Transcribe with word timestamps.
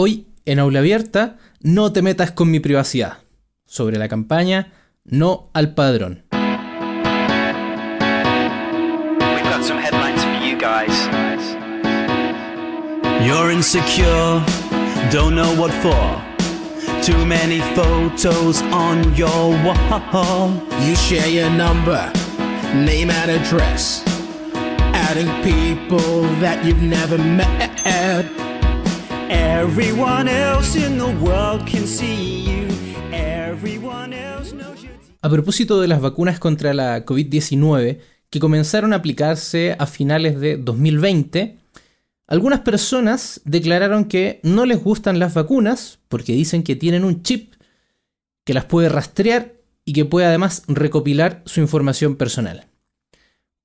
Hoy, 0.00 0.28
en 0.44 0.60
Aula 0.60 0.78
Abierta, 0.78 1.38
no 1.60 1.90
te 1.90 2.02
metas 2.02 2.30
con 2.30 2.52
mi 2.52 2.60
privacidad. 2.60 3.18
Sobre 3.66 3.98
la 3.98 4.06
campaña 4.06 4.70
No 5.02 5.50
al 5.54 5.74
Padrón. 5.74 6.22
We've 9.18 9.42
got 9.42 9.64
some 9.64 9.80
headlines 9.80 10.22
for 10.22 10.34
you 10.46 10.56
guys. 10.56 10.94
You're 13.26 13.50
insecure, 13.50 14.40
don't 15.10 15.34
know 15.34 15.52
what 15.60 15.72
for. 15.82 16.22
Too 17.02 17.26
many 17.26 17.58
photos 17.74 18.62
on 18.70 19.16
your 19.16 19.50
wall. 19.64 20.52
You 20.86 20.94
share 20.94 21.26
your 21.28 21.50
number, 21.50 22.08
name 22.72 23.10
and 23.10 23.32
address. 23.32 24.04
Adding 24.94 25.26
people 25.42 26.22
that 26.40 26.64
you've 26.64 26.84
never 26.84 27.18
met. 27.18 28.47
A 35.20 35.28
propósito 35.28 35.80
de 35.80 35.88
las 35.88 36.00
vacunas 36.00 36.38
contra 36.38 36.72
la 36.72 37.04
COVID-19 37.04 37.98
que 38.30 38.40
comenzaron 38.40 38.92
a 38.92 38.96
aplicarse 38.96 39.76
a 39.78 39.86
finales 39.86 40.40
de 40.40 40.56
2020, 40.56 41.58
algunas 42.26 42.60
personas 42.60 43.40
declararon 43.44 44.04
que 44.04 44.40
no 44.42 44.64
les 44.64 44.82
gustan 44.82 45.18
las 45.18 45.34
vacunas 45.34 45.98
porque 46.08 46.32
dicen 46.32 46.62
que 46.62 46.76
tienen 46.76 47.04
un 47.04 47.22
chip 47.22 47.54
que 48.44 48.54
las 48.54 48.64
puede 48.64 48.88
rastrear 48.88 49.54
y 49.84 49.92
que 49.92 50.04
puede 50.04 50.26
además 50.26 50.62
recopilar 50.68 51.42
su 51.46 51.60
información 51.60 52.16
personal. 52.16 52.66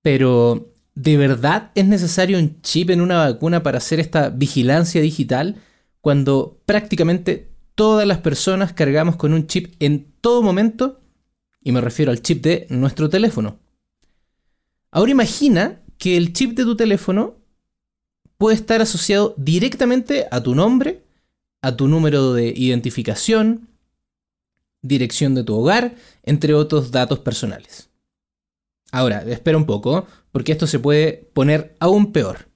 Pero, 0.01 0.72
¿de 0.95 1.17
verdad 1.17 1.71
es 1.75 1.85
necesario 1.85 2.37
un 2.37 2.61
chip 2.61 2.89
en 2.89 3.01
una 3.01 3.17
vacuna 3.17 3.63
para 3.63 3.77
hacer 3.77 3.99
esta 3.99 4.29
vigilancia 4.29 5.01
digital 5.01 5.61
cuando 6.01 6.61
prácticamente 6.65 7.51
todas 7.75 8.07
las 8.07 8.19
personas 8.19 8.73
cargamos 8.73 9.15
con 9.15 9.33
un 9.33 9.47
chip 9.47 9.75
en 9.79 10.11
todo 10.21 10.41
momento? 10.41 11.01
Y 11.61 11.71
me 11.71 11.81
refiero 11.81 12.11
al 12.11 12.21
chip 12.21 12.43
de 12.43 12.67
nuestro 12.69 13.09
teléfono. 13.09 13.59
Ahora 14.91 15.11
imagina 15.11 15.81
que 15.97 16.17
el 16.17 16.33
chip 16.33 16.55
de 16.55 16.63
tu 16.63 16.75
teléfono 16.75 17.37
puede 18.37 18.55
estar 18.55 18.81
asociado 18.81 19.33
directamente 19.37 20.27
a 20.29 20.43
tu 20.43 20.53
nombre, 20.53 21.03
a 21.61 21.75
tu 21.75 21.87
número 21.87 22.33
de 22.33 22.53
identificación, 22.55 23.69
dirección 24.81 25.33
de 25.33 25.43
tu 25.43 25.55
hogar, 25.55 25.95
entre 26.23 26.53
otros 26.53 26.91
datos 26.91 27.19
personales. 27.19 27.89
Ahora, 28.93 29.23
espera 29.23 29.57
un 29.57 29.65
poco, 29.65 30.05
porque 30.31 30.51
esto 30.51 30.67
se 30.67 30.77
puede 30.77 31.13
poner 31.33 31.75
aún 31.79 32.11
peor. 32.11 32.49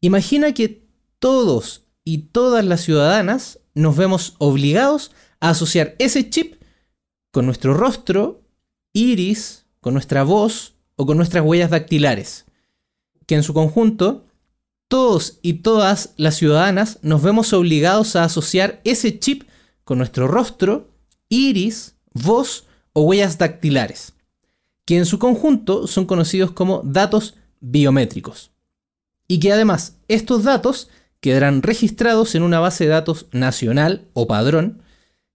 Imagina 0.00 0.54
que 0.54 0.88
todos 1.18 1.84
y 2.02 2.28
todas 2.32 2.64
las 2.64 2.80
ciudadanas 2.80 3.58
nos 3.74 3.94
vemos 3.94 4.36
obligados 4.38 5.10
a 5.38 5.50
asociar 5.50 5.96
ese 5.98 6.30
chip 6.30 6.62
con 7.30 7.44
nuestro 7.44 7.74
rostro, 7.74 8.40
iris, 8.94 9.66
con 9.80 9.92
nuestra 9.92 10.22
voz 10.22 10.76
o 10.96 11.04
con 11.04 11.18
nuestras 11.18 11.44
huellas 11.44 11.68
dactilares, 11.68 12.46
que 13.26 13.34
en 13.34 13.42
su 13.42 13.52
conjunto 13.52 14.24
todos 14.88 15.40
y 15.42 15.54
todas 15.62 16.14
las 16.16 16.36
ciudadanas 16.36 17.00
nos 17.02 17.20
vemos 17.20 17.52
obligados 17.52 18.16
a 18.16 18.24
asociar 18.24 18.80
ese 18.84 19.18
chip 19.18 19.42
con 19.84 19.98
nuestro 19.98 20.26
rostro, 20.26 20.88
iris, 21.28 21.96
voz 22.14 22.64
o 22.94 23.02
huellas 23.02 23.36
dactilares, 23.36 24.14
que 24.90 24.96
en 24.96 25.06
su 25.06 25.20
conjunto 25.20 25.86
son 25.86 26.04
conocidos 26.04 26.50
como 26.50 26.82
datos 26.84 27.36
biométricos. 27.60 28.50
Y 29.28 29.38
que 29.38 29.52
además 29.52 30.00
estos 30.08 30.42
datos 30.42 30.88
quedarán 31.20 31.62
registrados 31.62 32.34
en 32.34 32.42
una 32.42 32.58
base 32.58 32.82
de 32.82 32.90
datos 32.90 33.28
nacional 33.30 34.08
o 34.14 34.26
padrón 34.26 34.82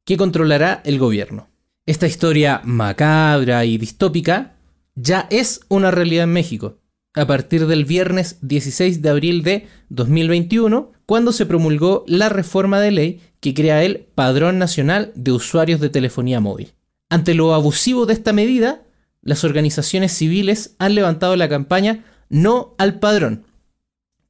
que 0.04 0.18
controlará 0.18 0.82
el 0.84 1.00
gobierno. 1.00 1.48
Esta 1.86 2.06
historia 2.06 2.60
macabra 2.66 3.64
y 3.64 3.78
distópica 3.78 4.58
ya 4.94 5.26
es 5.30 5.62
una 5.70 5.90
realidad 5.90 6.26
en 6.26 6.34
México, 6.34 6.80
a 7.14 7.26
partir 7.26 7.66
del 7.66 7.86
viernes 7.86 8.40
16 8.42 9.02
de 9.02 9.10
abril 9.10 9.42
de 9.42 9.70
2021, 9.88 10.92
cuando 11.06 11.32
se 11.32 11.46
promulgó 11.46 12.04
la 12.08 12.28
reforma 12.28 12.82
de 12.82 12.92
ley 12.92 13.22
que 13.40 13.54
crea 13.54 13.86
el 13.86 14.00
Padrón 14.16 14.60
Nacional 14.60 15.14
de 15.16 15.32
Usuarios 15.32 15.80
de 15.80 15.88
Telefonía 15.88 16.42
Móvil. 16.42 16.74
Ante 17.10 17.36
lo 17.36 17.54
abusivo 17.54 18.06
de 18.06 18.12
esta 18.12 18.34
medida, 18.34 18.82
las 19.26 19.44
organizaciones 19.44 20.14
civiles 20.14 20.76
han 20.80 20.96
levantado 20.96 21.36
la 21.36 21.50
campaña 21.50 22.06
No 22.30 22.76
al 22.78 23.00
Padrón, 23.00 23.46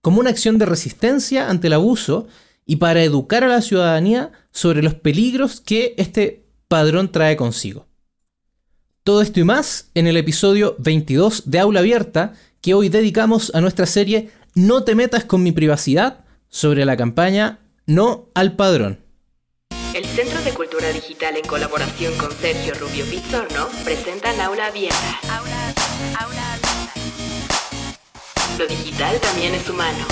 como 0.01 0.19
una 0.19 0.31
acción 0.31 0.57
de 0.57 0.65
resistencia 0.65 1.49
ante 1.49 1.67
el 1.67 1.73
abuso 1.73 2.27
y 2.65 2.77
para 2.77 3.03
educar 3.03 3.43
a 3.43 3.47
la 3.47 3.61
ciudadanía 3.61 4.31
sobre 4.51 4.81
los 4.81 4.95
peligros 4.95 5.61
que 5.61 5.93
este 5.97 6.45
padrón 6.67 7.11
trae 7.11 7.35
consigo. 7.35 7.87
Todo 9.03 9.21
esto 9.21 9.39
y 9.39 9.43
más 9.43 9.91
en 9.93 10.07
el 10.07 10.17
episodio 10.17 10.75
22 10.79 11.43
de 11.45 11.59
Aula 11.59 11.81
Abierta 11.81 12.33
que 12.61 12.73
hoy 12.73 12.89
dedicamos 12.89 13.53
a 13.53 13.61
nuestra 13.61 13.85
serie 13.85 14.31
No 14.55 14.83
te 14.83 14.95
metas 14.95 15.25
con 15.25 15.43
mi 15.43 15.51
privacidad 15.51 16.25
sobre 16.49 16.85
la 16.85 16.97
campaña 16.97 17.59
No 17.85 18.29
al 18.33 18.55
Padrón. 18.55 19.04
Centro 20.15 20.41
de 20.43 20.51
Cultura 20.51 20.87
Digital 20.93 21.35
en 21.35 21.45
colaboración 21.45 22.13
con 22.15 22.31
Sergio 22.31 22.73
Rubio 22.75 23.03
Pizzorno 23.03 23.67
presentan 23.83 24.39
Aula 24.39 24.67
Abierta. 24.67 25.19
Aula, 25.23 25.73
aula 26.23 26.53
abierta. 26.53 26.69
Lo 28.57 28.65
digital 28.65 29.19
también 29.19 29.53
es 29.55 29.69
humano. 29.69 30.05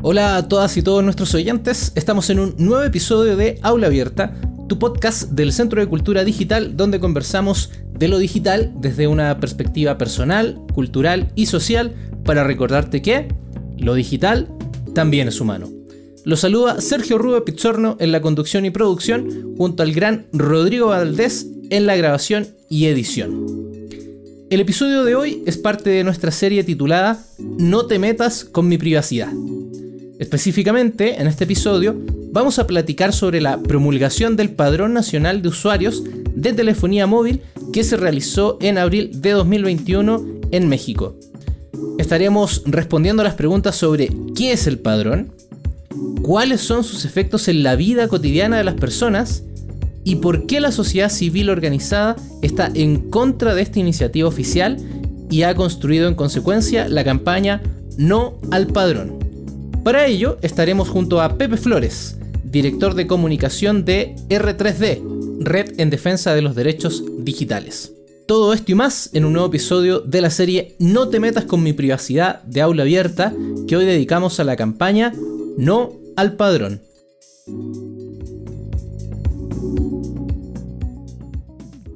Hola 0.00 0.36
a 0.36 0.46
todas 0.46 0.76
y 0.76 0.82
todos 0.82 1.02
nuestros 1.02 1.34
oyentes, 1.34 1.90
estamos 1.96 2.30
en 2.30 2.38
un 2.38 2.54
nuevo 2.58 2.84
episodio 2.84 3.36
de 3.36 3.58
Aula 3.62 3.88
Abierta, 3.88 4.36
tu 4.68 4.78
podcast 4.78 5.30
del 5.30 5.52
Centro 5.52 5.80
de 5.80 5.88
Cultura 5.88 6.22
Digital 6.22 6.76
donde 6.76 7.00
conversamos 7.00 7.72
de 7.98 8.06
lo 8.06 8.18
digital 8.18 8.72
desde 8.76 9.08
una 9.08 9.40
perspectiva 9.40 9.98
personal, 9.98 10.60
cultural 10.72 11.32
y 11.34 11.46
social 11.46 11.96
para 12.24 12.44
recordarte 12.44 13.02
que 13.02 13.26
lo 13.76 13.94
digital 13.94 14.46
también 14.94 15.28
es 15.28 15.40
humano. 15.40 15.68
Lo 16.24 16.36
saluda 16.36 16.80
Sergio 16.80 17.16
Rubio 17.16 17.44
Pizzorno 17.44 17.96
en 17.98 18.12
la 18.12 18.20
conducción 18.20 18.66
y 18.66 18.70
producción 18.70 19.54
junto 19.56 19.82
al 19.82 19.92
gran 19.92 20.26
Rodrigo 20.32 20.88
Valdés 20.88 21.46
en 21.70 21.86
la 21.86 21.96
grabación 21.96 22.48
y 22.68 22.86
edición. 22.86 23.60
El 24.50 24.60
episodio 24.60 25.04
de 25.04 25.14
hoy 25.14 25.42
es 25.46 25.56
parte 25.56 25.90
de 25.90 26.04
nuestra 26.04 26.30
serie 26.30 26.64
titulada 26.64 27.24
No 27.38 27.86
te 27.86 27.98
metas 27.98 28.44
con 28.44 28.68
mi 28.68 28.78
privacidad. 28.78 29.32
Específicamente, 30.18 31.20
en 31.20 31.28
este 31.28 31.44
episodio, 31.44 31.96
vamos 32.32 32.58
a 32.58 32.66
platicar 32.66 33.12
sobre 33.12 33.40
la 33.40 33.62
promulgación 33.62 34.36
del 34.36 34.50
Padrón 34.50 34.92
Nacional 34.92 35.40
de 35.40 35.48
Usuarios 35.48 36.02
de 36.34 36.52
Telefonía 36.52 37.06
Móvil 37.06 37.40
que 37.72 37.84
se 37.84 37.96
realizó 37.96 38.58
en 38.60 38.76
abril 38.76 39.22
de 39.22 39.30
2021 39.30 40.26
en 40.50 40.68
México. 40.68 41.16
Estaremos 41.98 42.62
respondiendo 42.66 43.22
a 43.22 43.24
las 43.24 43.34
preguntas 43.34 43.76
sobre 43.76 44.10
qué 44.34 44.52
es 44.52 44.66
el 44.66 44.78
padrón, 44.78 45.32
cuáles 46.22 46.60
son 46.60 46.84
sus 46.84 47.04
efectos 47.04 47.48
en 47.48 47.62
la 47.62 47.76
vida 47.76 48.08
cotidiana 48.08 48.56
de 48.58 48.64
las 48.64 48.74
personas 48.74 49.42
y 50.04 50.16
por 50.16 50.46
qué 50.46 50.60
la 50.60 50.72
sociedad 50.72 51.10
civil 51.10 51.50
organizada 51.50 52.16
está 52.42 52.70
en 52.74 53.10
contra 53.10 53.54
de 53.54 53.62
esta 53.62 53.80
iniciativa 53.80 54.28
oficial 54.28 54.78
y 55.30 55.42
ha 55.42 55.54
construido 55.54 56.08
en 56.08 56.14
consecuencia 56.14 56.88
la 56.88 57.04
campaña 57.04 57.62
No 57.96 58.38
al 58.50 58.66
Padrón. 58.66 59.18
Para 59.84 60.06
ello 60.06 60.38
estaremos 60.42 60.88
junto 60.88 61.20
a 61.20 61.36
Pepe 61.36 61.56
Flores, 61.56 62.18
director 62.44 62.94
de 62.94 63.06
comunicación 63.06 63.84
de 63.84 64.16
R3D, 64.28 65.00
Red 65.40 65.80
en 65.80 65.90
Defensa 65.90 66.34
de 66.34 66.42
los 66.42 66.54
Derechos 66.54 67.04
Digitales. 67.18 67.92
Todo 68.30 68.52
esto 68.52 68.70
y 68.70 68.76
más 68.76 69.10
en 69.12 69.24
un 69.24 69.32
nuevo 69.32 69.48
episodio 69.48 69.98
de 69.98 70.20
la 70.20 70.30
serie 70.30 70.76
No 70.78 71.08
te 71.08 71.18
metas 71.18 71.46
con 71.46 71.64
mi 71.64 71.72
privacidad 71.72 72.40
de 72.44 72.60
aula 72.60 72.84
abierta 72.84 73.34
que 73.66 73.76
hoy 73.76 73.84
dedicamos 73.84 74.38
a 74.38 74.44
la 74.44 74.54
campaña 74.54 75.12
No 75.58 75.90
al 76.16 76.36
Padrón. 76.36 76.80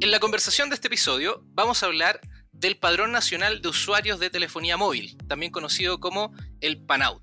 En 0.01 0.11
la 0.11 0.19
conversación 0.19 0.71
de 0.71 0.75
este 0.75 0.89
episodio 0.89 1.45
vamos 1.53 1.85
a 1.85 1.87
hablar 1.87 2.21
del 2.51 2.79
Padrón 2.79 3.13
Nacional 3.13 3.63
de 3.63 3.69
Usuarios 3.69 4.19
de 4.19 4.29
Telefonía 4.29 4.77
Móvil, 4.77 5.17
también 5.29 5.53
conocido 5.53 6.01
como 6.01 6.33
el 6.61 6.79
PANAUT. 6.79 7.23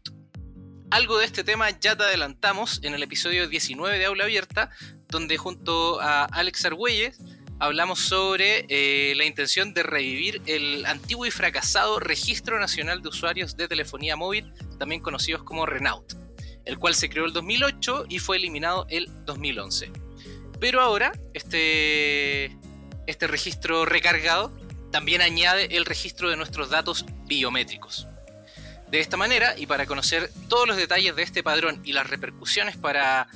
Algo 0.90 1.18
de 1.18 1.26
este 1.26 1.44
tema 1.44 1.70
ya 1.70 1.98
te 1.98 2.04
adelantamos 2.04 2.80
en 2.82 2.94
el 2.94 3.04
episodio 3.04 3.50
19 3.50 3.98
de 3.98 4.06
Aula 4.06 4.24
Abierta, 4.24 4.70
donde 5.10 5.38
junto 5.38 6.00
a 6.00 6.24
Alex 6.24 6.64
Argüelles 6.64 7.20
hablamos 7.62 8.00
sobre 8.00 8.66
eh, 8.70 9.14
la 9.16 9.24
intención 9.24 9.72
de 9.76 9.84
revivir 9.84 10.42
el 10.48 10.84
antiguo 10.88 11.28
y 11.28 11.32
fracasado 11.32 12.00
Registro 12.00 12.60
Nacional 12.60 13.04
de 13.04 13.10
Usuarios 13.10 13.56
de 13.56 13.68
Telefonía 13.68 14.16
Móvil, 14.16 14.52
también 14.80 15.00
conocidos 15.00 15.44
como 15.44 15.68
RENAUT, 15.68 16.14
el 16.66 16.80
cual 16.80 16.96
se 16.96 17.08
creó 17.08 17.26
el 17.26 17.34
2008 17.34 18.06
y 18.10 18.18
fue 18.18 18.38
eliminado 18.38 18.88
el 18.90 19.08
2011. 19.26 19.92
Pero 20.60 20.82
ahora, 20.82 21.12
este, 21.36 22.58
este 23.06 23.28
registro 23.28 23.86
recargado 23.86 24.52
también 24.92 25.22
añade 25.22 25.78
el 25.78 25.86
registro 25.86 26.32
de 26.32 26.38
nuestros 26.38 26.72
datos 26.72 27.06
biométricos. 27.28 28.08
De 28.90 29.00
esta 29.00 29.18
manera, 29.18 29.54
y 29.56 29.68
para 29.68 29.86
conocer 29.86 30.32
todos 30.50 30.68
los 30.68 30.78
detalles 30.78 31.16
de 31.16 31.22
este 31.22 31.44
padrón 31.44 31.80
y 31.86 31.94
las 31.94 32.10
repercusiones 32.10 32.76
para 32.76 33.28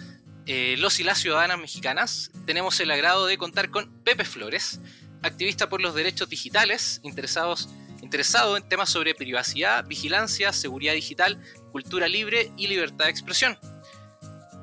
eh, 0.45 0.75
los 0.77 1.00
y 1.00 1.03
las 1.03 1.19
ciudadanas 1.19 1.59
mexicanas, 1.59 2.31
tenemos 2.45 2.80
el 2.80 2.92
agrado 2.92 3.25
de 3.25 3.38
contar 3.38 3.71
con 3.71 3.92
Pepe 4.03 4.25
Flores, 4.25 4.80
activista 5.24 5.69
por 5.69 5.81
los 5.81 5.95
derechos 5.95 6.30
digitales, 6.30 7.00
interesados, 7.03 7.69
interesado 8.01 8.56
en 8.56 8.68
temas 8.69 8.89
sobre 8.89 9.15
privacidad, 9.15 9.86
vigilancia, 9.86 10.53
seguridad 10.53 10.94
digital, 10.94 11.42
cultura 11.71 12.07
libre 12.07 12.51
y 12.57 12.68
libertad 12.68 13.06
de 13.06 13.12
expresión. 13.12 13.57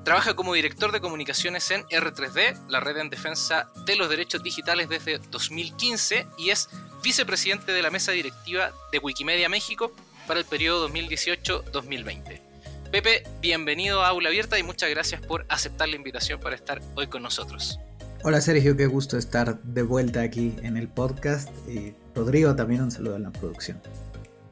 Trabaja 0.05 0.35
como 0.35 0.55
director 0.55 0.93
de 0.93 1.01
comunicaciones 1.01 1.71
en 1.71 1.83
R3D, 1.85 2.69
la 2.69 2.81
red 2.81 2.97
en 2.99 3.11
defensa 3.11 3.69
de 3.85 3.97
los 3.97 4.09
derechos 4.09 4.43
digitales 4.43 4.89
desde 4.89 5.19
2015, 5.19 6.27
y 6.39 6.51
es 6.51 6.69
vicepresidente 7.03 7.73
de 7.73 7.83
la 7.83 7.91
mesa 7.91 8.13
directiva 8.13 8.73
de 8.91 8.99
Wikimedia 8.99 9.49
México 9.49 9.95
para 10.27 10.41
el 10.41 10.47
periodo 10.47 10.89
2018-2020. 10.89 12.52
Pepe, 12.93 13.23
bienvenido 13.41 14.05
a 14.05 14.09
Aula 14.09 14.29
Abierta 14.29 14.59
y 14.59 14.63
muchas 14.63 14.91
gracias 14.91 15.23
por 15.23 15.47
aceptar 15.49 15.89
la 15.89 15.97
invitación 15.97 16.39
para 16.39 16.55
estar 16.55 16.83
hoy 16.95 17.07
con 17.07 17.23
nosotros. 17.23 17.81
Hola 18.23 18.43
Sergio, 18.43 18.77
qué 18.77 18.85
gusto 18.85 19.17
estar 19.17 19.59
de 19.63 19.81
vuelta 19.81 20.21
aquí 20.21 20.55
en 20.63 20.77
el 20.77 20.89
podcast 20.89 21.49
y 21.67 21.95
Rodrigo 22.15 22.55
también 22.55 22.83
un 22.83 22.91
saludo 22.91 23.17
en 23.17 23.23
la 23.23 23.31
producción. 23.33 23.81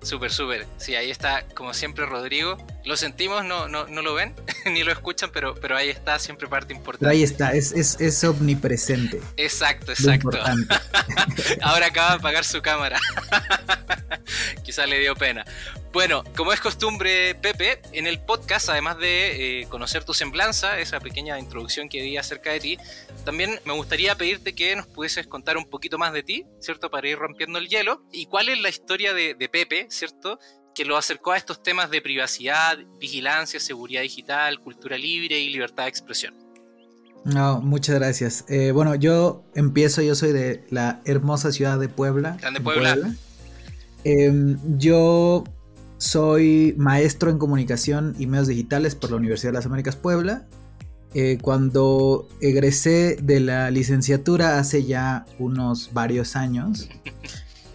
Súper, 0.01 0.33
súper. 0.33 0.67
Sí, 0.79 0.95
ahí 0.95 1.11
está, 1.11 1.45
como 1.55 1.75
siempre, 1.75 2.07
Rodrigo. 2.07 2.57
Lo 2.87 2.97
sentimos, 2.97 3.45
no, 3.45 3.69
no, 3.69 3.87
no 3.89 4.01
lo 4.01 4.15
ven, 4.15 4.35
ni 4.65 4.85
lo 4.85 4.93
escuchan, 4.93 5.29
pero, 5.31 5.55
pero 5.57 5.77
ahí 5.77 5.91
está, 5.91 6.19
siempre 6.19 6.49
parte 6.49 6.73
importante. 6.73 7.05
Pero 7.05 7.11
ahí 7.11 7.23
está, 7.23 7.53
es, 7.53 7.73
es, 7.73 8.01
es 8.01 8.25
omnipresente. 8.25 9.21
Exacto, 9.37 9.93
exacto. 9.93 10.39
Ahora 11.61 11.89
acaba 11.89 12.13
de 12.13 12.17
apagar 12.17 12.45
su 12.45 12.63
cámara. 12.63 12.99
Quizá 14.65 14.87
le 14.87 14.99
dio 14.99 15.15
pena. 15.15 15.45
Bueno, 15.93 16.23
como 16.37 16.53
es 16.53 16.61
costumbre, 16.61 17.35
Pepe, 17.35 17.81
en 17.93 18.07
el 18.07 18.21
podcast, 18.21 18.69
además 18.69 18.99
de 18.99 19.63
eh, 19.63 19.67
conocer 19.69 20.05
tu 20.05 20.15
semblanza, 20.15 20.79
esa 20.79 21.01
pequeña 21.01 21.37
introducción 21.37 21.89
que 21.89 22.01
di 22.01 22.17
acerca 22.17 22.53
de 22.53 22.61
ti, 22.61 22.79
también 23.25 23.59
me 23.65 23.73
gustaría 23.73 24.15
pedirte 24.15 24.55
que 24.55 24.77
nos 24.77 24.87
pudieses 24.87 25.27
contar 25.27 25.57
un 25.57 25.65
poquito 25.69 25.99
más 25.99 26.13
de 26.13 26.23
ti, 26.23 26.47
¿cierto? 26.61 26.93
Para 26.93 27.09
ir 27.09 27.19
rompiendo 27.19 27.59
el 27.59 27.69
hielo. 27.69 28.05
¿Y 28.13 28.27
cuál 28.27 28.51
es 28.51 28.61
la 28.61 28.69
historia 28.69 29.13
de, 29.15 29.35
de 29.35 29.49
Pepe, 29.49 29.89
¿cierto? 29.91 30.39
Que 30.77 30.85
lo 30.85 30.97
acercó 30.97 31.33
a 31.33 31.37
estos 31.37 31.61
temas 31.61 31.91
de 31.91 32.01
privacidad, 32.01 32.79
vigilancia, 33.01 33.59
seguridad 33.59 34.03
digital, 34.03 34.61
cultura 34.61 34.97
libre 34.97 35.41
y 35.41 35.51
libertad 35.51 35.85
de 35.85 35.89
expresión. 35.89 36.35
No, 37.25 37.61
muchas 37.61 37.97
gracias. 37.97 38.45
Eh, 38.49 38.71
bueno, 38.71 38.95
yo 38.95 39.43
empiezo, 39.57 40.03
yo 40.03 40.15
soy 40.15 40.31
de 40.31 40.65
la 40.71 41.03
hermosa 41.05 41.51
ciudad 41.51 41.81
de 41.81 41.89
Puebla. 41.89 42.37
Grande 42.41 42.61
Puebla. 42.61 42.95
Puebla. 42.95 43.15
Eh, 44.05 44.33
yo 44.79 45.45
soy 46.00 46.75
maestro 46.79 47.31
en 47.31 47.37
comunicación 47.37 48.17
y 48.19 48.26
medios 48.26 48.49
digitales 48.49 48.94
por 48.94 49.11
la 49.11 49.19
Universidad 49.19 49.52
de 49.52 49.58
las 49.58 49.67
Américas 49.67 49.97
Puebla. 49.97 50.47
Eh, 51.12 51.37
cuando 51.43 52.26
egresé 52.41 53.19
de 53.23 53.41
la 53.41 53.70
licenciatura 53.70 54.58
hace 54.58 54.85
ya 54.85 55.26
unos 55.38 55.91
varios 55.93 56.37
años, 56.37 56.88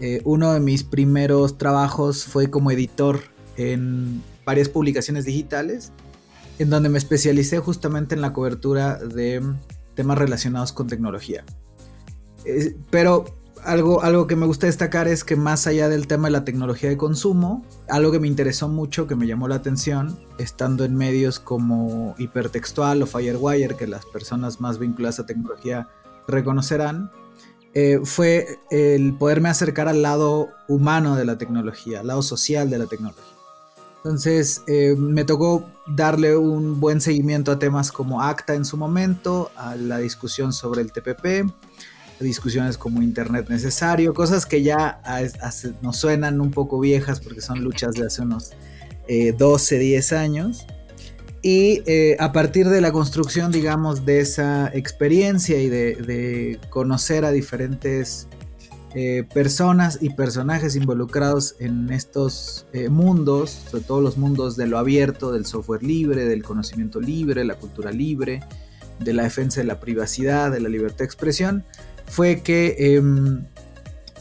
eh, 0.00 0.22
uno 0.24 0.52
de 0.52 0.58
mis 0.58 0.82
primeros 0.82 1.56
trabajos 1.56 2.24
fue 2.24 2.50
como 2.50 2.72
editor 2.72 3.20
en 3.56 4.20
varias 4.44 4.68
publicaciones 4.68 5.24
digitales, 5.24 5.92
en 6.58 6.68
donde 6.68 6.88
me 6.88 6.98
especialicé 6.98 7.60
justamente 7.60 8.16
en 8.16 8.22
la 8.22 8.32
cobertura 8.32 8.98
de 8.98 9.40
temas 9.94 10.18
relacionados 10.18 10.72
con 10.72 10.88
tecnología. 10.88 11.44
Eh, 12.44 12.74
pero 12.90 13.24
algo, 13.66 14.02
algo 14.02 14.26
que 14.26 14.36
me 14.36 14.46
gusta 14.46 14.66
destacar 14.66 15.08
es 15.08 15.24
que 15.24 15.36
más 15.36 15.66
allá 15.66 15.88
del 15.88 16.06
tema 16.06 16.28
de 16.28 16.32
la 16.32 16.44
tecnología 16.44 16.88
de 16.88 16.96
consumo, 16.96 17.64
algo 17.88 18.12
que 18.12 18.20
me 18.20 18.28
interesó 18.28 18.68
mucho, 18.68 19.06
que 19.06 19.16
me 19.16 19.26
llamó 19.26 19.48
la 19.48 19.56
atención, 19.56 20.18
estando 20.38 20.84
en 20.84 20.94
medios 20.94 21.40
como 21.40 22.14
Hipertextual 22.18 23.02
o 23.02 23.06
Firewire, 23.06 23.76
que 23.76 23.86
las 23.86 24.06
personas 24.06 24.60
más 24.60 24.78
vinculadas 24.78 25.18
a 25.18 25.26
tecnología 25.26 25.88
reconocerán, 26.28 27.10
eh, 27.74 28.00
fue 28.04 28.58
el 28.70 29.12
poderme 29.14 29.48
acercar 29.48 29.88
al 29.88 30.00
lado 30.00 30.48
humano 30.68 31.16
de 31.16 31.24
la 31.24 31.36
tecnología, 31.36 32.00
al 32.00 32.06
lado 32.06 32.22
social 32.22 32.70
de 32.70 32.78
la 32.78 32.86
tecnología. 32.86 33.24
Entonces 33.96 34.62
eh, 34.68 34.94
me 34.96 35.24
tocó 35.24 35.68
darle 35.86 36.36
un 36.36 36.78
buen 36.78 37.00
seguimiento 37.00 37.50
a 37.50 37.58
temas 37.58 37.90
como 37.90 38.22
ACTA 38.22 38.54
en 38.54 38.64
su 38.64 38.76
momento, 38.76 39.50
a 39.56 39.74
la 39.74 39.98
discusión 39.98 40.52
sobre 40.52 40.80
el 40.80 40.92
TPP, 40.92 41.52
discusiones 42.20 42.78
como 42.78 43.02
Internet 43.02 43.48
necesario, 43.48 44.14
cosas 44.14 44.46
que 44.46 44.62
ya 44.62 45.00
nos 45.82 45.96
suenan 45.96 46.40
un 46.40 46.50
poco 46.50 46.80
viejas 46.80 47.20
porque 47.20 47.40
son 47.40 47.62
luchas 47.62 47.94
de 47.94 48.06
hace 48.06 48.22
unos 48.22 48.52
12, 49.38 49.76
eh, 49.76 49.78
10 49.78 50.12
años. 50.12 50.66
Y 51.42 51.82
eh, 51.86 52.16
a 52.18 52.32
partir 52.32 52.68
de 52.68 52.80
la 52.80 52.90
construcción, 52.90 53.52
digamos, 53.52 54.04
de 54.04 54.20
esa 54.20 54.68
experiencia 54.74 55.60
y 55.60 55.68
de, 55.68 56.58
conocer 56.70 57.24
a 57.24 57.30
diferentes 57.30 58.26
eh, 58.94 59.24
personas 59.32 59.98
y 60.00 60.10
personajes 60.10 60.74
involucrados 60.74 61.54
en 61.60 61.92
estos 61.92 62.66
mundos, 62.90 63.50
sobre 63.70 63.84
todo 63.84 64.00
los 64.00 64.16
mundos 64.16 64.56
de 64.56 64.66
lo 64.66 64.78
abierto, 64.78 65.30
del 65.30 65.46
software 65.46 65.82
libre, 65.82 66.24
del 66.24 66.42
conocimiento 66.42 67.00
libre, 67.00 67.44
la 67.44 67.54
cultura 67.54 67.92
libre, 67.92 68.40
de 68.98 69.12
la 69.12 69.24
defensa 69.24 69.60
de 69.60 69.66
la 69.66 69.78
privacidad, 69.78 70.50
de 70.50 70.60
la 70.60 70.68
libertad 70.68 71.00
de 71.00 71.04
expresión, 71.04 71.64
fue 72.08 72.40
que 72.42 72.96
em, 72.96 73.44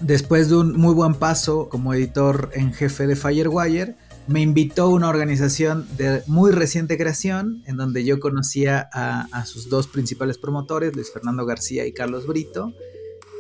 después 0.02 0.50
de 0.50 0.58
un 0.58 0.78
muy 0.78 0.94
buen 0.94 1.16
paso 1.16 1.70
como 1.70 1.94
editor 1.94 2.50
en 2.54 2.74
jefe 2.74 3.08
de 3.08 3.16
Firewire, 3.16 3.96
me 4.28 4.42
invitó 4.42 4.90
una 4.90 5.10
organización 5.10 5.88
de 5.98 6.24
muy 6.26 6.52
reciente 6.52 6.98
creación, 6.98 7.64
en 7.68 7.78
donde 7.78 8.04
yo 8.04 8.20
conocía 8.20 8.90
a, 8.92 9.46
sus 9.46 9.70
dos 9.70 9.88
principales 9.88 10.38
promotores, 10.38 10.96
Luis 10.96 11.12
Fernando 11.12 11.46
García 11.46 11.86
y 11.86 11.94
Carlos 11.94 12.26
Brito, 12.26 12.74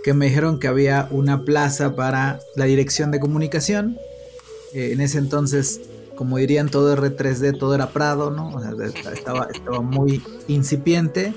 que 0.03 0.13
me 0.13 0.27
dijeron 0.27 0.59
que 0.59 0.68
había 0.68 1.07
una 1.09 1.44
plaza 1.44 1.95
para 1.95 2.39
la 2.56 2.65
dirección 2.65 3.09
de 3.09 3.19
comunicación. 3.19 3.97
Eh, 4.74 4.92
en 4.92 5.01
ese 5.01 5.18
entonces, 5.18 5.81
como 6.15 6.38
dirían 6.38 6.69
todo 6.69 6.95
R3D, 6.95 7.57
todo 7.57 7.74
era 7.74 7.89
Prado, 7.89 8.30
¿no? 8.30 8.53
estaba, 9.12 9.47
estaba 9.51 9.81
muy 9.81 10.21
incipiente 10.47 11.33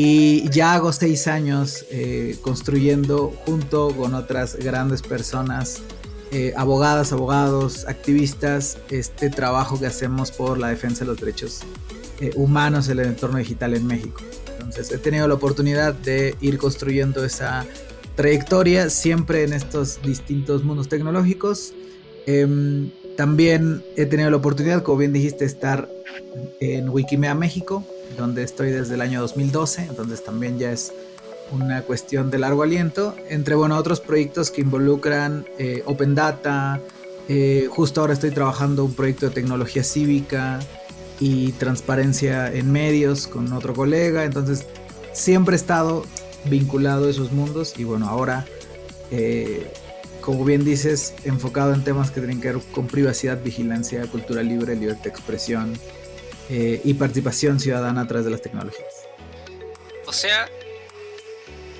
y 0.00 0.48
ya 0.50 0.74
hago 0.74 0.92
seis 0.92 1.26
años 1.26 1.84
eh, 1.90 2.36
construyendo 2.42 3.34
junto 3.44 3.88
con 3.96 4.14
otras 4.14 4.54
grandes 4.54 5.02
personas, 5.02 5.82
eh, 6.30 6.52
abogadas, 6.56 7.12
abogados, 7.12 7.84
activistas, 7.88 8.78
este 8.90 9.28
trabajo 9.28 9.80
que 9.80 9.86
hacemos 9.86 10.30
por 10.30 10.56
la 10.56 10.68
defensa 10.68 11.00
de 11.00 11.06
los 11.06 11.18
derechos 11.18 11.62
eh, 12.20 12.30
humanos 12.36 12.88
en 12.88 13.00
el 13.00 13.06
entorno 13.06 13.38
digital 13.38 13.74
en 13.74 13.88
México. 13.88 14.20
Entonces 14.52 14.92
he 14.92 14.98
tenido 14.98 15.26
la 15.26 15.34
oportunidad 15.34 15.94
de 15.94 16.36
ir 16.40 16.58
construyendo 16.58 17.24
esa 17.24 17.66
trayectoria 18.14 18.90
siempre 18.90 19.42
en 19.42 19.52
estos 19.52 20.00
distintos 20.00 20.62
mundos 20.62 20.88
tecnológicos. 20.88 21.74
Em, 22.26 22.92
también 23.16 23.82
he 23.96 24.06
tenido 24.06 24.30
la 24.30 24.36
oportunidad, 24.36 24.84
como 24.84 24.98
bien 24.98 25.12
dijiste, 25.12 25.44
estar 25.44 25.88
en 26.60 26.88
Wikimedia 26.88 27.34
México, 27.34 27.84
donde 28.16 28.42
estoy 28.42 28.70
desde 28.70 28.94
el 28.94 29.00
año 29.00 29.20
2012, 29.20 29.82
entonces 29.82 30.24
también 30.24 30.58
ya 30.58 30.72
es 30.72 30.92
una 31.50 31.82
cuestión 31.82 32.30
de 32.30 32.38
largo 32.38 32.62
aliento, 32.62 33.14
entre 33.28 33.54
bueno, 33.54 33.76
otros 33.76 34.00
proyectos 34.00 34.50
que 34.50 34.60
involucran 34.60 35.46
eh, 35.58 35.82
Open 35.86 36.14
Data, 36.14 36.80
eh, 37.28 37.68
justo 37.70 38.00
ahora 38.00 38.14
estoy 38.14 38.30
trabajando 38.30 38.84
un 38.84 38.94
proyecto 38.94 39.28
de 39.28 39.34
tecnología 39.34 39.84
cívica 39.84 40.60
y 41.20 41.52
transparencia 41.52 42.52
en 42.52 42.70
medios 42.70 43.26
con 43.26 43.52
otro 43.52 43.74
colega, 43.74 44.24
entonces 44.24 44.66
siempre 45.12 45.54
he 45.54 45.58
estado 45.58 46.04
vinculado 46.44 47.06
a 47.06 47.10
esos 47.10 47.32
mundos 47.32 47.74
y 47.78 47.84
bueno, 47.84 48.08
ahora, 48.08 48.46
eh, 49.10 49.70
como 50.20 50.44
bien 50.44 50.64
dices, 50.64 51.14
enfocado 51.24 51.74
en 51.74 51.82
temas 51.84 52.10
que 52.10 52.20
tienen 52.20 52.40
que 52.40 52.52
ver 52.52 52.62
con 52.72 52.86
privacidad, 52.86 53.42
vigilancia, 53.42 54.06
cultura 54.06 54.42
libre, 54.42 54.76
libertad 54.76 55.04
de 55.04 55.10
expresión, 55.10 55.72
eh, 56.50 56.80
y 56.84 56.94
participación 56.94 57.60
ciudadana 57.60 58.02
a 58.02 58.06
través 58.06 58.24
de 58.24 58.30
las 58.30 58.42
tecnologías. 58.42 59.06
O 60.06 60.12
sea, 60.12 60.48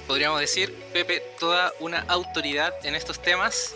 podríamos 0.06 0.40
decir, 0.40 0.74
Pepe, 0.92 1.22
toda 1.38 1.72
una 1.80 2.00
autoridad 2.08 2.74
en 2.84 2.94
estos 2.94 3.20
temas. 3.20 3.74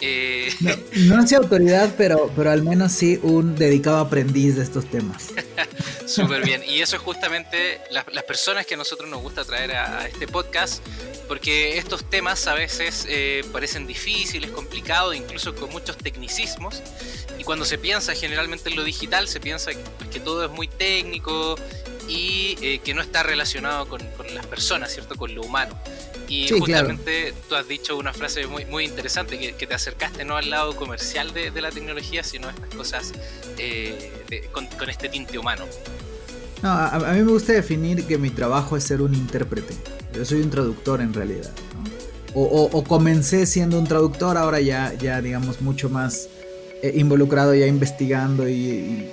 Eh... 0.00 0.52
No, 0.60 1.16
no 1.16 1.26
sé 1.26 1.36
autoridad, 1.36 1.94
pero, 1.96 2.30
pero 2.34 2.50
al 2.50 2.62
menos 2.62 2.92
sí 2.92 3.18
un 3.22 3.54
dedicado 3.54 3.98
aprendiz 3.98 4.56
de 4.56 4.62
estos 4.62 4.90
temas. 4.90 5.28
Súper 6.06 6.44
bien. 6.44 6.62
Y 6.66 6.80
eso 6.80 6.96
es 6.96 7.02
justamente 7.02 7.80
las, 7.90 8.04
personas 8.24 8.66
que 8.66 8.74
a 8.74 8.76
nosotros 8.76 9.08
nos 9.08 9.22
gusta 9.22 9.44
traer 9.44 9.72
a, 9.72 10.06
este 10.06 10.26
podcast, 10.26 10.84
porque 11.28 11.78
estos 11.78 12.08
temas 12.08 12.46
a 12.46 12.54
veces 12.54 13.06
eh, 13.08 13.44
parecen 13.52 13.86
difíciles, 13.86 14.50
complicados, 14.50 15.16
incluso 15.16 15.54
con 15.54 15.70
muchos 15.70 15.96
tecnicismos. 15.96 16.82
Y 17.38 17.44
cuando 17.44 17.64
se 17.64 17.78
piensa 17.78 18.14
generalmente 18.14 18.68
en 18.68 18.76
lo 18.76 18.84
digital, 18.84 19.28
se 19.28 19.40
piensa 19.40 19.72
que, 20.10 20.20
todo 20.20 20.44
es 20.44 20.50
muy 20.50 20.68
técnico 20.68 21.56
y 22.08 22.56
eh, 22.60 22.80
que 22.84 22.94
no 22.94 23.02
está 23.02 23.22
relacionado 23.22 23.86
con, 23.88 24.00
las 24.34 24.46
personas, 24.46 24.92
¿cierto? 24.92 25.14
Con 25.16 25.34
lo 25.34 25.42
humano. 25.42 25.74
Y 26.28 26.48
Sí, 26.48 26.54
claro. 26.60 26.60
justamente 26.88 27.34
tú 27.48 27.54
has 27.54 27.68
dicho 27.68 27.96
una 27.96 28.12
frase 28.12 28.46
muy, 28.46 28.64
muy 28.64 28.84
interesante, 28.84 29.38
que, 29.38 29.54
que 29.54 29.66
te 29.66 29.74
acercaste 29.74 30.24
no 30.24 30.36
al 30.36 30.48
lado 30.50 30.74
comercial 30.76 31.32
de, 31.34 31.50
de 31.50 31.60
la 31.60 31.70
tecnología, 31.70 32.22
sino 32.24 32.48
a 32.48 32.50
estas 32.50 32.68
cosas 32.74 33.12
eh, 33.58 34.12
de- 34.28 34.40
con, 34.52 34.66
con 34.66 34.88
este 34.90 35.08
tinte 35.08 35.38
humano. 35.38 35.64
No, 36.62 36.70
a, 36.70 36.88
a 36.94 37.12
mí 37.12 37.22
me 37.22 37.30
gusta 37.30 37.52
definir 37.52 38.04
que 38.06 38.16
mi 38.16 38.30
trabajo 38.30 38.76
es 38.76 38.84
ser 38.84 39.02
un 39.02 39.14
intérprete. 39.14 39.74
Yo 40.14 40.24
soy 40.24 40.40
un 40.40 40.50
traductor 40.50 41.00
en 41.02 41.12
realidad. 41.12 41.50
¿no? 41.74 41.84
O, 42.40 42.42
o- 42.44 42.78
o 42.78 42.84
comencé 42.84 43.44
siendo 43.46 43.78
un 43.78 43.86
traductor, 43.86 44.36
ahora 44.38 44.60
ya, 44.60 44.94
ya 44.94 45.20
digamos, 45.20 45.60
mucho 45.60 45.88
más 45.90 46.28
eh, 46.82 46.92
involucrado, 46.96 47.54
ya 47.54 47.66
investigando 47.66 48.48
y, 48.48 48.54
y 48.54 49.12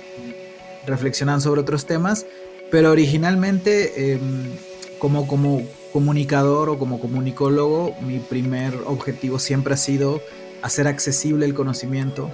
reflexionando 0.86 1.40
sobre 1.42 1.60
otros 1.60 1.86
temas. 1.86 2.24
Pero 2.72 2.90
originalmente, 2.90 4.14
em, 4.14 4.56
como, 4.98 5.28
como 5.28 5.62
comunicador 5.92 6.70
o 6.70 6.78
como 6.78 6.98
comunicólogo, 7.00 7.94
mi 8.00 8.18
primer 8.18 8.74
objetivo 8.86 9.38
siempre 9.38 9.74
ha 9.74 9.76
sido 9.76 10.20
hacer 10.62 10.88
accesible 10.88 11.46
el 11.46 11.54
conocimiento. 11.54 12.30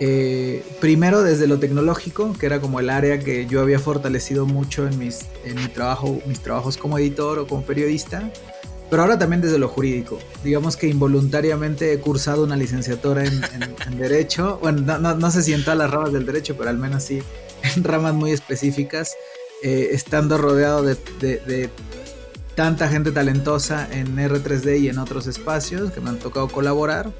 Eh, 0.00 0.64
primero 0.80 1.22
desde 1.22 1.46
lo 1.46 1.58
tecnológico, 1.60 2.32
que 2.32 2.46
era 2.46 2.60
como 2.60 2.80
el 2.80 2.90
área 2.90 3.20
que 3.20 3.46
yo 3.46 3.60
había 3.60 3.78
fortalecido 3.78 4.46
mucho 4.46 4.86
en, 4.88 4.98
mis, 4.98 5.20
en 5.44 5.54
mi 5.54 5.68
trabajo, 5.68 6.18
mis 6.26 6.40
trabajos 6.40 6.76
como 6.76 6.98
editor 6.98 7.38
o 7.38 7.46
como 7.46 7.62
periodista, 7.62 8.28
pero 8.90 9.02
ahora 9.02 9.16
también 9.18 9.40
desde 9.42 9.58
lo 9.58 9.68
jurídico. 9.68 10.18
Digamos 10.42 10.76
que 10.76 10.88
involuntariamente 10.88 11.92
he 11.92 11.98
cursado 12.00 12.42
una 12.42 12.56
licenciatura 12.56 13.24
en, 13.24 13.34
en- 13.54 13.76
en 13.86 13.98
Derecho, 13.98 14.58
bueno, 14.60 14.80
no, 14.80 14.98
no- 14.98 15.14
no 15.14 15.30
sé 15.30 15.42
si 15.42 15.52
en 15.52 15.62
todas 15.62 15.78
las 15.78 15.90
ramas 15.90 16.12
del 16.12 16.26
Derecho, 16.26 16.56
pero 16.56 16.70
al 16.70 16.78
menos 16.78 17.04
sí 17.04 17.20
en 17.76 17.84
ramas 17.84 18.12
muy 18.14 18.32
específicas, 18.32 19.14
eh, 19.62 19.90
estando 19.92 20.38
rodeado 20.38 20.82
de, 20.82 20.96
de- 21.20 21.70
tanta 22.54 22.86
gente 22.88 23.12
talentosa 23.12 23.88
en 23.90 24.16
R3D 24.18 24.80
y 24.80 24.88
en 24.90 24.98
otros 24.98 25.26
espacios 25.26 25.90
que 25.90 26.00
me 26.02 26.10
han 26.10 26.18
tocado 26.18 26.48
colaborar. 26.48 27.10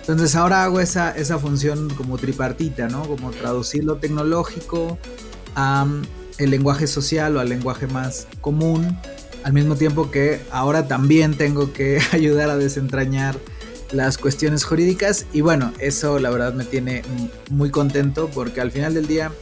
Entonces 0.00 0.36
ahora 0.36 0.62
hago 0.62 0.80
esa, 0.80 1.10
esa 1.10 1.38
función 1.38 1.90
como 1.90 2.16
tripartita, 2.16 2.88
¿no? 2.88 3.02
Como 3.02 3.30
traducir 3.32 3.82
lo 3.84 3.96
tecnológico 3.96 4.96
a 5.56 5.84
mm, 5.84 6.02
el 6.38 6.50
lenguaje 6.50 6.86
social 6.86 7.36
o 7.36 7.40
al 7.40 7.48
lenguaje 7.48 7.88
más 7.88 8.28
común, 8.40 8.96
al 9.42 9.52
mismo 9.52 9.74
tiempo 9.74 10.10
que 10.10 10.40
ahora 10.52 10.86
también 10.86 11.34
tengo 11.36 11.72
que 11.72 12.00
ayudar 12.12 12.48
a 12.48 12.56
desentrañar 12.56 13.36
las 13.90 14.16
cuestiones 14.16 14.64
jurídicas 14.64 15.26
y 15.32 15.40
bueno, 15.40 15.72
eso 15.80 16.18
la 16.18 16.30
verdad 16.30 16.52
me 16.54 16.64
tiene 16.64 17.02
muy 17.50 17.70
contento 17.70 18.30
porque 18.32 18.60
al 18.60 18.70
final 18.70 18.94
del 18.94 19.06
día 19.06 19.32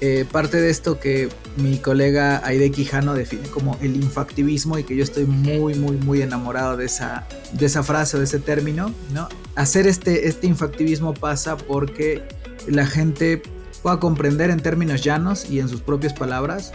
eh, 0.00 0.26
parte 0.30 0.60
de 0.60 0.68
esto 0.68 1.00
que 1.00 1.28
mi 1.56 1.78
colega 1.78 2.42
Aide 2.44 2.70
Quijano 2.70 3.14
define 3.14 3.48
como 3.48 3.78
el 3.80 3.96
infactivismo 3.96 4.78
y 4.78 4.84
que 4.84 4.94
yo 4.94 5.02
estoy 5.02 5.24
muy, 5.24 5.74
muy, 5.74 5.96
muy 5.96 6.20
enamorado 6.20 6.76
de 6.76 6.84
esa, 6.84 7.26
de 7.52 7.66
esa 7.66 7.82
frase 7.82 8.16
o 8.16 8.18
de 8.20 8.26
ese 8.26 8.38
término, 8.38 8.92
¿no? 9.12 9.28
Hacer 9.54 9.86
este, 9.86 10.28
este 10.28 10.46
infactivismo 10.46 11.14
pasa 11.14 11.56
porque 11.56 12.22
la 12.66 12.86
gente 12.86 13.42
pueda 13.82 13.98
comprender 13.98 14.50
en 14.50 14.60
términos 14.60 15.02
llanos 15.02 15.48
y 15.48 15.60
en 15.60 15.68
sus 15.68 15.80
propias 15.80 16.12
palabras, 16.12 16.72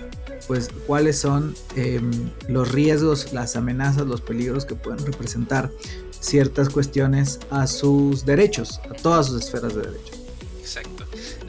pues 0.47 0.69
cuáles 0.87 1.19
son 1.19 1.53
eh, 1.75 2.01
los 2.47 2.71
riesgos, 2.71 3.33
las 3.33 3.55
amenazas, 3.55 4.07
los 4.07 4.21
peligros 4.21 4.65
que 4.65 4.75
pueden 4.75 5.05
representar 5.05 5.71
ciertas 6.19 6.69
cuestiones 6.69 7.39
a 7.49 7.67
sus 7.67 8.25
derechos, 8.25 8.79
a 8.89 8.93
todas 8.93 9.27
sus 9.27 9.43
esferas 9.43 9.75
de 9.75 9.81
derechos. 9.81 10.21
Exacto. 10.59 11.00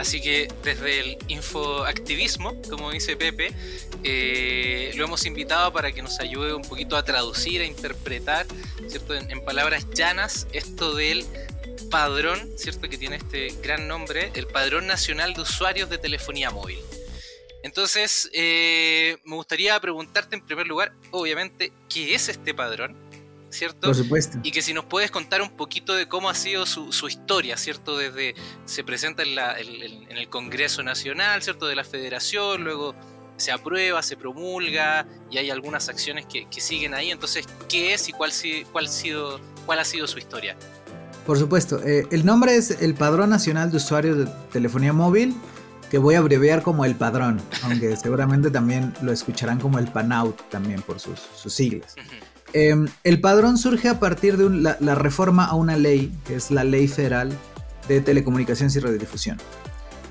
Así 0.02 0.20
que 0.20 0.48
desde 0.64 0.98
el 0.98 1.18
infoactivismo, 1.28 2.60
como 2.68 2.90
dice 2.90 3.16
Pepe, 3.16 3.52
eh, 4.02 4.90
lo 4.96 5.04
hemos 5.04 5.24
invitado 5.26 5.72
para 5.72 5.92
que 5.92 6.02
nos 6.02 6.18
ayude 6.18 6.54
un 6.54 6.62
poquito 6.62 6.96
a 6.96 7.04
traducir, 7.04 7.60
a 7.60 7.66
interpretar, 7.66 8.44
¿cierto? 8.88 9.14
En, 9.14 9.44
palabras 9.44 9.86
llanas, 9.94 10.48
esto 10.52 10.96
del 10.96 11.24
padrón, 11.88 12.50
¿cierto? 12.56 12.88
Que 12.88 12.98
tiene 12.98 13.14
este 13.14 13.54
gran 13.62 13.86
nombre, 13.86 14.32
el 14.34 14.48
Padrón 14.48 14.88
Nacional 14.88 15.34
de 15.34 15.42
Usuarios 15.42 15.88
de 15.88 15.98
Telefonía 15.98 16.50
Móvil. 16.50 16.80
Entonces, 17.62 18.28
eh, 18.32 19.18
me 19.22 19.36
gustaría 19.36 19.78
preguntarte 19.78 20.34
en 20.34 20.44
primer 20.44 20.66
lugar, 20.66 20.94
obviamente, 21.12 21.70
¿qué 21.88 22.16
es 22.16 22.28
este 22.28 22.54
padrón? 22.54 22.96
¿Cierto? 23.52 23.88
Por 23.88 23.94
supuesto. 23.94 24.38
Y 24.42 24.50
que 24.50 24.62
si 24.62 24.72
nos 24.72 24.86
puedes 24.86 25.10
contar 25.10 25.42
un 25.42 25.50
poquito 25.50 25.94
de 25.94 26.08
cómo 26.08 26.30
ha 26.30 26.34
sido 26.34 26.64
su, 26.64 26.90
su 26.90 27.06
historia, 27.06 27.56
¿cierto? 27.58 27.98
Desde 27.98 28.34
se 28.64 28.82
presenta 28.82 29.22
en, 29.22 29.34
la- 29.34 29.58
en 29.60 30.16
el 30.16 30.28
Congreso 30.30 30.82
Nacional, 30.82 31.42
¿cierto? 31.42 31.66
De 31.66 31.76
la 31.76 31.84
Federación, 31.84 32.64
luego 32.64 32.94
se 33.36 33.52
aprueba, 33.52 34.02
se 34.02 34.16
promulga 34.16 35.06
y 35.30 35.36
hay 35.38 35.50
algunas 35.50 35.88
acciones 35.88 36.24
que, 36.26 36.46
que 36.48 36.60
siguen 36.60 36.94
ahí. 36.94 37.10
Entonces, 37.10 37.46
¿qué 37.68 37.92
es 37.92 38.08
y 38.08 38.12
cuál, 38.12 38.32
cuál, 38.72 38.88
sido, 38.88 39.40
cuál 39.66 39.78
ha 39.80 39.84
sido 39.84 40.06
su 40.06 40.18
historia? 40.18 40.56
Por 41.26 41.38
supuesto. 41.38 41.80
eh, 41.84 42.06
el 42.10 42.24
nombre 42.24 42.56
es 42.56 42.70
el 42.82 42.94
Padrón 42.94 43.30
Nacional 43.30 43.70
de 43.70 43.76
Usuarios 43.76 44.16
de 44.18 44.26
Telefonía 44.52 44.92
Móvil, 44.92 45.34
que 45.90 45.98
voy 45.98 46.14
a 46.14 46.18
abreviar 46.20 46.62
como 46.62 46.84
el 46.86 46.94
Padrón, 46.96 47.40
aunque 47.64 47.94
seguramente 47.96 48.50
también 48.50 48.94
lo 49.02 49.12
escucharán 49.12 49.60
como 49.60 49.78
el 49.78 49.88
PANAUT 49.88 50.40
también 50.48 50.80
por 50.82 50.98
sus, 50.98 51.20
sus 51.36 51.52
siglas. 51.52 51.96
Ujú. 51.98 52.16
Eh, 52.52 52.74
el 53.04 53.20
padrón 53.20 53.56
surge 53.58 53.88
a 53.88 53.98
partir 53.98 54.36
de 54.36 54.44
un- 54.46 54.62
la, 54.62 54.76
la 54.80 54.94
reforma 54.94 55.44
a 55.46 55.54
una 55.54 55.76
ley, 55.76 56.12
que 56.26 56.34
es 56.36 56.50
la 56.50 56.64
Ley 56.64 56.86
Federal 56.88 57.30
de 57.88 58.00
Telecomunicaciones 58.00 58.76
y 58.76 58.80
Radiodifusión. 58.80 59.38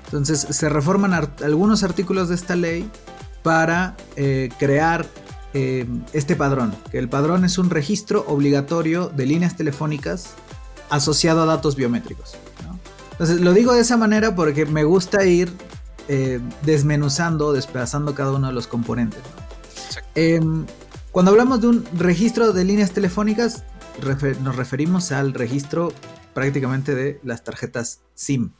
Entonces 0.06 0.40
se 0.50 0.68
reforman 0.68 1.14
algunos 1.14 1.82
artículos 1.84 2.28
de 2.28 2.34
esta 2.34 2.54
ley 2.56 2.88
para 3.42 3.96
eh, 4.16 4.50
crear 4.58 5.06
eh, 5.54 5.86
este 6.12 6.36
padrón, 6.36 6.74
que 6.90 6.98
el 6.98 7.08
padrón 7.08 7.44
es 7.44 7.58
un 7.58 7.70
registro 7.70 8.24
obligatorio 8.28 9.08
de 9.08 9.26
líneas 9.26 9.56
telefónicas 9.56 10.30
asociado 10.90 11.42
a 11.42 11.46
datos 11.46 11.76
biométricos. 11.76 12.34
¿no? 12.66 12.78
Entonces 13.12 13.40
lo 13.40 13.52
digo 13.52 13.72
de 13.72 13.80
esa 13.80 13.96
manera 13.96 14.34
porque 14.34 14.66
me 14.66 14.84
gusta 14.84 15.24
ir 15.24 15.50
eh, 16.08 16.40
desmenuzando, 16.62 17.52
despedazando 17.52 18.14
cada 18.14 18.32
uno 18.32 18.48
de 18.48 18.52
los 18.52 18.66
componentes. 18.66 19.20
¿no? 19.20 20.66
Cuando 21.12 21.30
hablamos 21.30 21.60
de 21.60 21.68
un 21.68 21.84
registro 21.94 22.52
de 22.52 22.64
líneas 22.64 22.92
telefónicas, 22.92 23.64
refer- 24.00 24.38
nos 24.38 24.56
referimos 24.56 25.12
al 25.12 25.34
registro 25.34 25.92
prácticamente 26.32 26.94
de 26.94 27.20
las 27.22 27.44
tarjetas 27.44 28.00
SIM. 28.14 28.52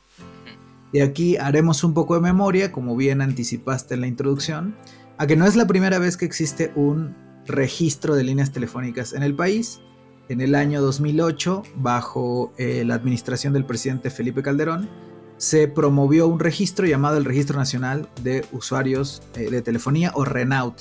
Y 0.92 1.00
aquí 1.00 1.38
haremos 1.38 1.82
un 1.84 1.94
poco 1.94 2.14
de 2.14 2.20
memoria, 2.20 2.70
como 2.70 2.94
bien 2.94 3.22
anticipaste 3.22 3.94
en 3.94 4.02
la 4.02 4.06
introducción, 4.06 4.74
a 5.16 5.26
que 5.26 5.36
no 5.36 5.46
es 5.46 5.56
la 5.56 5.66
primera 5.66 5.98
vez 5.98 6.18
que 6.18 6.26
existe 6.26 6.70
un 6.74 7.16
registro 7.46 8.14
de 8.14 8.24
líneas 8.24 8.52
telefónicas 8.52 9.14
en 9.14 9.22
el 9.22 9.34
país. 9.34 9.80
En 10.28 10.42
el 10.42 10.54
año 10.54 10.82
2008, 10.82 11.62
bajo 11.76 12.52
eh, 12.58 12.84
la 12.86 12.94
administración 12.94 13.54
del 13.54 13.64
presidente 13.64 14.10
Felipe 14.10 14.42
Calderón, 14.42 14.90
se 15.38 15.66
promovió 15.68 16.28
un 16.28 16.38
registro 16.38 16.86
llamado 16.86 17.16
el 17.16 17.24
Registro 17.24 17.58
Nacional 17.58 18.08
de 18.22 18.44
Usuarios 18.52 19.22
eh, 19.34 19.50
de 19.50 19.62
Telefonía 19.62 20.12
o 20.14 20.24
RENAUT. 20.26 20.74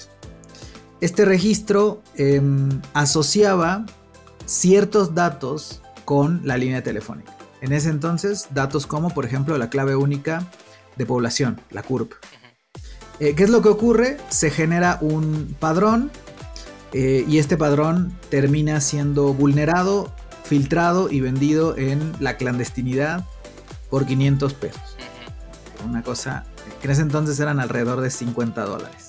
Este 1.02 1.26
registro 1.26 2.04
em, 2.16 2.70
asociaba 2.94 3.88
ciertos 4.46 5.16
datos 5.16 5.82
con 6.06 6.42
la 6.44 6.58
línea 6.58 6.84
telefónica. 6.84 7.36
En 7.62 7.74
ese 7.74 7.90
entonces, 7.90 8.48
datos 8.52 8.86
como, 8.86 9.10
por 9.10 9.26
ejemplo, 9.26 9.58
la 9.58 9.72
clave 9.72 9.96
única 9.96 10.48
de 10.98 11.08
población, 11.08 11.60
la 11.72 11.82
CURP. 11.82 12.14
Eh, 13.20 13.34
¿Qué 13.36 13.44
es 13.44 13.50
lo 13.50 13.64
que 13.64 13.70
ocurre? 13.70 14.18
Se 14.30 14.52
genera 14.52 15.00
un 15.02 15.56
padrón 15.60 16.12
eh, 16.94 17.26
y 17.28 17.40
este 17.40 17.58
padrón 17.58 18.16
termina 18.30 18.80
siendo 18.80 19.34
vulnerado, 19.34 20.14
filtrado 20.44 21.10
y 21.10 21.20
vendido 21.20 21.78
en 21.78 22.14
la 22.20 22.38
clandestinidad 22.38 23.26
por 23.90 24.06
500 24.06 24.54
pesos. 24.54 24.98
Una 25.84 26.04
cosa 26.04 26.46
que 26.80 26.88
en 26.88 26.92
ese 26.92 27.02
entonces 27.02 27.40
eran 27.40 27.60
alrededor 27.60 28.02
de 28.02 28.12
50 28.12 28.66
dólares. 28.66 29.01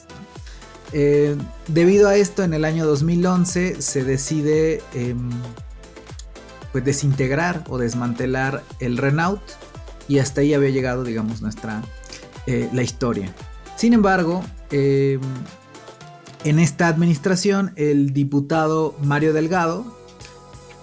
Eh, 0.92 1.36
debido 1.68 2.08
a 2.08 2.16
esto, 2.16 2.42
en 2.42 2.54
el 2.54 2.64
año 2.64 2.86
2011 2.86 3.80
se 3.80 4.04
decide 4.04 4.82
em, 4.94 5.30
pues 6.70 6.84
desintegrar 6.84 7.64
o 7.68 7.78
desmantelar 7.78 8.62
el 8.80 8.98
Renault 8.98 9.42
y 10.08 10.18
hasta 10.18 10.42
ahí 10.42 10.52
había 10.54 10.70
llegado, 10.70 11.04
digamos, 11.04 11.40
nuestra 11.40 11.82
eh, 12.46 12.68
la 12.72 12.82
historia. 12.82 13.32
Sin 13.76 13.94
embargo, 13.94 14.44
em, 14.70 15.20
en 16.44 16.58
esta 16.58 16.88
administración, 16.88 17.72
el 17.76 18.12
diputado 18.12 18.96
Mario 19.02 19.32
Delgado 19.32 19.96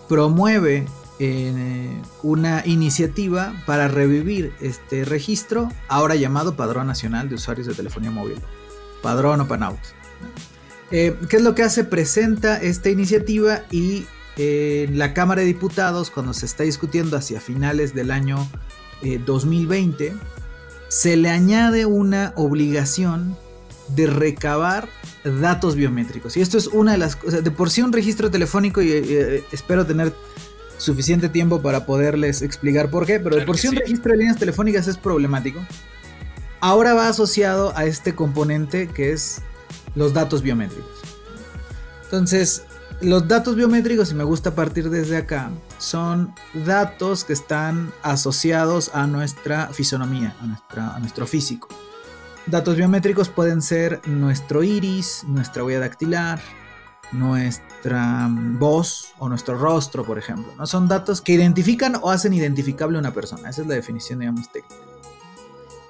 promueve 0.07 0.87
eh, 1.19 2.01
una 2.23 2.65
iniciativa 2.65 3.53
para 3.65 3.89
revivir 3.89 4.53
este 4.61 5.03
registro, 5.03 5.69
ahora 5.89 6.15
llamado 6.15 6.55
Padrón 6.55 6.87
Nacional 6.87 7.27
de 7.27 7.35
Usuarios 7.35 7.67
de 7.67 7.73
Telefonía 7.73 8.09
Móvil, 8.09 8.39
Padrón 9.03 9.41
o 9.41 9.47
PANAUT. 9.47 9.79
Eh, 10.91 11.15
¿Qué 11.29 11.37
es 11.37 11.43
lo 11.43 11.55
que 11.55 11.63
hace? 11.63 11.83
Presenta 11.83 12.57
esta 12.57 12.89
iniciativa 12.89 13.63
y 13.71 14.05
eh, 14.37 14.85
en 14.87 14.97
la 14.97 15.13
Cámara 15.13 15.41
de 15.41 15.47
Diputados, 15.47 16.09
cuando 16.09 16.33
se 16.33 16.45
está 16.45 16.63
discutiendo 16.63 17.17
hacia 17.17 17.41
finales 17.41 17.93
del 17.93 18.09
año 18.09 18.49
eh, 19.01 19.19
2020, 19.23 20.13
se 20.87 21.17
le 21.17 21.29
añade 21.29 21.85
una 21.85 22.33
obligación 22.37 23.37
de 23.95 24.07
recabar 24.07 24.87
datos 25.23 25.75
biométricos. 25.75 26.37
Y 26.37 26.41
esto 26.41 26.57
es 26.57 26.67
una 26.67 26.93
de 26.93 26.97
las 26.99 27.15
cosas, 27.15 27.43
de 27.43 27.51
por 27.51 27.69
sí 27.69 27.81
un 27.81 27.91
registro 27.91 28.31
telefónico, 28.31 28.81
y 28.81 28.91
eh, 28.91 29.43
espero 29.51 29.85
tener 29.85 30.13
suficiente 30.77 31.27
tiempo 31.27 31.61
para 31.61 31.85
poderles 31.85 32.41
explicar 32.41 32.89
por 32.89 33.05
qué, 33.05 33.19
pero 33.19 33.35
de 33.35 33.45
por 33.45 33.57
sí 33.57 33.67
un 33.67 33.75
registro 33.75 34.13
de 34.13 34.19
líneas 34.19 34.37
telefónicas 34.37 34.87
es 34.87 34.97
problemático. 34.97 35.59
Ahora 36.61 36.93
va 36.93 37.09
asociado 37.09 37.75
a 37.75 37.85
este 37.85 38.15
componente 38.15 38.87
que 38.87 39.11
es 39.11 39.41
los 39.95 40.13
datos 40.13 40.41
biométricos. 40.41 40.99
Entonces, 42.03 42.63
los 43.01 43.27
datos 43.27 43.55
biométricos, 43.55 44.11
y 44.11 44.15
me 44.15 44.23
gusta 44.23 44.55
partir 44.55 44.89
desde 44.89 45.17
acá, 45.17 45.51
son 45.77 46.33
datos 46.65 47.23
que 47.23 47.33
están 47.33 47.93
asociados 48.01 48.91
a 48.93 49.07
nuestra 49.07 49.67
fisonomía, 49.67 50.35
a, 50.75 50.99
nuestro 50.99 51.25
físico. 51.25 51.69
Datos 52.45 52.75
biométricos 52.75 53.29
pueden 53.29 53.61
ser 53.61 54.01
nuestro 54.05 54.63
iris, 54.63 55.23
nuestra 55.27 55.63
huella 55.63 55.79
dactilar, 55.79 56.41
nuestra 57.11 58.27
mm, 58.27 58.59
voz 58.59 59.13
o 59.19 59.29
nuestro 59.29 59.57
rostro, 59.57 60.03
por 60.03 60.17
ejemplo. 60.17 60.51
¿no? 60.57 60.65
Son 60.67 60.87
datos 60.87 61.21
que 61.21 61.33
identifican 61.33 61.95
o 62.01 62.09
hacen 62.09 62.33
identificable 62.33 62.97
a 62.97 62.99
una 62.99 63.13
persona. 63.13 63.49
Esa 63.49 63.61
es 63.61 63.67
la 63.67 63.75
definición, 63.75 64.19
digamos, 64.19 64.51
técnica. 64.51 64.88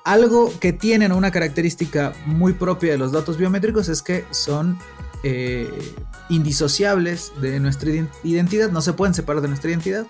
Algo 0.10 0.52
que 0.60 0.74
tienen 0.74 1.12
una 1.12 1.30
característica 1.30 2.14
muy 2.26 2.54
propia 2.54 2.94
de 2.94 2.98
los 2.98 3.12
datos 3.12 3.38
biométricos 3.38 3.90
es 3.90 4.02
que 4.02 4.26
son 4.32 4.76
eh, 5.22 5.70
indisociables 6.30 7.32
de 7.40 7.60
nuestra 7.60 7.92
ident- 7.92 8.10
identidad, 8.24 8.72
no 8.72 8.82
se 8.82 8.94
pueden 8.94 9.14
separar 9.14 9.44
de 9.44 9.50
nuestra 9.50 9.70
identidad 9.70 10.08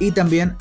y 0.00 0.10
también 0.10 0.56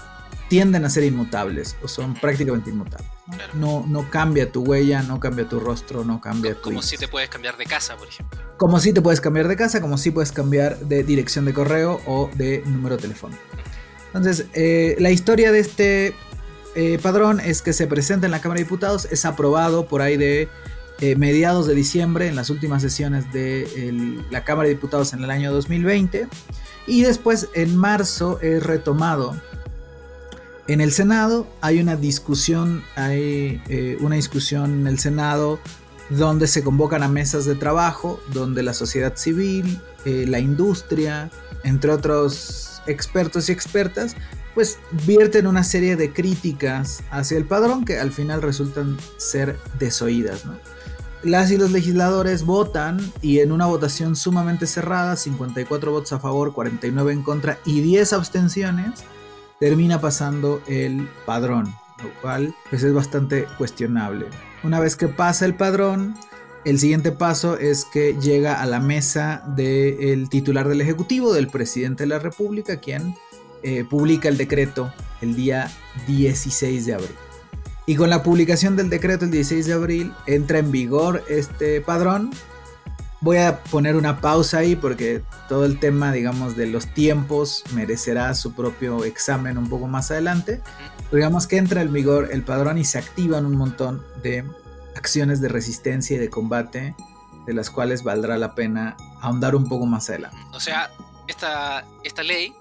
tienden 0.47 0.85
a 0.85 0.91
ser 0.91 1.05
inmutables 1.05 1.75
o 1.81 1.87
son 1.87 2.13
prácticamente 2.13 2.69
inmutables. 2.69 3.09
¿no? 3.25 3.35
Claro. 3.35 3.53
No, 3.55 3.85
no 3.87 4.09
cambia 4.11 4.51
tu 4.51 4.61
huella, 4.61 5.01
no 5.01 5.19
cambia 5.19 5.49
tu 5.49 5.59
rostro, 5.59 6.05
no 6.05 6.21
cambia 6.21 6.53
tu 6.53 6.61
Como 6.61 6.83
si 6.83 6.97
te 6.97 7.07
puedes 7.07 7.29
cambiar 7.29 7.57
de 7.57 7.65
casa, 7.65 7.97
por 7.97 8.09
ejemplo. 8.09 8.39
Como 8.57 8.79
si 8.79 8.93
te 8.93 9.01
puedes 9.01 9.21
cambiar 9.21 9.47
de 9.47 9.55
casa, 9.55 9.81
como 9.81 9.97
si 9.97 10.11
puedes 10.11 10.31
cambiar 10.31 10.77
de 10.81 11.03
dirección 11.03 11.45
de 11.45 11.53
correo 11.55 11.99
o 12.05 12.29
de 12.35 12.61
número 12.67 12.97
telefónico. 12.97 13.41
Entonces, 14.13 14.45
eh, 14.53 14.97
la 14.99 15.09
historia 15.09 15.51
de 15.51 15.59
este 15.59 16.13
eh, 16.75 16.99
padrón 17.01 17.39
es 17.39 17.61
que 17.61 17.73
se 17.73 17.87
presenta 17.87 18.27
en 18.27 18.31
la 18.31 18.41
Cámara 18.41 18.59
de 18.59 18.63
Diputados, 18.63 19.07
es 19.11 19.25
aprobado 19.25 19.87
por 19.87 20.01
ahí 20.01 20.17
de 20.17 20.47
eh, 20.99 21.15
mediados 21.15 21.67
de 21.67 21.75
diciembre, 21.75 22.27
en 22.27 22.35
las 22.35 22.49
últimas 22.49 22.81
sesiones 22.81 23.31
de 23.33 24.21
la 24.29 24.43
Cámara 24.43 24.67
de 24.67 24.75
Diputados 24.75 25.13
en 25.13 25.23
el 25.23 25.31
año 25.31 25.51
2020, 25.51 26.27
y 26.87 27.01
después 27.01 27.49
en 27.53 27.75
marzo 27.75 28.39
es 28.41 28.63
retomado 28.63 29.35
en 30.67 30.79
el 30.79 30.91
Senado. 30.91 31.47
Hay 31.59 31.79
una 31.79 31.95
discusión, 31.95 32.83
hay 32.95 33.61
eh, 33.67 33.97
una 33.99 34.15
discusión 34.15 34.81
en 34.81 34.87
el 34.87 34.99
Senado 34.99 35.59
donde 36.09 36.47
se 36.47 36.63
convocan 36.63 37.03
a 37.03 37.07
mesas 37.07 37.45
de 37.45 37.55
trabajo, 37.55 38.19
donde 38.33 38.63
la 38.63 38.73
sociedad 38.73 39.15
civil, 39.15 39.79
la 40.03 40.39
industria, 40.39 41.29
entre 41.63 41.91
otros 41.91 42.81
expertos 42.85 43.47
y 43.47 43.53
expertas, 43.53 44.15
pues 44.53 44.79
vierten 45.05 45.48
una 45.48 45.63
serie 45.63 45.96
de 45.96 46.12
críticas 46.12 47.03
hacia 47.10 47.38
el 47.38 47.46
padrón 47.46 47.86
que 47.86 48.00
al 48.00 48.12
final 48.12 48.41
resultan 48.41 48.98
ser 49.17 49.58
desoídas. 49.79 50.43
Las 51.24 51.51
y 51.51 51.58
los 51.58 51.72
legisladores 51.72 52.43
votan 52.43 53.00
y 53.22 53.39
en 53.39 53.51
una 53.51 53.67
votación 53.67 54.15
sumamente 54.15 54.65
cerrada, 54.65 55.15
54 55.15 55.91
votos 55.91 56.13
a 56.13 56.20
favor, 56.20 56.53
49 56.53 57.13
en 57.13 57.22
contra 57.22 57.60
y 57.63 57.81
10 57.81 58.13
abstenciones, 58.13 59.03
termina 59.60 60.01
pasando 60.01 60.63
el 60.67 61.08
padrón, 61.25 61.74
lo 62.03 62.10
cual 62.22 62.55
pues 62.70 62.81
es 62.81 62.93
bastante 62.93 63.46
cuestionable. 63.60 64.25
Una 64.63 64.79
vez 64.79 64.96
que 64.96 65.08
pasa 65.08 65.46
el 65.46 65.55
padrón, 65.55 66.15
el 66.65 66.79
siguiente 66.79 67.12
paso 67.12 67.58
es 67.58 67.86
que 67.86 68.15
llega 68.20 68.60
a 68.60 68.65
la 68.65 68.79
mesa 68.79 69.43
del 69.55 70.27
titular 70.29 70.67
del 70.67 70.81
Ejecutivo, 70.81 71.34
del 71.34 71.48
presidente 71.48 72.03
de 72.03 72.08
la 72.08 72.20
República, 72.20 72.77
quien 72.77 73.15
eh, 73.63 73.83
publica 73.83 74.29
el 74.29 74.37
decreto 74.37 74.93
el 75.21 75.35
día 75.35 75.71
16 76.07 76.85
de 76.85 76.93
abril. 76.93 77.15
Y 77.85 77.95
con 77.95 78.09
la 78.09 78.23
publicación 78.23 78.75
del 78.75 78.89
decreto 78.89 79.25
el 79.25 79.31
16 79.31 79.65
de 79.65 79.73
abril 79.73 80.13
entra 80.25 80.59
en 80.59 80.71
vigor 80.71 81.23
este 81.27 81.81
padrón. 81.81 82.31
Voy 83.21 83.37
a 83.37 83.63
poner 83.63 83.95
una 83.95 84.19
pausa 84.19 84.59
ahí 84.59 84.75
porque 84.75 85.21
todo 85.47 85.65
el 85.65 85.79
tema, 85.79 86.11
digamos, 86.11 86.55
de 86.55 86.67
los 86.67 86.87
tiempos 86.87 87.63
merecerá 87.74 88.33
su 88.33 88.53
propio 88.53 89.03
examen 89.03 89.57
un 89.57 89.69
poco 89.69 89.87
más 89.87 90.09
adelante. 90.09 90.61
Digamos 91.11 91.47
que 91.47 91.57
entra 91.57 91.81
en 91.81 91.91
vigor 91.91 92.29
el 92.31 92.43
padrón 92.43 92.77
y 92.77 92.85
se 92.85 92.97
activan 92.97 93.45
un 93.45 93.57
montón 93.57 94.03
de 94.24 94.45
acciones 94.95 95.41
de 95.41 95.50
resistencia 95.50 96.15
y 96.15 96.19
de 96.19 96.29
combate, 96.29 96.95
de 97.45 97.53
las 97.53 97.69
cuales 97.69 98.03
valdrá 98.03 98.37
la 98.37 98.55
pena 98.55 98.95
ahondar 99.21 99.55
un 99.55 99.67
poco 99.67 99.85
más 99.85 100.09
adelante. 100.09 100.37
O 100.53 100.59
sea, 100.59 100.89
esta, 101.27 101.85
esta 102.03 102.24
ley. 102.24 102.53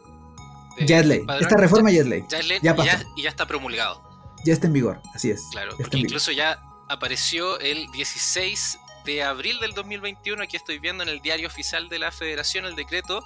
De 0.79 0.87
Ya 0.87 1.01
es 1.01 1.07
ley. 1.07 1.21
padrón, 1.21 1.43
Esta 1.45 1.57
reforma 1.57 1.91
ya 1.91 2.01
es 2.01 2.07
ley. 2.07 2.25
ya 2.29 2.39
es 2.39 2.49
ley 2.49 2.59
ya 2.63 2.75
y, 2.79 2.85
ya, 2.85 3.05
y 3.17 3.23
ya 3.23 3.29
está 3.31 3.47
promulgado. 3.47 4.03
Ya 4.45 4.53
está 4.53 4.67
en 4.67 4.73
vigor, 4.73 5.01
así 5.15 5.31
es. 5.31 5.43
Claro, 5.53 5.73
Ya 5.73 5.77
porque 5.79 5.97
vigor. 5.97 6.09
incluso 6.11 6.33
ya 6.33 6.59
apareció 6.89 7.59
el 7.61 7.91
16 7.93 8.79
de 9.05 9.23
abril 9.23 9.59
del 9.61 9.73
2021. 9.75 10.43
Aquí 10.43 10.57
estoy 10.57 10.79
viendo 10.79 11.03
en 11.03 11.09
el 11.09 11.21
diario 11.21 11.47
oficial 11.49 11.89
de 11.89 11.99
la 11.99 12.11
Federación 12.11 12.65
el 12.65 12.75
decreto, 12.77 13.23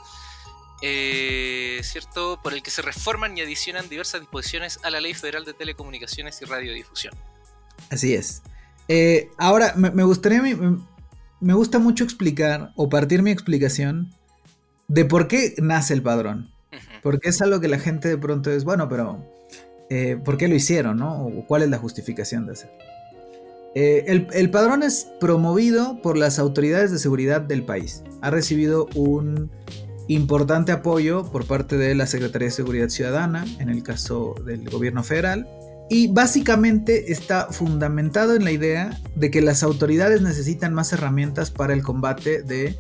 eh, 0.83 1.81
¿cierto? 1.83 2.41
Por 2.43 2.53
el 2.53 2.63
que 2.63 2.71
se 2.71 2.83
reforman 2.83 3.37
y 3.39 3.41
adicionan 3.41 3.89
diversas 3.89 4.21
disposiciones 4.21 4.81
a 4.83 4.91
la 4.91 5.01
Ley 5.01 5.15
Federal 5.15 5.45
de 5.45 5.55
Telecomunicaciones 5.55 6.41
y 6.43 6.45
Radiodifusión. 6.45 7.15
Así 7.91 8.15
es. 8.15 8.43
Eh, 8.89 9.31
ahora, 9.39 9.73
me, 9.77 9.91
me 9.91 10.03
gustaría, 10.05 10.43
me, 10.43 10.57
me 11.41 11.55
gusta 11.55 11.79
mucho 11.79 12.05
explicar 12.05 12.73
o 12.77 12.89
partir 12.89 13.23
mi 13.23 13.31
explicación 13.31 14.13
de 14.89 15.05
por 15.05 15.27
qué 15.29 15.55
nace 15.59 15.95
el 15.95 16.03
padrón. 16.03 16.53
Porque 17.03 17.29
es 17.29 17.41
algo 17.43 17.61
que 17.61 17.69
la 17.69 17.79
gente 17.79 18.09
de 18.09 18.19
pronto 18.19 18.51
es, 18.51 18.65
bueno, 18.65 18.89
pero 18.89 19.25
eh, 19.91 20.19
¿por 20.23 20.37
qué 20.37 20.49
lo 20.49 20.55
hicieron, 20.55 20.99
no? 20.99 21.27
O 21.27 21.47
cuál 21.47 21.63
es 21.63 21.71
la 21.71 21.79
justificación 21.79 22.47
de 22.47 22.53
hacerlo. 22.53 22.79
Eh, 23.75 24.05
el, 24.07 24.29
el 24.33 24.51
padrón 24.51 24.83
es 24.83 25.09
promovido 25.21 26.01
por 26.01 26.17
las 26.17 26.39
autoridades 26.39 26.93
de 26.93 26.99
seguridad 26.99 27.41
del 27.41 27.65
país. 27.65 28.03
Ha 28.21 28.31
recibido 28.31 28.87
un 28.95 29.51
importante 30.09 30.73
apoyo 30.73 31.31
por 31.31 31.47
parte 31.47 31.77
de 31.77 31.95
la 31.95 32.07
Secretaría 32.07 32.49
de 32.49 32.53
Seguridad 32.53 32.89
Ciudadana, 32.89 33.45
en 33.59 33.69
el 33.69 33.83
caso 33.83 34.35
del 34.45 34.69
gobierno 34.69 35.03
federal, 35.03 35.49
y 35.91 36.09
básicamente 36.09 37.13
está 37.13 37.49
fundamentado 37.51 38.35
en 38.35 38.45
la 38.45 38.53
idea 38.53 38.99
de 39.17 39.31
que 39.31 39.41
las 39.41 39.63
autoridades 39.63 40.23
necesitan 40.23 40.73
más 40.75 40.93
herramientas 40.93 41.51
para 41.51 41.75
el 41.75 41.83
combate 41.83 42.43
de 42.43 42.77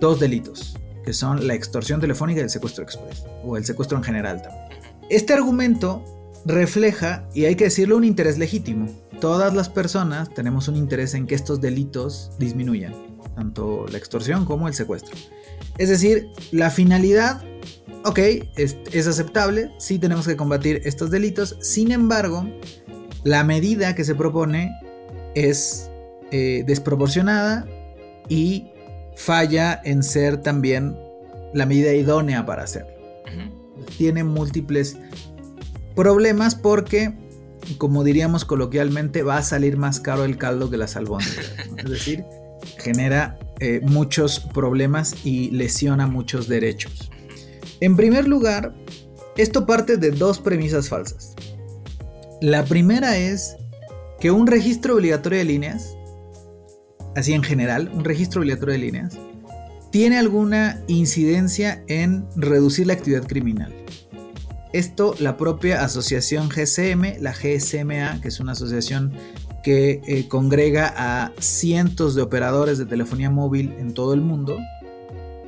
dos 0.00 0.20
delitos, 0.20 0.76
que 1.04 1.12
son 1.12 1.46
la 1.46 1.54
extorsión 1.54 2.00
telefónica 2.00 2.40
y 2.40 2.44
el 2.44 2.50
secuestro 2.50 2.82
express, 2.82 3.24
o 3.44 3.56
el 3.56 3.64
secuestro 3.64 3.98
en 3.98 4.04
general 4.04 4.42
también. 4.42 4.64
Este 5.10 5.32
argumento 5.32 6.04
refleja, 6.44 7.28
y 7.34 7.44
hay 7.44 7.56
que 7.56 7.64
decirlo, 7.64 7.96
un 7.96 8.04
interés 8.04 8.38
legítimo. 8.38 8.88
Todas 9.20 9.54
las 9.54 9.68
personas 9.68 10.32
tenemos 10.34 10.68
un 10.68 10.76
interés 10.76 11.14
en 11.14 11.26
que 11.26 11.34
estos 11.34 11.60
delitos 11.60 12.32
disminuyan, 12.38 12.94
tanto 13.34 13.86
la 13.90 13.98
extorsión 13.98 14.44
como 14.44 14.68
el 14.68 14.74
secuestro. 14.74 15.16
Es 15.78 15.88
decir, 15.88 16.28
la 16.52 16.70
finalidad, 16.70 17.42
ok, 18.04 18.18
es, 18.56 18.76
es 18.92 19.06
aceptable, 19.06 19.70
sí 19.78 19.98
tenemos 19.98 20.26
que 20.26 20.36
combatir 20.36 20.82
estos 20.84 21.10
delitos, 21.10 21.56
sin 21.60 21.92
embargo, 21.92 22.46
la 23.24 23.42
medida 23.44 23.94
que 23.94 24.04
se 24.04 24.14
propone 24.14 24.72
es 25.34 25.90
eh, 26.30 26.64
desproporcionada 26.66 27.66
y 28.28 28.66
falla 29.16 29.80
en 29.84 30.02
ser 30.02 30.38
también 30.38 30.96
la 31.52 31.66
medida 31.66 31.92
idónea 31.92 32.44
para 32.46 32.64
hacerlo 32.64 32.94
tiene 33.96 34.24
múltiples 34.24 34.96
problemas 35.94 36.54
porque, 36.54 37.14
como 37.78 38.04
diríamos 38.04 38.44
coloquialmente, 38.44 39.22
va 39.22 39.38
a 39.38 39.42
salir 39.42 39.76
más 39.76 40.00
caro 40.00 40.24
el 40.24 40.36
caldo 40.36 40.70
que 40.70 40.76
las 40.76 40.96
albóndigas. 40.96 41.52
¿no? 41.70 41.76
Es 41.78 41.90
decir, 41.90 42.24
genera 42.78 43.38
eh, 43.60 43.80
muchos 43.82 44.40
problemas 44.40 45.14
y 45.24 45.50
lesiona 45.50 46.06
muchos 46.06 46.48
derechos. 46.48 47.10
En 47.80 47.96
primer 47.96 48.26
lugar, 48.26 48.74
esto 49.36 49.66
parte 49.66 49.96
de 49.96 50.10
dos 50.10 50.38
premisas 50.38 50.88
falsas. 50.88 51.34
La 52.40 52.64
primera 52.64 53.16
es 53.16 53.56
que 54.20 54.30
un 54.30 54.46
registro 54.46 54.94
obligatorio 54.94 55.38
de 55.38 55.44
líneas, 55.44 55.96
así 57.16 57.32
en 57.32 57.42
general, 57.42 57.90
un 57.94 58.04
registro 58.04 58.40
obligatorio 58.40 58.74
de 58.74 58.78
líneas, 58.78 59.18
tiene 59.90 60.18
alguna 60.18 60.82
incidencia 60.88 61.84
en 61.86 62.26
reducir 62.36 62.86
la 62.86 62.94
actividad 62.94 63.26
criminal. 63.26 63.72
Esto 64.72 65.14
la 65.20 65.36
propia 65.36 65.84
asociación 65.84 66.48
GCM, 66.48 67.20
la 67.20 67.32
GSMA, 67.32 68.20
que 68.20 68.26
es 68.26 68.40
una 68.40 68.52
asociación 68.52 69.12
que 69.62 70.02
eh, 70.06 70.26
congrega 70.26 70.92
a 70.96 71.32
cientos 71.38 72.16
de 72.16 72.22
operadores 72.22 72.76
de 72.76 72.86
telefonía 72.86 73.30
móvil 73.30 73.72
en 73.78 73.94
todo 73.94 74.14
el 74.14 74.20
mundo, 74.20 74.58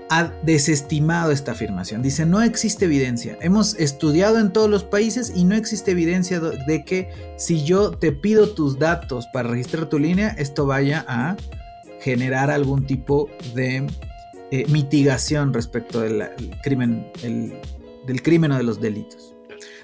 ha 0.08 0.32
desestimado 0.42 1.32
esta 1.32 1.52
afirmación. 1.52 2.02
Dice, 2.02 2.24
no 2.24 2.40
existe 2.40 2.84
evidencia. 2.84 3.36
Hemos 3.40 3.74
estudiado 3.74 4.38
en 4.38 4.52
todos 4.52 4.70
los 4.70 4.84
países 4.84 5.32
y 5.34 5.44
no 5.44 5.56
existe 5.56 5.90
evidencia 5.90 6.38
de 6.40 6.84
que 6.84 7.10
si 7.36 7.64
yo 7.64 7.90
te 7.90 8.12
pido 8.12 8.50
tus 8.50 8.78
datos 8.78 9.26
para 9.32 9.48
registrar 9.48 9.88
tu 9.88 9.98
línea, 9.98 10.28
esto 10.38 10.66
vaya 10.66 11.04
a 11.08 11.36
generar 12.06 12.52
algún 12.52 12.86
tipo 12.86 13.28
de 13.56 13.84
eh, 14.52 14.64
mitigación 14.68 15.52
respecto 15.52 16.00
del 16.02 16.22
el 16.22 16.50
crimen, 16.62 17.04
el- 17.24 17.54
del 18.06 18.22
crimen 18.22 18.52
o 18.52 18.56
de 18.56 18.62
los 18.62 18.80
delitos. 18.80 19.34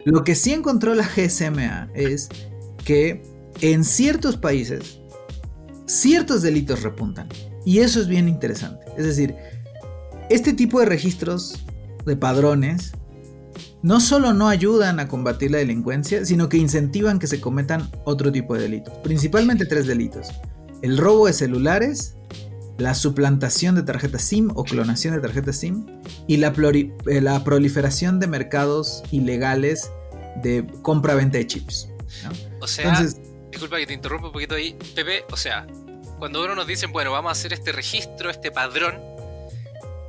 Lo 0.05 0.23
que 0.23 0.37
sí 0.37 0.53
encontró 0.53 0.95
la 0.95 1.03
GSMA 1.05 1.91
es 1.95 2.29
que 2.85 3.25
en 3.61 3.83
ciertos 3.85 4.37
países 4.37 5.01
ciertos 5.87 6.43
delitos 6.43 6.83
repuntan. 6.85 7.29
Y 7.65 7.81
eso 7.81 8.01
es 8.01 8.07
bien 8.07 8.29
interesante. 8.29 8.85
Es 8.97 9.05
decir, 9.05 9.35
este 10.31 10.53
tipo 10.53 10.79
de 10.79 10.87
registros 10.87 11.65
de 12.07 12.17
padrones 12.17 12.93
no 13.83 13.99
solo 14.01 14.33
no 14.33 14.49
ayudan 14.49 15.01
a 15.01 15.09
combatir 15.09 15.51
la 15.51 15.59
delincuencia, 15.59 16.25
sino 16.25 16.49
que 16.49 16.57
incentivan 16.57 17.19
que 17.19 17.27
se 17.27 17.41
cometan 17.41 17.91
otro 18.05 18.31
tipo 18.31 18.55
de 18.55 18.63
delitos. 18.63 18.95
Principalmente 19.03 19.67
tres 19.67 19.89
delitos. 19.89 20.29
El 20.83 20.99
robo 20.99 21.27
de 21.27 21.33
celulares, 21.33 22.17
la 22.79 22.95
suplantación 22.95 23.75
de 23.75 23.83
tarjetas 23.83 24.23
SIM 24.23 24.51
o 24.55 24.65
clonación 24.65 25.15
de 25.15 25.21
tarjetas 25.21 25.57
SIM 25.57 25.87
y 26.27 26.39
la, 26.39 26.53
eh, 27.07 27.21
la 27.21 27.45
proliferación 27.45 28.19
de 28.19 28.27
mercados 28.27 29.03
ilegales 29.11 29.91
de 30.43 30.67
compra-venta 30.83 31.39
de 31.39 31.47
chips. 31.47 31.89
¿no? 32.25 32.31
O 32.61 32.67
sea, 32.67 32.89
Entonces, 32.89 33.21
disculpa 33.51 33.79
que 33.79 33.87
te 33.87 33.95
interrumpa 33.95 34.27
un 34.27 34.33
poquito 34.33 34.55
ahí, 34.55 34.77
Pepe. 34.95 35.25
O 35.31 35.37
sea, 35.37 35.67
cuando 36.19 36.43
uno 36.45 36.55
nos 36.55 36.67
dicen, 36.67 36.93
bueno, 36.93 37.13
vamos 37.13 37.31
a 37.31 37.33
hacer 37.33 37.53
este 37.53 37.73
registro, 37.73 38.31
este 38.31 38.51
padrón, 38.51 39.01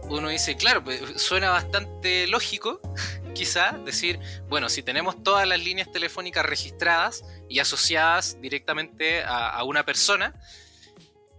uno 0.10 0.30
dice, 0.30 0.56
claro, 0.56 0.84
pues, 0.84 1.02
suena 1.18 1.50
bastante 1.50 2.28
lógico, 2.28 2.82
quizá, 3.34 3.78
decir, 3.86 4.20
bueno, 4.48 4.70
si 4.70 4.84
tenemos 4.84 5.24
todas 5.24 5.48
las 5.48 5.64
líneas 5.64 5.92
telefónicas 5.92 6.46
registradas 6.46 7.24
y 7.50 7.60
asociadas 7.60 8.38
directamente 8.42 9.24
a, 9.24 9.50
a 9.50 9.64
una 9.64 9.86
persona, 9.86 10.36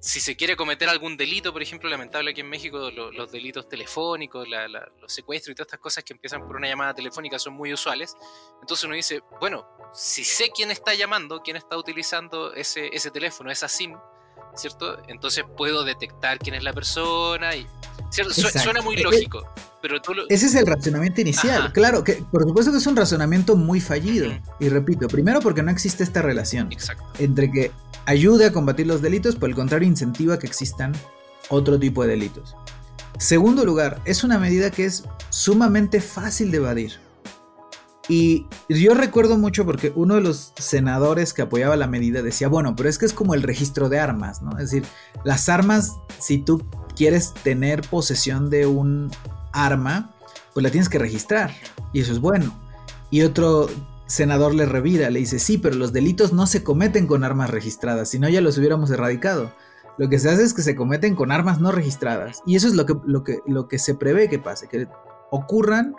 si 0.06 0.20
se 0.20 0.36
quiere 0.36 0.54
cometer 0.54 0.86
algún 0.90 1.16
delito, 1.16 1.50
por 1.50 1.62
ejemplo, 1.62 1.88
lamentable 1.88 2.32
aquí 2.32 2.42
en 2.42 2.48
México, 2.50 2.90
lo- 2.90 3.10
los 3.10 3.32
delitos 3.32 3.66
telefónicos, 3.70 4.46
la- 4.46 4.68
la- 4.68 4.86
los 5.00 5.10
secuestros 5.10 5.52
y 5.52 5.54
todas 5.54 5.68
estas 5.68 5.80
cosas 5.80 6.04
que 6.04 6.12
empiezan 6.12 6.46
por 6.46 6.56
una 6.56 6.68
llamada 6.68 6.92
telefónica 6.92 7.38
son 7.38 7.54
muy 7.54 7.72
usuales. 7.72 8.14
Entonces 8.60 8.84
uno 8.84 8.94
dice, 8.94 9.22
bueno, 9.40 9.66
si 9.94 10.22
sé 10.22 10.50
quién 10.54 10.70
está 10.70 10.92
llamando, 10.94 11.40
quién 11.40 11.56
está 11.56 11.78
utilizando 11.78 12.52
ese, 12.52 12.90
ese 12.92 13.10
teléfono, 13.10 13.50
esa 13.50 13.66
SIM, 13.66 13.96
¿cierto? 14.54 14.98
Entonces 15.08 15.42
puedo 15.56 15.84
detectar 15.84 16.38
quién 16.38 16.54
es 16.54 16.62
la 16.62 16.74
persona 16.74 17.56
y... 17.56 17.66
¿cierto? 18.10 18.34
Su-. 18.34 18.48
Suena 18.58 18.82
muy 18.82 18.96
Eh, 18.96 19.00
eh, 19.00 19.02
lógico, 19.04 19.54
pero 19.84 20.00
tú 20.00 20.14
lo... 20.14 20.22
Ese 20.30 20.46
es 20.46 20.54
el 20.54 20.66
razonamiento 20.66 21.20
inicial. 21.20 21.58
Ajá. 21.58 21.72
Claro, 21.74 22.02
que 22.04 22.14
por 22.32 22.42
supuesto 22.44 22.72
que 22.72 22.78
es 22.78 22.86
un 22.86 22.96
razonamiento 22.96 23.54
muy 23.54 23.82
fallido. 23.82 24.32
Y 24.58 24.70
repito, 24.70 25.08
primero 25.08 25.40
porque 25.40 25.62
no 25.62 25.70
existe 25.70 26.02
esta 26.02 26.22
relación 26.22 26.72
Exacto. 26.72 27.04
entre 27.18 27.50
que 27.50 27.70
ayude 28.06 28.46
a 28.46 28.52
combatir 28.52 28.86
los 28.86 29.02
delitos, 29.02 29.36
por 29.36 29.50
el 29.50 29.54
contrario 29.54 29.86
incentiva 29.86 30.38
que 30.38 30.46
existan 30.46 30.94
otro 31.50 31.78
tipo 31.78 32.02
de 32.02 32.08
delitos. 32.12 32.56
Segundo 33.18 33.66
lugar, 33.66 34.00
es 34.06 34.24
una 34.24 34.38
medida 34.38 34.70
que 34.70 34.86
es 34.86 35.04
sumamente 35.28 36.00
fácil 36.00 36.50
de 36.50 36.56
evadir. 36.56 36.92
Y 38.08 38.46
yo 38.70 38.94
recuerdo 38.94 39.36
mucho 39.36 39.66
porque 39.66 39.92
uno 39.94 40.14
de 40.14 40.22
los 40.22 40.54
senadores 40.56 41.34
que 41.34 41.42
apoyaba 41.42 41.76
la 41.76 41.88
medida 41.88 42.22
decía, 42.22 42.48
bueno, 42.48 42.74
pero 42.74 42.88
es 42.88 42.96
que 42.96 43.04
es 43.04 43.12
como 43.12 43.34
el 43.34 43.42
registro 43.42 43.90
de 43.90 43.98
armas, 43.98 44.40
¿no? 44.40 44.52
Es 44.52 44.70
decir, 44.70 44.86
las 45.24 45.50
armas, 45.50 45.92
si 46.18 46.38
tú 46.38 46.64
quieres 46.96 47.34
tener 47.34 47.82
posesión 47.82 48.48
de 48.48 48.66
un 48.66 49.10
arma, 49.54 50.10
pues 50.52 50.62
la 50.62 50.70
tienes 50.70 50.88
que 50.88 50.98
registrar. 50.98 51.52
Y 51.92 52.00
eso 52.00 52.12
es 52.12 52.18
bueno. 52.18 52.52
Y 53.10 53.22
otro 53.22 53.68
senador 54.06 54.54
le 54.54 54.66
revira, 54.66 55.08
le 55.10 55.20
dice, 55.20 55.38
sí, 55.38 55.56
pero 55.56 55.76
los 55.76 55.92
delitos 55.92 56.32
no 56.32 56.46
se 56.46 56.62
cometen 56.62 57.06
con 57.06 57.24
armas 57.24 57.50
registradas, 57.50 58.10
si 58.10 58.18
no 58.18 58.28
ya 58.28 58.40
los 58.40 58.58
hubiéramos 58.58 58.90
erradicado. 58.90 59.52
Lo 59.96 60.08
que 60.08 60.18
se 60.18 60.28
hace 60.28 60.42
es 60.42 60.54
que 60.54 60.62
se 60.62 60.74
cometen 60.74 61.14
con 61.14 61.30
armas 61.30 61.60
no 61.60 61.70
registradas. 61.70 62.42
Y 62.44 62.56
eso 62.56 62.66
es 62.66 62.74
lo 62.74 62.84
que, 62.84 62.94
lo 63.06 63.22
que, 63.22 63.38
lo 63.46 63.68
que 63.68 63.78
se 63.78 63.94
prevé 63.94 64.28
que 64.28 64.40
pase, 64.40 64.68
que 64.68 64.88
ocurran 65.30 65.94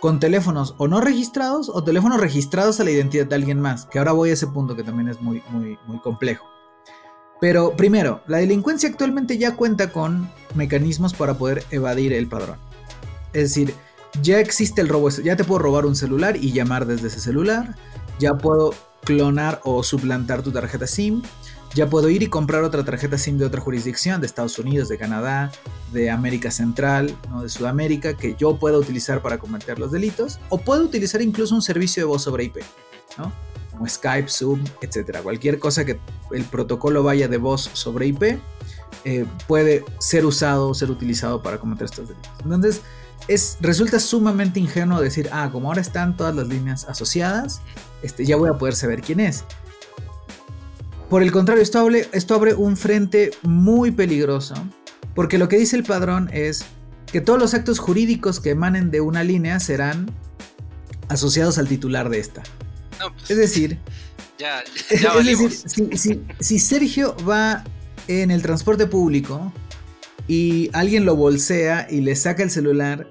con 0.00 0.20
teléfonos 0.20 0.74
o 0.78 0.88
no 0.88 1.00
registrados 1.00 1.70
o 1.70 1.82
teléfonos 1.84 2.20
registrados 2.20 2.80
a 2.80 2.84
la 2.84 2.90
identidad 2.90 3.26
de 3.26 3.34
alguien 3.34 3.60
más, 3.60 3.86
que 3.86 3.98
ahora 3.98 4.12
voy 4.12 4.30
a 4.30 4.34
ese 4.34 4.46
punto 4.46 4.76
que 4.76 4.82
también 4.82 5.08
es 5.08 5.20
muy, 5.20 5.42
muy, 5.50 5.78
muy 5.86 5.98
complejo. 6.00 6.46
Pero 7.40 7.74
primero, 7.76 8.22
la 8.26 8.38
delincuencia 8.38 8.88
actualmente 8.88 9.38
ya 9.38 9.56
cuenta 9.56 9.90
con 9.92 10.30
mecanismos 10.54 11.14
para 11.14 11.34
poder 11.34 11.64
evadir 11.70 12.12
el 12.12 12.28
padrón. 12.28 12.58
Es 13.32 13.54
decir, 13.54 13.74
ya 14.22 14.40
existe 14.40 14.80
el 14.80 14.88
robo, 14.88 15.08
ya 15.10 15.36
te 15.36 15.44
puedo 15.44 15.60
robar 15.60 15.86
un 15.86 15.96
celular 15.96 16.36
y 16.36 16.52
llamar 16.52 16.86
desde 16.86 17.08
ese 17.08 17.20
celular, 17.20 17.76
ya 18.18 18.36
puedo 18.36 18.74
clonar 19.04 19.60
o 19.64 19.82
suplantar 19.82 20.42
tu 20.42 20.52
tarjeta 20.52 20.86
SIM, 20.86 21.22
ya 21.74 21.88
puedo 21.88 22.10
ir 22.10 22.22
y 22.22 22.26
comprar 22.26 22.64
otra 22.64 22.84
tarjeta 22.84 23.16
SIM 23.16 23.38
de 23.38 23.44
otra 23.44 23.60
jurisdicción, 23.60 24.20
de 24.20 24.26
Estados 24.26 24.58
Unidos, 24.58 24.88
de 24.88 24.98
Canadá, 24.98 25.52
de 25.92 26.10
América 26.10 26.50
Central, 26.50 27.16
de 27.40 27.48
Sudamérica, 27.48 28.16
que 28.16 28.34
yo 28.36 28.58
pueda 28.58 28.78
utilizar 28.78 29.22
para 29.22 29.38
cometer 29.38 29.78
los 29.78 29.92
delitos, 29.92 30.40
o 30.48 30.58
puedo 30.58 30.84
utilizar 30.84 31.22
incluso 31.22 31.54
un 31.54 31.62
servicio 31.62 32.02
de 32.02 32.06
voz 32.06 32.22
sobre 32.22 32.44
IP, 32.44 32.58
¿no? 33.16 33.32
como 33.70 33.88
Skype, 33.88 34.28
Zoom, 34.28 34.64
etcétera. 34.82 35.22
Cualquier 35.22 35.58
cosa 35.58 35.84
que 35.84 35.98
el 36.32 36.44
protocolo 36.44 37.02
vaya 37.02 37.28
de 37.28 37.38
voz 37.38 37.70
sobre 37.72 38.08
IP 38.08 38.38
eh, 39.04 39.24
puede 39.46 39.84
ser 39.98 40.26
usado 40.26 40.68
o 40.68 40.74
ser 40.74 40.90
utilizado 40.90 41.40
para 41.40 41.58
cometer 41.58 41.86
estos 41.86 42.08
delitos. 42.08 42.30
Entonces, 42.42 42.82
es, 43.28 43.56
resulta 43.60 44.00
sumamente 44.00 44.58
ingenuo 44.60 45.00
decir, 45.00 45.28
ah, 45.32 45.50
como 45.52 45.68
ahora 45.68 45.80
están 45.80 46.16
todas 46.16 46.34
las 46.34 46.48
líneas 46.48 46.84
asociadas, 46.86 47.60
este, 48.02 48.24
ya 48.24 48.36
voy 48.36 48.48
a 48.50 48.58
poder 48.58 48.74
saber 48.74 49.02
quién 49.02 49.20
es. 49.20 49.44
Por 51.08 51.22
el 51.22 51.32
contrario, 51.32 51.62
esto 51.62 51.78
abre, 51.80 52.08
esto 52.12 52.34
abre 52.34 52.54
un 52.54 52.76
frente 52.76 53.30
muy 53.42 53.90
peligroso, 53.90 54.54
porque 55.14 55.38
lo 55.38 55.48
que 55.48 55.58
dice 55.58 55.76
el 55.76 55.82
padrón 55.84 56.30
es 56.32 56.64
que 57.06 57.20
todos 57.20 57.38
los 57.38 57.54
actos 57.54 57.78
jurídicos 57.80 58.38
que 58.38 58.50
emanen 58.50 58.90
de 58.92 59.00
una 59.00 59.24
línea 59.24 59.58
serán 59.58 60.08
asociados 61.08 61.58
al 61.58 61.66
titular 61.66 62.08
de 62.08 62.20
esta. 62.20 62.42
No, 63.00 63.12
pues, 63.12 63.30
Es 63.30 63.36
decir, 63.36 63.78
ya, 64.38 64.62
es 64.88 65.26
decir, 65.26 65.50
si- 65.98 66.22
si 66.38 66.58
Sergio 66.60 67.16
va 67.28 67.64
en 68.06 68.30
el 68.30 68.42
transporte 68.42 68.86
público 68.86 69.52
y 70.28 70.70
alguien 70.72 71.04
lo 71.04 71.16
bolsea 71.16 71.88
y 71.90 72.00
le 72.02 72.14
saca 72.14 72.44
el 72.44 72.50
celular 72.50 73.09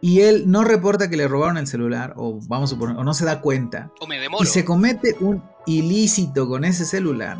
y 0.00 0.20
él 0.20 0.44
no 0.46 0.64
reporta 0.64 1.10
que 1.10 1.16
le 1.16 1.28
robaron 1.28 1.58
el 1.58 1.66
celular 1.66 2.14
o 2.16 2.40
vamos 2.48 2.70
a 2.70 2.74
suponer, 2.74 2.96
o 2.96 3.04
no 3.04 3.12
se 3.14 3.24
da 3.24 3.40
cuenta 3.40 3.90
O 4.00 4.06
me 4.06 4.18
demoro. 4.18 4.42
y 4.42 4.46
se 4.46 4.64
comete 4.64 5.16
un 5.20 5.42
ilícito 5.66 6.48
con 6.48 6.64
ese 6.64 6.84
celular, 6.84 7.38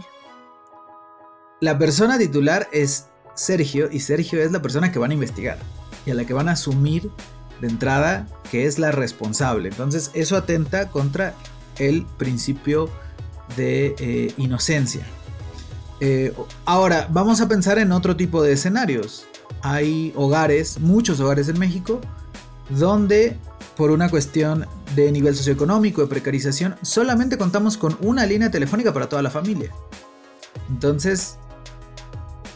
la 1.61 1.79
persona 1.79 2.18
titular 2.18 2.68
es 2.73 3.07
Sergio 3.35 3.88
y 3.90 4.01
Sergio 4.01 4.42
es 4.42 4.53
la 4.53 4.62
persona 4.62 4.92
que 4.92 4.99
van 4.99 5.11
a 5.11 5.14
investigar 5.14 5.59
y 6.07 6.11
a 6.11 6.14
la 6.14 6.25
que 6.25 6.33
van 6.35 6.49
a 6.49 6.53
asumir 6.53 7.11
de 7.61 7.68
entrada 7.68 8.27
que 8.51 8.66
es 8.66 8.79
la 8.79 8.90
responsable. 8.92 9.68
Entonces 9.68 10.11
eso 10.14 10.37
atenta 10.37 10.88
contra 10.88 11.35
el 11.79 12.05
principio 12.18 12.90
de 13.57 13.94
eh, 13.99 14.35
inocencia. 14.37 15.07
Eh, 16.01 16.33
ahora, 16.64 17.09
vamos 17.11 17.40
a 17.40 17.49
pensar 17.49 17.79
en 17.79 17.92
otro 17.92 18.16
tipo 18.16 18.42
de 18.42 18.53
escenarios. 18.53 19.27
Hay 19.62 20.12
hogares, 20.16 20.81
muchos 20.81 21.20
hogares 21.20 21.49
en 21.49 21.59
México, 21.59 22.01
donde 22.71 23.37
por 23.77 23.91
una 23.91 24.09
cuestión 24.09 24.67
de 24.95 25.11
nivel 25.13 25.35
socioeconómico, 25.35 26.03
de 26.03 26.09
precarización, 26.09 26.77
solamente 26.83 27.39
contamos 27.39 27.77
con 27.77 27.97
una 28.01 28.27
línea 28.27 28.51
telefónica 28.51 28.93
para 28.93 29.09
toda 29.09 29.23
la 29.23 29.31
familia. 29.31 29.73
Entonces, 30.69 31.37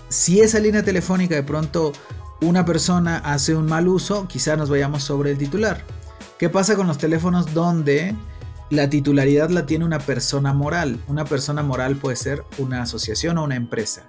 si 0.09 0.41
esa 0.41 0.59
línea 0.59 0.83
telefónica 0.83 1.35
de 1.35 1.43
pronto 1.43 1.93
una 2.41 2.65
persona 2.65 3.19
hace 3.19 3.55
un 3.55 3.67
mal 3.67 3.89
uso, 3.89 4.29
quizá 4.29 4.57
nos 4.57 4.69
vayamos 4.69 5.03
sobre 5.03 5.31
el 5.31 5.39
titular. 5.39 5.83
¿Qué 6.39 6.51
pasa 6.51 6.77
con 6.77 6.87
los 6.87 6.99
teléfonos 6.99 7.55
donde 7.55 8.15
la 8.71 8.91
titularidad 8.91 9.51
la 9.51 9.67
tiene 9.67 9.85
una 9.85 9.99
persona 9.99 10.53
moral? 10.53 11.01
Una 11.09 11.25
persona 11.25 11.63
moral 11.63 11.97
puede 11.97 12.17
ser 12.17 12.45
una 12.59 12.83
asociación 12.83 13.39
o 13.39 13.45
una 13.45 13.57
empresa. 13.57 14.03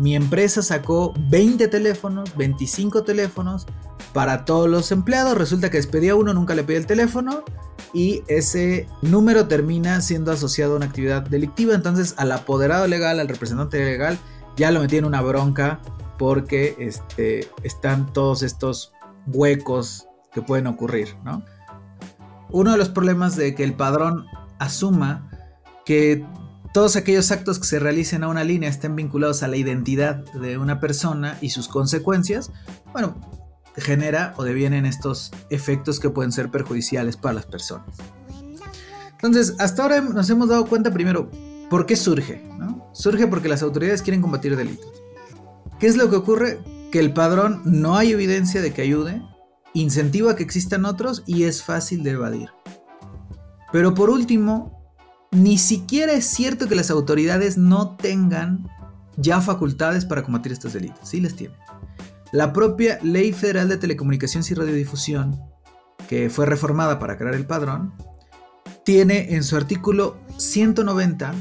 Mi 0.00 0.16
empresa 0.16 0.62
sacó 0.62 1.12
20 1.28 1.68
teléfonos, 1.68 2.34
25 2.34 3.02
teléfonos 3.02 3.66
para 4.14 4.46
todos 4.46 4.66
los 4.66 4.90
empleados. 4.92 5.36
Resulta 5.36 5.68
que 5.68 5.76
despedía 5.76 6.16
uno, 6.16 6.32
nunca 6.32 6.54
le 6.54 6.64
pedí 6.64 6.78
el 6.78 6.86
teléfono 6.86 7.44
y 7.92 8.22
ese 8.26 8.88
número 9.02 9.46
termina 9.46 10.00
siendo 10.00 10.32
asociado 10.32 10.72
a 10.72 10.76
una 10.78 10.86
actividad 10.86 11.20
delictiva. 11.20 11.74
Entonces 11.74 12.14
al 12.16 12.32
apoderado 12.32 12.86
legal, 12.86 13.20
al 13.20 13.28
representante 13.28 13.84
legal, 13.84 14.18
ya 14.56 14.70
lo 14.70 14.80
metí 14.80 14.96
en 14.96 15.04
una 15.04 15.20
bronca 15.20 15.82
porque 16.18 16.76
este, 16.78 17.50
están 17.62 18.10
todos 18.10 18.42
estos 18.42 18.94
huecos 19.26 20.08
que 20.32 20.40
pueden 20.40 20.66
ocurrir, 20.66 21.14
¿no? 21.24 21.44
Uno 22.48 22.72
de 22.72 22.78
los 22.78 22.88
problemas 22.88 23.36
de 23.36 23.54
que 23.54 23.64
el 23.64 23.74
padrón 23.74 24.24
asuma 24.58 25.30
que 25.84 26.24
todos 26.72 26.96
aquellos 26.96 27.30
actos 27.32 27.58
que 27.58 27.66
se 27.66 27.78
realicen 27.78 28.22
a 28.22 28.28
una 28.28 28.44
línea 28.44 28.68
estén 28.68 28.94
vinculados 28.94 29.42
a 29.42 29.48
la 29.48 29.56
identidad 29.56 30.24
de 30.34 30.58
una 30.58 30.78
persona 30.80 31.36
y 31.40 31.50
sus 31.50 31.68
consecuencias, 31.68 32.52
bueno, 32.92 33.20
genera 33.76 34.34
o 34.36 34.44
devienen 34.44 34.86
estos 34.86 35.32
efectos 35.50 36.00
que 36.00 36.10
pueden 36.10 36.32
ser 36.32 36.50
perjudiciales 36.50 37.16
para 37.16 37.34
las 37.34 37.46
personas. 37.46 37.96
Entonces, 39.12 39.54
hasta 39.58 39.82
ahora 39.82 40.00
nos 40.00 40.30
hemos 40.30 40.48
dado 40.48 40.66
cuenta 40.66 40.92
primero 40.92 41.30
por 41.68 41.86
qué 41.86 41.96
surge. 41.96 42.42
Surge 42.92 43.26
porque 43.26 43.48
las 43.48 43.62
autoridades 43.62 44.02
quieren 44.02 44.22
combatir 44.22 44.56
delitos. 44.56 45.02
¿Qué 45.78 45.86
es 45.86 45.96
lo 45.96 46.10
que 46.10 46.16
ocurre? 46.16 46.60
Que 46.90 46.98
el 46.98 47.12
padrón 47.12 47.62
no 47.64 47.96
hay 47.96 48.12
evidencia 48.12 48.60
de 48.60 48.72
que 48.72 48.82
ayude, 48.82 49.22
incentiva 49.74 50.36
que 50.36 50.42
existan 50.42 50.84
otros 50.84 51.22
y 51.26 51.44
es 51.44 51.62
fácil 51.62 52.02
de 52.02 52.10
evadir. 52.12 52.50
Pero 53.72 53.94
por 53.94 54.10
último, 54.10 54.79
ni 55.30 55.58
siquiera 55.58 56.12
es 56.12 56.26
cierto 56.26 56.68
que 56.68 56.74
las 56.74 56.90
autoridades 56.90 57.56
no 57.56 57.96
tengan 57.96 58.68
ya 59.16 59.40
facultades 59.40 60.04
para 60.04 60.22
combatir 60.22 60.52
estos 60.52 60.72
delitos. 60.72 61.08
Sí 61.08 61.20
les 61.20 61.36
tienen. 61.36 61.56
La 62.32 62.52
propia 62.52 62.98
Ley 63.02 63.32
Federal 63.32 63.68
de 63.68 63.76
Telecomunicaciones 63.76 64.50
y 64.50 64.54
Radiodifusión, 64.54 65.40
que 66.08 66.30
fue 66.30 66.46
reformada 66.46 66.98
para 66.98 67.16
crear 67.16 67.34
el 67.34 67.46
padrón, 67.46 67.92
tiene 68.84 69.34
en 69.34 69.44
su 69.44 69.56
artículo 69.56 70.16
190 70.36 71.34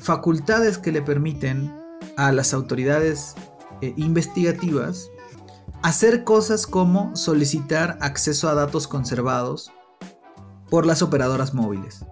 facultades 0.00 0.78
que 0.78 0.92
le 0.92 1.02
permiten 1.02 1.72
a 2.16 2.32
las 2.32 2.52
autoridades 2.52 3.34
eh, 3.80 3.94
investigativas 3.96 5.10
hacer 5.82 6.24
cosas 6.24 6.66
como 6.66 7.14
solicitar 7.16 7.98
acceso 8.00 8.48
a 8.48 8.54
datos 8.54 8.88
conservados 8.88 9.72
por 10.70 10.86
las 10.86 11.02
operadoras 11.02 11.54
móviles. 11.54 12.04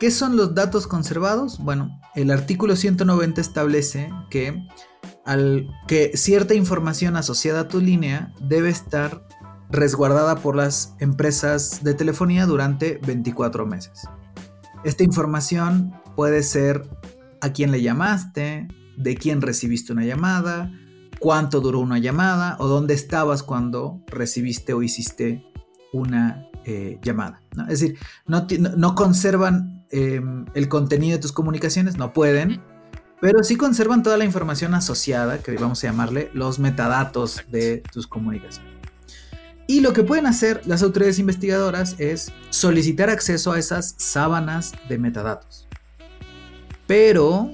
¿Qué 0.00 0.10
son 0.10 0.36
los 0.36 0.54
datos 0.54 0.86
conservados? 0.86 1.58
Bueno, 1.58 2.00
el 2.14 2.30
artículo 2.30 2.76
190 2.76 3.40
establece 3.40 4.10
que, 4.30 4.66
al, 5.24 5.68
que 5.86 6.16
cierta 6.16 6.54
información 6.54 7.16
asociada 7.16 7.60
a 7.60 7.68
tu 7.68 7.80
línea 7.80 8.32
debe 8.40 8.70
estar 8.70 9.26
resguardada 9.70 10.36
por 10.36 10.56
las 10.56 10.94
empresas 11.00 11.82
de 11.84 11.94
telefonía 11.94 12.46
durante 12.46 13.00
24 13.06 13.66
meses. 13.66 14.08
Esta 14.84 15.04
información 15.04 15.94
puede 16.16 16.42
ser 16.42 16.88
a 17.40 17.52
quién 17.52 17.70
le 17.70 17.82
llamaste, 17.82 18.68
de 18.96 19.16
quién 19.16 19.40
recibiste 19.40 19.92
una 19.92 20.04
llamada, 20.04 20.70
cuánto 21.18 21.60
duró 21.60 21.80
una 21.80 21.98
llamada 21.98 22.56
o 22.58 22.66
dónde 22.66 22.94
estabas 22.94 23.42
cuando 23.42 24.02
recibiste 24.08 24.74
o 24.74 24.82
hiciste 24.82 25.44
una 25.92 26.48
eh, 26.64 26.98
llamada. 27.02 27.40
Es 27.68 27.80
decir, 27.80 27.98
no, 28.26 28.94
conservan 28.94 29.73
em, 29.94 30.44
el 30.54 30.68
contenido 30.68 31.16
de 31.16 31.22
tus 31.22 31.32
comunicaciones, 31.32 31.96
no 31.96 32.12
pueden, 32.12 32.60
pero 33.20 33.42
sí 33.42 33.56
conservan 33.56 34.02
toda 34.02 34.16
la 34.16 34.24
información 34.24 34.74
asociada, 34.74 35.38
que 35.38 35.52
vamos 35.52 35.82
a 35.82 35.86
llamarle 35.86 36.30
los 36.34 36.58
metadatos 36.58 37.44
de 37.50 37.82
tus 37.92 38.06
comunicaciones. 38.06 38.74
Y 39.66 39.80
lo 39.80 39.92
que 39.94 40.02
pueden 40.02 40.26
hacer 40.26 40.60
las 40.66 40.82
autoridades 40.82 41.18
investigadoras 41.18 41.96
es 41.98 42.32
solicitar 42.50 43.08
acceso 43.08 43.52
a 43.52 43.58
esas 43.58 43.94
sábanas 43.96 44.72
de 44.88 44.98
metadatos. 44.98 45.66
Pero 46.86 47.50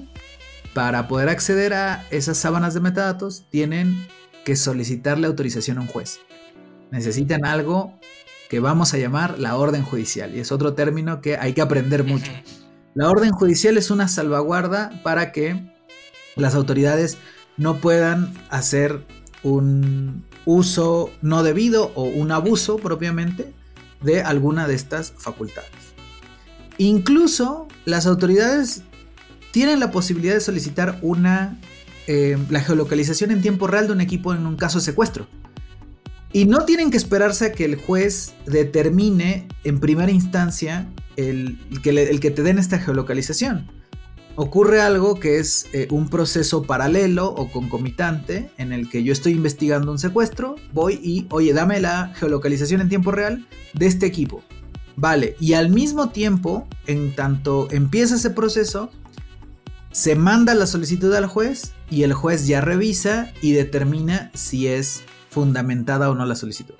para 0.73 1.07
poder 1.07 1.29
acceder 1.29 1.73
a 1.73 2.05
esas 2.11 2.37
sábanas 2.37 2.73
de 2.73 2.81
metadatos 2.81 3.45
tienen 3.49 4.07
que 4.43 4.55
solicitarle 4.55 5.27
autorización 5.27 5.77
a 5.77 5.81
un 5.81 5.87
juez. 5.87 6.19
Necesitan 6.91 7.45
algo 7.45 7.97
que 8.51 8.59
vamos 8.59 8.93
a 8.93 8.97
llamar 8.97 9.39
la 9.39 9.55
orden 9.55 9.81
judicial. 9.81 10.35
Y 10.35 10.41
es 10.41 10.51
otro 10.51 10.73
término 10.73 11.21
que 11.21 11.37
hay 11.37 11.53
que 11.53 11.61
aprender 11.61 12.03
mucho. 12.03 12.29
La 12.93 13.09
orden 13.09 13.31
judicial 13.31 13.77
es 13.77 13.89
una 13.91 14.09
salvaguarda 14.09 14.91
para 15.03 15.31
que 15.31 15.73
las 16.35 16.53
autoridades 16.53 17.17
no 17.55 17.77
puedan 17.77 18.33
hacer 18.49 19.05
un 19.41 20.25
uso 20.43 21.11
no 21.21 21.43
debido 21.43 21.93
o 21.95 22.03
un 22.03 22.33
abuso 22.33 22.75
propiamente 22.75 23.53
de 24.01 24.21
alguna 24.21 24.67
de 24.67 24.75
estas 24.75 25.13
facultades. 25.17 25.71
Incluso 26.77 27.69
las 27.85 28.05
autoridades 28.05 28.83
tienen 29.51 29.79
la 29.79 29.91
posibilidad 29.91 30.33
de 30.33 30.41
solicitar 30.41 30.99
una 31.01 31.57
eh, 32.07 32.37
la 32.49 32.59
geolocalización 32.59 33.31
en 33.31 33.41
tiempo 33.41 33.67
real 33.67 33.87
de 33.87 33.93
un 33.93 34.01
equipo 34.01 34.33
en 34.33 34.45
un 34.45 34.57
caso 34.57 34.79
de 34.79 34.83
secuestro. 34.83 35.29
Y 36.33 36.45
no 36.45 36.65
tienen 36.65 36.91
que 36.91 36.97
esperarse 36.97 37.45
a 37.47 37.51
que 37.51 37.65
el 37.65 37.75
juez 37.75 38.33
determine 38.45 39.47
en 39.63 39.79
primera 39.79 40.11
instancia 40.11 40.87
el, 41.17 41.59
que, 41.83 41.89
el 41.89 42.19
que 42.19 42.31
te 42.31 42.41
den 42.41 42.57
esta 42.57 42.79
geolocalización. 42.79 43.69
Ocurre 44.35 44.81
algo 44.81 45.19
que 45.19 45.39
es 45.39 45.65
eh, 45.73 45.87
un 45.91 46.09
proceso 46.09 46.63
paralelo 46.63 47.27
o 47.27 47.51
concomitante 47.51 48.49
en 48.57 48.71
el 48.71 48.89
que 48.89 49.03
yo 49.03 49.11
estoy 49.11 49.33
investigando 49.33 49.91
un 49.91 49.99
secuestro, 49.99 50.55
voy 50.71 50.99
y, 51.03 51.27
oye, 51.31 51.53
dame 51.53 51.81
la 51.81 52.13
geolocalización 52.15 52.79
en 52.79 52.87
tiempo 52.87 53.11
real 53.11 53.45
de 53.73 53.87
este 53.87 54.05
equipo. 54.05 54.41
Vale, 54.95 55.35
y 55.39 55.53
al 55.53 55.69
mismo 55.69 56.09
tiempo, 56.09 56.67
en 56.87 57.13
tanto 57.13 57.67
empieza 57.71 58.15
ese 58.15 58.29
proceso, 58.29 58.89
se 59.91 60.15
manda 60.15 60.53
la 60.53 60.65
solicitud 60.65 61.13
al 61.13 61.25
juez 61.25 61.73
y 61.89 62.03
el 62.03 62.13
juez 62.13 62.47
ya 62.47 62.61
revisa 62.61 63.33
y 63.41 63.51
determina 63.51 64.31
si 64.33 64.67
es 64.67 65.03
fundamentada 65.31 66.11
o 66.11 66.15
no 66.15 66.25
la 66.25 66.35
solicitud. 66.35 66.75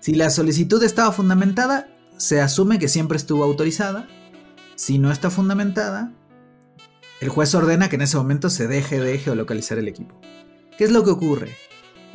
Si 0.00 0.14
la 0.14 0.30
solicitud 0.30 0.82
estaba 0.82 1.12
fundamentada, 1.12 1.88
se 2.16 2.40
asume 2.40 2.78
que 2.78 2.88
siempre 2.88 3.18
estuvo 3.18 3.44
autorizada. 3.44 4.08
Si 4.74 4.98
no 4.98 5.12
está 5.12 5.30
fundamentada, 5.30 6.12
el 7.20 7.28
juez 7.28 7.54
ordena 7.54 7.88
que 7.88 7.96
en 7.96 8.02
ese 8.02 8.16
momento 8.16 8.48
se 8.48 8.66
deje 8.66 8.98
de 9.00 9.18
geolocalizar 9.18 9.78
el 9.78 9.86
equipo. 9.86 10.18
¿Qué 10.78 10.84
es 10.84 10.92
lo 10.92 11.04
que 11.04 11.10
ocurre? 11.10 11.54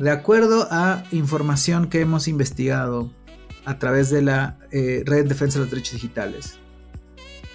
De 0.00 0.10
acuerdo 0.10 0.66
a 0.72 1.04
información 1.12 1.88
que 1.88 2.00
hemos 2.00 2.26
investigado 2.26 3.12
a 3.64 3.78
través 3.78 4.10
de 4.10 4.22
la 4.22 4.58
eh, 4.72 5.04
Red 5.06 5.22
de 5.22 5.28
Defensa 5.28 5.58
de 5.58 5.66
los 5.66 5.70
Derechos 5.70 5.94
Digitales, 5.94 6.58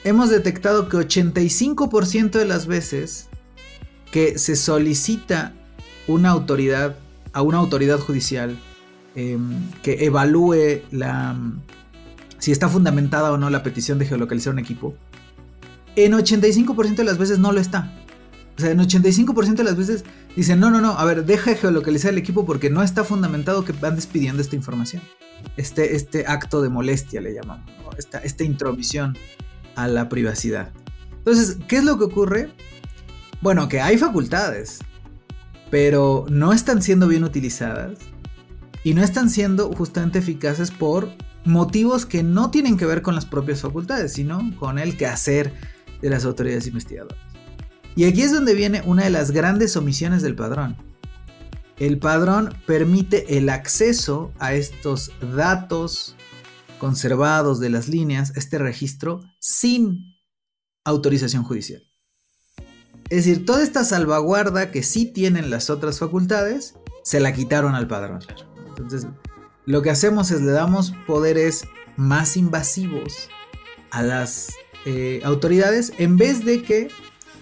hemos 0.05 0.29
detectado 0.29 0.87
que 0.87 0.97
85% 0.97 2.31
de 2.31 2.45
las 2.45 2.65
veces 2.65 3.27
que 4.09 4.39
se 4.39 4.55
solicita 4.55 5.53
una 6.07 6.29
autoridad 6.29 6.95
a 7.33 7.41
una 7.41 7.57
autoridad 7.57 7.99
judicial 7.99 8.57
em, 9.15 9.69
que 9.81 10.05
evalúe 10.05 10.81
la, 10.91 11.35
si 12.39 12.51
está 12.51 12.69
fundamentada 12.69 13.31
o 13.31 13.37
no 13.37 13.49
la 13.49 13.63
petición 13.63 13.99
de 13.99 14.05
geolocalizar 14.05 14.53
un 14.53 14.59
equipo, 14.59 14.95
en 15.95 16.13
85% 16.13 16.95
de 16.95 17.03
las 17.03 17.17
veces 17.17 17.39
no 17.39 17.51
lo 17.51 17.59
está. 17.59 17.93
O 18.57 18.61
sea, 18.61 18.71
en 18.71 18.79
85% 18.79 19.55
de 19.55 19.63
las 19.63 19.77
veces 19.77 20.03
dicen, 20.35 20.59
no, 20.59 20.69
no, 20.69 20.81
no, 20.81 20.91
a 20.91 21.05
ver, 21.05 21.25
deja 21.25 21.51
de 21.51 21.57
geolocalizar 21.57 22.11
el 22.11 22.17
equipo 22.17 22.45
porque 22.45 22.69
no 22.69 22.83
está 22.83 23.03
fundamentado 23.03 23.63
que 23.63 23.71
van 23.73 23.95
despidiendo 23.95 24.41
esta 24.41 24.55
información. 24.55 25.01
Este, 25.55 25.95
este 25.95 26.25
acto 26.27 26.61
de 26.61 26.69
molestia 26.69 27.21
le 27.21 27.33
llamamos, 27.33 27.69
esta, 27.97 28.19
esta 28.19 28.43
intromisión 28.43 29.17
a 29.75 29.87
la 29.87 30.09
privacidad. 30.09 30.71
Entonces, 31.17 31.57
¿qué 31.67 31.77
es 31.77 31.83
lo 31.83 31.97
que 31.97 32.05
ocurre? 32.05 32.49
Bueno, 33.41 33.69
que 33.69 33.79
hay 33.79 33.97
facultades, 33.97 34.79
pero 35.69 36.25
no 36.29 36.53
están 36.53 36.81
siendo 36.81 37.07
bien 37.07 37.23
utilizadas 37.23 37.99
y 38.83 38.93
no 38.93 39.03
están 39.03 39.29
siendo 39.29 39.71
justamente 39.73 40.19
eficaces 40.19 40.71
por 40.71 41.09
motivos 41.45 42.05
que 42.05 42.23
no 42.23 42.51
tienen 42.51 42.77
que 42.77 42.85
ver 42.85 43.01
con 43.01 43.15
las 43.15 43.25
propias 43.25 43.61
facultades, 43.61 44.13
sino 44.13 44.55
con 44.57 44.79
el 44.79 44.97
quehacer 44.97 45.53
de 46.01 46.09
las 46.09 46.25
autoridades 46.25 46.67
investigadoras. 46.67 47.17
Y 47.95 48.05
aquí 48.05 48.21
es 48.21 48.31
donde 48.31 48.53
viene 48.53 48.81
una 48.85 49.03
de 49.03 49.09
las 49.09 49.31
grandes 49.31 49.75
omisiones 49.75 50.21
del 50.21 50.35
padrón. 50.35 50.77
El 51.77 51.97
padrón 51.97 52.53
permite 52.65 53.37
el 53.37 53.49
acceso 53.49 54.31
a 54.39 54.53
estos 54.53 55.11
datos 55.33 56.15
conservados 56.77 57.59
de 57.59 57.69
las 57.69 57.87
líneas, 57.89 58.33
este 58.35 58.57
registro, 58.57 59.21
sin 59.39 60.15
autorización 60.85 61.43
judicial. 61.43 61.88
Es 63.09 63.25
decir, 63.25 63.45
toda 63.45 63.63
esta 63.63 63.83
salvaguarda 63.83 64.71
que 64.71 64.83
sí 64.83 65.05
tienen 65.05 65.49
las 65.49 65.69
otras 65.69 65.99
facultades, 65.99 66.75
se 67.03 67.19
la 67.19 67.33
quitaron 67.33 67.75
al 67.75 67.87
padrón. 67.87 68.19
Entonces, 68.67 69.07
lo 69.65 69.81
que 69.81 69.89
hacemos 69.89 70.31
es 70.31 70.41
le 70.41 70.51
damos 70.51 70.93
poderes 71.07 71.65
más 71.95 72.37
invasivos 72.37 73.29
a 73.91 74.03
las 74.03 74.49
eh, 74.85 75.21
autoridades 75.23 75.91
en 75.97 76.17
vez 76.17 76.45
de 76.45 76.63
que 76.63 76.89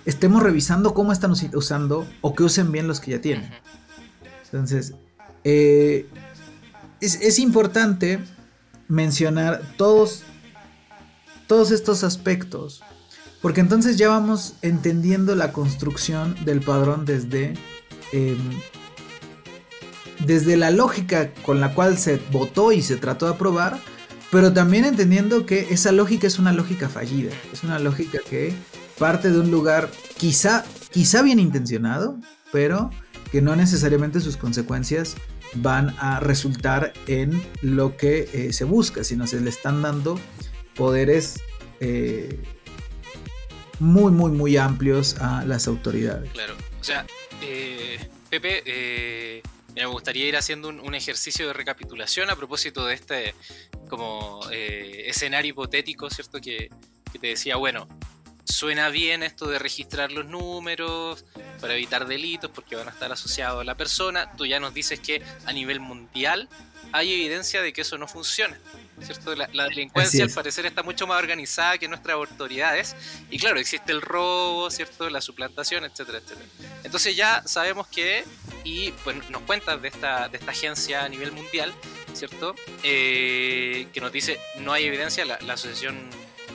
estemos 0.06 0.42
revisando 0.42 0.94
cómo 0.94 1.12
están 1.12 1.32
usando 1.32 2.08
o 2.22 2.34
que 2.34 2.44
usen 2.44 2.72
bien 2.72 2.88
los 2.88 3.00
que 3.00 3.12
ya 3.12 3.22
tienen. 3.22 3.52
Entonces, 4.46 4.96
eh, 5.44 6.10
es, 7.02 7.40
importante 7.40 8.20
mencionar 8.88 9.62
todos, 9.78 10.24
todos 11.46 11.72
estos 11.72 12.04
aspectos 12.04 12.82
porque 13.42 13.62
entonces 13.62 13.98
ya 13.98 14.10
vamos 14.10 14.56
entendiendo 14.62 15.36
la 15.36 15.52
construcción 15.52 16.36
del 16.44 16.62
padrón 16.62 17.06
desde, 17.06 17.54
em, 18.12 18.38
desde 20.26 20.58
la 20.58 20.72
lógica 20.72 21.34
con 21.44 21.60
la 21.60 21.74
cual 21.74 21.98
se 21.98 22.20
votó 22.32 22.72
y 22.72 22.82
se 22.82 22.98
trató 22.98 23.26
de 23.28 23.34
aprobar, 23.34 23.80
pero 24.32 24.52
también 24.52 24.86
entendiendo 24.86 25.46
que 25.46 25.68
esa 25.70 25.92
lógica 25.92 26.28
es 26.28 26.40
una 26.40 26.52
lógica 26.52 26.90
fallida, 26.90 27.32
es 27.54 27.64
una 27.64 27.80
lógica 27.80 28.20
que 28.30 28.54
parte 28.98 29.32
de 29.32 29.40
un 29.40 29.52
lugar 29.52 29.90
quizá, 30.18 30.66
quizá 30.92 31.22
bien 31.22 31.40
intencionado, 31.40 32.18
pero 32.52 32.90
que 33.32 33.42
no 33.42 33.56
necesariamente 33.56 34.20
sus 34.20 34.38
consecuencias 34.38 35.16
van 35.56 35.96
a 36.00 36.20
resultar 36.20 36.94
en 37.08 37.42
lo 37.62 37.96
que 37.96 38.30
eh, 38.34 38.54
se 38.54 38.64
busca, 38.64 39.04
sino 39.04 39.28
se 39.28 39.40
le 39.40 39.50
están 39.50 39.82
dando 39.82 40.20
poderes 40.76 41.42
eh, 41.80 42.42
muy, 43.80 44.12
muy, 44.12 44.32
muy 44.32 44.58
amplios 44.58 45.18
a 45.20 45.46
las 45.46 45.68
autoridades. 45.68 46.32
Claro, 46.32 46.56
o 46.80 46.84
sea, 46.84 47.06
eh, 47.42 48.00
Pepe, 48.30 48.64
eh, 48.66 49.42
me 49.76 49.86
gustaría 49.86 50.26
ir 50.26 50.36
haciendo 50.38 50.70
un, 50.70 50.80
un 50.80 50.96
ejercicio 50.96 51.48
de 51.48 51.54
recapitulación 51.54 52.30
a 52.30 52.36
propósito 52.36 52.86
de 52.86 52.96
este 52.96 53.36
como 53.90 54.42
eh, 54.52 55.04
escenario 55.08 55.52
hipotético, 55.52 56.10
¿cierto? 56.10 56.40
Que, 56.42 56.70
que 57.12 57.20
te 57.20 57.28
decía, 57.28 57.56
bueno, 57.56 57.88
suena 58.44 58.90
bien 58.90 59.24
esto 59.24 59.48
de 59.48 59.60
registrar 59.60 60.12
los 60.12 60.26
números 60.26 61.26
para 61.60 61.76
evitar 61.76 62.08
delitos 62.08 62.52
porque 62.54 62.76
van 62.76 62.88
a 62.88 62.92
estar 62.92 63.12
asociados 63.12 63.62
a 63.62 63.64
la 63.64 63.76
persona. 63.76 64.32
Tú 64.38 64.46
ya 64.46 64.60
nos 64.60 64.74
dices 64.74 65.00
que 65.00 65.22
a 65.46 65.54
nivel 65.54 65.80
mundial 65.80 66.50
hay 66.92 67.14
evidencia 67.14 67.62
de 67.62 67.74
que 67.74 67.82
eso 67.82 67.98
no 67.98 68.08
funciona. 68.08 68.60
¿Cierto? 69.02 69.36
La, 69.36 69.48
delincuencia 69.68 70.24
al 70.24 70.32
parecer 70.32 70.66
está 70.66 70.82
mucho 70.82 71.06
más 71.06 71.20
organizada 71.20 71.78
que 71.78 71.88
nuestras 71.88 72.16
autoridades. 72.16 72.96
Y 73.30 73.38
claro, 73.38 73.60
existe 73.60 73.92
el 73.92 74.02
robo, 74.02 74.70
¿cierto? 74.72 75.10
La 75.10 75.22
suplantación, 75.22 75.86
etcétera, 75.86 76.18
etcétera. 76.18 76.48
Entonces 76.84 77.16
ya 77.16 77.44
sabemos 77.46 77.88
que, 77.88 78.24
y 78.64 78.92
pues 79.04 79.18
nos 79.30 79.44
cuentas 79.44 79.82
de 79.82 79.90
esta, 79.90 80.30
de 80.30 80.38
esta 80.38 80.52
agencia 80.52 81.04
a 81.04 81.10
nivel 81.10 81.32
mundial, 81.32 81.74
¿cierto? 82.14 82.56
Eh, 82.84 83.88
que 83.94 84.02
nos 84.02 84.12
dice 84.12 84.40
no 84.60 84.74
hay 84.74 84.86
evidencia, 84.86 85.26
la, 85.26 85.38
la 85.42 85.54
Asociación 85.54 86.10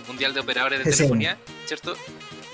Mundial 0.09 0.35
de 0.35 0.41
Operadores 0.41 0.85
de. 0.85 0.91
Telefonía, 0.91 1.39
¿cierto? 1.67 1.97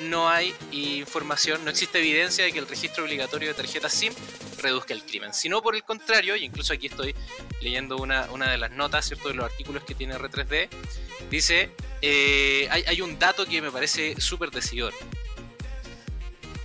No 0.03 0.29
hay 0.29 0.55
información, 0.70 1.64
no 1.64 1.70
existe 1.70 1.98
evidencia 1.98 2.44
de 2.44 2.53
que 2.53 2.59
el 2.59 2.68
registro 2.68 3.05
obligatorio 3.05 3.48
de 3.48 3.55
tarjetas 3.55 3.92
SIM 3.92 4.12
reduzca 4.59 4.94
el 4.94 5.03
crimen, 5.05 5.33
sino 5.33 5.62
por 5.62 5.75
el 5.75 5.85
contrario, 5.85 6.37
y 6.37 6.44
incluso 6.44 6.73
aquí 6.73 6.87
estoy 6.87 7.14
leyendo 7.61 7.97
una, 7.97 8.31
una 8.31 8.51
de 8.51 8.59
las 8.59 8.71
notas, 8.73 9.07
¿cierto? 9.07 9.29
De 9.29 9.35
los 9.35 9.44
artículos 9.44 9.85
que 9.85 9.94
tiene 9.94 10.14
R3D, 10.14 10.68
dice, 11.31 11.71
eh, 12.03 12.68
hay, 12.71 12.85
hay 12.87 13.01
un 13.01 13.18
dato 13.18 13.47
que 13.47 13.62
me 13.62 13.71
parece 13.71 14.21
súper 14.21 14.51
decidor. 14.51 14.92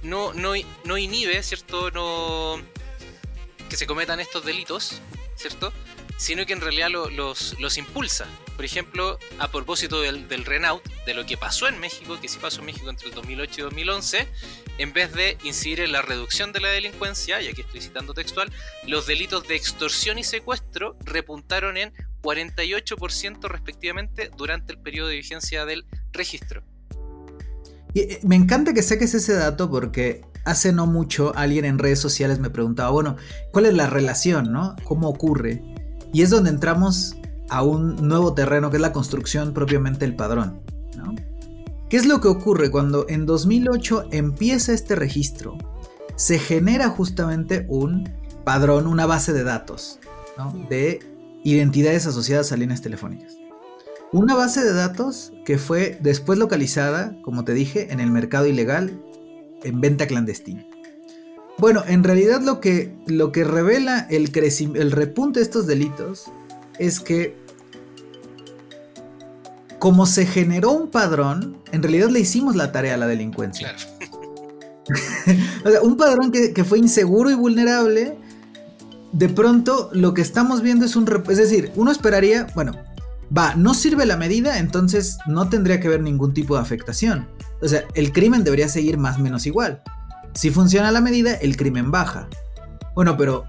No, 0.02 0.34
no, 0.34 0.54
no 0.84 0.98
inhibe, 0.98 1.42
¿cierto? 1.44 1.90
No, 1.92 2.62
que 3.70 3.78
se 3.78 3.88
cometan 3.88 4.20
estos 4.20 4.44
delitos, 4.46 5.02
¿cierto? 5.36 5.72
Sino 6.18 6.46
que 6.46 6.54
en 6.54 6.62
realidad 6.62 6.90
lo- 6.90 7.10
los, 7.10 7.56
los 7.60 7.78
impulsa. 7.78 8.26
Por 8.56 8.64
ejemplo, 8.66 9.18
a 9.40 9.52
propósito 9.52 10.00
del, 10.02 10.28
del 10.28 10.46
Renault, 10.46 10.84
de 11.06 11.14
lo 11.16 11.26
que 11.26 11.38
pasó 11.38 11.68
en 11.68 11.80
México, 11.80 12.20
que 12.22 12.28
sí 12.30 12.38
pasó 12.40 12.60
en 12.60 12.68
México 12.68 12.90
entre 12.90 13.10
el 13.10 13.16
2008 13.16 13.54
y 13.58 13.64
2011, 13.64 14.28
en 14.78 14.94
vez 14.94 15.12
de 15.14 15.38
incidir 15.44 15.82
en 15.82 15.92
la 15.92 16.02
reducción 16.04 16.54
de 16.54 16.60
la 16.62 16.70
delincuencia, 16.70 17.42
y 17.42 17.48
aquí 17.48 17.62
estoy 17.62 17.82
citando 17.82 18.14
textual, 18.14 18.52
los 18.88 19.08
delitos 19.08 19.48
de 19.48 19.56
extorsión 19.56 20.18
y 20.20 20.24
secuestro 20.24 20.96
repuntaron 21.04 21.78
en 21.78 21.94
48% 22.22 23.48
respectivamente 23.50 24.32
durante 24.38 24.72
el 24.72 24.80
periodo 24.80 25.10
de 25.10 25.16
vigencia 25.18 25.66
del 25.66 25.86
registro. 26.12 26.64
Eh, 27.96 28.20
me 28.24 28.36
encanta 28.36 28.74
que 28.74 28.82
saques 28.82 29.14
ese 29.14 29.34
dato 29.34 29.70
porque 29.70 30.22
hace 30.46 30.72
no 30.74 30.86
mucho 30.88 31.34
alguien 31.36 31.66
en 31.66 31.80
redes 31.80 32.00
sociales 32.00 32.40
me 32.40 32.50
preguntaba, 32.50 32.90
bueno, 32.92 33.18
¿cuál 33.52 33.66
es 33.66 33.74
la 33.74 33.88
relación, 33.88 34.52
no? 34.52 34.76
¿Cómo 34.84 35.10
ocurre? 35.10 35.62
Y 36.14 36.22
es 36.22 36.30
donde 36.30 36.52
entramos 36.52 37.18
a 37.50 37.64
un 37.64 38.08
nuevo 38.08 38.34
terreno 38.34 38.70
que 38.70 38.78
es 38.78 38.82
la 38.82 38.94
construcción 38.94 39.54
propiamente 39.54 40.06
del 40.06 40.16
padrón. 40.16 40.62
¿Qué 41.90 41.98
es 41.98 42.06
lo 42.06 42.22
que 42.22 42.28
ocurre 42.28 42.72
cuando 42.72 43.06
en 43.10 43.26
2008 43.26 44.08
empieza 44.12 44.74
este 44.74 44.96
registro? 44.96 45.58
Se 46.16 46.40
genera 46.40 46.90
justamente 46.90 47.66
un 47.68 48.10
padrón, 48.44 48.88
una 48.88 49.06
base 49.06 49.34
de 49.34 49.44
datos. 49.44 50.00
De 50.70 51.00
identidades 51.44 52.08
asociadas 52.08 52.52
a 52.52 52.58
líneas 52.58 52.82
telefónicas. 52.82 53.38
Una 54.12 54.36
base 54.36 54.64
de 54.64 54.74
datos 54.74 55.34
que 55.46 55.58
fue 55.58 55.98
después 56.02 56.40
localizada, 56.40 57.16
como 57.24 57.44
te 57.44 57.54
dije, 57.54 57.92
en 57.92 58.00
el 58.00 58.12
mercado 58.12 58.48
ilegal, 58.48 59.02
en 59.64 59.82
venta 59.82 60.08
clandestina. 60.08 60.66
Bueno, 61.58 61.84
en 61.88 62.04
realidad 62.04 62.42
lo 62.42 62.60
que, 62.60 62.96
lo 63.06 63.32
que 63.32 63.44
revela 63.44 64.08
el, 64.10 64.32
repunte 64.92 65.40
de 65.40 65.44
estos 65.44 65.68
delitos 65.68 66.26
es 66.80 67.00
que 67.00 67.38
como 69.80 70.06
se 70.06 70.26
generó 70.26 70.72
un 70.72 70.90
padrón, 70.90 71.58
en 71.72 71.84
realidad 71.84 72.10
le 72.10 72.22
hicimos 72.22 72.56
la 72.56 72.72
tarea 72.72 72.96
a 72.96 72.98
la 72.98 73.08
delincuencia. 73.08 73.76
Claro. 73.76 73.94
O 75.66 75.70
sea, 75.70 75.82
un 75.82 75.96
padrón 75.96 76.32
que, 76.34 76.52
que 76.52 76.66
fue 76.66 76.78
inseguro 76.78 77.32
y 77.32 77.36
vulnerable, 77.36 78.18
de 79.14 79.30
pronto 79.30 79.90
lo 79.94 80.14
que 80.14 80.22
estamos 80.22 80.62
viendo 80.62 80.86
es 80.86 80.98
un... 80.98 81.08
Es 81.30 81.38
decir, 81.38 81.72
uno 81.76 81.92
esperaría, 81.92 82.48
bueno, 82.56 82.74
va, 83.36 83.56
no 83.56 83.74
sirve 83.74 84.06
la 84.06 84.18
medida, 84.18 84.60
entonces 84.60 85.18
no 85.26 85.50
tendría 85.50 85.80
que 85.80 85.88
haber 85.88 86.02
ningún 86.02 86.34
tipo 86.34 86.56
de 86.56 86.62
afectación. 86.62 87.28
O 87.62 87.68
sea, 87.68 87.86
el 87.94 88.12
crimen 88.12 88.44
debería 88.44 88.68
seguir 88.68 88.98
más 88.98 89.18
o 89.18 89.22
menos 89.22 89.46
igual. 89.46 89.82
Si 90.34 90.50
funciona 90.50 90.92
la 90.92 91.02
medida, 91.02 91.36
el 91.36 91.56
crimen 91.56 91.92
baja. 91.92 92.28
Bueno, 92.96 93.16
pero 93.18 93.46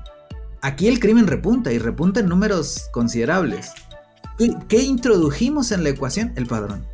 aquí 0.60 0.88
el 0.88 1.00
crimen 1.00 1.26
repunta 1.26 1.72
y 1.72 1.78
repunta 1.78 2.20
en 2.20 2.28
números 2.28 2.88
considerables. 2.92 3.72
¿Qué, 4.68 4.82
introdujimos 4.82 5.72
en 5.72 5.84
la 5.84 5.90
ecuación? 5.90 6.32
El 6.36 6.46
padrón. 6.46 6.86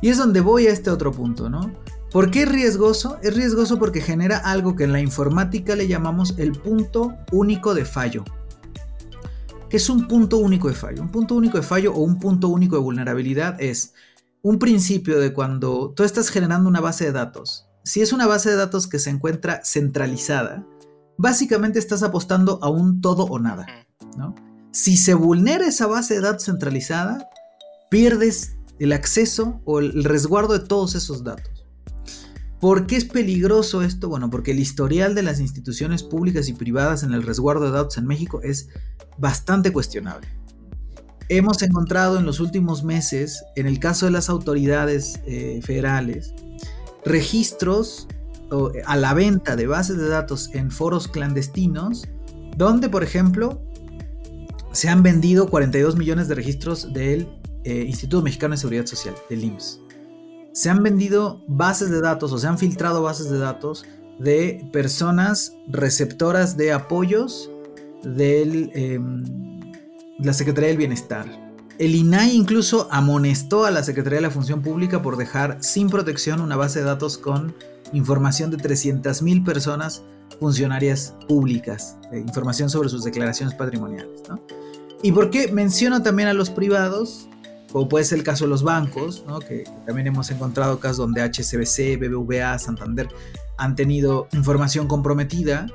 Y 0.00 0.08
es 0.08 0.18
donde 0.18 0.40
voy 0.40 0.66
a 0.66 0.72
este 0.72 0.90
otro 0.90 1.12
punto, 1.12 1.48
¿no? 1.48 1.72
¿Por 2.10 2.30
qué 2.30 2.42
es 2.42 2.48
riesgoso? 2.48 3.18
Es 3.22 3.34
riesgoso 3.34 3.78
porque 3.78 4.00
genera 4.00 4.38
algo 4.38 4.74
que 4.74 4.84
en 4.84 4.92
la 4.92 5.00
informática 5.00 5.76
le 5.76 5.86
llamamos 5.86 6.34
el 6.38 6.52
punto 6.52 7.14
único 7.30 7.74
de 7.74 7.84
fallo. 7.84 8.24
¿Qué 9.68 9.76
es 9.76 9.90
un 9.90 10.08
punto 10.08 10.38
único 10.38 10.68
de 10.68 10.74
fallo? 10.74 11.02
Un 11.02 11.10
punto 11.10 11.34
único 11.34 11.58
de 11.58 11.62
fallo 11.62 11.92
o 11.92 12.00
un 12.00 12.18
punto 12.18 12.48
único 12.48 12.76
de 12.76 12.82
vulnerabilidad 12.82 13.60
es 13.60 13.94
un 14.42 14.58
principio 14.58 15.18
de 15.18 15.32
cuando 15.32 15.92
tú 15.94 16.04
estás 16.04 16.30
generando 16.30 16.68
una 16.68 16.80
base 16.80 17.04
de 17.04 17.12
datos. 17.12 17.65
Si 17.86 18.02
es 18.02 18.12
una 18.12 18.26
base 18.26 18.50
de 18.50 18.56
datos 18.56 18.88
que 18.88 18.98
se 18.98 19.10
encuentra 19.10 19.60
centralizada, 19.64 20.66
básicamente 21.18 21.78
estás 21.78 22.02
apostando 22.02 22.58
a 22.60 22.68
un 22.68 23.00
todo 23.00 23.26
o 23.26 23.38
nada. 23.38 23.64
¿no? 24.18 24.34
Si 24.72 24.96
se 24.96 25.14
vulnera 25.14 25.68
esa 25.68 25.86
base 25.86 26.14
de 26.14 26.20
datos 26.20 26.46
centralizada, 26.46 27.28
pierdes 27.88 28.56
el 28.80 28.92
acceso 28.92 29.60
o 29.64 29.78
el 29.78 30.02
resguardo 30.02 30.58
de 30.58 30.66
todos 30.66 30.96
esos 30.96 31.22
datos. 31.22 31.64
¿Por 32.60 32.88
qué 32.88 32.96
es 32.96 33.04
peligroso 33.04 33.82
esto? 33.82 34.08
Bueno, 34.08 34.30
porque 34.30 34.50
el 34.50 34.58
historial 34.58 35.14
de 35.14 35.22
las 35.22 35.38
instituciones 35.38 36.02
públicas 36.02 36.48
y 36.48 36.54
privadas 36.54 37.04
en 37.04 37.12
el 37.12 37.22
resguardo 37.22 37.66
de 37.66 37.70
datos 37.70 37.98
en 37.98 38.06
México 38.06 38.40
es 38.42 38.68
bastante 39.16 39.72
cuestionable. 39.72 40.26
Hemos 41.28 41.62
encontrado 41.62 42.18
en 42.18 42.26
los 42.26 42.40
últimos 42.40 42.82
meses, 42.82 43.44
en 43.54 43.66
el 43.66 43.78
caso 43.78 44.06
de 44.06 44.12
las 44.12 44.28
autoridades 44.28 45.20
eh, 45.24 45.60
federales, 45.62 46.34
registros 47.06 48.06
a 48.84 48.96
la 48.96 49.14
venta 49.14 49.56
de 49.56 49.66
bases 49.66 49.96
de 49.96 50.08
datos 50.08 50.50
en 50.52 50.70
foros 50.70 51.08
clandestinos, 51.08 52.06
donde, 52.56 52.88
por 52.88 53.02
ejemplo, 53.02 53.62
se 54.72 54.88
han 54.88 55.02
vendido 55.02 55.48
42 55.48 55.96
millones 55.96 56.28
de 56.28 56.34
registros 56.34 56.92
del 56.92 57.28
eh, 57.64 57.84
Instituto 57.86 58.22
Mexicano 58.22 58.52
de 58.52 58.58
Seguridad 58.58 58.86
Social, 58.86 59.14
del 59.30 59.44
IMSS 59.44 59.80
se 60.56 60.70
han 60.70 60.82
vendido 60.82 61.44
bases 61.48 61.90
de 61.90 62.00
datos 62.00 62.32
o 62.32 62.38
se 62.38 62.46
han 62.46 62.56
filtrado 62.56 63.02
bases 63.02 63.28
de 63.28 63.36
datos 63.36 63.84
de 64.18 64.66
personas 64.72 65.54
receptoras 65.68 66.56
de 66.56 66.72
apoyos 66.72 67.50
de 68.02 68.70
eh, 68.74 68.98
la 70.18 70.32
Secretaría 70.32 70.68
del 70.68 70.78
Bienestar. 70.78 71.45
El 71.78 71.94
INAI 71.94 72.34
incluso 72.34 72.88
amonestó 72.90 73.66
a 73.66 73.70
la 73.70 73.82
Secretaría 73.82 74.16
de 74.16 74.22
la 74.22 74.30
Función 74.30 74.62
Pública 74.62 75.02
por 75.02 75.16
dejar 75.16 75.58
sin 75.60 75.90
protección 75.90 76.40
una 76.40 76.56
base 76.56 76.78
de 76.78 76.86
datos 76.86 77.18
con 77.18 77.54
información 77.92 78.50
de 78.50 78.56
300.000 78.56 79.44
personas 79.44 80.02
funcionarias 80.40 81.14
públicas, 81.28 81.98
eh, 82.12 82.18
información 82.18 82.70
sobre 82.70 82.88
sus 82.88 83.04
declaraciones 83.04 83.54
patrimoniales. 83.54 84.22
¿no? 84.28 84.40
¿Y 85.02 85.12
por 85.12 85.30
qué 85.30 85.52
menciono 85.52 86.02
también 86.02 86.28
a 86.28 86.32
los 86.32 86.50
privados? 86.50 87.28
como 87.72 87.88
puede 87.88 88.04
ser 88.04 88.18
el 88.18 88.24
caso 88.24 88.44
de 88.44 88.50
los 88.50 88.62
bancos, 88.62 89.24
¿no? 89.26 89.38
que, 89.38 89.64
también 89.84 90.06
hemos 90.06 90.30
encontrado 90.30 90.78
casos 90.78 90.98
donde 90.98 91.20
HSBC, 91.20 91.98
BBVA, 91.98 92.58
Santander 92.58 93.08
han 93.58 93.74
tenido 93.74 94.28
información 94.32 94.86
comprometida, 94.88 95.66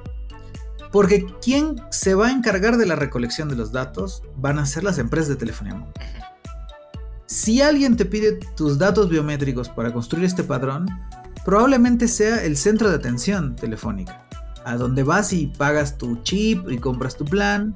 porque 0.91 1.25
quien 1.41 1.75
se 1.89 2.15
va 2.15 2.27
a 2.27 2.31
encargar 2.31 2.77
de 2.77 2.85
la 2.85 2.95
recolección 2.95 3.49
de 3.49 3.55
los 3.55 3.71
datos 3.71 4.23
van 4.37 4.59
a 4.59 4.65
ser 4.65 4.83
las 4.83 4.97
empresas 4.97 5.29
de 5.29 5.35
telefonía 5.37 5.75
móvil. 5.75 5.93
Si 7.25 7.61
alguien 7.61 7.95
te 7.95 8.05
pide 8.05 8.33
tus 8.55 8.77
datos 8.77 9.09
biométricos 9.09 9.69
para 9.69 9.93
construir 9.93 10.25
este 10.25 10.43
padrón, 10.43 10.89
probablemente 11.45 12.07
sea 12.07 12.43
el 12.43 12.57
centro 12.57 12.89
de 12.89 12.95
atención 12.95 13.55
telefónica, 13.55 14.27
a 14.65 14.75
donde 14.75 15.03
vas 15.03 15.31
y 15.31 15.47
pagas 15.47 15.97
tu 15.97 16.21
chip 16.23 16.69
y 16.69 16.77
compras 16.77 17.15
tu 17.15 17.23
plan, 17.23 17.73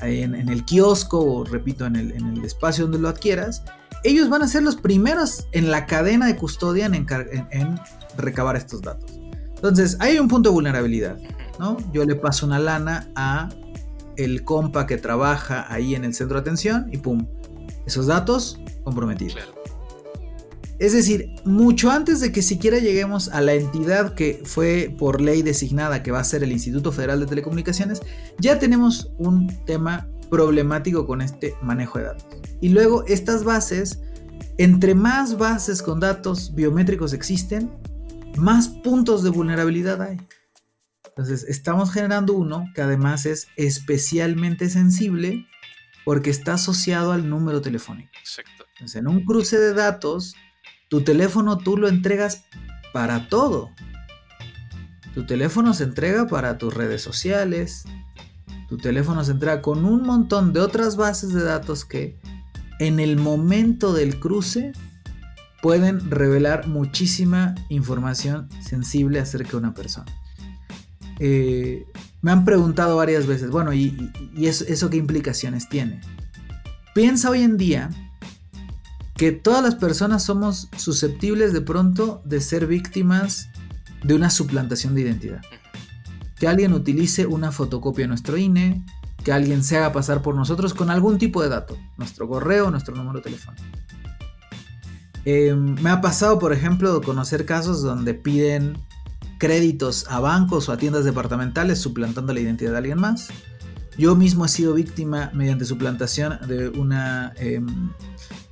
en, 0.00 0.34
en, 0.34 0.48
el 0.48 0.64
kiosco 0.64 1.20
o 1.20 1.44
repito 1.44 1.86
en 1.86 1.96
el, 1.96 2.12
en 2.12 2.26
el, 2.28 2.44
espacio 2.44 2.84
donde 2.84 2.98
lo 2.98 3.08
adquieras, 3.08 3.62
ellos 4.02 4.28
van 4.28 4.42
a 4.42 4.48
ser 4.48 4.62
los 4.62 4.76
primeros 4.76 5.46
en 5.52 5.70
la 5.70 5.86
cadena 5.86 6.26
de 6.26 6.36
custodia 6.36 6.86
en, 6.86 6.94
en, 6.94 7.06
en, 7.50 7.80
recabar 8.16 8.56
estos 8.56 8.82
datos. 8.82 9.18
Entonces, 9.54 9.96
hay 10.00 10.18
un 10.18 10.28
punto 10.28 10.50
de 10.50 10.54
vulnerabilidad, 10.54 11.16
¿no? 11.58 11.76
Yo 11.92 12.04
le 12.04 12.14
paso 12.14 12.46
una 12.46 12.58
lana 12.58 13.10
a 13.14 13.48
el 14.16 14.44
compa 14.44 14.86
que 14.86 14.96
trabaja 14.96 15.72
ahí 15.72 15.94
en 15.94 16.04
el 16.04 16.14
centro 16.14 16.36
de 16.36 16.42
atención 16.42 16.88
y 16.92 16.98
pum, 16.98 17.26
esos 17.86 18.06
datos 18.06 18.60
comprometidos. 18.84 19.34
Claro. 19.34 19.64
Es 20.78 20.92
decir, 20.92 21.30
mucho 21.44 21.90
antes 21.90 22.20
de 22.20 22.32
que 22.32 22.42
siquiera 22.42 22.78
lleguemos 22.78 23.28
a 23.28 23.40
la 23.40 23.54
entidad 23.54 24.14
que 24.14 24.42
fue 24.44 24.94
por 24.98 25.20
ley 25.20 25.42
designada, 25.42 26.02
que 26.02 26.10
va 26.10 26.18
a 26.18 26.24
ser 26.24 26.42
el 26.42 26.50
Instituto 26.50 26.90
Federal 26.90 27.20
de 27.20 27.26
Telecomunicaciones, 27.26 28.02
ya 28.38 28.58
tenemos 28.58 29.12
un 29.18 29.46
tema 29.64 30.08
problemático 30.30 31.06
con 31.06 31.20
este 31.20 31.54
manejo 31.62 31.98
de 31.98 32.04
datos. 32.06 32.26
Y 32.60 32.70
luego 32.70 33.04
estas 33.06 33.44
bases, 33.44 34.00
entre 34.58 34.96
más 34.96 35.38
bases 35.38 35.80
con 35.80 36.00
datos 36.00 36.52
biométricos 36.54 37.12
existen, 37.12 37.70
más 38.36 38.66
puntos 38.68 39.22
de 39.22 39.30
vulnerabilidad 39.30 40.02
hay. 40.02 40.16
Entonces, 41.16 41.44
estamos 41.48 41.92
generando 41.92 42.32
uno 42.32 42.64
que 42.74 42.82
además 42.82 43.24
es 43.24 43.46
especialmente 43.56 44.68
sensible 44.68 45.46
porque 46.04 46.30
está 46.30 46.54
asociado 46.54 47.12
al 47.12 47.30
número 47.30 47.60
telefónico. 47.60 48.10
Exacto. 48.18 48.66
Entonces, 48.72 48.96
en 48.96 49.06
un 49.06 49.24
cruce 49.24 49.56
de 49.56 49.74
datos, 49.74 50.34
tu 50.88 51.02
teléfono 51.02 51.56
tú 51.58 51.76
lo 51.76 51.88
entregas 51.88 52.46
para 52.92 53.28
todo. 53.28 53.70
Tu 55.14 55.24
teléfono 55.24 55.72
se 55.72 55.84
entrega 55.84 56.26
para 56.26 56.58
tus 56.58 56.74
redes 56.74 57.00
sociales. 57.00 57.84
Tu 58.68 58.76
teléfono 58.76 59.22
se 59.22 59.30
entrega 59.30 59.62
con 59.62 59.84
un 59.84 60.02
montón 60.02 60.52
de 60.52 60.58
otras 60.58 60.96
bases 60.96 61.32
de 61.32 61.44
datos 61.44 61.84
que 61.84 62.18
en 62.80 62.98
el 62.98 63.16
momento 63.16 63.92
del 63.92 64.18
cruce 64.18 64.72
pueden 65.62 66.10
revelar 66.10 66.66
muchísima 66.66 67.54
información 67.68 68.48
sensible 68.60 69.20
acerca 69.20 69.52
de 69.52 69.56
una 69.58 69.74
persona. 69.74 70.12
Eh, 71.20 71.86
me 72.22 72.30
han 72.30 72.44
preguntado 72.44 72.96
varias 72.96 73.26
veces, 73.26 73.50
bueno, 73.50 73.72
¿y, 73.72 74.10
eso, 74.40 74.90
qué 74.90 74.96
implicaciones 74.96 75.68
tiene? 75.68 76.00
Piensa 76.94 77.30
hoy 77.30 77.42
en 77.42 77.56
día 77.56 77.90
que 79.16 79.32
todas 79.32 79.62
las 79.62 79.74
personas 79.74 80.24
somos 80.24 80.68
susceptibles 80.76 81.52
de 81.52 81.60
pronto 81.60 82.22
de 82.24 82.40
ser 82.40 82.66
víctimas 82.66 83.48
de 84.02 84.14
una 84.14 84.30
suplantación 84.30 84.94
de 84.94 85.02
identidad. 85.02 85.42
Que 86.38 86.48
alguien 86.48 86.72
utilice 86.72 87.26
una 87.26 87.52
fotocopia 87.52 88.04
de 88.04 88.08
nuestro 88.08 88.36
INE, 88.36 88.84
que 89.22 89.32
alguien 89.32 89.62
se 89.62 89.76
haga 89.76 89.92
pasar 89.92 90.22
por 90.22 90.34
nosotros 90.34 90.74
con 90.74 90.90
algún 90.90 91.18
tipo 91.18 91.42
de 91.42 91.48
dato, 91.48 91.78
nuestro 91.96 92.28
correo, 92.28 92.70
nuestro 92.70 92.94
número 92.94 93.22
telefónico. 93.22 93.64
Eh, 95.24 95.54
me 95.54 95.90
ha 95.90 96.00
pasado, 96.00 96.38
por 96.38 96.52
ejemplo, 96.52 97.00
conocer 97.00 97.46
casos 97.46 97.82
donde 97.82 98.14
piden 98.14 98.76
créditos 99.38 100.06
a 100.08 100.20
bancos 100.20 100.68
o 100.68 100.72
a 100.72 100.76
tiendas 100.76 101.04
departamentales 101.04 101.80
suplantando 101.80 102.32
la 102.32 102.40
identidad 102.40 102.72
de 102.72 102.78
alguien 102.78 102.98
más. 102.98 103.28
Yo 103.96 104.16
mismo 104.16 104.44
he 104.44 104.48
sido 104.48 104.74
víctima 104.74 105.30
mediante 105.34 105.64
suplantación 105.64 106.38
de 106.46 106.68
una... 106.68 107.32
em, 107.36 107.90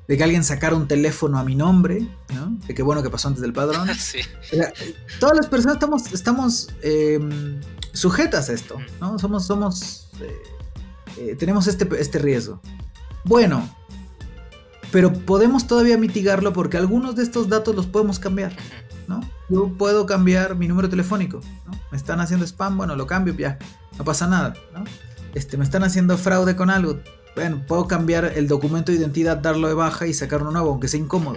de 0.08 0.16
que 0.16 0.24
alguien 0.24 0.44
sacara 0.44 0.76
un 0.76 0.88
teléfono 0.88 1.38
a 1.38 1.44
mi 1.44 1.54
nombre, 1.54 2.06
¿no? 2.34 2.58
De 2.66 2.74
que 2.74 2.82
bueno 2.82 3.02
que 3.02 3.10
pasó 3.10 3.28
antes 3.28 3.40
del 3.40 3.52
padrón. 3.52 3.88
sí. 3.98 4.18
O 4.52 4.56
sea, 4.56 4.72
todas 5.20 5.36
las 5.36 5.46
personas 5.46 5.76
estamos, 5.76 6.12
estamos 6.12 6.68
em, 6.82 7.60
sujetas 7.92 8.48
a 8.48 8.52
esto, 8.52 8.78
¿no? 9.00 9.18
Somos, 9.18 9.46
somos, 9.46 10.08
eh, 10.20 10.42
eh, 11.18 11.36
tenemos 11.36 11.66
este, 11.66 11.88
este 11.98 12.18
riesgo. 12.18 12.60
Bueno, 13.24 13.68
pero 14.90 15.12
podemos 15.12 15.66
todavía 15.66 15.96
mitigarlo 15.96 16.52
porque 16.52 16.76
algunos 16.76 17.16
de 17.16 17.22
estos 17.22 17.48
datos 17.48 17.74
los 17.74 17.86
podemos 17.86 18.18
cambiar, 18.18 18.54
¿no? 19.08 19.20
Yo 19.52 19.68
puedo 19.76 20.06
cambiar 20.06 20.56
mi 20.56 20.66
número 20.66 20.88
telefónico. 20.88 21.40
Me 21.90 21.98
están 21.98 22.20
haciendo 22.20 22.46
spam, 22.46 22.78
bueno, 22.78 22.96
lo 22.96 23.06
cambio, 23.06 23.34
ya, 23.34 23.58
no 23.98 24.04
pasa 24.04 24.26
nada. 24.26 24.54
Este, 25.34 25.58
me 25.58 25.64
están 25.64 25.84
haciendo 25.84 26.16
fraude 26.16 26.56
con 26.56 26.70
algo, 26.70 27.00
bueno, 27.36 27.62
puedo 27.68 27.86
cambiar 27.86 28.24
el 28.34 28.48
documento 28.48 28.92
de 28.92 28.98
identidad, 28.98 29.36
darlo 29.36 29.68
de 29.68 29.74
baja 29.74 30.06
y 30.06 30.14
sacar 30.14 30.40
uno 30.40 30.52
nuevo, 30.52 30.70
aunque 30.70 30.88
sea 30.88 31.00
incómodo. 31.00 31.36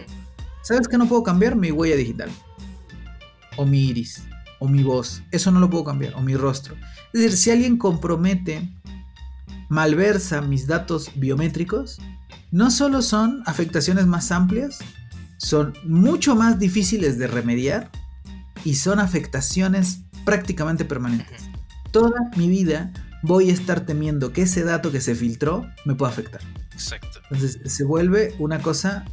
¿Sabes 0.61 0.87
qué 0.87 0.97
no 0.97 1.09
puedo 1.09 1.23
cambiar? 1.23 1.57
Mi 1.57 1.71
huella 1.71 1.97
digital 1.97 2.29
o 3.57 3.65
mi 3.65 3.87
iris, 3.87 4.23
o 4.59 4.67
mi 4.69 4.81
voz. 4.81 5.21
Eso 5.31 5.51
no 5.51 5.59
lo 5.59 5.69
puedo 5.69 5.83
cambiar, 5.83 6.15
o 6.15 6.21
mi 6.21 6.35
rostro. 6.35 6.75
Es 7.13 7.21
decir, 7.21 7.37
si 7.37 7.51
alguien 7.51 7.77
compromete, 7.77 8.69
malversa 9.67 10.41
mis 10.41 10.67
datos 10.67 11.11
biométricos, 11.15 11.99
no 12.51 12.71
solo 12.71 13.01
son 13.01 13.43
afectaciones 13.45 14.07
más 14.07 14.31
amplias, 14.31 14.79
son 15.37 15.73
mucho 15.83 16.33
más 16.35 16.59
difíciles 16.59 17.17
de 17.17 17.27
remediar 17.27 17.91
y 18.65 18.75
son 18.75 18.99
afectaciones 18.99 19.99
prácticamente 20.25 20.83
permanentes. 20.83 21.43
Toda 21.91 22.19
mi 22.35 22.49
vida 22.49 22.91
voy 23.21 23.49
a 23.49 23.53
estar 23.53 23.85
temiendo 23.85 24.33
que 24.33 24.41
ese 24.41 24.63
dato 24.63 24.91
que 24.91 24.99
se 24.99 25.15
filtró 25.15 25.65
me 25.85 25.95
pueda 25.95 26.11
afectar. 26.11 26.41
Exacto. 26.73 27.21
Entonces 27.31 27.59
se 27.71 27.83
vuelve 27.85 28.35
una 28.39 28.59
cosa 28.61 29.05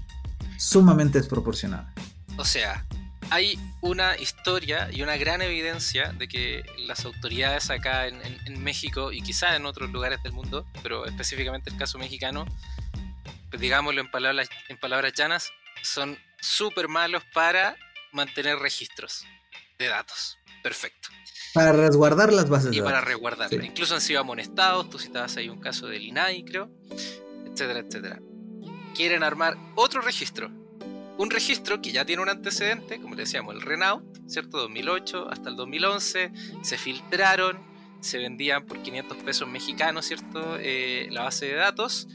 sumamente 0.59 1.19
desproporcionada. 1.19 1.93
O 2.37 2.45
sea, 2.45 2.85
hay 3.31 3.59
una 3.81 4.17
historia 4.17 4.89
y 4.93 5.03
una 5.03 5.17
gran 5.17 5.43
evidencia 5.43 6.13
de 6.13 6.29
que 6.29 6.63
las 6.87 7.05
autoridades 7.05 7.71
acá 7.71 8.07
en, 8.09 8.17
en- 8.25 8.39
en 8.47 8.63
México 8.63 9.13
y 9.13 9.23
quizá 9.23 9.55
en 9.57 9.65
otros 9.67 9.91
lugares 9.91 10.23
del 10.23 10.33
mundo, 10.33 10.67
pero 10.83 11.07
específicamente 11.07 11.71
el 11.71 11.77
caso 11.77 11.99
mexicano, 11.99 12.47
pues 13.51 13.61
digámoslo 13.61 14.01
en 14.01 14.11
palabras, 14.11 14.49
en 14.69 14.77
palabras 14.79 15.13
llanas, 15.15 15.51
son 15.83 16.19
súper 16.41 16.89
malos 16.89 17.23
para 17.33 17.77
mantener 18.13 18.59
registros 18.59 19.25
de 19.83 19.89
datos. 19.89 20.39
Perfecto. 20.63 21.09
Para 21.55 21.73
resguardar 21.73 22.33
las 22.33 22.49
bases 22.49 22.73
Y 22.73 22.77
de 22.77 22.83
para 22.83 22.97
datos. 22.97 23.09
resguardarlo. 23.09 23.61
Sí. 23.61 23.67
Incluso 23.67 23.95
han 23.95 24.01
sido 24.01 24.21
amonestados, 24.21 24.89
tú 24.89 24.99
citabas 24.99 25.37
ahí 25.37 25.49
un 25.49 25.61
caso 25.61 25.87
del 25.87 26.03
INAI, 26.03 26.45
creo, 26.45 26.71
etcétera, 27.47 27.81
etcétera. 27.81 28.21
Quieren 28.95 29.23
armar 29.23 29.57
otro 29.75 30.01
registro. 30.01 30.51
Un 31.19 31.31
registro 31.31 31.83
que 31.83 31.93
ya 31.93 32.05
tiene 32.07 32.23
un 32.23 32.29
antecedente, 32.31 33.01
como 33.01 33.15
le 33.15 33.23
decíamos, 33.23 33.55
el 33.55 33.61
Renault, 33.61 34.05
¿cierto? 34.29 34.59
2008 34.59 35.29
hasta 35.31 35.51
el 35.51 35.57
2011, 35.57 36.33
se 36.63 36.79
filtraron, 36.79 37.59
se 38.01 38.19
vendían 38.19 38.65
por 38.65 38.83
500 38.83 39.19
pesos 39.19 39.47
mexicanos, 39.49 40.07
¿cierto? 40.07 40.57
Eh, 40.59 41.09
la 41.11 41.23
base 41.25 41.47
de 41.47 41.55
datos. 41.55 42.09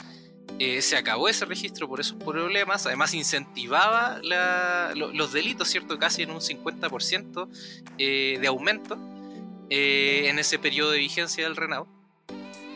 Eh, 0.60 0.82
se 0.82 0.98
acabó 0.98 1.30
ese 1.30 1.46
registro 1.46 1.88
por 1.88 2.00
esos 2.00 2.18
problemas, 2.18 2.88
además 2.88 3.14
incentivaba 3.14 4.20
los 4.96 5.32
delitos, 5.32 5.68
¿cierto? 5.68 6.00
Casi 6.00 6.24
en 6.24 6.32
un 6.32 6.40
50% 6.40 7.48
eh, 7.98 8.38
de 8.42 8.48
aumento 8.48 8.98
eh, 9.70 10.26
en 10.30 10.40
ese 10.40 10.58
periodo 10.58 10.92
de 10.92 11.00
vigencia 11.00 11.44
del 11.44 11.56
Renault. 11.56 11.88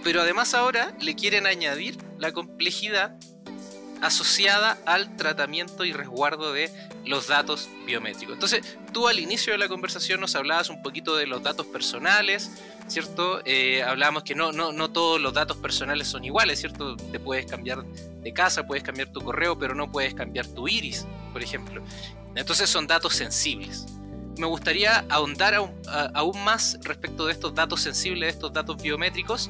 Pero 0.04 0.22
además 0.22 0.54
ahora 0.54 0.96
le 1.00 1.16
quieren 1.16 1.48
añadir 1.48 1.98
la 2.20 2.32
complejidad 2.32 3.20
asociada 4.02 4.78
al 4.86 5.16
tratamiento 5.16 5.86
y 5.86 5.94
resguardo 5.94 6.54
de 6.54 6.72
los 7.06 7.28
datos 7.28 7.70
biométricos. 7.86 8.34
Entonces, 8.34 8.78
tú 8.92 9.08
al 9.08 9.20
inicio 9.20 9.54
de 9.54 9.60
la 9.60 9.68
conversación 9.68 10.20
nos 10.20 10.36
hablabas 10.36 10.70
un 10.70 10.82
poquito 10.82 11.16
de 11.16 11.28
los 11.28 11.42
datos 11.44 11.68
personales, 11.68 12.52
¿cierto? 12.88 13.42
Eh, 13.46 13.84
hablábamos 13.84 14.24
que 14.24 14.36
no, 14.36 14.52
no, 14.52 14.72
no 14.72 14.92
todos 14.92 15.22
los 15.22 15.34
datos 15.34 15.58
personales 15.58 16.08
son 16.08 16.24
iguales, 16.26 16.60
¿cierto? 16.60 16.96
Te 16.96 17.20
puedes 17.20 17.46
cambiar 17.46 17.84
de 17.86 18.34
casa, 18.34 18.66
puedes 18.66 18.84
cambiar 18.84 19.12
tu 19.12 19.22
correo, 19.22 19.58
pero 19.58 19.76
no 19.76 19.92
puedes 19.92 20.14
cambiar 20.14 20.48
tu 20.48 20.68
iris, 20.68 21.06
por 21.32 21.44
ejemplo. 21.44 21.82
Entonces 22.36 22.70
son 22.70 22.88
datos 22.88 23.14
sensibles. 23.14 23.86
Me 24.38 24.48
gustaría 24.48 25.06
ahondar 25.10 25.54
aún, 25.54 25.74
aún 26.14 26.44
más 26.44 26.80
respecto 26.84 27.26
de 27.26 27.34
estos 27.34 27.54
datos 27.54 27.82
sensibles, 27.82 28.22
de 28.22 28.30
estos 28.30 28.54
datos 28.54 28.82
biométricos 28.82 29.50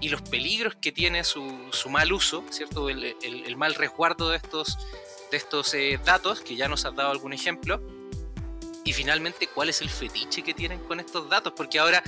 y 0.00 0.08
los 0.08 0.22
peligros 0.22 0.74
que 0.76 0.92
tiene 0.92 1.24
su, 1.24 1.68
su 1.72 1.88
mal 1.90 2.12
uso, 2.12 2.44
¿cierto? 2.50 2.88
El, 2.88 3.04
el- 3.22 3.44
el 3.46 3.56
mal 3.56 3.74
resguardo 3.74 4.30
de 4.30 4.36
estos, 4.38 4.78
de 5.30 5.36
estos 5.36 5.74
eh, 5.74 5.98
datos, 6.04 6.40
que 6.40 6.56
ya 6.56 6.68
nos 6.68 6.84
has 6.84 6.94
dado 6.96 7.10
algún 7.10 7.32
ejemplo. 7.32 7.80
Y 8.82 8.94
finalmente, 8.94 9.46
¿cuál 9.46 9.68
es 9.68 9.82
el 9.82 9.90
fetiche 9.90 10.42
que 10.42 10.54
tienen 10.54 10.80
con 10.80 11.00
estos 11.00 11.28
datos? 11.28 11.52
Porque 11.54 11.78
ahora, 11.78 12.02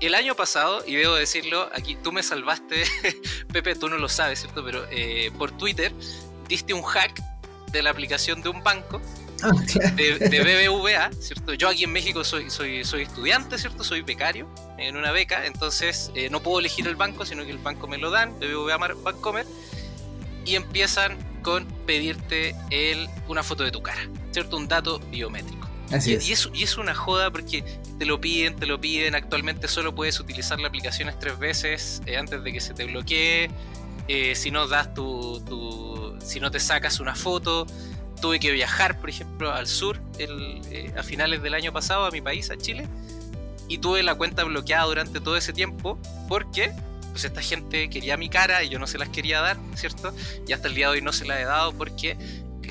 el 0.00 0.14
año 0.14 0.34
pasado, 0.36 0.84
y 0.86 0.94
debo 0.94 1.14
decirlo, 1.14 1.68
aquí 1.74 1.96
tú 1.96 2.12
me 2.12 2.22
salvaste, 2.22 2.84
Pepe, 3.52 3.74
tú 3.74 3.88
no 3.88 3.98
lo 3.98 4.08
sabes, 4.08 4.40
¿cierto? 4.40 4.64
Pero 4.64 4.86
eh, 4.90 5.30
por 5.36 5.50
Twitter 5.50 5.92
diste 6.48 6.72
un 6.74 6.82
hack 6.82 7.20
de 7.72 7.82
la 7.82 7.90
aplicación 7.90 8.40
de 8.40 8.48
un 8.48 8.62
banco 8.62 9.02
Ah, 9.42 9.52
claro. 9.72 9.96
de, 9.96 10.18
de 10.18 10.68
BBVA, 10.68 11.10
¿cierto? 11.20 11.54
Yo 11.54 11.68
aquí 11.68 11.84
en 11.84 11.92
México 11.92 12.24
soy, 12.24 12.50
soy, 12.50 12.84
soy 12.84 13.02
estudiante, 13.02 13.58
¿cierto? 13.58 13.84
Soy 13.84 14.02
becario 14.02 14.48
en 14.78 14.96
una 14.96 15.12
beca, 15.12 15.46
entonces 15.46 16.10
eh, 16.14 16.28
no 16.30 16.42
puedo 16.42 16.58
elegir 16.60 16.86
el 16.88 16.96
banco, 16.96 17.24
sino 17.26 17.44
que 17.44 17.50
el 17.50 17.58
banco 17.58 17.86
me 17.86 17.98
lo 17.98 18.10
dan, 18.10 18.38
BBVA 18.40 18.76
Bancomer, 18.78 19.46
y 20.44 20.54
empiezan 20.54 21.16
con 21.42 21.66
pedirte 21.86 22.54
el, 22.70 23.08
una 23.28 23.42
foto 23.42 23.62
de 23.64 23.70
tu 23.70 23.82
cara, 23.82 24.08
¿cierto? 24.32 24.56
Un 24.56 24.68
dato 24.68 24.98
biométrico. 25.10 25.68
Así 25.92 26.10
Y, 26.10 26.14
es. 26.14 26.28
y 26.28 26.32
es, 26.32 26.48
y 26.54 26.62
es 26.64 26.78
una 26.78 26.94
joda 26.94 27.30
porque 27.30 27.62
te 27.98 28.04
lo 28.06 28.20
piden, 28.20 28.56
te 28.56 28.66
lo 28.66 28.80
piden. 28.80 29.14
Actualmente 29.14 29.68
solo 29.68 29.94
puedes 29.94 30.18
utilizar 30.18 30.58
la 30.58 30.66
aplicación 30.68 31.12
tres 31.20 31.38
veces 31.38 32.02
eh, 32.06 32.16
antes 32.16 32.42
de 32.42 32.52
que 32.52 32.60
se 32.60 32.74
te 32.74 32.84
bloquee. 32.86 33.48
Eh, 34.08 34.34
si 34.34 34.50
no 34.50 34.66
das 34.66 34.92
tu, 34.94 35.40
tu- 35.46 36.16
Si 36.20 36.40
no 36.40 36.50
te 36.50 36.58
sacas 36.58 36.98
una 36.98 37.14
foto. 37.14 37.66
Tuve 38.20 38.40
que 38.40 38.50
viajar, 38.52 38.98
por 38.98 39.10
ejemplo, 39.10 39.52
al 39.52 39.66
sur 39.66 40.00
el, 40.18 40.60
eh, 40.70 40.92
a 40.96 41.02
finales 41.02 41.42
del 41.42 41.54
año 41.54 41.72
pasado, 41.72 42.06
a 42.06 42.10
mi 42.10 42.20
país, 42.20 42.50
a 42.50 42.56
Chile. 42.56 42.86
Y 43.68 43.78
tuve 43.78 44.02
la 44.02 44.14
cuenta 44.14 44.44
bloqueada 44.44 44.84
durante 44.84 45.20
todo 45.20 45.36
ese 45.36 45.52
tiempo 45.52 45.98
porque 46.28 46.72
pues 47.12 47.24
esta 47.24 47.40
gente 47.42 47.88
quería 47.88 48.16
mi 48.16 48.28
cara 48.28 48.62
y 48.62 48.68
yo 48.68 48.78
no 48.78 48.86
se 48.86 48.98
las 48.98 49.08
quería 49.08 49.40
dar, 49.40 49.56
¿cierto? 49.74 50.14
Y 50.46 50.52
hasta 50.52 50.68
el 50.68 50.74
día 50.74 50.86
de 50.88 50.92
hoy 50.94 51.00
no 51.02 51.12
se 51.12 51.24
la 51.24 51.40
he 51.40 51.44
dado 51.44 51.72
porque 51.72 52.16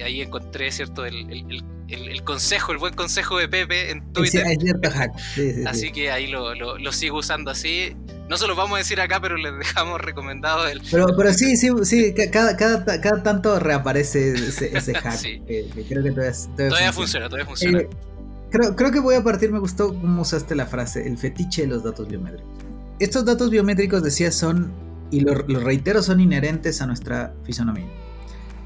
ahí 0.04 0.22
encontré, 0.22 0.72
¿cierto? 0.72 1.06
El, 1.06 1.16
el- 1.32 1.64
el- 1.88 2.24
consejo, 2.24 2.72
el 2.72 2.78
buen 2.80 2.94
consejo 2.96 3.38
de 3.38 3.48
Pepe 3.48 3.92
en 3.92 4.02
Twitter. 4.14 4.44
Sí, 5.36 5.52
sí, 5.52 5.54
sí. 5.54 5.64
Así 5.68 5.92
que 5.92 6.12
ahí 6.12 6.28
lo, 6.28 6.56
lo- 6.56 6.78
lo 6.80 6.92
sigo 6.92 7.18
usando 7.20 7.52
así. 7.52 7.96
No 8.30 8.38
se 8.38 8.48
los 8.48 8.58
vamos 8.58 8.76
a 8.76 8.78
decir 8.80 9.00
acá, 9.00 9.20
pero 9.22 9.38
les 9.38 9.56
dejamos 9.58 10.02
recomendado 10.02 10.68
el. 10.68 10.82
Pero, 10.90 11.06
pero 11.16 11.32
sí, 11.34 11.56
sí, 11.58 11.70
sí, 11.84 12.14
ca- 12.14 12.32
cada, 12.32 12.58
cada, 12.58 12.84
cada 13.02 13.22
tanto 13.22 13.60
reaparece 13.60 14.32
ese, 14.34 14.76
ese 14.76 14.94
hack. 15.00 15.14
Sí. 15.18 15.42
que, 15.48 15.68
que 15.74 15.84
creo 15.84 16.04
que 16.04 16.12
todavía, 16.12 16.32
todavía 16.34 16.70
Todavía 16.70 16.94
funciona. 16.94 16.94
funciona, 16.94 17.30
todavía 17.30 17.46
funciona. 17.46 17.80
Eh, 17.82 17.90
creo, 18.50 18.76
creo 18.76 18.92
que 18.92 19.00
voy 19.00 19.16
a 19.16 19.24
partir, 19.24 19.52
me 19.52 19.60
gustó 19.60 19.90
cómo 19.90 20.24
usaste 20.24 20.56
la 20.56 20.66
frase, 20.66 21.08
el 21.08 21.18
fetiche 21.20 21.64
de 21.64 21.68
los 21.68 21.84
datos 21.84 22.08
biométricos. 22.08 22.48
Estos 23.00 23.26
datos 23.26 23.50
biométricos, 23.52 24.02
decía, 24.02 24.32
son, 24.32 24.72
y 25.12 25.20
lo, 25.20 25.34
lo 25.48 25.60
reitero, 25.60 26.02
son 26.02 26.20
inherentes 26.20 26.82
a 26.82 26.88
nuestra 26.88 27.34
fisonomía. 27.44 27.86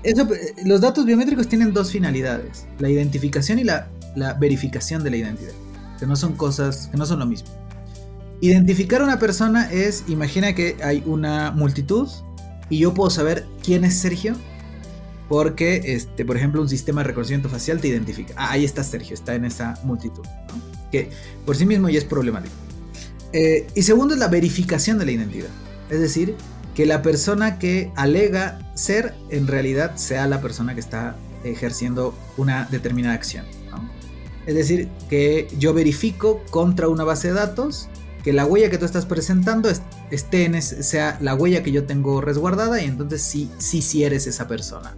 Eso, 0.04 0.22
eh, 0.34 0.54
los 0.66 0.80
datos 0.80 1.06
biométricos 1.06 1.50
tienen 1.50 1.74
dos 1.74 1.92
finalidades, 1.92 2.66
la 2.78 2.90
identificación 2.90 3.60
y 3.60 3.66
la, 3.66 3.90
la 4.16 4.36
verificación 4.36 5.04
de 5.04 5.10
la 5.10 5.18
identidad, 5.18 5.52
que 6.00 6.06
no 6.06 6.16
son 6.16 6.34
cosas, 6.38 6.88
que 6.90 6.96
no 6.98 7.06
son 7.06 7.20
lo 7.20 7.26
mismo. 7.26 7.50
Identificar 8.42 9.02
a 9.02 9.04
una 9.04 9.20
persona 9.20 9.70
es, 9.72 10.06
imagina 10.08 10.56
que 10.56 10.78
hay 10.82 11.04
una 11.06 11.52
multitud 11.52 12.08
y 12.70 12.80
yo 12.80 12.94
puedo 12.94 13.10
saber 13.10 13.46
quién 13.64 13.84
es 13.84 13.96
Sergio 13.98 14.36
porque, 15.28 15.94
este, 15.94 16.26
por 16.26 16.38
ejemplo, 16.38 16.62
un 16.62 16.70
sistema 16.70 17.02
de 17.02 17.10
reconocimiento 17.10 17.50
facial 17.50 17.80
te 17.80 17.88
identifica. 17.88 18.34
Ah, 18.38 18.52
ahí 18.52 18.66
está 18.66 18.84
Sergio, 18.84 19.14
está 19.14 19.36
en 19.36 19.46
esa 19.46 19.80
multitud. 19.84 20.24
Que 20.92 21.10
por 21.46 21.56
sí 21.56 21.66
mismo 21.66 21.90
ya 21.90 22.00
es 22.00 22.06
problemático. 22.06 22.56
Eh, 23.34 23.68
y 23.76 23.84
segundo 23.84 24.16
es 24.16 24.20
la 24.20 24.28
verificación 24.28 24.98
de 24.98 25.06
la 25.06 25.12
identidad. 25.12 25.50
Es 25.90 26.00
decir, 26.00 26.36
que 26.74 26.86
la 26.86 27.02
persona 27.02 27.60
que 27.60 27.92
alega 27.96 28.72
ser 28.74 29.14
en 29.30 29.48
realidad 29.48 29.98
sea 29.98 30.26
la 30.28 30.42
persona 30.42 30.74
que 30.74 30.80
está 30.80 31.16
ejerciendo 31.44 32.18
una 32.38 32.68
determinada 32.72 33.14
acción. 33.14 33.46
Es 34.46 34.56
decir, 34.56 34.90
que 35.10 35.48
yo 35.60 35.76
verifico 35.76 36.42
contra 36.50 36.90
una 36.90 37.04
base 37.04 37.28
de 37.28 37.36
datos 37.36 37.88
que 38.24 38.34
la 38.34 38.46
huella 38.46 38.70
que 38.70 38.78
tú 38.78 38.86
estás 38.86 39.06
presentando 39.06 39.70
es- 39.70 39.82
esté 40.12 40.46
en 40.46 40.56
ese- 40.56 40.84
sea 40.84 41.18
la 41.22 41.36
huella 41.36 41.64
que 41.64 41.72
yo 41.72 41.86
tengo 41.86 42.22
resguardada 42.22 42.82
y 42.82 42.86
entonces 42.86 43.22
sí, 43.22 43.50
sí, 43.58 43.82
sí 43.82 44.04
eres 44.04 44.28
esa 44.28 44.48
persona. 44.48 44.96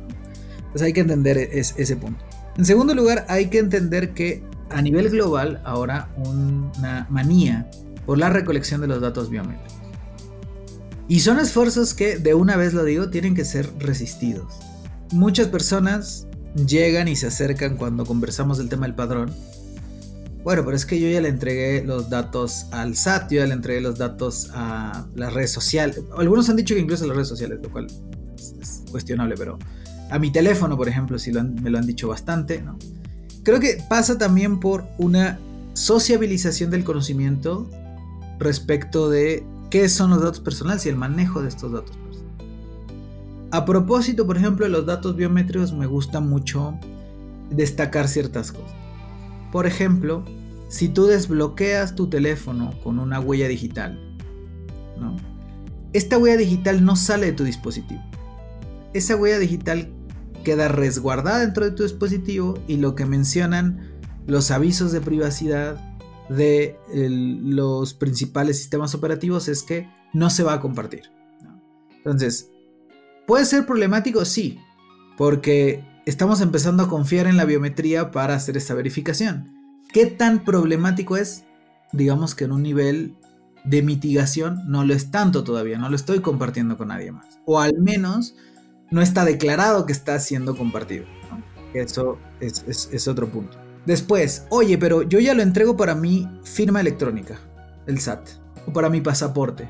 Entonces 0.57 0.81
hay 0.83 0.93
que 0.93 1.01
entender 1.01 1.37
es- 1.37 1.73
ese 1.77 1.95
punto. 1.95 2.23
En 2.57 2.65
segundo 2.65 2.93
lugar, 2.95 3.25
hay 3.29 3.47
que 3.47 3.59
entender 3.59 4.13
que 4.13 4.43
a 4.69 4.81
nivel 4.81 5.09
global 5.09 5.61
ahora 5.65 6.09
una 6.17 7.07
manía 7.09 7.69
por 8.05 8.17
la 8.17 8.29
recolección 8.29 8.81
de 8.81 8.87
los 8.87 9.01
datos 9.01 9.29
biométricos. 9.29 9.73
Y 11.07 11.19
son 11.19 11.39
esfuerzos 11.39 11.93
que, 11.93 12.17
de 12.17 12.33
una 12.33 12.55
vez 12.55 12.73
lo 12.73 12.83
digo, 12.85 13.09
tienen 13.09 13.35
que 13.35 13.43
ser 13.45 13.69
resistidos. 13.79 14.53
Muchas 15.11 15.47
personas 15.47 16.25
llegan 16.55 17.07
y 17.09 17.15
se 17.17 17.27
acercan 17.27 17.75
cuando 17.75 18.05
conversamos 18.05 18.57
del 18.57 18.69
tema 18.69 18.85
del 18.85 18.95
padrón. 18.95 19.33
Bueno, 20.43 20.63
pero 20.65 20.75
es 20.75 20.85
que 20.87 20.99
yo 20.99 21.07
ya 21.07 21.21
le 21.21 21.29
entregué 21.29 21.83
los 21.83 22.09
datos 22.09 22.65
al 22.71 22.95
SAT, 22.95 23.31
yo 23.31 23.39
ya 23.41 23.45
le 23.47 23.53
entregué 23.53 23.79
los 23.81 23.97
datos 23.99 24.49
a 24.53 25.05
las 25.15 25.33
redes 25.33 25.51
sociales. 25.51 26.01
Algunos 26.17 26.49
han 26.49 26.55
dicho 26.55 26.73
que 26.73 26.81
incluso 26.81 27.03
a 27.03 27.07
las 27.07 27.15
redes 27.15 27.27
sociales, 27.29 27.59
lo 27.61 27.69
cual 27.69 27.85
es, 28.35 28.55
es 28.59 28.83
cuestionable, 28.89 29.35
pero 29.37 29.59
a 30.09 30.17
mi 30.17 30.31
teléfono, 30.31 30.75
por 30.75 30.89
ejemplo, 30.89 31.19
sí 31.19 31.31
lo 31.31 31.41
han- 31.41 31.55
me 31.61 31.69
lo 31.69 31.77
han 31.77 31.85
dicho 31.85 32.07
bastante, 32.07 32.61
¿no? 32.61 32.77
Creo 33.43 33.59
que 33.59 33.83
pasa 33.87 34.17
también 34.17 34.59
por 34.59 34.85
una 34.97 35.39
sociabilización 35.73 36.71
del 36.71 36.83
conocimiento 36.83 37.69
respecto 38.39 39.09
de 39.11 39.43
qué 39.69 39.87
son 39.89 40.09
los 40.09 40.21
datos 40.21 40.39
personales 40.39 40.85
y 40.87 40.89
el 40.89 40.95
manejo 40.95 41.41
de 41.43 41.49
estos 41.49 41.71
datos 41.71 41.95
personales. 41.97 42.35
A 43.51 43.63
propósito, 43.65 44.25
por 44.25 44.37
ejemplo, 44.37 44.65
de 44.65 44.71
los 44.71 44.85
datos 44.87 45.15
biométricos, 45.15 45.71
me 45.71 45.85
gusta 45.85 46.19
mucho 46.19 46.77
destacar 47.51 48.07
ciertas 48.07 48.51
cosas. 48.51 48.71
Por 49.51 49.67
ejemplo, 49.67 50.23
si 50.69 50.87
tú 50.87 51.05
desbloqueas 51.05 51.95
tu 51.95 52.09
teléfono 52.09 52.73
con 52.83 52.99
una 52.99 53.19
huella 53.19 53.47
digital. 53.47 53.99
Esta 55.93 56.17
huella 56.17 56.37
digital 56.37 56.85
no 56.85 56.95
sale 56.95 57.27
de 57.27 57.33
tu 57.33 57.43
dispositivo. 57.43 58.01
Esa 58.93 59.17
huella 59.17 59.39
digital 59.39 59.91
queda 60.45 60.69
resguardada 60.69 61.39
dentro 61.39 61.65
de 61.65 61.71
tu 61.71 61.83
dispositivo 61.83 62.57
y 62.67 62.77
lo 62.77 62.95
que 62.95 63.05
mencionan 63.05 63.91
los 64.27 64.51
avisos 64.51 64.91
de 64.93 65.01
privacidad 65.01 65.75
de 66.29 66.77
los 66.93 67.93
principales 67.93 68.57
sistemas 68.57 68.95
operativos 68.95 69.49
es 69.49 69.63
que 69.63 69.89
no 70.13 70.29
se 70.29 70.43
va 70.43 70.53
a 70.53 70.61
compartir. 70.61 71.11
Entonces, 71.97 72.49
¿puede 73.27 73.43
ser 73.43 73.65
problemático? 73.65 74.23
Sí, 74.23 74.59
porque 75.17 75.83
estamos 76.05 76.41
empezando 76.41 76.83
a 76.83 76.87
confiar 76.89 77.27
en 77.27 77.37
la 77.37 77.45
biometría 77.45 78.11
para 78.11 78.35
hacer 78.35 78.57
esta 78.57 78.73
verificación. 78.73 79.51
¿Qué 79.93 80.05
tan 80.05 80.43
problemático 80.43 81.17
es? 81.17 81.43
Digamos 81.91 82.35
que 82.35 82.45
en 82.45 82.51
un 82.53 82.63
nivel 82.63 83.15
de 83.63 83.81
mitigación 83.83 84.61
no 84.67 84.83
lo 84.85 84.93
es 84.93 85.11
tanto 85.11 85.43
todavía, 85.43 85.77
no 85.77 85.89
lo 85.89 85.95
estoy 85.95 86.19
compartiendo 86.21 86.77
con 86.77 86.87
nadie 86.87 87.11
más. 87.11 87.39
O 87.45 87.59
al 87.59 87.77
menos 87.79 88.35
no 88.89 89.01
está 89.01 89.25
declarado 89.25 89.85
que 89.85 89.93
está 89.93 90.19
siendo 90.19 90.55
compartido. 90.55 91.05
Eso 91.73 92.17
es, 92.39 92.63
es- 92.67 92.89
es 92.91 93.07
otro 93.07 93.29
punto. 93.29 93.57
Después, 93.85 94.45
oye, 94.49 94.77
pero 94.77 95.03
yo 95.03 95.19
ya 95.19 95.33
lo 95.33 95.41
entrego 95.41 95.75
para 95.77 95.95
mi 95.95 96.27
firma 96.43 96.81
electrónica, 96.81 97.39
el 97.87 97.99
SAT, 97.99 98.27
o 98.67 98.73
para 98.73 98.89
mi 98.89 99.01
pasaporte. 99.01 99.69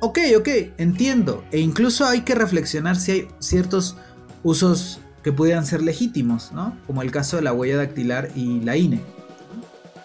Ok, 0.00 0.18
ok, 0.38 0.48
entiendo. 0.78 1.44
E 1.52 1.60
incluso 1.60 2.04
hay 2.06 2.22
que 2.22 2.34
reflexionar 2.34 2.96
si 2.96 3.12
hay 3.12 3.28
ciertos 3.38 3.96
usos 4.42 5.00
que 5.24 5.32
pudieran 5.32 5.64
ser 5.64 5.82
legítimos, 5.82 6.52
¿no? 6.52 6.76
Como 6.86 7.00
el 7.00 7.10
caso 7.10 7.36
de 7.36 7.42
la 7.42 7.54
huella 7.54 7.78
dactilar 7.78 8.30
y 8.36 8.60
la 8.60 8.76
INE, 8.76 9.00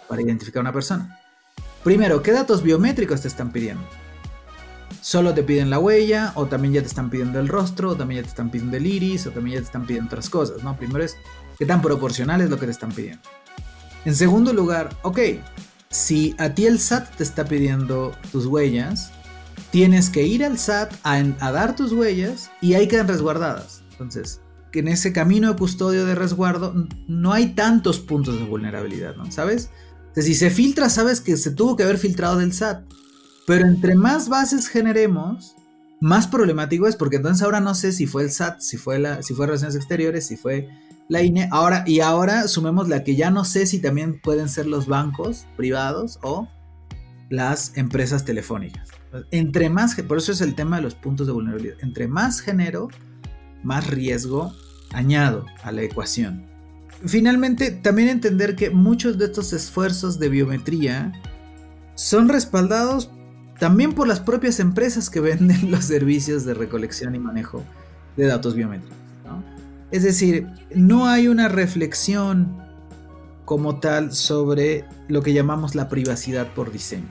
para 0.08 0.22
identificar 0.22 0.62
a 0.62 0.62
una 0.62 0.74
persona. 0.74 1.20
Primero, 1.84 2.24
¿qué 2.24 2.32
datos 2.32 2.64
biométricos 2.64 3.22
te 3.22 3.28
están 3.28 3.52
pidiendo? 3.52 3.84
Solo 5.02 5.34
te 5.34 5.44
piden 5.44 5.70
la 5.70 5.78
huella, 5.78 6.32
o 6.36 6.46
también 6.46 6.74
ya 6.74 6.82
te 6.82 6.88
están 6.88 7.10
pidiendo 7.10 7.40
el 7.40 7.50
rostro, 7.50 7.92
o 7.92 7.96
también 7.96 8.22
ya 8.22 8.24
te 8.24 8.30
están 8.30 8.50
pidiendo 8.50 8.78
el 8.78 8.86
iris, 8.86 9.28
o 9.28 9.32
también 9.32 9.56
ya 9.56 9.60
te 9.60 9.66
están 9.66 9.86
pidiendo 9.86 10.08
otras 10.08 10.30
cosas, 10.30 10.64
¿no? 10.64 10.78
Primero 10.78 11.04
es 11.04 11.18
qué 11.58 11.66
tan 11.66 11.82
proporcional 11.82 12.40
es 12.40 12.50
lo 12.50 12.58
que 12.58 12.66
te 12.66 12.72
están 12.72 12.92
pidiendo. 12.94 13.22
En 14.06 14.16
segundo 14.16 14.54
lugar, 14.54 14.90
ok, 15.02 15.20
si 15.90 16.34
a 16.38 16.54
ti 16.54 16.66
el 16.66 16.80
SAT 16.80 17.18
te 17.18 17.24
está 17.24 17.44
pidiendo 17.44 18.14
tus 18.32 18.46
huellas, 18.46 19.12
tienes 19.72 20.10
que 20.10 20.26
ir 20.26 20.46
al 20.46 20.58
SAT 20.58 20.94
a, 21.04 21.16
a 21.16 21.52
dar 21.52 21.76
tus 21.76 21.92
huellas 21.92 22.50
y 22.62 22.76
ahí 22.76 22.88
quedan 22.88 23.10
resguardadas. 23.10 23.84
Entonces, 23.92 24.40
que 24.72 24.80
en 24.80 24.88
ese 24.88 25.14
camino 25.14 25.50
de 25.50 25.58
custodio 25.58 26.06
de 26.06 26.16
resguardo 26.16 26.88
no 27.08 27.34
hay 27.34 27.54
tantos 27.54 28.00
puntos 28.00 28.40
de 28.40 28.46
vulnerabilidad, 28.46 29.16
¿no? 29.16 29.32
¿Sabes? 29.32 29.70
O 30.16 30.22
si 30.22 30.36
se 30.36 30.50
filtra, 30.50 30.90
sabes 30.90 31.22
que 31.22 31.38
se 31.38 31.52
tuvo 31.52 31.76
que 31.76 31.84
haber 31.84 31.98
filtrado 31.98 32.38
del 32.38 32.54
SAT. 32.54 32.84
Pero 33.48 33.66
entre 33.66 33.96
más 33.96 34.30
bases 34.30 34.68
generemos, 34.68 35.56
más 36.02 36.28
problemático 36.28 36.88
es, 36.88 36.96
porque 36.96 37.18
entonces 37.18 37.44
ahora 37.44 37.60
no 37.60 37.74
sé 37.74 37.92
si 37.92 38.06
fue 38.06 38.24
el 38.24 38.32
SAT, 38.32 38.60
si 38.60 38.78
fue, 38.78 39.00
la, 39.00 39.24
si 39.24 39.34
fue 39.34 39.48
Relaciones 39.48 39.76
Exteriores, 39.76 40.28
si 40.28 40.38
fue 40.38 40.70
la 41.08 41.24
INE. 41.24 41.50
Ahora, 41.52 41.84
y 41.88 42.02
ahora 42.02 42.48
sumemos 42.48 42.90
la 42.90 43.04
que 43.04 43.16
ya 43.16 43.32
no 43.32 43.46
sé 43.46 43.66
si 43.66 43.80
también 43.80 44.20
pueden 44.22 44.50
ser 44.50 44.68
los 44.68 44.88
bancos 44.88 45.48
privados 45.58 46.20
o 46.22 46.48
las 47.30 47.78
empresas 47.78 48.26
telefónicas. 48.26 48.90
Entre 49.32 49.70
más, 49.70 49.96
por 49.96 50.18
eso 50.18 50.32
es 50.32 50.42
el 50.42 50.56
tema 50.56 50.78
de 50.78 50.84
los 50.84 50.96
puntos 50.96 51.28
de 51.28 51.34
vulnerabilidad. 51.34 51.78
Entre 51.82 52.08
más 52.08 52.42
genero, 52.42 52.90
más 53.64 53.88
riesgo 53.88 54.54
añado 54.92 55.46
a 55.64 55.72
la 55.72 55.84
ecuación. 55.84 56.46
Finalmente, 57.06 57.72
también 57.72 58.10
entender 58.10 58.56
que 58.56 58.70
muchos 58.70 59.18
de 59.18 59.26
estos 59.26 59.54
esfuerzos 59.54 60.20
de 60.20 60.30
biometría 60.30 61.14
son 61.96 62.30
respaldados 62.30 63.12
también 63.60 63.94
por 63.94 64.08
las 64.08 64.22
propias 64.22 64.60
empresas 64.60 65.10
que 65.10 65.20
venden 65.20 65.72
los 65.72 65.86
servicios 65.86 66.46
de 66.46 66.54
recolección 66.54 67.16
y 67.16 67.20
manejo 67.20 67.64
de 68.18 68.26
datos 68.26 68.56
biométricos. 68.56 68.98
Es 69.92 70.04
decir, 70.04 70.48
no 70.76 71.08
hay 71.08 71.28
una 71.28 71.48
reflexión 71.48 72.62
como 73.44 73.80
tal 73.80 74.14
sobre 74.14 74.86
lo 75.08 75.24
que 75.24 75.34
llamamos 75.34 75.74
la 75.74 75.90
privacidad 75.90 76.54
por 76.54 76.72
diseño. 76.72 77.10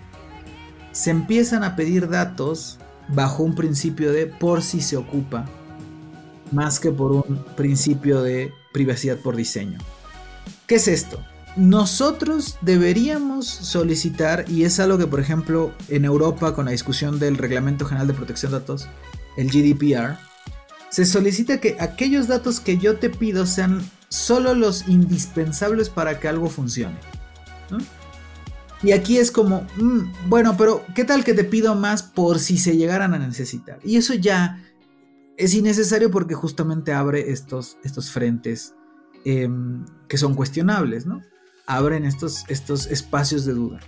Se 0.92 1.10
empiezan 1.10 1.64
a 1.64 1.74
pedir 1.74 2.08
datos 2.08 2.78
bajo 3.08 3.42
un 3.42 3.56
principio 3.56 4.12
de 4.12 4.26
por 4.26 4.62
si 4.62 4.80
se 4.80 4.96
ocupa, 4.96 5.46
más 6.52 6.80
que 6.80 6.90
por 6.90 7.12
un 7.12 7.44
principio 7.56 8.22
de 8.22 8.52
privacidad 8.72 9.16
por 9.18 9.36
diseño. 9.36 9.78
¿Qué 10.66 10.76
es 10.76 10.88
esto? 10.88 11.22
Nosotros 11.56 12.58
deberíamos 12.60 13.46
solicitar, 13.46 14.44
y 14.48 14.64
es 14.64 14.78
algo 14.80 14.98
que 14.98 15.06
por 15.06 15.20
ejemplo 15.20 15.72
en 15.88 16.04
Europa 16.04 16.54
con 16.54 16.66
la 16.66 16.70
discusión 16.70 17.18
del 17.18 17.36
Reglamento 17.36 17.84
General 17.84 18.06
de 18.06 18.14
Protección 18.14 18.52
de 18.52 18.60
Datos, 18.60 18.86
el 19.36 19.50
GDPR, 19.50 20.18
se 20.90 21.04
solicita 21.04 21.60
que 21.60 21.76
aquellos 21.80 22.28
datos 22.28 22.60
que 22.60 22.78
yo 22.78 22.98
te 22.98 23.10
pido 23.10 23.46
sean 23.46 23.82
solo 24.08 24.54
los 24.54 24.88
indispensables 24.88 25.90
para 25.90 26.18
que 26.18 26.28
algo 26.28 26.48
funcione. 26.48 26.96
Y 28.82 28.92
aquí 28.92 29.18
es 29.18 29.30
como, 29.30 29.66
mm, 29.76 30.28
bueno, 30.28 30.56
pero 30.56 30.84
¿qué 30.94 31.04
tal 31.04 31.24
que 31.24 31.34
te 31.34 31.44
pido 31.44 31.74
más 31.74 32.02
por 32.02 32.38
si 32.38 32.58
se 32.58 32.76
llegaran 32.76 33.12
a 33.12 33.18
necesitar? 33.18 33.80
Y 33.84 33.96
eso 33.96 34.14
ya 34.14 34.62
es 35.38 35.54
innecesario 35.54 36.10
porque 36.10 36.34
justamente 36.34 36.92
abre 36.92 37.30
estos, 37.30 37.78
estos 37.84 38.10
frentes 38.10 38.74
em, 39.24 39.86
que 40.08 40.18
son 40.18 40.34
cuestionables, 40.34 41.06
¿no? 41.06 41.22
Abren 41.66 42.04
estos, 42.04 42.44
estos 42.48 42.86
espacios 42.86 43.44
de 43.44 43.54
duda. 43.54 43.78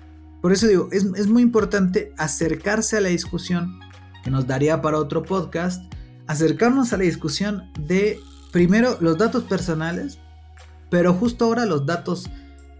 Por 0.40 0.52
eso 0.52 0.68
digo, 0.68 0.88
es, 0.92 1.04
es 1.16 1.26
muy 1.26 1.42
importante 1.42 2.14
acercarse 2.16 2.96
a 2.96 3.00
la 3.00 3.08
discusión, 3.08 3.80
que 4.22 4.30
nos 4.30 4.46
daría 4.46 4.80
para 4.80 4.98
otro 4.98 5.24
podcast, 5.24 5.82
acercarnos 6.28 6.92
a 6.92 6.98
la 6.98 7.04
discusión 7.04 7.64
de, 7.80 8.20
primero, 8.52 8.96
los 9.00 9.18
datos 9.18 9.42
personales, 9.44 10.18
pero 10.88 11.12
justo 11.14 11.46
ahora 11.46 11.66
los 11.66 11.84
datos 11.84 12.30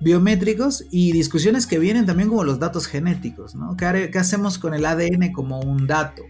biométricos 0.00 0.84
y 0.90 1.12
discusiones 1.12 1.66
que 1.66 1.78
vienen 1.78 2.06
también 2.06 2.28
como 2.28 2.44
los 2.44 2.60
datos 2.60 2.86
genéticos, 2.86 3.56
¿no? 3.56 3.76
¿Qué, 3.76 4.10
qué 4.12 4.18
hacemos 4.18 4.58
con 4.58 4.74
el 4.74 4.86
ADN 4.86 5.32
como 5.32 5.60
un 5.60 5.88
dato? 5.88 6.22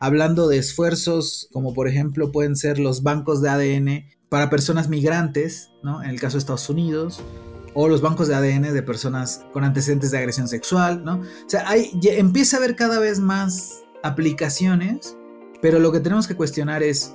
Hablando 0.00 0.48
de 0.48 0.56
esfuerzos 0.56 1.48
como 1.52 1.74
por 1.74 1.86
ejemplo 1.86 2.32
pueden 2.32 2.56
ser 2.56 2.78
los 2.78 3.02
bancos 3.02 3.42
de 3.42 3.50
ADN 3.50 4.06
para 4.30 4.48
personas 4.48 4.88
migrantes, 4.88 5.70
¿no? 5.82 6.02
En 6.02 6.08
el 6.08 6.18
caso 6.18 6.36
de 6.36 6.38
Estados 6.38 6.70
Unidos, 6.70 7.20
o 7.74 7.86
los 7.86 8.00
bancos 8.00 8.26
de 8.26 8.34
ADN 8.34 8.72
de 8.72 8.82
personas 8.82 9.44
con 9.52 9.62
antecedentes 9.62 10.10
de 10.10 10.18
agresión 10.18 10.48
sexual, 10.48 11.04
¿no? 11.04 11.20
O 11.20 11.48
sea, 11.48 11.68
hay, 11.68 11.90
empieza 12.02 12.56
a 12.56 12.60
haber 12.60 12.76
cada 12.76 12.98
vez 12.98 13.20
más 13.20 13.82
aplicaciones, 14.02 15.16
pero 15.60 15.78
lo 15.78 15.92
que 15.92 16.00
tenemos 16.00 16.26
que 16.26 16.34
cuestionar 16.34 16.82
es, 16.82 17.14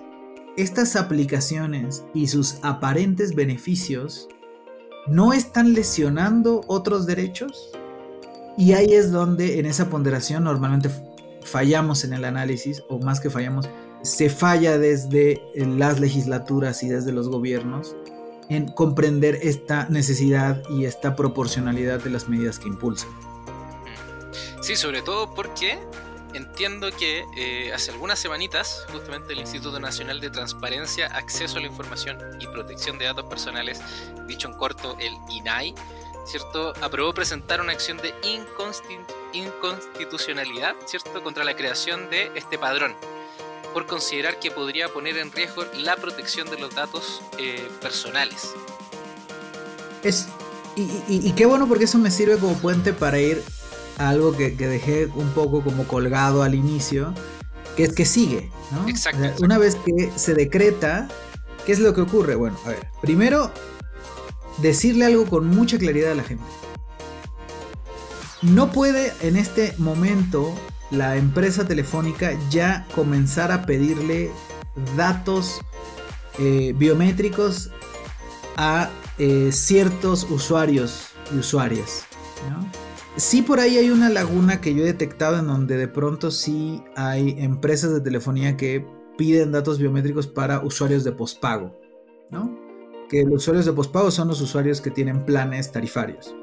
estas 0.55 0.95
aplicaciones 0.95 2.05
y 2.13 2.27
sus 2.27 2.59
aparentes 2.61 3.33
beneficios 3.35 4.29
no 5.07 5.33
están 5.33 5.73
lesionando 5.73 6.61
otros 6.67 7.05
derechos? 7.05 7.71
Y 8.57 8.73
ahí 8.73 8.93
es 8.93 9.11
donde 9.11 9.59
en 9.59 9.65
esa 9.65 9.89
ponderación 9.89 10.43
normalmente 10.43 10.89
fallamos 11.45 12.03
en 12.03 12.13
el 12.13 12.25
análisis, 12.25 12.83
o 12.89 12.99
más 12.99 13.21
que 13.21 13.29
fallamos, 13.29 13.69
se 14.01 14.29
falla 14.29 14.77
desde 14.77 15.31
eh, 15.31 15.65
las 15.65 15.99
legislaturas 15.99 16.83
y 16.83 16.89
desde 16.89 17.11
los 17.11 17.29
gobiernos 17.29 17.95
en 18.49 18.67
comprender 18.67 19.39
esta 19.41 19.87
necesidad 19.89 20.61
y 20.69 20.85
esta 20.85 21.15
proporcionalidad 21.15 21.99
de 22.03 22.09
las 22.11 22.27
medidas 22.27 22.59
que 22.59 22.67
impulsan. 22.67 23.09
Sí, 24.61 24.75
sobre 24.75 25.01
todo 25.01 25.33
porque 25.33 25.79
entiendo 26.33 26.89
que 26.91 27.23
eh, 27.37 27.73
hace 27.73 27.91
algunas 27.91 28.19
semanitas, 28.19 28.85
justamente 28.91 29.33
el 29.33 29.39
Instituto 29.39 29.79
Nacional 29.79 30.19
de 30.19 30.29
Transparencia, 30.29 31.07
Acceso 31.07 31.57
a 31.57 31.61
la 31.61 31.67
Información 31.67 32.17
y 32.39 32.45
Protección 32.47 32.97
de 32.99 33.05
Datos 33.05 33.25
Personales, 33.25 33.81
dicho 34.27 34.47
en 34.49 34.53
corto 34.55 34.97
el 34.99 35.13
INAI, 35.31 35.73
¿cierto? 36.27 36.73
Aprobó 36.81 37.13
presentar 37.13 37.61
una 37.61 37.71
acción 37.71 37.97
de 37.97 38.13
inconsti- 38.21 39.05
inconstitucionalidad, 39.35 40.75
¿cierto? 40.85 41.21
Contra 41.23 41.43
la 41.43 41.55
creación 41.55 42.09
de 42.09 42.31
este 42.35 42.57
padrón, 42.57 42.93
por 43.73 43.85
considerar 43.85 44.39
que 44.39 44.51
podría 44.51 44.89
poner 44.89 45.17
en 45.17 45.31
riesgo 45.31 45.63
la 45.77 45.95
protección 45.97 46.49
de 46.49 46.57
los 46.59 46.73
datos 46.75 47.21
eh, 47.37 47.67
personales. 47.81 48.51
Es, 50.03 50.27
y, 50.75 50.81
y- 51.07 51.27
y 51.27 51.31
qué 51.33 51.45
bueno 51.45 51.67
porque 51.67 51.85
eso 51.85 51.97
me 51.97 52.11
sirve 52.11 52.37
como 52.37 52.53
puente 52.57 52.93
para 52.93 53.19
ir 53.19 53.41
a 53.97 54.09
algo 54.09 54.35
que, 54.35 54.55
que 54.55 54.67
dejé 54.67 55.07
un 55.07 55.29
poco 55.31 55.61
como 55.63 55.87
colgado 55.87 56.43
al 56.43 56.53
inicio, 56.55 57.13
que 57.75 57.83
es 57.85 57.93
que 57.93 58.05
sigue. 58.05 58.51
¿no? 58.71 58.87
Exacto, 58.87 59.17
O 59.17 59.21
sea, 59.21 59.29
exacto. 59.29 59.45
Una 59.45 59.57
vez 59.57 59.75
que 59.85 60.11
se 60.15 60.33
decreta, 60.33 61.07
¿qué 61.65 61.71
es 61.71 61.79
lo 61.79 61.93
que 61.93 62.01
ocurre? 62.01 62.35
Bueno, 62.35 62.57
a 62.65 62.69
ver, 62.69 62.87
primero, 63.01 63.51
decirle 64.57 65.05
algo 65.05 65.25
con 65.25 65.47
mucha 65.47 65.77
claridad 65.77 66.11
a 66.11 66.15
la 66.15 66.23
gente. 66.23 66.43
No 68.41 68.71
puede 68.71 69.13
en 69.21 69.37
este 69.37 69.73
momento 69.77 70.53
la 70.91 71.17
empresa 71.17 71.67
telefónica 71.67 72.37
ya 72.49 72.85
comenzar 72.93 73.51
a 73.51 73.65
pedirle 73.65 74.31
datos 74.95 75.61
eh, 76.39 76.73
biométricos 76.77 77.71
a 78.57 78.89
eh, 79.17 79.51
ciertos 79.51 80.29
usuarios 80.29 81.11
y 81.33 81.39
usuarias. 81.39 82.05
Sí 83.15 83.41
por 83.41 83.61
ahí 83.61 83.77
hay 83.77 83.89
una 83.89 84.09
laguna 84.09 84.59
que 84.59 84.75
yo 84.75 84.83
he 84.83 84.87
detectado 84.87 85.39
en 85.39 85.47
donde 85.47 85.77
de 85.77 85.87
pronto 85.87 86.31
sí 86.31 86.83
hay 86.97 87.35
empresas 87.39 87.93
de 87.93 88.01
telefonía 88.01 88.57
que 88.57 88.85
piden 89.17 89.53
datos 89.53 89.79
biométricos 89.79 90.27
para 90.27 90.59
usuarios 90.59 91.05
de 91.05 91.13
pospago, 91.13 91.79
¿no? 92.29 92.59
Que 93.09 93.23
los 93.23 93.35
usuarios 93.35 93.65
de 93.65 93.71
pospago 93.71 94.11
son 94.11 94.27
los 94.27 94.41
usuarios 94.41 94.81
que 94.81 94.91
tienen 94.91 95.25
planes 95.25 95.71
tarifarios. 95.71 96.35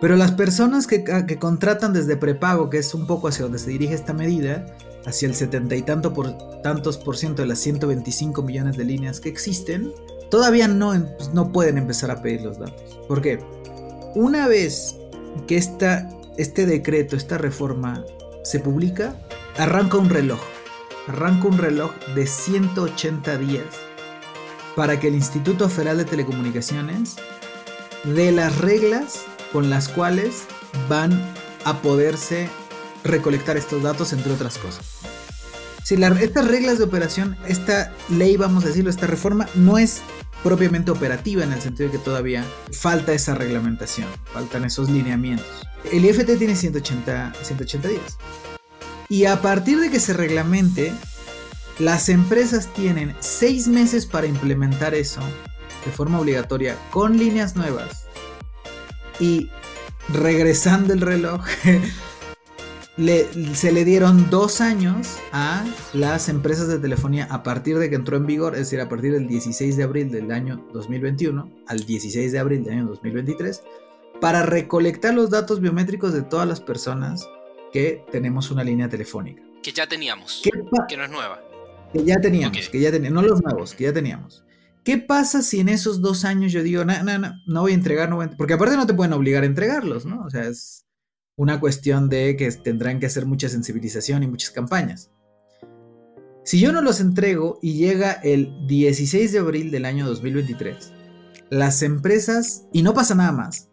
Pero 0.00 0.16
las 0.16 0.32
personas 0.32 0.86
que, 0.86 1.02
que 1.02 1.38
contratan 1.38 1.92
desde 1.92 2.16
prepago, 2.16 2.70
que 2.70 2.78
es 2.78 2.94
un 2.94 3.06
poco 3.06 3.28
hacia 3.28 3.44
donde 3.44 3.58
se 3.58 3.70
dirige 3.70 3.94
esta 3.94 4.12
medida, 4.12 4.66
hacia 5.04 5.28
el 5.28 5.34
setenta 5.34 5.74
y 5.74 5.82
tanto 5.82 6.12
por, 6.12 6.36
tantos 6.62 6.98
por 6.98 7.16
ciento 7.16 7.42
de 7.42 7.48
las 7.48 7.58
125 7.58 8.42
millones 8.42 8.76
de 8.76 8.84
líneas 8.84 9.20
que 9.20 9.28
existen, 9.28 9.92
todavía 10.30 10.68
no, 10.68 10.94
em- 10.94 11.08
no 11.32 11.50
pueden 11.50 11.78
empezar 11.78 12.10
a 12.10 12.22
pedir 12.22 12.42
los 12.42 12.58
datos. 12.58 12.98
¿Por 13.08 13.22
qué? 13.22 13.40
Una 14.14 14.46
vez 14.46 14.96
que 15.46 15.56
esta, 15.56 16.08
este 16.36 16.66
decreto, 16.66 17.16
esta 17.16 17.38
reforma 17.38 18.04
se 18.44 18.60
publica, 18.60 19.16
arranca 19.56 19.98
un 19.98 20.10
reloj. 20.10 20.40
Arranca 21.08 21.48
un 21.48 21.58
reloj 21.58 21.90
de 22.14 22.26
180 22.26 23.38
días 23.38 23.64
para 24.76 25.00
que 25.00 25.08
el 25.08 25.14
Instituto 25.14 25.68
Federal 25.68 25.96
de 25.98 26.04
Telecomunicaciones 26.04 27.16
dé 28.04 28.30
las 28.30 28.58
reglas 28.58 29.22
con 29.52 29.70
las 29.70 29.88
cuales 29.88 30.44
van 30.88 31.12
a 31.64 31.80
poderse 31.80 32.48
recolectar 33.04 33.56
estos 33.56 33.82
datos, 33.82 34.12
entre 34.12 34.32
otras 34.32 34.58
cosas. 34.58 34.84
Si 35.84 35.96
la- 35.96 36.08
estas 36.20 36.46
reglas 36.46 36.78
de 36.78 36.84
operación, 36.84 37.36
esta 37.46 37.92
ley, 38.10 38.36
vamos 38.36 38.64
a 38.64 38.68
decirlo, 38.68 38.90
esta 38.90 39.06
reforma, 39.06 39.48
no 39.54 39.78
es 39.78 39.98
propiamente 40.42 40.90
operativa 40.90 41.42
en 41.42 41.52
el 41.52 41.60
sentido 41.60 41.90
de 41.90 41.98
que 41.98 42.04
todavía 42.04 42.44
falta 42.72 43.12
esa 43.12 43.34
reglamentación, 43.34 44.06
faltan 44.32 44.64
esos 44.64 44.90
lineamientos. 44.90 45.46
El 45.90 46.04
IFT 46.04 46.36
tiene 46.36 46.54
180, 46.54 47.32
180 47.42 47.88
días. 47.88 48.18
Y 49.08 49.24
a 49.24 49.40
partir 49.40 49.80
de 49.80 49.90
que 49.90 50.00
se 50.00 50.12
reglamente, 50.12 50.92
las 51.78 52.08
empresas 52.08 52.68
tienen 52.74 53.16
6 53.20 53.68
meses 53.68 54.04
para 54.04 54.26
implementar 54.26 54.94
eso 54.94 55.20
de 55.86 55.92
forma 55.92 56.20
obligatoria 56.20 56.76
con 56.90 57.16
líneas 57.16 57.56
nuevas. 57.56 58.07
Y 59.20 59.48
regresando 60.12 60.92
el 60.94 61.00
reloj, 61.00 61.44
le- 62.96 63.26
se 63.54 63.72
le 63.72 63.84
dieron 63.84 64.30
dos 64.30 64.60
años 64.60 65.16
a 65.32 65.64
las 65.92 66.28
empresas 66.28 66.68
de 66.68 66.78
telefonía 66.78 67.26
a 67.30 67.42
partir 67.42 67.78
de 67.78 67.88
que 67.90 67.96
entró 67.96 68.16
en 68.16 68.26
vigor, 68.26 68.54
es 68.54 68.60
decir, 68.60 68.80
a 68.80 68.88
partir 68.88 69.12
del 69.12 69.26
16 69.28 69.76
de 69.76 69.82
abril 69.82 70.10
del 70.10 70.30
año 70.32 70.64
2021 70.72 71.50
al 71.66 71.84
16 71.84 72.32
de 72.32 72.38
abril 72.38 72.64
del 72.64 72.74
año 72.74 72.86
2023, 72.86 73.62
para 74.20 74.42
recolectar 74.44 75.14
los 75.14 75.30
datos 75.30 75.60
biométricos 75.60 76.12
de 76.12 76.22
todas 76.22 76.46
las 76.48 76.60
personas 76.60 77.28
que 77.72 78.04
tenemos 78.10 78.50
una 78.50 78.64
línea 78.64 78.88
telefónica. 78.88 79.42
Que 79.62 79.72
ya 79.72 79.86
teníamos, 79.86 80.40
¿Qué, 80.42 80.50
pa- 80.70 80.86
que 80.88 80.96
no 80.96 81.04
es 81.04 81.10
nueva. 81.10 81.40
que 81.92 82.04
ya 82.04 82.20
teníamos, 82.20 82.68
que 82.68 82.80
ya 82.80 82.90
teníamos, 82.90 83.22
no 83.22 83.28
los 83.28 83.42
nuevos, 83.42 83.74
que 83.74 83.84
ya 83.84 83.92
teníamos. 83.92 84.44
¿Qué 84.88 84.96
pasa 84.96 85.42
si 85.42 85.60
en 85.60 85.68
esos 85.68 86.00
dos 86.00 86.24
años 86.24 86.50
yo 86.50 86.62
digo, 86.62 86.82
no, 86.82 87.02
no, 87.02 87.18
no, 87.18 87.34
no 87.46 87.60
voy 87.60 87.72
a 87.72 87.74
entregar, 87.74 88.08
no 88.08 88.16
voy 88.16 88.24
a- 88.24 88.30
porque 88.30 88.54
aparte 88.54 88.74
no 88.74 88.86
te 88.86 88.94
pueden 88.94 89.12
obligar 89.12 89.42
a 89.42 89.46
entregarlos, 89.46 90.06
¿no? 90.06 90.24
O 90.24 90.30
sea, 90.30 90.44
es 90.44 90.86
una 91.36 91.60
cuestión 91.60 92.08
de 92.08 92.36
que 92.38 92.50
tendrán 92.52 92.98
que 92.98 93.04
hacer 93.04 93.26
mucha 93.26 93.50
sensibilización 93.50 94.22
y 94.22 94.28
muchas 94.28 94.50
campañas. 94.50 95.10
Si 96.42 96.58
yo 96.58 96.72
no 96.72 96.80
los 96.80 97.00
entrego 97.00 97.58
y 97.60 97.74
llega 97.74 98.12
el 98.12 98.66
16 98.66 99.30
de 99.30 99.38
abril 99.38 99.70
del 99.70 99.84
año 99.84 100.06
2023, 100.06 100.90
las 101.50 101.82
empresas, 101.82 102.64
y 102.72 102.82
no 102.82 102.94
pasa 102.94 103.14
nada 103.14 103.32
más, 103.32 103.68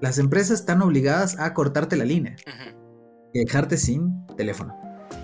las 0.00 0.16
empresas 0.18 0.60
están 0.60 0.80
obligadas 0.80 1.40
a 1.40 1.52
cortarte 1.54 1.96
la 1.96 2.04
línea 2.04 2.36
y 3.34 3.40
dejarte 3.40 3.76
sin 3.78 4.24
teléfono. 4.36 4.78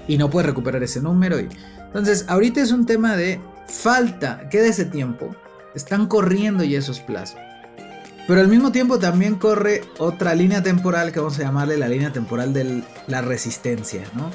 Y 0.09 0.19
no 0.19 0.31
puedes 0.31 0.49
recuperar 0.49 0.83
ese 0.83 1.01
número. 1.01 1.39
Y... 1.39 1.47
Entonces, 1.79 2.25
ahorita 2.27 2.61
es 2.61 2.73
un 2.73 2.87
tema 2.87 3.17
de 3.17 3.41
falta, 3.67 4.49
queda 4.49 4.67
ese 4.67 4.85
tiempo. 4.85 5.35
Están 5.75 6.07
corriendo 6.07 6.65
ya 6.65 6.79
esos 6.79 7.01
plazos. 7.01 7.39
Pero 8.27 8.41
al 8.41 8.49
mismo 8.49 8.71
tiempo 8.71 8.99
también 8.99 9.35
corre 9.35 9.83
otra 9.99 10.35
línea 10.35 10.63
temporal 10.63 11.13
que 11.13 11.19
vamos 11.19 11.39
a 11.39 11.43
llamarle 11.43 11.77
la 11.77 11.89
línea 11.89 12.13
temporal 12.13 12.53
de 12.53 12.83
la 13.09 13.21
resistencia, 13.21 14.05
¿no? 14.15 14.31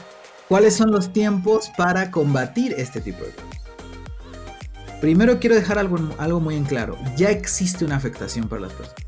¿Cuáles 0.49 0.75
son 0.75 0.91
los 0.91 1.11
tiempos 1.13 1.71
para 1.77 2.11
combatir 2.11 2.73
este 2.77 3.01
tipo 3.01 3.23
de 3.23 3.31
cosas? 3.31 3.61
Primero 5.01 5.39
quiero 5.39 5.55
dejar 5.55 5.77
algo, 5.77 6.39
muy 6.39 6.55
en 6.55 6.65
claro. 6.65 6.97
Ya 7.15 7.29
existe 7.29 7.85
una 7.85 7.97
afectación 7.97 8.49
para 8.49 8.63
las 8.63 8.73
personas. 8.73 9.05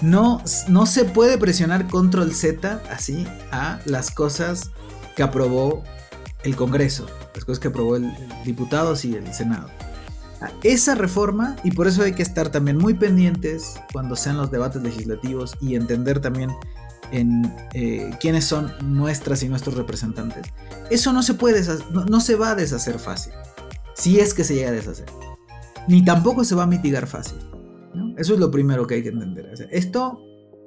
No, 0.00 0.42
no 0.68 0.86
se 0.86 1.04
puede 1.04 1.38
presionar 1.38 1.88
control 1.88 2.32
Z 2.34 2.80
así 2.90 3.26
a 3.50 3.80
las 3.84 4.10
cosas 4.10 4.70
que 5.16 5.22
aprobó 5.22 5.82
el 6.44 6.56
Congreso, 6.56 7.06
las 7.34 7.44
cosas 7.44 7.60
que 7.60 7.68
aprobó 7.68 7.96
el, 7.96 8.04
el 8.04 8.44
diputados 8.44 9.04
y 9.04 9.14
el 9.14 9.32
Senado. 9.32 9.68
Esa 10.62 10.94
reforma, 10.94 11.56
y 11.62 11.70
por 11.70 11.86
eso 11.86 12.02
hay 12.02 12.14
que 12.14 12.22
estar 12.22 12.50
también 12.50 12.76
muy 12.76 12.94
pendientes 12.94 13.80
cuando 13.92 14.16
sean 14.16 14.36
los 14.36 14.50
debates 14.50 14.82
legislativos 14.82 15.54
y 15.60 15.76
entender 15.76 16.20
también 16.20 16.50
en 17.12 17.54
eh, 17.74 18.10
quiénes 18.20 18.44
son 18.44 18.72
nuestras 18.82 19.42
y 19.42 19.48
nuestros 19.48 19.76
representantes, 19.76 20.46
eso 20.90 21.12
no 21.12 21.22
se 21.22 21.34
puede 21.34 21.62
no, 21.92 22.04
no 22.06 22.20
se 22.20 22.34
va 22.34 22.50
a 22.50 22.54
deshacer 22.54 22.98
fácil. 22.98 23.32
Si 23.94 24.18
es 24.18 24.34
que 24.34 24.44
se 24.44 24.54
llega 24.54 24.70
a 24.70 24.72
deshacer. 24.72 25.06
Ni 25.86 26.04
tampoco 26.04 26.44
se 26.44 26.54
va 26.54 26.62
a 26.64 26.66
mitigar 26.66 27.06
fácil. 27.06 27.38
¿no? 27.94 28.16
Eso 28.16 28.34
es 28.34 28.40
lo 28.40 28.50
primero 28.50 28.86
que 28.86 28.94
hay 28.96 29.02
que 29.02 29.10
entender. 29.10 29.50
O 29.52 29.56
sea, 29.56 29.66
esto 29.70 30.18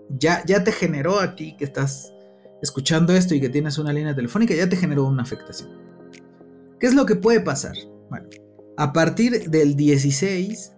ya, 0.09 0.43
ya 0.45 0.63
te 0.63 0.71
generó 0.71 1.19
a 1.19 1.35
ti 1.35 1.55
que 1.57 1.65
estás 1.65 2.13
escuchando 2.61 3.13
esto 3.13 3.33
y 3.33 3.41
que 3.41 3.49
tienes 3.49 3.77
una 3.77 3.91
línea 3.91 4.15
telefónica, 4.15 4.53
ya 4.53 4.69
te 4.69 4.75
generó 4.75 5.05
una 5.05 5.23
afectación. 5.23 5.84
¿Qué 6.79 6.87
es 6.87 6.93
lo 6.93 7.05
que 7.05 7.15
puede 7.15 7.39
pasar? 7.39 7.73
Bueno, 8.09 8.27
a 8.77 8.93
partir 8.93 9.49
del 9.49 9.75
16 9.75 10.73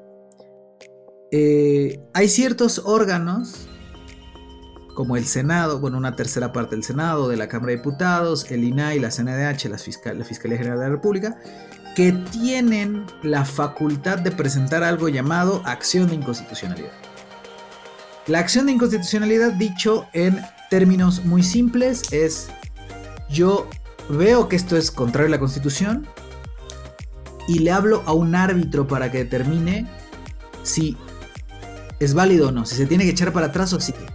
eh, 1.31 1.99
hay 2.13 2.29
ciertos 2.29 2.81
órganos 2.85 3.67
como 4.95 5.15
el 5.15 5.25
Senado, 5.25 5.79
bueno, 5.79 5.97
una 5.97 6.15
tercera 6.15 6.51
parte 6.51 6.75
del 6.75 6.83
Senado, 6.83 7.29
de 7.29 7.37
la 7.37 7.47
Cámara 7.47 7.71
de 7.71 7.77
Diputados, 7.77 8.49
el 8.49 8.63
INAI, 8.63 8.99
la 8.99 9.09
CNDH, 9.11 9.65
la, 9.69 9.77
Fiscal- 9.77 10.17
la 10.17 10.25
Fiscalía 10.25 10.57
General 10.57 10.79
de 10.79 10.85
la 10.85 10.91
República, 10.91 11.37
que 11.95 12.13
tienen 12.31 13.05
la 13.21 13.45
facultad 13.45 14.17
de 14.19 14.31
presentar 14.31 14.83
algo 14.83 15.07
llamado 15.09 15.61
acción 15.65 16.07
de 16.07 16.15
inconstitucionalidad. 16.15 16.89
La 18.25 18.39
acción 18.39 18.65
de 18.65 18.71
inconstitucionalidad, 18.71 19.53
dicho 19.53 20.07
en 20.13 20.39
términos 20.71 21.23
muy 21.25 21.43
simples, 21.43 22.11
es 22.11 22.49
yo 23.29 23.69
veo 24.09 24.47
que 24.47 24.55
esto 24.55 24.77
es 24.77 24.91
contrario 24.91 25.27
a 25.27 25.31
la 25.31 25.39
Constitución 25.39 26.07
y 27.47 27.59
le 27.59 27.71
hablo 27.71 28.03
a 28.05 28.13
un 28.13 28.35
árbitro 28.35 28.87
para 28.87 29.11
que 29.11 29.19
determine 29.19 29.87
si 30.63 30.97
es 31.99 32.13
válido 32.13 32.49
o 32.49 32.51
no, 32.51 32.65
si 32.65 32.75
se 32.75 32.85
tiene 32.85 33.05
que 33.05 33.11
echar 33.11 33.33
para 33.33 33.47
atrás 33.47 33.73
o 33.73 33.79
sigue. 33.79 34.05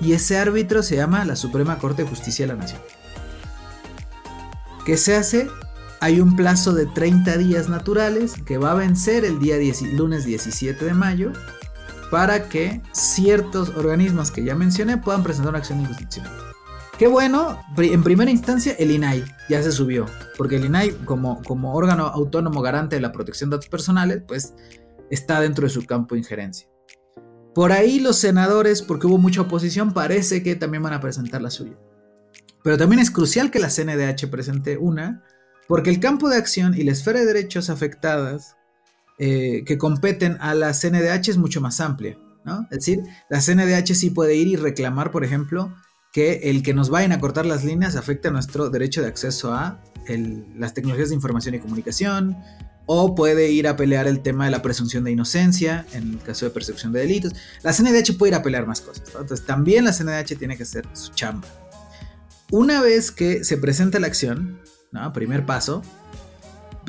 Y 0.00 0.12
ese 0.12 0.38
árbitro 0.38 0.82
se 0.82 0.96
llama 0.96 1.24
la 1.24 1.36
Suprema 1.36 1.78
Corte 1.78 2.02
de 2.02 2.08
Justicia 2.08 2.46
de 2.46 2.52
la 2.52 2.58
Nación. 2.58 2.80
¿Qué 4.84 4.96
se 4.96 5.16
hace? 5.16 5.48
Hay 6.00 6.20
un 6.20 6.36
plazo 6.36 6.72
de 6.72 6.86
30 6.86 7.38
días 7.38 7.68
naturales 7.68 8.34
que 8.44 8.58
va 8.58 8.72
a 8.72 8.74
vencer 8.74 9.24
el 9.24 9.40
día 9.40 9.56
10 9.56 9.94
lunes 9.94 10.24
17 10.24 10.84
de 10.84 10.94
mayo 10.94 11.32
para 12.10 12.48
que 12.48 12.82
ciertos 12.92 13.70
organismos 13.70 14.30
que 14.30 14.44
ya 14.44 14.54
mencioné 14.54 14.98
puedan 14.98 15.22
presentar 15.22 15.50
una 15.50 15.58
acción 15.58 15.80
inconstitucional. 15.80 16.45
Qué 16.98 17.08
bueno, 17.08 17.62
en 17.76 18.02
primera 18.02 18.30
instancia 18.30 18.74
el 18.78 18.90
INAI 18.90 19.22
ya 19.50 19.62
se 19.62 19.70
subió, 19.70 20.06
porque 20.38 20.56
el 20.56 20.64
INAI 20.64 20.92
como, 21.04 21.42
como 21.42 21.74
órgano 21.74 22.06
autónomo 22.06 22.62
garante 22.62 22.96
de 22.96 23.02
la 23.02 23.12
protección 23.12 23.50
de 23.50 23.56
datos 23.56 23.68
personales, 23.68 24.22
pues 24.26 24.54
está 25.10 25.40
dentro 25.40 25.64
de 25.64 25.70
su 25.70 25.84
campo 25.84 26.14
de 26.14 26.20
injerencia. 26.20 26.68
Por 27.54 27.72
ahí 27.72 28.00
los 28.00 28.16
senadores, 28.16 28.80
porque 28.80 29.06
hubo 29.06 29.18
mucha 29.18 29.42
oposición, 29.42 29.92
parece 29.92 30.42
que 30.42 30.56
también 30.56 30.82
van 30.82 30.94
a 30.94 31.00
presentar 31.00 31.42
la 31.42 31.50
suya. 31.50 31.76
Pero 32.64 32.78
también 32.78 33.00
es 33.00 33.10
crucial 33.10 33.50
que 33.50 33.58
la 33.58 33.68
CNDH 33.68 34.30
presente 34.30 34.78
una, 34.78 35.22
porque 35.68 35.90
el 35.90 36.00
campo 36.00 36.30
de 36.30 36.36
acción 36.36 36.72
y 36.74 36.82
la 36.82 36.92
esfera 36.92 37.20
de 37.20 37.26
derechos 37.26 37.68
afectadas 37.68 38.56
eh, 39.18 39.64
que 39.66 39.76
competen 39.76 40.38
a 40.40 40.54
la 40.54 40.72
CNDH 40.72 41.28
es 41.28 41.36
mucho 41.36 41.60
más 41.60 41.78
amplia. 41.78 42.18
¿no? 42.46 42.62
Es 42.70 42.78
decir, 42.78 43.02
la 43.28 43.42
CNDH 43.42 43.94
sí 43.94 44.08
puede 44.08 44.34
ir 44.34 44.48
y 44.48 44.56
reclamar, 44.56 45.10
por 45.10 45.24
ejemplo, 45.24 45.74
que 46.16 46.48
el 46.48 46.62
que 46.62 46.72
nos 46.72 46.88
vayan 46.88 47.12
a 47.12 47.20
cortar 47.20 47.44
las 47.44 47.62
líneas 47.62 47.94
afecta 47.94 48.30
nuestro 48.30 48.70
derecho 48.70 49.02
de 49.02 49.08
acceso 49.08 49.52
a 49.52 49.82
las 50.56 50.72
tecnologías 50.72 51.10
de 51.10 51.14
información 51.14 51.54
y 51.54 51.58
comunicación, 51.58 52.38
o 52.86 53.14
puede 53.14 53.50
ir 53.50 53.68
a 53.68 53.76
pelear 53.76 54.06
el 54.06 54.20
tema 54.20 54.46
de 54.46 54.50
la 54.50 54.62
presunción 54.62 55.04
de 55.04 55.10
inocencia 55.10 55.84
en 55.92 56.14
el 56.14 56.18
caso 56.22 56.46
de 56.46 56.52
percepción 56.52 56.90
de 56.94 57.00
delitos. 57.00 57.34
La 57.62 57.74
CNDH 57.74 58.16
puede 58.16 58.30
ir 58.30 58.34
a 58.34 58.42
pelear 58.42 58.66
más 58.66 58.80
cosas. 58.80 59.02
Entonces 59.08 59.44
también 59.44 59.84
la 59.84 59.92
CNDH 59.92 60.38
tiene 60.38 60.56
que 60.56 60.62
hacer 60.62 60.88
su 60.94 61.12
chamba. 61.12 61.48
Una 62.50 62.80
vez 62.80 63.10
que 63.10 63.44
se 63.44 63.58
presenta 63.58 64.00
la 64.00 64.06
acción, 64.06 64.58
¿no? 64.92 65.12
primer 65.12 65.44
paso, 65.44 65.82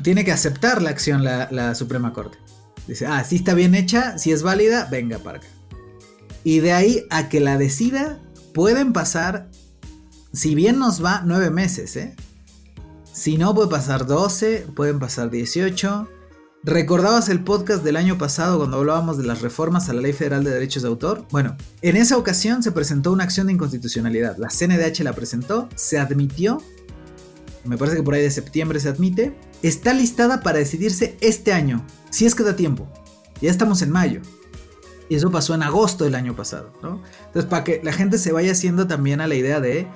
tiene 0.03 0.23
que 0.23 0.31
aceptar 0.31 0.81
la 0.81 0.91
acción 0.91 1.25
la, 1.25 1.75
Suprema 1.75 2.13
Corte. 2.13 2.37
Dice, 2.87 3.05
ah, 3.07 3.25
si 3.25 3.35
está 3.35 3.55
bien 3.55 3.75
hecha, 3.75 4.17
si 4.17 4.31
es 4.31 4.41
válida, 4.41 4.87
venga 4.89 5.19
para 5.19 5.39
acá. 5.39 5.47
Y 6.45 6.61
de 6.61 6.71
ahí 6.71 7.03
a 7.09 7.27
que 7.27 7.41
la 7.41 7.57
decida, 7.57 8.21
pueden 8.57 8.91
pasar, 8.91 9.51
si 10.33 10.55
bien 10.55 10.79
nos 10.79 11.05
va, 11.05 11.21
nueve 11.23 11.51
meses, 11.51 11.95
¿eh? 11.95 12.15
Si 13.13 13.37
no, 13.37 13.53
puede 13.53 13.69
pasar 13.69 14.07
12, 14.07 14.65
pueden 14.75 14.97
pasar 14.97 15.29
18. 15.29 16.07
¿Recordabas 16.63 17.29
el 17.29 17.43
podcast 17.43 17.83
del 17.83 17.97
año 17.97 18.17
pasado 18.17 18.57
cuando 18.57 18.77
hablábamos 18.77 19.19
de 19.19 19.25
las 19.25 19.41
reformas 19.41 19.89
a 19.89 19.93
la 19.93 20.01
Ley 20.01 20.11
Federal 20.11 20.43
de 20.43 20.49
Derechos 20.49 20.81
de 20.81 20.89
Autor? 20.89 21.27
Bueno, 21.29 21.55
en 21.83 21.97
esa 21.97 22.17
ocasión 22.17 22.63
se 22.63 22.71
presentó 22.71 23.11
una 23.11 23.25
acción 23.25 23.45
de 23.45 23.53
inconstitucionalidad. 23.53 24.37
La 24.37 24.47
CNDH 24.47 25.01
la 25.03 25.13
presentó, 25.13 25.69
se 25.75 25.99
admitió. 25.99 26.59
Me 27.63 27.77
parece 27.77 27.97
que 27.97 28.03
por 28.03 28.15
ahí 28.15 28.23
de 28.23 28.31
septiembre 28.31 28.79
se 28.79 28.89
admite. 28.89 29.37
Está 29.61 29.93
listada 29.93 30.41
para 30.41 30.57
decidirse 30.57 31.15
este 31.21 31.53
año, 31.53 31.85
si 32.09 32.25
es 32.25 32.33
que 32.33 32.41
da 32.41 32.55
tiempo. 32.55 32.91
Ya 33.39 33.51
estamos 33.51 33.83
en 33.83 33.91
mayo. 33.91 34.21
Y 35.09 35.15
eso 35.15 35.31
pasó 35.31 35.53
en 35.55 35.63
agosto 35.63 36.03
del 36.03 36.15
año 36.15 36.35
pasado, 36.35 36.73
¿no? 36.81 37.01
Entonces, 37.27 37.45
para 37.45 37.63
que 37.63 37.81
la 37.83 37.93
gente 37.93 38.17
se 38.17 38.31
vaya 38.31 38.51
haciendo 38.51 38.87
también 38.87 39.21
a 39.21 39.27
la 39.27 39.35
idea 39.35 39.59
de 39.59 39.87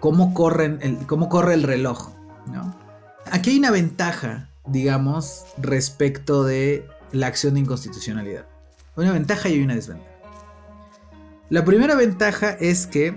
cómo, 0.00 0.32
corren 0.34 0.78
el, 0.82 1.06
cómo 1.06 1.28
corre 1.28 1.54
el 1.54 1.62
reloj, 1.62 2.10
¿no? 2.46 2.74
Aquí 3.30 3.50
hay 3.50 3.58
una 3.58 3.70
ventaja, 3.70 4.48
digamos, 4.66 5.44
respecto 5.58 6.44
de 6.44 6.88
la 7.12 7.26
acción 7.26 7.54
de 7.54 7.60
inconstitucionalidad. 7.60 8.46
Una 8.96 9.12
ventaja 9.12 9.48
y 9.48 9.62
una 9.62 9.74
desventaja. 9.74 10.10
La 11.50 11.64
primera 11.64 11.94
ventaja 11.94 12.50
es 12.50 12.86
que 12.86 13.16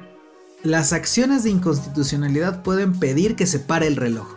las 0.63 0.93
acciones 0.93 1.43
de 1.43 1.51
inconstitucionalidad 1.51 2.63
pueden 2.63 2.97
pedir 2.99 3.35
que 3.35 3.45
se 3.45 3.59
pare 3.59 3.87
el 3.87 3.95
reloj. 3.95 4.27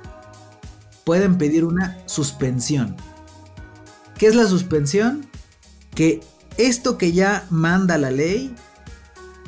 Pueden 1.05 1.38
pedir 1.38 1.64
una 1.64 1.97
suspensión. 2.07 2.97
¿Qué 4.18 4.26
es 4.26 4.34
la 4.34 4.47
suspensión? 4.47 5.26
Que 5.94 6.20
esto 6.59 6.98
que 6.98 7.12
ya 7.12 7.46
manda 7.50 7.98
la 7.98 8.11
ley 8.11 8.54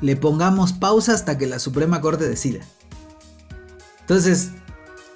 le 0.00 0.16
pongamos 0.16 0.72
pausa 0.72 1.14
hasta 1.14 1.38
que 1.38 1.46
la 1.46 1.58
Suprema 1.58 2.00
Corte 2.00 2.28
decida. 2.28 2.60
Entonces, 4.00 4.50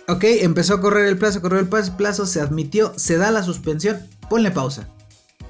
ok, 0.08 0.24
empezó 0.40 0.74
a 0.74 0.80
correr 0.80 1.06
el 1.06 1.18
plazo, 1.18 1.40
corrió 1.40 1.60
el 1.60 1.68
plazo, 1.68 2.26
se 2.26 2.40
admitió, 2.40 2.92
se 2.96 3.16
da 3.16 3.30
la 3.30 3.42
suspensión, 3.42 4.00
ponle 4.28 4.50
pausa. 4.50 4.88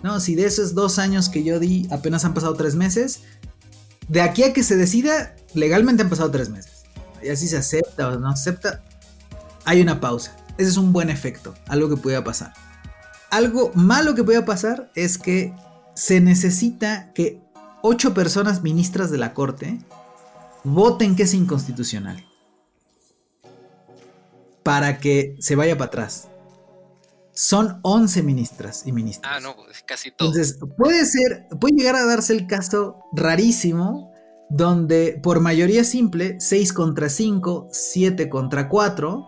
No, 0.03 0.21
si 0.21 0.35
de 0.35 0.47
esos 0.47 0.75
dos 0.75 0.99
años 0.99 1.29
que 1.29 1.45
yo 1.45 1.61
di 1.61 1.87
apenas 1.91 2.25
han 2.25 2.35
pasado 2.35 2.55
tres 2.55 2.75
meses, 2.75 3.21
de 4.09 4.21
aquí 4.21 4.43
a 4.43 4.53
que 4.53 4.63
se 4.63 4.77
decida, 4.77 5.35
legalmente 5.55 6.03
han 6.03 6.11
pasado 6.11 6.31
tres 6.31 6.51
meses. 6.51 6.83
Y 7.23 7.29
así 7.29 7.47
se 7.47 7.57
acepta 7.57 8.09
o 8.09 8.19
no 8.19 8.29
acepta, 8.29 8.83
hay 9.65 9.81
una 9.81 10.01
pausa. 10.01 10.37
Ese 10.59 10.71
es 10.71 10.77
un 10.77 10.93
buen 10.93 11.09
efecto, 11.09 11.55
algo 11.67 11.89
que 11.89 11.97
pueda 11.97 12.25
pasar. 12.25 12.53
Algo 13.31 13.71
malo 13.75 14.15
que 14.15 14.25
pueda 14.25 14.45
pasar 14.45 14.91
es 14.95 15.19
que 15.19 15.55
se 15.95 16.21
necesita 16.21 17.13
que 17.13 17.41
ocho 17.83 18.15
personas 18.15 18.63
ministras 18.63 19.11
de 19.11 19.19
la 19.19 19.35
Corte 19.35 19.79
voten 20.65 21.17
que 21.17 21.25
es 21.25 21.35
inconstitucional 21.35 22.25
para 24.63 24.99
que 24.99 25.37
se 25.41 25.57
vaya 25.57 25.77
para 25.77 25.89
atrás. 25.89 26.29
Son 27.35 27.81
11 27.83 28.23
ministras 28.23 28.87
y 28.87 28.93
ministros. 28.93 29.33
Ah, 29.35 29.41
no, 29.41 29.57
pues 29.57 29.83
casi 29.83 30.11
todo. 30.11 30.29
Entonces, 30.29 30.59
puede 30.77 31.05
ser, 31.07 31.49
puede 31.61 31.75
llegar 31.77 31.97
a 31.97 32.05
darse 32.05 32.35
el 32.35 32.47
caso 32.47 32.99
rarísimo 33.13 34.13
donde 34.51 35.19
por 35.23 35.41
mayoría 35.41 35.83
simple, 35.83 36.37
6 36.39 36.75
contra 36.75 37.09
5, 37.09 37.69
7 37.73 38.29
contra 38.29 38.69
4, 38.69 39.27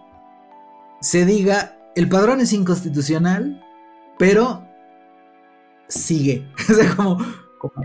se 1.01 1.25
diga, 1.25 1.79
el 1.97 2.11
padrón 2.11 2.41
es 2.41 2.53
inconstitucional, 2.53 3.65
pero 4.19 4.64
sigue. 5.89 6.51
o 6.71 6.75
sea, 6.75 6.97
como, 6.97 7.19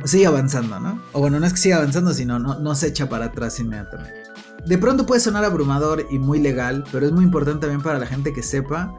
sigue 0.06 0.26
avanzando, 0.26 0.80
¿no? 0.80 1.02
O 1.14 1.20
bueno, 1.20 1.40
no 1.40 1.46
es 1.46 1.54
que 1.54 1.60
siga 1.60 1.78
avanzando, 1.78 2.14
sino 2.14 2.40
no, 2.40 2.60
no 2.60 2.76
se 2.76 2.88
echa 2.88 3.08
para 3.08 3.26
atrás 3.26 3.60
inmediatamente. 3.60 4.24
De 4.66 4.78
pronto 4.78 5.06
puede 5.06 5.22
sonar 5.22 5.46
abrumador 5.46 6.06
y 6.10 6.20
muy 6.20 6.40
legal, 6.40 6.84
pero 6.92 7.06
es 7.06 7.12
muy 7.12 7.24
importante 7.24 7.62
también 7.62 7.82
para 7.82 7.98
la 7.98 8.06
gente 8.06 8.34
que 8.34 8.44
sepa 8.44 8.94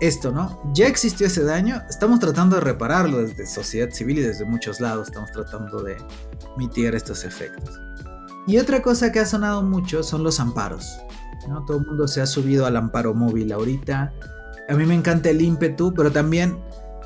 esto, 0.00 0.30
¿no? 0.30 0.60
Ya 0.74 0.86
existió 0.86 1.26
ese 1.26 1.42
daño, 1.42 1.82
estamos 1.88 2.20
tratando 2.20 2.56
de 2.56 2.62
repararlo 2.62 3.18
desde 3.18 3.46
sociedad 3.46 3.90
civil 3.90 4.18
y 4.18 4.22
desde 4.22 4.44
muchos 4.44 4.80
lados, 4.80 5.08
estamos 5.08 5.30
tratando 5.32 5.82
de 5.82 5.96
mitigar 6.56 6.94
estos 6.94 7.24
efectos. 7.24 7.80
Y 8.46 8.58
otra 8.58 8.82
cosa 8.82 9.12
que 9.12 9.20
ha 9.20 9.26
sonado 9.26 9.62
mucho 9.62 10.02
son 10.02 10.22
los 10.22 10.40
amparos, 10.40 10.98
¿no? 11.48 11.64
Todo 11.64 11.78
el 11.78 11.86
mundo 11.86 12.06
se 12.06 12.20
ha 12.20 12.26
subido 12.26 12.66
al 12.66 12.76
amparo 12.76 13.14
móvil 13.14 13.52
ahorita. 13.52 14.12
A 14.68 14.74
mí 14.74 14.86
me 14.86 14.94
encanta 14.94 15.30
el 15.30 15.42
ímpetu, 15.42 15.92
pero 15.94 16.12
también 16.12 16.58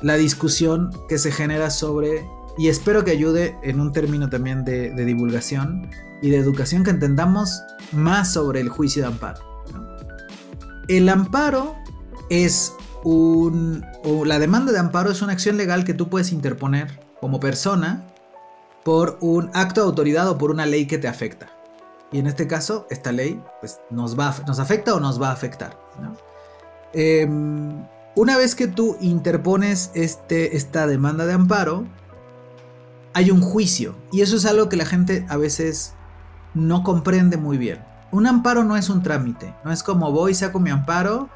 la 0.03 0.15
discusión 0.15 0.91
que 1.07 1.17
se 1.17 1.31
genera 1.31 1.71
sobre, 1.71 2.27
y 2.57 2.67
espero 2.67 3.03
que 3.03 3.11
ayude 3.11 3.57
en 3.63 3.79
un 3.79 3.93
término 3.93 4.29
también 4.29 4.63
de, 4.65 4.91
divulgación 5.05 5.89
y 6.21 6.29
de 6.29 6.37
educación, 6.37 6.83
que 6.83 6.91
entendamos 6.91 7.63
más 7.91 8.33
sobre 8.33 8.59
el 8.59 8.69
juicio 8.69 9.01
de 9.01 9.07
amparo. 9.07 9.41
El 10.87 11.07
amparo 11.09 11.75
es 12.29 12.73
un... 13.03 13.85
o 14.03 14.25
la 14.25 14.39
demanda 14.39 14.71
de 14.73 14.79
amparo 14.79 15.09
es 15.09 15.21
una 15.21 15.33
acción 15.33 15.57
legal 15.57 15.85
que 15.85 15.93
tú 15.93 16.09
puedes 16.09 16.31
interponer 16.31 16.99
como 17.21 17.39
persona 17.39 18.05
por 18.83 19.17
un 19.21 19.49
acto 19.53 19.81
de 19.81 19.87
autoridad 19.87 20.27
o 20.29 20.37
por 20.37 20.51
una 20.51 20.65
ley 20.65 20.85
que 20.85 20.97
te 20.97 21.07
afecta. 21.07 21.49
Y 22.11 22.19
en 22.19 22.27
este 22.27 22.45
caso, 22.45 22.85
esta 22.89 23.13
ley 23.13 23.41
pues, 23.61 23.79
nos, 23.89 24.19
va, 24.19 24.35
nos 24.45 24.59
afecta 24.59 24.93
o 24.93 24.99
nos 24.99 25.21
va 25.21 25.29
a 25.29 25.33
afectar. 25.33 25.79
Em, 26.93 27.83
una 28.15 28.37
vez 28.37 28.55
que 28.55 28.67
tú 28.67 28.97
interpones 29.01 29.91
este, 29.93 30.55
esta 30.55 30.87
demanda 30.87 31.25
de 31.25 31.33
amparo, 31.33 31.85
hay 33.13 33.31
un 33.31 33.41
juicio. 33.41 33.95
Y 34.11 34.21
eso 34.21 34.35
es 34.35 34.45
algo 34.45 34.69
que 34.69 34.77
la 34.77 34.85
gente 34.85 35.25
a 35.29 35.37
veces 35.37 35.93
no 36.53 36.83
comprende 36.83 37.37
muy 37.37 37.57
bien. 37.57 37.83
Un 38.11 38.27
amparo 38.27 38.63
no 38.63 38.77
es 38.77 38.89
un 38.89 39.01
trámite. 39.01 39.53
No 39.63 39.71
es 39.71 39.81
como 39.81 40.11
voy, 40.11 40.35
saco 40.35 40.59
mi 40.59 40.69
amparo 40.69 41.29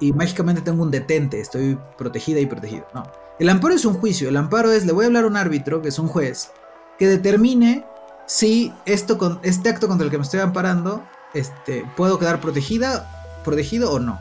y 0.00 0.12
mágicamente 0.12 0.62
tengo 0.62 0.82
un 0.82 0.90
detente. 0.90 1.40
Estoy 1.40 1.78
protegida 1.98 2.40
y 2.40 2.46
protegido. 2.46 2.86
No. 2.94 3.04
El 3.40 3.48
amparo 3.48 3.74
es 3.74 3.84
un 3.84 3.94
juicio. 3.94 4.28
El 4.28 4.36
amparo 4.36 4.70
es, 4.70 4.86
le 4.86 4.92
voy 4.92 5.04
a 5.04 5.06
hablar 5.08 5.24
a 5.24 5.28
un 5.28 5.36
árbitro, 5.36 5.82
que 5.82 5.88
es 5.88 5.98
un 5.98 6.06
juez, 6.06 6.50
que 6.98 7.08
determine 7.08 7.84
si 8.26 8.72
esto 8.86 9.40
este 9.42 9.68
acto 9.68 9.88
contra 9.88 10.04
el 10.04 10.10
que 10.10 10.18
me 10.18 10.24
estoy 10.24 10.40
amparando 10.40 11.04
este, 11.34 11.84
puedo 11.96 12.18
quedar 12.18 12.40
protegida, 12.40 13.40
protegido 13.44 13.92
o 13.92 13.98
no. 13.98 14.20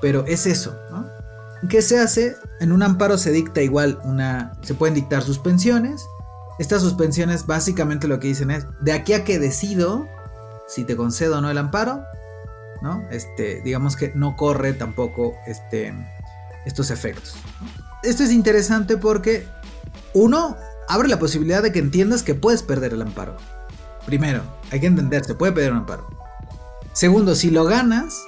Pero 0.00 0.24
es 0.26 0.46
eso, 0.46 0.76
¿no? 0.90 1.06
¿Qué 1.68 1.82
se 1.82 1.98
hace? 1.98 2.36
En 2.60 2.72
un 2.72 2.82
amparo 2.82 3.18
se 3.18 3.30
dicta 3.30 3.62
igual 3.62 3.98
una. 4.04 4.52
Se 4.62 4.74
pueden 4.74 4.94
dictar 4.94 5.22
suspensiones. 5.22 6.04
Estas 6.58 6.82
suspensiones 6.82 7.46
básicamente 7.46 8.08
lo 8.08 8.20
que 8.20 8.28
dicen 8.28 8.50
es: 8.50 8.66
de 8.80 8.92
aquí 8.92 9.12
a 9.12 9.24
que 9.24 9.38
decido 9.38 10.06
si 10.68 10.84
te 10.84 10.96
concedo 10.96 11.38
o 11.38 11.40
no 11.40 11.50
el 11.50 11.58
amparo, 11.58 12.02
¿no? 12.82 13.02
Este, 13.10 13.60
digamos 13.62 13.96
que 13.96 14.12
no 14.14 14.36
corre 14.36 14.72
tampoco 14.72 15.34
este, 15.46 15.94
estos 16.64 16.90
efectos. 16.90 17.34
Esto 18.02 18.24
es 18.24 18.32
interesante 18.32 18.96
porque, 18.96 19.46
uno, 20.14 20.56
abre 20.88 21.08
la 21.08 21.18
posibilidad 21.18 21.62
de 21.62 21.72
que 21.72 21.78
entiendas 21.78 22.22
que 22.22 22.34
puedes 22.34 22.62
perder 22.62 22.92
el 22.92 23.02
amparo. 23.02 23.36
Primero, 24.06 24.42
hay 24.70 24.80
que 24.80 24.86
entender, 24.86 25.24
se 25.24 25.34
puede 25.34 25.52
perder 25.52 25.72
un 25.72 25.78
amparo. 25.78 26.08
Segundo, 26.92 27.34
si 27.34 27.50
lo 27.50 27.64
ganas, 27.64 28.20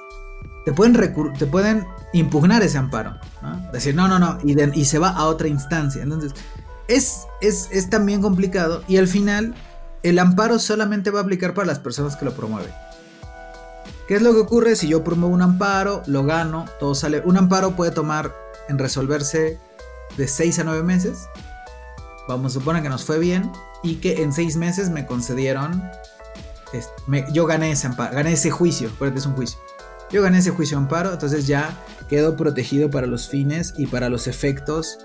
te 0.64 0.72
pueden, 0.72 1.86
impugnar 2.12 2.62
ese 2.62 2.78
amparo. 2.78 3.16
¿no? 3.42 3.70
Decir, 3.72 3.94
no, 3.94 4.08
no, 4.08 4.18
no, 4.18 4.38
y, 4.44 4.84
se 4.84 4.98
va 4.98 5.10
a 5.10 5.24
otra 5.24 5.48
instancia. 5.48 6.02
Entonces, 6.02 6.32
es, 6.88 7.26
es, 7.40 7.68
es 7.70 7.90
también 7.90 8.22
complicado 8.22 8.82
y 8.88 8.98
al 8.98 9.08
final 9.08 9.54
el 10.02 10.18
amparo 10.18 10.58
solamente 10.58 11.10
va 11.10 11.20
a 11.20 11.22
aplicar 11.22 11.54
para 11.54 11.66
las 11.66 11.78
personas 11.78 12.16
que 12.16 12.24
lo 12.24 12.32
promueven. 12.34 12.72
¿Qué 14.06 14.16
es 14.16 14.22
lo 14.22 14.34
que 14.34 14.40
ocurre 14.40 14.76
si 14.76 14.88
yo 14.88 15.02
promuevo 15.02 15.32
un 15.32 15.40
amparo, 15.40 16.02
lo 16.06 16.24
gano, 16.24 16.66
todo 16.78 16.94
sale? 16.94 17.22
Un 17.24 17.38
amparo 17.38 17.74
puede 17.74 17.90
tomar 17.90 18.34
en 18.68 18.78
resolverse 18.78 19.58
de 20.18 20.28
6 20.28 20.58
a 20.58 20.64
9 20.64 20.82
meses. 20.82 21.26
Vamos 22.28 22.52
a 22.54 22.58
suponer 22.58 22.82
que 22.82 22.90
nos 22.90 23.04
fue 23.04 23.18
bien 23.18 23.50
y 23.82 23.96
que 23.96 24.22
en 24.22 24.32
6 24.32 24.56
meses 24.56 24.90
me 24.90 25.06
concedieron. 25.06 25.82
yo 27.32 27.46
gané 27.46 27.70
ese 27.70 27.86
amparo, 27.86 28.14
gané 28.14 28.32
ese 28.32 28.50
juicio, 28.50 28.90
porque 28.98 29.18
es 29.18 29.24
un 29.24 29.34
juicio. 29.34 29.58
Yo 30.14 30.22
gané 30.22 30.38
ese 30.38 30.50
juicio 30.52 30.78
amparo, 30.78 31.12
entonces 31.12 31.48
ya 31.48 31.76
quedo 32.08 32.36
protegido 32.36 32.88
para 32.88 33.08
los 33.08 33.28
fines 33.28 33.74
y 33.76 33.88
para 33.88 34.08
los 34.08 34.28
efectos 34.28 34.98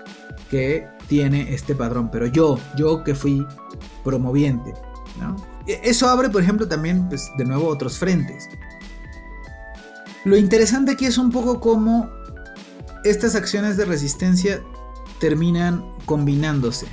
que 0.52 0.86
tiene 1.08 1.52
este 1.52 1.74
padrón. 1.74 2.12
Pero 2.12 2.26
yo, 2.26 2.60
yo 2.76 3.02
que 3.02 3.16
fui 3.16 3.44
promoviente. 4.04 4.72
E- 5.66 5.80
Eso 5.82 6.08
abre, 6.08 6.28
por 6.28 6.40
ejemplo, 6.40 6.68
también, 6.68 7.08
pues, 7.08 7.28
de 7.36 7.44
nuevo, 7.44 7.66
otros 7.66 7.98
frentes. 7.98 8.48
Lo 10.24 10.36
interesante 10.36 10.92
aquí 10.92 11.06
es 11.06 11.18
un 11.18 11.32
poco 11.32 11.58
cómo 11.58 12.08
estas 13.02 13.34
acciones 13.34 13.76
de 13.76 13.86
resistencia 13.86 14.62
terminan 15.18 15.84
combinándose. 16.06 16.86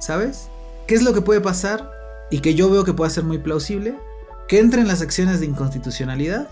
¿Sabes? 0.00 0.48
¿Qué 0.88 0.96
es 0.96 1.02
lo 1.04 1.12
que 1.14 1.20
puede 1.20 1.40
pasar? 1.40 1.92
Y 2.28 2.40
que 2.40 2.56
yo 2.56 2.68
veo 2.70 2.82
que 2.82 2.92
puede 2.92 3.12
ser 3.12 3.22
muy 3.22 3.38
plausible. 3.38 3.96
Que 4.48 4.58
entren 4.58 4.88
las 4.88 5.00
acciones 5.00 5.38
de 5.38 5.46
inconstitucionalidad. 5.46 6.48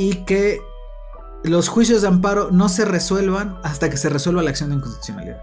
Y 0.00 0.24
que 0.24 0.62
los 1.44 1.68
juicios 1.68 2.00
de 2.00 2.08
amparo 2.08 2.50
no 2.50 2.70
se 2.70 2.86
resuelvan 2.86 3.58
hasta 3.62 3.90
que 3.90 3.98
se 3.98 4.08
resuelva 4.08 4.42
la 4.42 4.48
acción 4.48 4.70
de 4.70 4.76
inconstitucionalidad. 4.76 5.42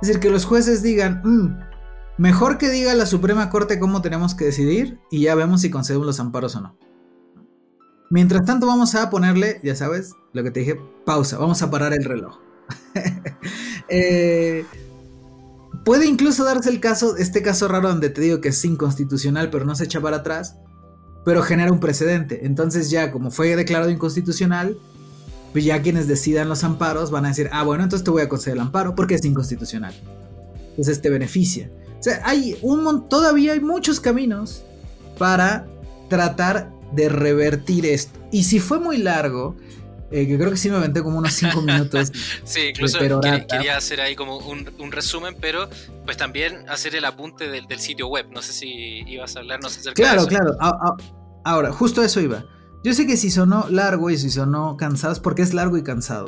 Es 0.00 0.08
decir, 0.08 0.18
que 0.18 0.30
los 0.30 0.46
jueces 0.46 0.82
digan, 0.82 1.20
"Mm, 1.22 1.58
mejor 2.16 2.56
que 2.56 2.70
diga 2.70 2.94
la 2.94 3.04
Suprema 3.04 3.50
Corte 3.50 3.78
cómo 3.78 4.00
tenemos 4.00 4.34
que 4.34 4.46
decidir 4.46 4.98
y 5.10 5.22
ya 5.22 5.34
vemos 5.34 5.60
si 5.60 5.68
concedemos 5.68 6.06
los 6.06 6.20
amparos 6.20 6.56
o 6.56 6.62
no. 6.62 6.78
Mientras 8.08 8.46
tanto 8.46 8.66
vamos 8.66 8.94
a 8.94 9.10
ponerle, 9.10 9.60
ya 9.62 9.76
sabes, 9.76 10.14
lo 10.32 10.42
que 10.42 10.50
te 10.50 10.60
dije, 10.60 10.80
pausa, 11.04 11.36
vamos 11.36 11.60
a 11.62 11.70
parar 11.70 11.92
el 11.92 12.04
reloj. 12.04 12.38
Eh, 13.88 14.66
puede 15.84 16.06
incluso 16.06 16.42
darse 16.42 16.70
el 16.70 16.80
caso, 16.80 17.16
este 17.16 17.40
caso 17.40 17.68
raro 17.68 17.88
donde 17.88 18.10
te 18.10 18.20
digo 18.20 18.40
que 18.40 18.48
es 18.48 18.64
inconstitucional 18.64 19.48
pero 19.48 19.64
no 19.64 19.76
se 19.76 19.84
echa 19.84 20.00
para 20.00 20.16
atrás, 20.16 20.56
pero 21.26 21.42
genera 21.42 21.72
un 21.72 21.80
precedente. 21.80 22.46
Entonces 22.46 22.88
ya 22.88 23.10
como 23.10 23.32
fue 23.32 23.56
declarado 23.56 23.90
inconstitucional, 23.90 24.78
pues 25.52 25.64
ya 25.64 25.82
quienes 25.82 26.06
decidan 26.06 26.48
los 26.48 26.62
amparos 26.62 27.10
van 27.10 27.24
a 27.24 27.28
decir, 27.28 27.48
ah 27.50 27.64
bueno, 27.64 27.82
entonces 27.82 28.04
te 28.04 28.12
voy 28.12 28.22
a 28.22 28.28
conceder 28.28 28.54
el 28.54 28.60
amparo 28.60 28.94
porque 28.94 29.16
es 29.16 29.24
inconstitucional. 29.24 29.92
Entonces 30.70 31.02
te 31.02 31.10
beneficia. 31.10 31.68
O 31.98 32.02
sea, 32.02 32.22
hay 32.24 32.56
un 32.62 33.08
todavía 33.08 33.54
hay 33.54 33.60
muchos 33.60 33.98
caminos 33.98 34.62
para 35.18 35.66
tratar 36.08 36.70
de 36.92 37.08
revertir 37.08 37.86
esto. 37.86 38.20
Y 38.30 38.44
si 38.44 38.60
fue 38.60 38.78
muy 38.78 38.98
largo, 38.98 39.56
eh, 40.10 40.26
que 40.26 40.36
creo 40.38 40.50
que 40.50 40.56
sí 40.56 40.70
me 40.70 40.76
aventé 40.76 41.02
como 41.02 41.18
unos 41.18 41.32
5 41.34 41.60
minutos. 41.62 42.12
Sí, 42.44 42.60
incluso 42.70 42.98
De 42.98 43.08
quería, 43.08 43.46
quería 43.46 43.76
hacer 43.76 44.00
ahí 44.00 44.14
como 44.16 44.38
un, 44.38 44.70
un 44.78 44.92
resumen, 44.92 45.36
pero 45.40 45.68
pues 46.04 46.16
también 46.16 46.68
hacer 46.68 46.94
el 46.94 47.04
apunte 47.04 47.48
del, 47.50 47.66
del 47.66 47.80
sitio 47.80 48.06
web. 48.08 48.26
No 48.32 48.42
sé 48.42 48.52
si 48.52 48.68
ibas 49.06 49.36
a 49.36 49.40
hablarnos 49.40 49.72
acerca 49.76 49.90
de 49.90 49.94
Claro, 49.94 50.20
eso. 50.20 50.28
claro. 50.28 50.56
A- 50.60 50.96
ahora, 51.44 51.72
justo 51.72 52.02
eso 52.02 52.20
iba. 52.20 52.44
Yo 52.84 52.94
sé 52.94 53.06
que 53.06 53.16
si 53.16 53.30
sonó 53.30 53.66
largo 53.68 54.10
y 54.10 54.18
si 54.18 54.30
sonó 54.30 54.76
cansado 54.76 55.12
es 55.12 55.18
porque 55.20 55.42
es 55.42 55.52
largo 55.54 55.76
y 55.76 55.82
cansado. 55.82 56.26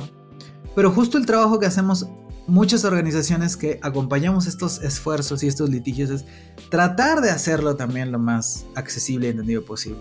Pero 0.74 0.90
justo 0.90 1.18
el 1.18 1.26
trabajo 1.26 1.58
que 1.60 1.66
hacemos 1.66 2.06
muchas 2.48 2.84
organizaciones 2.84 3.56
que 3.56 3.78
acompañamos 3.82 4.46
estos 4.46 4.80
esfuerzos 4.82 5.42
y 5.42 5.46
estos 5.48 5.68
litigios 5.70 6.10
es 6.10 6.24
tratar 6.70 7.20
de 7.20 7.30
hacerlo 7.30 7.76
también 7.76 8.10
lo 8.10 8.18
más 8.18 8.64
accesible 8.74 9.26
y 9.26 9.30
entendido 9.30 9.64
posible. 9.64 10.00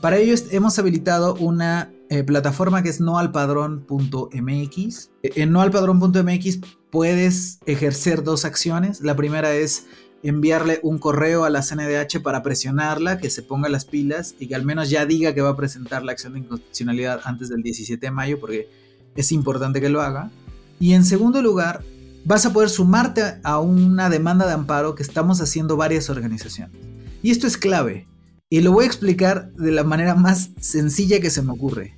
Para 0.00 0.18
ello 0.18 0.34
hemos 0.52 0.78
habilitado 0.78 1.34
una 1.34 1.90
eh, 2.08 2.22
plataforma 2.22 2.84
que 2.84 2.88
es 2.88 3.00
noalpadrón.mx. 3.00 5.10
Eh, 5.22 5.32
En 5.34 5.50
noalpadrón.mx 5.50 6.60
puedes 6.90 7.58
ejercer 7.66 8.22
dos 8.22 8.44
acciones. 8.44 9.00
La 9.00 9.16
primera 9.16 9.52
es 9.54 9.86
enviarle 10.22 10.78
un 10.84 10.98
correo 10.98 11.44
a 11.44 11.50
la 11.50 11.62
CNDH 11.62 12.22
para 12.22 12.44
presionarla, 12.44 13.18
que 13.18 13.28
se 13.28 13.42
ponga 13.42 13.68
las 13.68 13.84
pilas 13.84 14.36
y 14.38 14.46
que 14.46 14.54
al 14.54 14.64
menos 14.64 14.88
ya 14.88 15.04
diga 15.04 15.34
que 15.34 15.42
va 15.42 15.50
a 15.50 15.56
presentar 15.56 16.04
la 16.04 16.12
acción 16.12 16.34
de 16.34 16.38
inconstitucionalidad 16.40 17.22
antes 17.24 17.48
del 17.48 17.64
17 17.64 18.06
de 18.06 18.12
mayo, 18.12 18.38
porque 18.38 18.68
es 19.16 19.32
importante 19.32 19.80
que 19.80 19.88
lo 19.88 20.00
haga. 20.00 20.30
Y 20.78 20.94
en 20.94 21.04
segundo 21.04 21.42
lugar, 21.42 21.82
vas 22.24 22.46
a 22.46 22.52
poder 22.52 22.68
sumarte 22.68 23.40
a 23.42 23.58
una 23.58 24.10
demanda 24.10 24.46
de 24.46 24.52
amparo 24.52 24.94
que 24.94 25.02
estamos 25.02 25.40
haciendo 25.40 25.76
varias 25.76 26.08
organizaciones. 26.08 26.76
Y 27.20 27.32
esto 27.32 27.48
es 27.48 27.56
clave, 27.56 28.06
y 28.50 28.62
lo 28.62 28.72
voy 28.72 28.84
a 28.84 28.86
explicar 28.86 29.52
de 29.52 29.72
la 29.72 29.84
manera 29.84 30.14
más 30.14 30.50
sencilla 30.60 31.20
que 31.20 31.30
se 31.30 31.42
me 31.42 31.52
ocurre. 31.52 31.96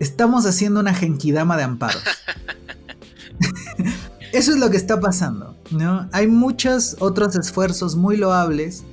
Estamos 0.00 0.44
haciendo 0.44 0.80
una 0.80 0.94
genkidama 0.94 1.56
de 1.56 1.62
amparos. 1.62 2.02
Eso 4.32 4.52
es 4.52 4.58
lo 4.58 4.70
que 4.70 4.76
está 4.76 5.00
pasando, 5.00 5.56
¿no? 5.70 6.08
Hay 6.12 6.26
muchos 6.26 6.96
otros 6.98 7.36
esfuerzos 7.36 7.94
muy 7.94 8.16
loables 8.16 8.84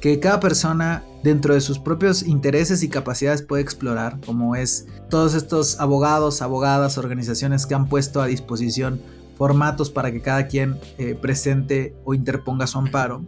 que 0.00 0.20
cada 0.20 0.40
persona 0.40 1.02
dentro 1.24 1.54
de 1.54 1.60
sus 1.60 1.78
propios 1.78 2.22
intereses 2.22 2.82
y 2.82 2.88
capacidades 2.88 3.42
puede 3.42 3.62
explorar, 3.62 4.20
como 4.26 4.54
es 4.54 4.86
todos 5.08 5.34
estos 5.34 5.80
abogados, 5.80 6.42
abogadas, 6.42 6.98
organizaciones 6.98 7.66
que 7.66 7.74
han 7.74 7.88
puesto 7.88 8.20
a 8.20 8.26
disposición 8.26 9.00
formatos 9.38 9.90
para 9.90 10.12
que 10.12 10.20
cada 10.20 10.46
quien 10.48 10.78
eh, 10.98 11.14
presente 11.14 11.96
o 12.04 12.14
interponga 12.14 12.66
su 12.66 12.78
amparo. 12.78 13.24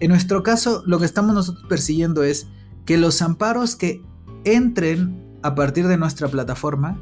En 0.00 0.08
nuestro 0.08 0.42
caso, 0.42 0.82
lo 0.86 0.98
que 0.98 1.04
estamos 1.04 1.34
nosotros 1.34 1.64
persiguiendo 1.68 2.24
es 2.24 2.46
que 2.84 2.96
los 2.98 3.22
amparos 3.22 3.76
que 3.76 4.02
entren 4.44 5.38
a 5.42 5.54
partir 5.54 5.86
de 5.88 5.96
nuestra 5.96 6.28
plataforma 6.28 6.98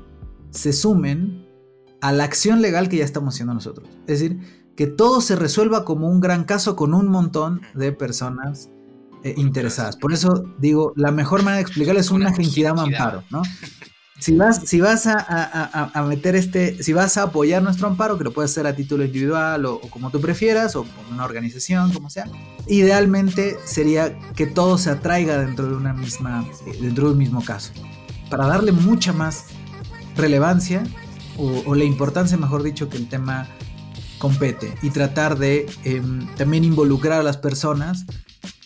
se 0.51 0.73
sumen 0.73 1.47
a 2.01 2.13
la 2.13 2.25
acción 2.25 2.63
legal 2.63 2.89
que 2.89 2.97
ya 2.99 3.05
estamos 3.05 3.35
haciendo 3.35 3.55
nosotros. 3.55 3.89
Es 4.07 4.21
decir, 4.21 4.39
que 4.77 4.87
todo 4.87 5.21
se 5.21 5.37
resuelva 5.37 5.85
como 5.85 6.09
un 6.09 6.21
gran 6.21 6.45
caso 6.45 6.77
con 6.77 6.95
un 6.95 7.09
montón 7.09 7.61
de 7.75 7.93
personas 7.93 8.71
eh, 9.23 9.35
interesadas. 9.37 9.97
Por 9.97 10.13
eso 10.13 10.45
digo, 10.59 10.93
la 10.97 11.11
mejor 11.11 11.43
manera 11.43 11.57
de 11.57 11.63
explicarlo 11.63 12.01
es 12.01 12.11
una 12.11 12.29
Una 12.29 12.37
genkidama 12.37 12.83
amparo, 12.85 13.23
¿no? 13.31 13.43
Si 14.21 14.37
vas, 14.37 14.63
si 14.67 14.81
vas 14.81 15.07
a, 15.07 15.15
a- 15.19 15.91
a- 15.95 16.03
meter 16.03 16.37
este, 16.37 16.83
si 16.83 16.93
vas 16.93 17.17
a 17.17 17.23
apoyar 17.25 17.63
nuestro 17.63 17.89
amparo, 17.89 18.19
que 18.19 18.25
lo 18.25 18.33
puedes 18.33 18.51
hacer 18.51 18.67
a 18.67 18.77
título 18.77 19.05
individual 19.05 19.65
o, 19.65 19.75
o 19.77 19.89
como 19.89 20.11
tú 20.11 20.21
prefieras, 20.21 20.77
o 20.77 20.85
con 20.85 21.15
una 21.15 21.25
organización, 21.25 21.91
como 21.93 22.11
sea, 22.11 22.27
idealmente 22.67 23.57
sería 23.65 24.19
que 24.37 24.47
todo 24.47 24.77
se 24.77 24.91
atraiga 24.91 25.39
dentro 25.39 25.67
de 25.69 25.75
una 25.75 25.95
misma, 25.95 26.45
eh, 26.67 26.79
dentro 26.83 27.07
de 27.07 27.13
un 27.13 27.19
mismo 27.19 27.43
caso, 27.43 27.73
para 28.29 28.47
darle 28.47 28.73
mucha 28.73 29.13
más 29.15 29.47
relevancia 30.17 30.83
o, 31.39 31.63
o 31.67 31.75
la 31.75 31.85
importancia, 31.85 32.37
mejor 32.37 32.63
dicho, 32.63 32.91
que 32.91 32.99
el 32.99 33.09
tema 33.09 33.49
compete 34.19 34.75
y 34.83 34.91
tratar 34.91 35.39
de 35.39 35.67
em, 35.85 36.27
también 36.37 36.65
involucrar 36.65 37.21
a 37.21 37.23
las 37.23 37.39
personas 37.39 38.05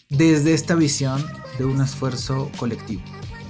desde 0.09 0.53
esta 0.53 0.75
visión 0.75 1.25
de 1.59 1.65
un 1.65 1.81
esfuerzo 1.81 2.51
colectivo. 2.57 3.03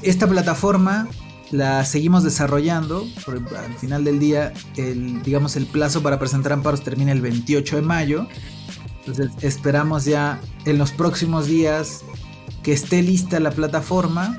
Esta 0.03 0.27
plataforma 0.27 1.09
la 1.51 1.85
seguimos 1.85 2.25
desarrollando. 2.25 3.07
al 3.27 3.75
final 3.79 4.05
del 4.05 4.19
día, 4.19 4.53
el, 4.77 5.23
digamos, 5.23 5.57
el 5.57 5.67
plazo 5.67 6.03
para 6.03 6.19
presentar 6.19 6.53
amparos 6.53 6.83
termina 6.83 7.13
el 7.13 7.21
28 7.21 7.77
de 7.77 7.83
mayo. 7.83 8.27
Entonces 9.01 9.31
esperamos 9.43 10.05
ya 10.05 10.41
en 10.65 10.79
los 10.79 10.93
próximos 10.93 11.47
días 11.47 12.03
que 12.63 12.73
esté 12.73 13.03
lista 13.03 13.39
la 13.41 13.51
plataforma, 13.51 14.39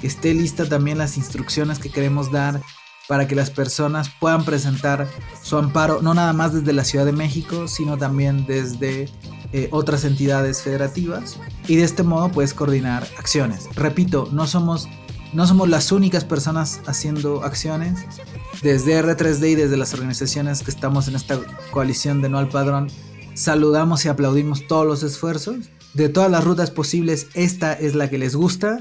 que 0.00 0.06
esté 0.06 0.32
lista 0.32 0.68
también 0.68 0.98
las 0.98 1.16
instrucciones 1.16 1.78
que 1.78 1.90
queremos 1.90 2.30
dar 2.30 2.60
para 3.08 3.28
que 3.28 3.34
las 3.34 3.50
personas 3.50 4.10
puedan 4.20 4.44
presentar 4.44 5.08
su 5.42 5.56
amparo, 5.56 6.00
no 6.02 6.14
nada 6.14 6.32
más 6.32 6.52
desde 6.52 6.72
la 6.72 6.84
Ciudad 6.84 7.04
de 7.04 7.12
México, 7.12 7.68
sino 7.68 7.96
también 7.96 8.46
desde 8.46 9.08
eh, 9.52 9.68
otras 9.70 10.04
entidades 10.04 10.62
federativas. 10.62 11.38
Y 11.68 11.76
de 11.76 11.84
este 11.84 12.02
modo 12.02 12.30
puedes 12.30 12.54
coordinar 12.54 13.06
acciones. 13.18 13.68
Repito, 13.74 14.28
no 14.32 14.46
somos 14.46 14.88
no 15.32 15.46
somos 15.46 15.68
las 15.68 15.92
únicas 15.92 16.24
personas 16.24 16.80
haciendo 16.86 17.42
acciones. 17.42 17.98
Desde 18.62 19.02
R3D 19.02 19.50
y 19.50 19.54
desde 19.54 19.76
las 19.76 19.92
organizaciones 19.94 20.62
que 20.62 20.70
estamos 20.70 21.08
en 21.08 21.16
esta 21.16 21.38
coalición 21.70 22.22
de 22.22 22.28
No 22.28 22.38
al 22.38 22.48
Padrón, 22.48 22.90
saludamos 23.34 24.04
y 24.04 24.08
aplaudimos 24.08 24.66
todos 24.66 24.86
los 24.86 25.02
esfuerzos. 25.02 25.70
De 25.94 26.08
todas 26.08 26.30
las 26.30 26.44
rutas 26.44 26.70
posibles, 26.70 27.28
esta 27.34 27.72
es 27.72 27.94
la 27.94 28.10
que 28.10 28.18
les 28.18 28.34
gusta. 28.36 28.78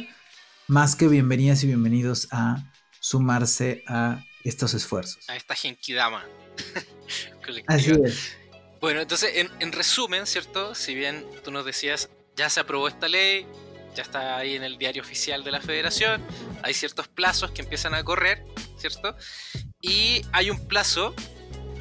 Más 0.68 0.96
que 0.96 1.08
bienvenidas 1.08 1.64
y 1.64 1.68
bienvenidos 1.68 2.28
a 2.32 2.72
sumarse 3.00 3.84
a 3.88 4.24
estos 4.44 4.74
esfuerzos. 4.74 5.30
A 5.30 5.36
esta 5.36 5.56
genkidama. 5.56 6.26
Así 7.68 7.92
es. 7.92 8.38
Bueno, 8.82 9.02
entonces, 9.02 9.32
en, 9.36 9.50
en 9.60 9.72
resumen, 9.72 10.26
¿cierto? 10.26 10.76
Si 10.76 10.94
bien 10.94 11.26
tú 11.44 11.52
nos 11.52 11.66
decías, 11.66 12.10
ya 12.36 12.50
se 12.50 12.60
aprobó 12.60 12.88
esta 12.88 13.08
ley, 13.08 13.48
ya 13.96 14.04
está 14.04 14.38
ahí 14.38 14.56
en 14.56 14.64
el 14.64 14.78
diario 14.78 15.02
oficial 15.02 15.44
de 15.44 15.52
la 15.52 15.62
federación, 15.62 16.22
hay 16.64 16.74
ciertos 16.74 17.08
plazos 17.08 17.52
que 17.52 17.62
empiezan 17.62 17.94
a 17.94 18.04
correr, 18.04 18.44
¿cierto? 18.78 19.16
Y 19.82 20.22
hay 20.32 20.50
un 20.50 20.68
plazo 20.68 21.14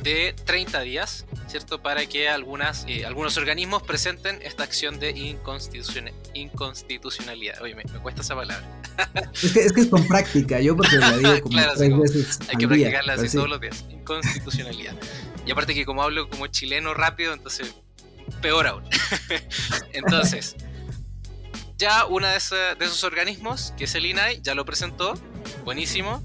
de 0.02 0.34
30 0.44 0.82
días, 0.82 1.24
¿cierto? 1.48 1.82
Para 1.82 2.04
que 2.06 2.28
algunas, 2.28 2.84
eh, 2.86 3.06
algunos 3.06 3.36
organismos 3.38 3.82
presenten 3.82 4.38
esta 4.42 4.62
acción 4.62 5.00
de 5.00 5.10
inconstitucionalidad. 6.34 7.60
Oye, 7.62 7.74
me, 7.74 7.84
cuesta 7.84 8.20
esa 8.20 8.36
palabra. 8.36 8.82
es, 9.32 9.52
que, 9.52 9.60
es, 9.60 9.72
que, 9.72 9.80
es 9.80 9.86
con 9.86 10.06
práctica, 10.06 10.60
yo 10.60 10.76
porque 10.76 10.96
la 10.98 11.16
digo 11.16 11.40
como 11.42 11.58
tres 11.76 11.98
veces 11.98 12.38
Hay 12.48 12.56
que 12.56 12.68
practicarla 12.68 13.14
así 13.14 13.34
todos 13.34 13.48
los 13.48 13.60
días. 13.60 13.84
Inconstitucionalidad. 13.90 14.94
Y 15.46 15.50
aparte 15.50 15.74
que 15.74 15.86
como 15.86 16.02
hablo 16.02 16.28
como 16.28 16.46
chileno 16.48 16.92
rápido, 16.92 17.32
entonces 17.32 17.74
peor 18.42 18.66
aún. 18.66 18.84
entonces, 19.92 20.54
ya 21.76 22.06
una 22.06 22.30
de, 22.30 22.36
esos 22.36 23.04
organismos, 23.04 23.72
que 23.76 23.84
es 23.84 23.94
el 23.94 24.06
INAI, 24.06 24.40
ya 24.42 24.54
lo 24.54 24.64
presentó, 24.64 25.14
buenísimo. 25.64 26.22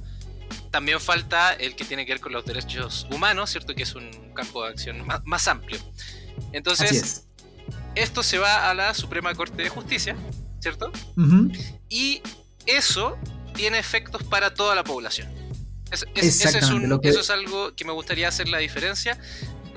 También 0.71 0.99
falta 0.99 1.53
el 1.53 1.75
que 1.75 1.85
tiene 1.85 2.05
que 2.05 2.13
ver 2.13 2.21
con 2.21 2.31
los 2.31 2.45
derechos 2.45 3.07
humanos, 3.11 3.49
¿cierto? 3.49 3.73
Que 3.73 3.83
es 3.83 3.95
un 3.95 4.33
campo 4.35 4.63
de 4.63 4.69
acción 4.69 5.03
más, 5.25 5.47
amplio. 5.47 5.79
Entonces, 6.51 7.27
esto 7.95 8.21
se 8.21 8.37
va 8.37 8.69
a 8.69 8.73
la 8.73 8.93
Suprema 8.93 9.33
Corte 9.33 9.63
de 9.63 9.69
Justicia, 9.69 10.15
¿cierto? 10.59 10.91
Y 11.89 12.21
eso 12.65 13.17
tiene 13.55 13.79
efectos 13.79 14.23
para 14.23 14.53
toda 14.53 14.75
la 14.75 14.83
población. 14.83 15.27
eso 15.91 17.19
es 17.19 17.29
algo 17.31 17.75
que 17.75 17.85
me 17.85 17.91
gustaría 17.91 18.27
hacer 18.27 18.47
la 18.47 18.59
diferencia 18.59 19.19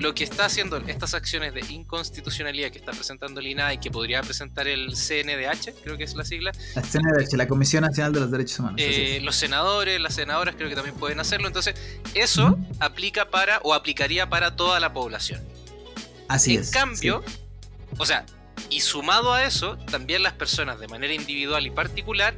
lo 0.03 0.13
que 0.13 0.25
está 0.25 0.45
haciendo 0.45 0.77
estas 0.85 1.13
acciones 1.13 1.53
de 1.53 1.61
inconstitucionalidad 1.61 2.71
que 2.71 2.77
está 2.77 2.91
presentando 2.91 3.39
el 3.39 3.47
INAI, 3.47 3.79
que 3.79 3.89
podría 3.89 4.21
presentar 4.21 4.67
el 4.67 4.95
CNDH, 4.95 5.81
creo 5.81 5.97
que 5.97 6.03
es 6.03 6.13
la 6.13 6.25
sigla. 6.25 6.51
La 6.75 6.81
CNDH, 6.81 7.37
la 7.37 7.47
Comisión 7.47 7.83
Nacional 7.85 8.11
de 8.11 8.19
los 8.19 8.29
Derechos 8.29 8.59
Humanos. 8.59 8.81
Eh, 8.83 9.21
los 9.23 9.37
senadores, 9.37 10.01
las 10.01 10.13
senadoras 10.15 10.55
creo 10.55 10.67
que 10.67 10.75
también 10.75 10.95
pueden 10.97 11.21
hacerlo. 11.21 11.47
Entonces, 11.47 11.75
eso 12.13 12.59
aplica 12.79 13.29
para 13.29 13.59
o 13.59 13.73
aplicaría 13.73 14.29
para 14.29 14.57
toda 14.57 14.81
la 14.81 14.91
población. 14.91 15.41
Así 16.27 16.57
es. 16.57 16.67
En 16.67 16.73
cambio, 16.73 17.23
o 17.97 18.05
sea, 18.05 18.25
y 18.69 18.81
sumado 18.81 19.31
a 19.31 19.45
eso, 19.45 19.77
también 19.89 20.21
las 20.21 20.33
personas 20.33 20.81
de 20.81 20.89
manera 20.89 21.13
individual 21.13 21.65
y 21.65 21.71
particular 21.71 22.35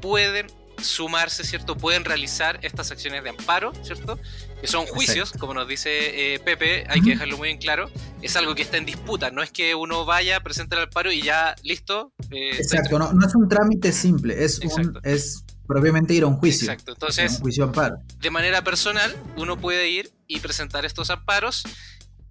pueden 0.00 0.46
sumarse, 0.84 1.44
¿cierto? 1.44 1.76
Pueden 1.76 2.04
realizar 2.04 2.58
estas 2.62 2.90
acciones 2.90 3.22
de 3.22 3.30
amparo, 3.30 3.72
¿cierto? 3.82 4.18
Que 4.60 4.66
son 4.66 4.86
juicios, 4.86 5.32
como 5.38 5.54
nos 5.54 5.66
dice 5.66 6.34
eh, 6.34 6.38
Pepe, 6.38 6.84
hay 6.88 7.00
que 7.00 7.10
dejarlo 7.10 7.36
muy 7.36 7.50
en 7.50 7.58
claro. 7.58 7.90
Es 8.20 8.36
algo 8.36 8.54
que 8.54 8.62
está 8.62 8.76
en 8.76 8.84
disputa, 8.84 9.30
no 9.30 9.42
es 9.42 9.50
que 9.50 9.74
uno 9.74 10.04
vaya, 10.04 10.40
presente 10.40 10.76
el 10.76 10.82
amparo 10.82 11.10
y 11.10 11.22
ya, 11.22 11.54
listo. 11.62 12.12
Eh, 12.30 12.56
Exacto, 12.56 12.98
no, 12.98 13.10
es 13.26 13.34
un 13.34 13.48
trámite 13.48 13.92
simple, 13.92 14.44
es, 14.44 14.60
un, 14.60 14.98
es 15.02 15.44
propiamente 15.66 16.14
ir 16.14 16.22
a 16.22 16.26
un 16.26 16.36
juicio. 16.36 16.70
Exacto, 16.70 16.92
entonces, 16.92 17.32
un 17.32 17.40
juicio 17.40 17.64
amparo. 17.64 17.96
de 18.20 18.30
manera 18.30 18.62
personal, 18.62 19.16
uno 19.36 19.58
puede 19.58 19.88
ir 19.90 20.12
y 20.26 20.40
presentar 20.40 20.84
estos 20.84 21.10
amparos. 21.10 21.64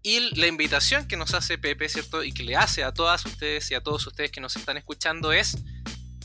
Y 0.03 0.35
la 0.35 0.47
invitación 0.47 1.07
que 1.07 1.15
nos 1.15 1.35
hace 1.35 1.59
Pepe, 1.59 1.87
¿cierto? 1.87 2.23
Y 2.23 2.31
que 2.31 2.43
le 2.43 2.55
hace 2.55 2.83
a 2.83 2.91
todas 2.91 3.23
ustedes 3.25 3.69
y 3.69 3.75
a 3.75 3.81
todos 3.81 4.07
ustedes 4.07 4.31
que 4.31 4.41
nos 4.41 4.55
están 4.55 4.77
escuchando 4.77 5.31
es 5.31 5.57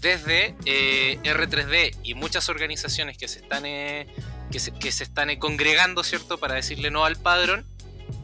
desde 0.01 0.55
eh, 0.65 1.19
R3D 1.23 1.97
y 2.03 2.15
muchas 2.15 2.49
organizaciones 2.49 3.17
que 3.17 3.29
se 3.29 3.41
están, 3.41 3.65
eh, 3.67 4.07
que 4.51 4.61
se, 4.61 5.05
están 5.05 5.31
eh, 5.31 5.39
congregando, 5.39 6.05
¿cierto?, 6.05 6.39
para 6.39 6.55
decirle 6.55 6.91
no 6.91 7.05
al 7.05 7.17
padrón, 7.17 7.67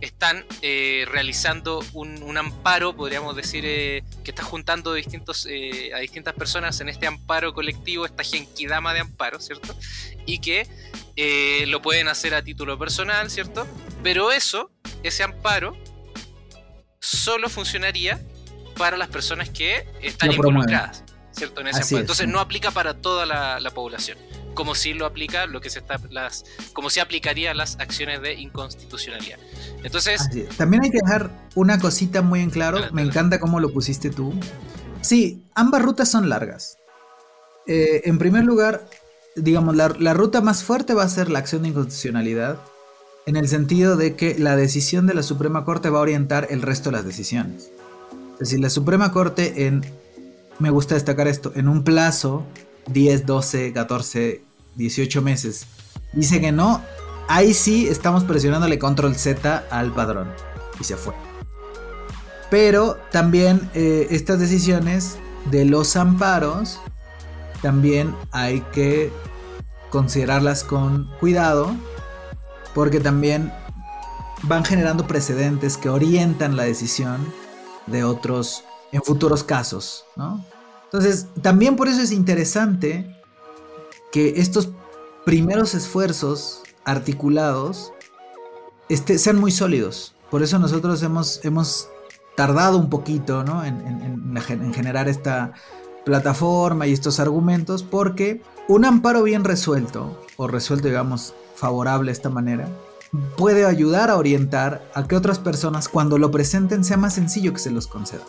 están 0.00 0.44
realizando 0.60 1.84
un, 1.92 2.36
amparo, 2.36 2.94
podríamos 2.94 3.36
decir, 3.36 3.62
que 3.62 4.04
está 4.24 4.42
juntando 4.42 4.94
distintos, 4.94 5.46
a 5.94 5.98
distintas 5.98 6.34
personas 6.34 6.80
en 6.80 6.88
este 6.88 7.06
amparo 7.06 7.52
colectivo, 7.52 8.04
esta 8.04 8.24
genkidama 8.24 8.94
de 8.94 9.00
amparo, 9.00 9.40
¿cierto? 9.40 9.76
Y 10.26 10.38
que 10.38 10.66
lo 11.66 11.82
pueden 11.82 12.08
hacer 12.08 12.34
a 12.34 12.42
título 12.42 12.78
personal, 12.78 13.30
¿cierto? 13.30 13.66
Pero 14.02 14.32
eso, 14.32 14.72
ese 15.04 15.22
amparo, 15.22 15.76
solo 17.00 17.48
funcionaría 17.48 18.20
para 18.76 18.96
las 18.96 19.08
personas 19.08 19.50
que 19.50 19.86
están 20.00 20.32
involucradas. 20.32 21.04
¿Cierto? 21.32 21.60
En 21.60 21.68
ese 21.68 21.96
Entonces 21.98 22.28
no 22.28 22.40
aplica 22.40 22.70
para 22.70 22.94
toda 22.94 23.26
la, 23.26 23.70
población, 23.74 24.18
como 24.54 24.74
si 24.74 24.92
lo 24.92 25.06
aplica 25.06 25.46
lo 25.46 25.60
que 25.60 25.70
se 25.70 25.78
está 25.78 25.98
las 26.10 26.44
como 26.72 26.90
si 26.90 27.00
aplicaría 27.00 27.54
las 27.54 27.78
acciones 27.78 28.20
de 28.20 28.34
inconstitucionalidad. 28.34 29.38
Entonces, 29.82 30.28
también 30.56 30.84
hay 30.84 30.90
que 30.90 30.98
dejar 31.02 31.48
una 31.54 31.78
cosita 31.78 32.22
muy 32.22 32.40
en 32.40 32.50
claro, 32.50 32.78
me 32.92 33.02
encanta 33.02 33.40
cómo 33.40 33.60
lo 33.60 33.72
pusiste 33.72 34.10
tú. 34.10 34.34
Sí, 35.00 35.42
ambas 35.54 35.82
rutas 35.82 36.10
son 36.10 36.28
largas. 36.28 36.78
Eh, 37.66 38.02
en 38.04 38.18
primer 38.18 38.44
lugar, 38.44 38.88
digamos, 39.36 39.74
la, 39.74 39.88
la 39.98 40.14
ruta 40.14 40.40
más 40.40 40.64
fuerte 40.64 40.94
va 40.94 41.04
a 41.04 41.08
ser 41.08 41.30
la 41.30 41.38
acción 41.38 41.62
de 41.62 41.68
inconstitucionalidad, 41.68 42.58
en 43.26 43.36
el 43.36 43.48
sentido 43.48 43.96
de 43.96 44.16
que 44.16 44.38
la 44.38 44.56
decisión 44.56 45.06
de 45.06 45.14
la 45.14 45.22
Suprema 45.22 45.64
Corte 45.64 45.90
va 45.90 45.98
a 45.98 46.02
orientar 46.02 46.48
el 46.50 46.62
resto 46.62 46.90
de 46.90 46.96
las 46.96 47.04
decisiones. 47.04 47.70
Es 48.34 48.38
decir, 48.48 48.60
la 48.60 48.70
Suprema 48.70 49.12
Corte 49.12 49.66
en 49.66 49.84
me 50.62 50.70
gusta 50.70 50.94
destacar 50.94 51.26
esto, 51.26 51.52
en 51.56 51.68
un 51.68 51.82
plazo 51.82 52.44
10, 52.86 53.26
12, 53.26 53.72
14, 53.72 54.42
18 54.76 55.20
meses, 55.20 55.66
dice 56.12 56.40
que 56.40 56.52
no, 56.52 56.80
ahí 57.28 57.52
sí 57.52 57.88
estamos 57.88 58.22
presionándole 58.22 58.78
control 58.78 59.16
Z 59.16 59.64
al 59.70 59.92
padrón. 59.92 60.28
Y 60.80 60.84
se 60.84 60.96
fue. 60.96 61.14
Pero 62.48 62.96
también 63.10 63.68
eh, 63.74 64.06
estas 64.10 64.38
decisiones 64.38 65.18
de 65.50 65.64
los 65.64 65.96
amparos, 65.96 66.80
también 67.60 68.14
hay 68.30 68.60
que 68.72 69.12
considerarlas 69.90 70.62
con 70.62 71.10
cuidado, 71.18 71.74
porque 72.72 73.00
también 73.00 73.52
van 74.42 74.64
generando 74.64 75.06
precedentes 75.06 75.76
que 75.76 75.88
orientan 75.88 76.56
la 76.56 76.64
decisión 76.64 77.26
de 77.86 78.04
otros 78.04 78.64
en 78.92 79.02
futuros 79.02 79.42
casos, 79.42 80.04
¿no? 80.16 80.44
Entonces, 80.92 81.26
también 81.40 81.76
por 81.76 81.88
eso 81.88 82.02
es 82.02 82.12
interesante 82.12 83.18
que 84.10 84.34
estos 84.36 84.70
primeros 85.24 85.74
esfuerzos 85.74 86.62
articulados 86.84 87.92
este, 88.90 89.18
sean 89.18 89.40
muy 89.40 89.52
sólidos. 89.52 90.14
Por 90.30 90.42
eso 90.42 90.58
nosotros 90.58 91.02
hemos, 91.02 91.42
hemos 91.44 91.88
tardado 92.36 92.76
un 92.76 92.90
poquito 92.90 93.42
¿no? 93.42 93.64
en, 93.64 94.36
en 94.36 94.74
generar 94.74 95.08
esta 95.08 95.54
plataforma 96.04 96.86
y 96.86 96.92
estos 96.92 97.20
argumentos, 97.20 97.82
porque 97.82 98.42
un 98.68 98.84
amparo 98.84 99.22
bien 99.22 99.44
resuelto, 99.44 100.20
o 100.36 100.46
resuelto, 100.46 100.88
digamos, 100.88 101.34
favorable 101.54 102.10
de 102.10 102.12
esta 102.12 102.28
manera, 102.28 102.68
puede 103.36 103.64
ayudar 103.64 104.10
a 104.10 104.16
orientar 104.16 104.90
a 104.94 105.06
que 105.06 105.16
otras 105.16 105.38
personas 105.38 105.88
cuando 105.88 106.18
lo 106.18 106.30
presenten 106.30 106.84
sea 106.84 106.96
más 106.96 107.14
sencillo 107.14 107.52
que 107.52 107.60
se 107.60 107.70
los 107.70 107.86
conceda. 107.86 108.24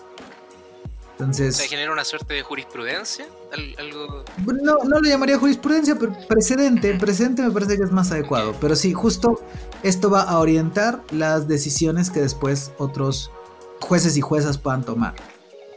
Entonces, 1.23 1.55
sea, 1.57 1.67
genera 1.67 1.91
una 1.91 2.03
suerte 2.05 2.33
de 2.33 2.43
jurisprudencia. 2.43 3.25
al- 3.53 3.75
algo. 3.79 4.23
no, 4.45 4.77
no 4.83 4.99
lo 4.99 5.07
llamaría 5.09 5.37
jurisprudencia, 5.37 5.95
pero 5.95 6.15
precedente. 6.27 6.93
Precedente 6.95 7.41
me 7.43 7.51
parece 7.51 7.77
que 7.77 7.83
es 7.83 7.91
más 7.91 8.11
adecuado. 8.11 8.55
Pero 8.59 8.75
sí, 8.75 8.93
justo 8.93 9.39
esto 9.83 10.09
va 10.09 10.21
a 10.23 10.39
orientar 10.39 11.01
las 11.11 11.47
decisiones 11.47 12.09
que 12.09 12.21
después 12.21 12.71
otros 12.77 13.29
jueces 13.79 14.17
y 14.17 14.21
juezas 14.21 14.57
puedan 14.57 14.83
tomar. 14.83 15.13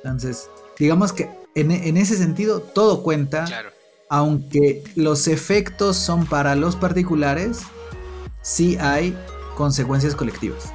Entonces, 0.03 0.49
digamos 0.79 1.13
que 1.13 1.29
en, 1.55 1.71
en 1.71 1.97
ese 1.97 2.17
sentido 2.17 2.61
todo 2.61 3.03
cuenta, 3.03 3.45
Claro. 3.45 3.71
aunque 4.09 4.85
los 4.95 5.27
efectos 5.29 5.97
son 5.97 6.27
para 6.27 6.55
los 6.55 6.77
particulares, 6.77 7.59
sí 8.43 8.77
hay 8.81 9.17
consecuencias 9.57 10.15
colectivas. 10.15 10.73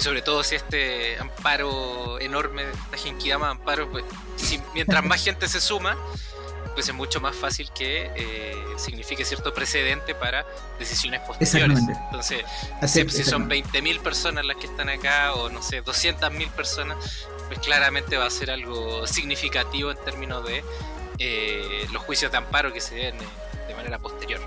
Y 0.00 0.02
sobre 0.02 0.22
todo 0.22 0.42
si 0.42 0.54
este 0.54 1.18
amparo 1.18 2.18
enorme, 2.20 2.62
esta 2.62 2.96
Genkidama 2.96 3.46
de 3.46 3.52
amparo, 3.52 3.90
pues 3.90 4.02
si 4.36 4.58
mientras 4.72 5.04
más 5.04 5.22
gente 5.22 5.46
se 5.46 5.60
suma, 5.60 5.94
pues 6.72 6.88
es 6.88 6.94
mucho 6.94 7.20
más 7.20 7.36
fácil 7.36 7.70
que 7.74 8.10
eh, 8.16 8.54
signifique 8.78 9.26
cierto 9.26 9.52
precedente 9.52 10.14
para 10.14 10.46
decisiones 10.78 11.20
posteriores. 11.20 11.80
Entonces, 11.80 12.42
Así- 12.80 13.00
si, 13.10 13.24
son 13.24 13.42
exactamente. 13.42 13.78
20.000 13.82 14.00
personas 14.00 14.46
las 14.46 14.56
que 14.56 14.68
están 14.68 14.88
acá, 14.88 15.34
o 15.34 15.50
no 15.50 15.62
sé, 15.62 15.84
200.000 15.84 16.48
personas, 16.52 16.96
pues 17.48 17.58
claramente 17.60 18.16
va 18.16 18.24
a 18.24 18.30
ser 18.30 18.50
algo 18.50 19.06
significativo 19.06 19.90
en 19.90 19.98
términos 19.98 20.46
de 20.46 20.64
eh, 21.18 21.86
los 21.92 22.02
juicios 22.04 22.32
de 22.32 22.38
amparo 22.38 22.72
que 22.72 22.80
se 22.80 22.94
den 22.94 23.16
eh, 23.16 23.26
de 23.68 23.74
manera 23.74 23.98
posterior. 23.98 24.40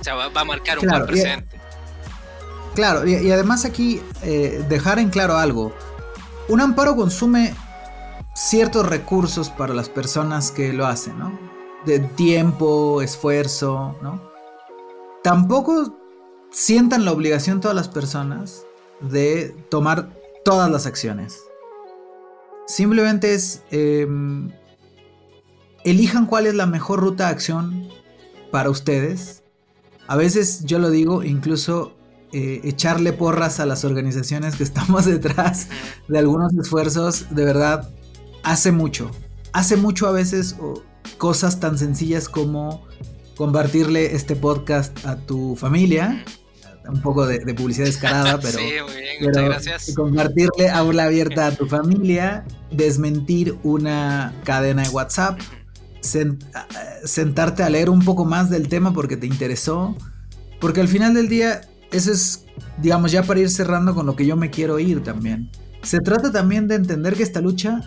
O 0.00 0.04
sea, 0.04 0.14
va, 0.14 0.28
va 0.28 0.42
a 0.42 0.44
marcar 0.44 0.78
un 0.78 0.84
Claro, 0.84 0.98
buen 1.04 1.08
precedente. 1.08 1.57
Claro, 2.78 3.04
y, 3.08 3.32
además 3.32 3.64
aquí 3.64 4.00
eh, 4.22 4.64
dejar 4.68 5.00
en 5.00 5.10
claro 5.10 5.36
algo. 5.36 5.72
Un 6.48 6.60
amparo 6.60 6.94
consume 6.94 7.52
ciertos 8.36 8.86
recursos 8.88 9.50
para 9.50 9.74
las 9.74 9.88
personas 9.88 10.52
que 10.52 10.72
lo 10.72 10.86
hacen, 10.86 11.18
¿no? 11.18 11.36
De 11.86 11.98
tiempo, 11.98 13.02
esfuerzo, 13.02 13.96
¿no? 14.00 14.22
Tampoco 15.24 15.92
sientan 16.52 17.04
la 17.04 17.10
obligación 17.10 17.60
todas 17.60 17.74
las 17.74 17.88
personas 17.88 18.64
de 19.00 19.56
tomar 19.70 20.10
todas 20.44 20.70
las 20.70 20.86
acciones. 20.86 21.40
Simplemente 22.68 23.34
es 23.34 23.64
em, 23.72 24.52
elijan 25.82 26.26
cuál 26.26 26.46
es 26.46 26.54
la 26.54 26.66
mejor 26.66 27.00
ruta 27.00 27.24
de 27.24 27.30
acción 27.32 27.88
para 28.52 28.70
ustedes. 28.70 29.42
A 30.06 30.14
veces 30.14 30.62
yo 30.64 30.78
lo 30.78 30.90
digo, 30.90 31.24
incluso 31.24 31.97
eh, 32.32 32.60
echarle 32.64 33.12
porras 33.12 33.60
a 33.60 33.66
las 33.66 33.84
organizaciones 33.84 34.56
que 34.56 34.62
estamos 34.64 35.06
detrás 35.06 35.68
de 36.08 36.18
algunos 36.18 36.52
esfuerzos, 36.54 37.34
de 37.34 37.44
verdad, 37.44 37.90
hace 38.42 38.72
mucho. 38.72 39.10
Hace 39.52 39.76
mucho 39.76 40.06
a 40.06 40.12
veces 40.12 40.56
cosas 41.16 41.58
tan 41.58 41.78
sencillas 41.78 42.28
como 42.28 42.86
compartirle 43.36 44.14
este 44.14 44.36
podcast 44.36 45.04
a 45.06 45.16
tu 45.16 45.56
familia. 45.56 46.24
Un 46.86 47.02
poco 47.02 47.26
de, 47.26 47.40
de 47.40 47.54
publicidad 47.54 47.86
descarada, 47.86 48.40
pero, 48.42 48.58
sí, 48.58 48.64
muy 48.64 49.02
bien, 49.02 49.16
muchas 49.20 49.34
pero 49.34 49.48
gracias. 49.48 49.94
compartirle 49.94 50.70
aula 50.70 51.04
abierta 51.04 51.48
a 51.48 51.50
tu 51.52 51.66
familia, 51.66 52.46
desmentir 52.70 53.58
una 53.62 54.34
cadena 54.44 54.84
de 54.84 54.88
WhatsApp, 54.88 55.38
sentarte 57.04 57.62
a 57.62 57.68
leer 57.68 57.90
un 57.90 58.02
poco 58.02 58.24
más 58.24 58.48
del 58.48 58.68
tema 58.68 58.94
porque 58.94 59.18
te 59.18 59.26
interesó, 59.26 59.96
porque 60.60 60.80
al 60.80 60.88
final 60.88 61.12
del 61.12 61.28
día, 61.28 61.60
eso 61.90 62.12
es, 62.12 62.44
digamos, 62.80 63.12
ya 63.12 63.22
para 63.22 63.40
ir 63.40 63.50
cerrando 63.50 63.94
con 63.94 64.06
lo 64.06 64.16
que 64.16 64.26
yo 64.26 64.36
me 64.36 64.50
quiero 64.50 64.78
ir 64.78 65.02
también. 65.02 65.50
Se 65.82 66.00
trata 66.00 66.30
también 66.32 66.68
de 66.68 66.74
entender 66.74 67.14
que 67.14 67.22
esta 67.22 67.40
lucha 67.40 67.80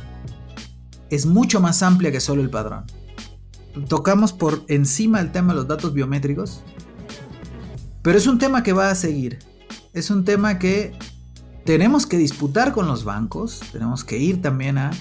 es 1.09 1.25
mucho 1.25 1.59
más 1.59 1.83
amplia 1.83 2.11
que 2.11 2.19
solo 2.19 2.41
el 2.41 2.49
padrón. 2.49 2.85
Tocamos 3.87 4.33
por 4.33 4.63
encima 4.67 5.19
el 5.19 5.31
tema 5.31 5.53
de 5.53 5.59
los 5.59 5.67
datos 5.67 5.93
biométricos, 5.93 6.63
pero 8.01 8.17
es 8.17 8.27
un 8.27 8.39
tema 8.39 8.63
que 8.63 8.73
va 8.73 8.89
a 8.89 8.95
seguir. 8.95 9.39
Es 9.93 10.09
un 10.09 10.23
tema 10.23 10.57
que 10.57 10.93
tenemos 11.65 12.05
que 12.05 12.17
disputar 12.17 12.73
con 12.73 12.87
los 12.87 13.03
bancos, 13.03 13.61
tenemos 13.71 14.03
que 14.03 14.17
ir 14.17 14.41
también 14.41 14.77
a 14.77 14.91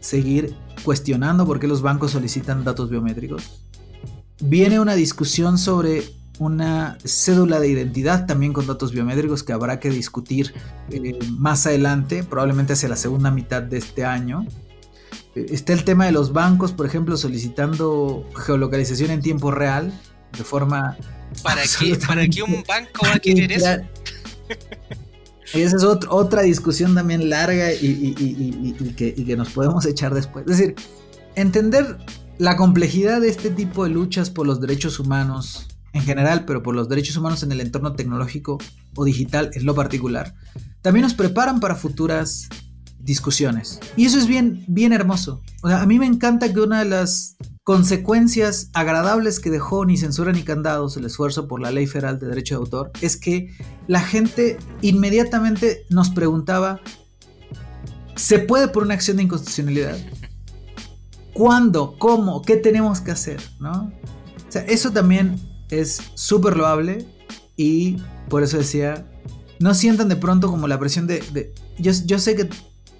seguir 0.00 0.56
cuestionando 0.84 1.46
por 1.46 1.58
qué 1.58 1.66
los 1.66 1.82
bancos 1.82 2.12
solicitan 2.12 2.64
datos 2.64 2.88
biométricos. 2.88 3.66
Viene 4.40 4.80
una 4.80 4.94
discusión 4.94 5.58
sobre 5.58 6.04
una 6.38 6.98
cédula 7.04 7.60
de 7.60 7.68
identidad 7.68 8.26
también 8.26 8.52
con 8.52 8.66
datos 8.66 8.92
biométricos 8.92 9.42
que 9.42 9.52
habrá 9.52 9.80
que 9.80 9.90
discutir 9.90 10.54
eh, 10.90 11.18
más 11.38 11.66
adelante, 11.66 12.24
probablemente 12.24 12.74
hacia 12.74 12.88
la 12.88 12.96
segunda 12.96 13.30
mitad 13.30 13.62
de 13.62 13.78
este 13.78 14.04
año. 14.04 14.46
Eh, 15.34 15.46
Está 15.50 15.72
el 15.72 15.84
tema 15.84 16.06
de 16.06 16.12
los 16.12 16.32
bancos, 16.32 16.72
por 16.72 16.86
ejemplo, 16.86 17.16
solicitando 17.16 18.28
geolocalización 18.44 19.10
en 19.10 19.20
tiempo 19.20 19.50
real, 19.50 19.92
de 20.36 20.44
forma 20.44 20.96
¿Para 21.42 21.62
qué, 21.62 21.96
¿Para 21.96 22.26
qué 22.28 22.42
un 22.42 22.62
banco 22.66 23.04
va 23.04 23.14
a 23.14 23.18
querer 23.18 23.52
eso? 23.52 23.76
Y 25.54 25.60
esa 25.60 25.76
es 25.76 25.84
ot- 25.84 26.06
otra 26.10 26.42
discusión 26.42 26.94
también 26.94 27.30
larga 27.30 27.72
y 27.72 28.12
que, 28.96 29.14
y 29.16 29.24
que 29.24 29.36
nos 29.36 29.50
podemos 29.50 29.86
echar 29.86 30.12
después. 30.12 30.44
Es 30.48 30.58
decir, 30.58 30.74
entender 31.34 31.98
la 32.38 32.56
complejidad 32.56 33.20
de 33.20 33.28
este 33.28 33.50
tipo 33.50 33.84
de 33.84 33.90
luchas 33.90 34.28
por 34.30 34.46
los 34.46 34.60
derechos 34.60 34.98
humanos 34.98 35.66
en 35.96 36.02
general, 36.02 36.44
pero 36.44 36.62
por 36.62 36.74
los 36.74 36.88
derechos 36.88 37.16
humanos 37.16 37.42
en 37.42 37.52
el 37.52 37.60
entorno 37.60 37.94
tecnológico 37.94 38.58
o 38.94 39.04
digital 39.04 39.50
en 39.54 39.64
lo 39.64 39.74
particular, 39.74 40.34
también 40.82 41.04
nos 41.04 41.14
preparan 41.14 41.58
para 41.58 41.74
futuras 41.74 42.48
discusiones. 42.98 43.80
Y 43.96 44.04
eso 44.04 44.18
es 44.18 44.26
bien, 44.26 44.64
bien 44.68 44.92
hermoso. 44.92 45.40
O 45.62 45.68
sea, 45.68 45.80
a 45.80 45.86
mí 45.86 45.98
me 45.98 46.06
encanta 46.06 46.52
que 46.52 46.60
una 46.60 46.80
de 46.80 46.90
las 46.90 47.36
consecuencias 47.64 48.70
agradables 48.74 49.40
que 49.40 49.50
dejó 49.50 49.86
ni 49.86 49.96
censura 49.96 50.32
ni 50.32 50.42
candados 50.42 50.96
el 50.96 51.06
esfuerzo 51.06 51.48
por 51.48 51.60
la 51.60 51.70
ley 51.70 51.86
federal 51.86 52.18
de 52.18 52.26
derecho 52.26 52.56
de 52.56 52.60
autor 52.60 52.90
es 53.00 53.16
que 53.16 53.56
la 53.88 54.00
gente 54.00 54.58
inmediatamente 54.82 55.84
nos 55.88 56.10
preguntaba, 56.10 56.80
¿se 58.16 58.38
puede 58.38 58.68
por 58.68 58.82
una 58.82 58.94
acción 58.94 59.16
de 59.16 59.24
inconstitucionalidad? 59.24 59.96
¿Cuándo? 61.32 61.96
¿Cómo? 61.98 62.42
¿Qué 62.42 62.56
tenemos 62.56 63.00
que 63.00 63.12
hacer? 63.12 63.40
¿No? 63.60 63.92
O 64.48 64.52
sea, 64.52 64.62
eso 64.62 64.90
también 64.90 65.40
es 65.70 66.00
súper 66.14 66.56
loable 66.56 67.06
y 67.56 67.96
por 68.28 68.42
eso 68.42 68.58
decía, 68.58 69.06
no 69.58 69.74
sientan 69.74 70.08
de 70.08 70.16
pronto 70.16 70.48
como 70.50 70.68
la 70.68 70.78
presión 70.78 71.06
de... 71.06 71.22
de- 71.32 71.52
yo, 71.78 71.92
yo 72.06 72.18
sé 72.18 72.34
que 72.36 72.48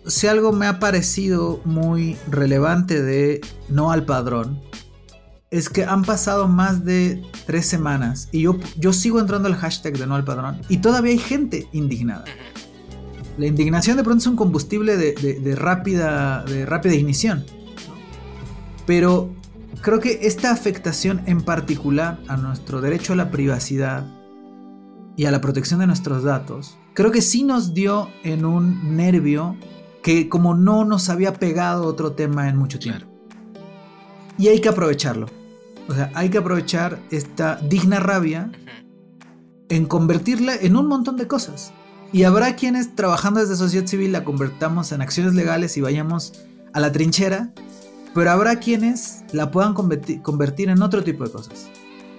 si 0.06 0.26
algo 0.28 0.52
me 0.52 0.66
ha 0.66 0.78
parecido 0.78 1.60
muy 1.64 2.16
relevante 2.30 3.02
de 3.02 3.40
no 3.68 3.90
al 3.90 4.04
padrón, 4.04 4.60
es 5.50 5.68
que 5.68 5.84
han 5.84 6.04
pasado 6.04 6.48
más 6.48 6.84
de 6.84 7.22
tres 7.46 7.66
semanas 7.66 8.28
y 8.32 8.42
yo, 8.42 8.56
yo 8.78 8.92
sigo 8.92 9.18
entrando 9.20 9.48
al 9.48 9.54
hashtag 9.56 9.96
de 9.98 10.06
no 10.06 10.14
al 10.14 10.24
padrón 10.24 10.60
y 10.68 10.78
todavía 10.78 11.12
hay 11.12 11.18
gente 11.18 11.68
indignada. 11.72 12.24
La 13.38 13.46
indignación 13.46 13.96
de 13.96 14.02
pronto 14.04 14.20
es 14.20 14.26
un 14.26 14.36
combustible 14.36 14.96
de, 14.96 15.12
de- 15.14 15.40
de 15.40 15.56
rápida, 15.56 16.44
de 16.44 16.64
rápida 16.66 16.94
ignición. 16.94 17.44
Pero 18.86 19.34
creo 19.81 20.01
que 20.01 20.20
esta 20.22 20.51
afectación 20.51 21.22
en 21.27 21.43
particular 21.43 22.18
a 22.29 22.37
nuestro 22.37 22.81
derecho 22.81 23.12
a 23.12 23.16
la 23.16 23.31
privacidad 23.31 24.07
y 25.16 25.24
a 25.24 25.31
la 25.31 25.41
protección 25.41 25.81
de 25.81 25.87
nuestros 25.87 26.22
datos, 26.22 26.77
creo 26.95 27.11
que 27.11 27.22
sí 27.22 27.43
nos 27.43 27.74
dio 27.74 28.09
en 28.22 28.45
un 28.45 28.97
nervio 28.97 29.57
que 30.03 30.29
como 30.29 30.55
no 30.55 30.85
nos 30.85 31.09
había 31.09 31.35
pegado 31.35 31.85
otro 31.87 32.12
tema 32.12 32.49
en 32.49 32.57
mucho 32.57 32.79
tiempo. 32.79 33.07
Y 34.39 34.48
hay 34.48 34.61
que 34.61 34.69
aprovecharlo. 34.69 35.27
O 35.89 35.94
sea, 35.94 36.11
hay 36.15 36.28
que 36.31 36.39
aprovechar 36.39 37.01
esta 37.11 37.57
digna 37.57 38.01
rabia 38.01 38.53
en 39.69 39.86
convertirla 39.86 40.55
en 40.55 40.77
un 40.77 40.86
montón 40.86 41.16
de 41.16 41.27
cosas. 41.27 41.73
Y 42.12 42.23
habrá 42.23 42.55
quienes 42.55 42.94
trabajando 42.94 43.40
desde 43.40 43.57
sociedad 43.57 43.86
civil 43.86 44.12
la 44.12 44.24
convertamos 44.24 44.93
en 44.93 45.03
acciones 45.03 45.35
legales 45.35 45.77
y 45.77 45.81
vayamos 45.81 46.35
a 46.73 46.81
la 46.81 46.93
trinchera, 46.93 47.53
pero 48.16 48.30
habrá 48.30 48.56
quienes 48.56 49.24
la 49.32 49.51
puedan 49.51 49.74
converti- 49.74 50.22
convertir 50.22 50.70
en 50.70 50.80
otro 50.80 51.05
tipo 51.05 51.22
de 51.22 51.30
cosas. 51.30 51.68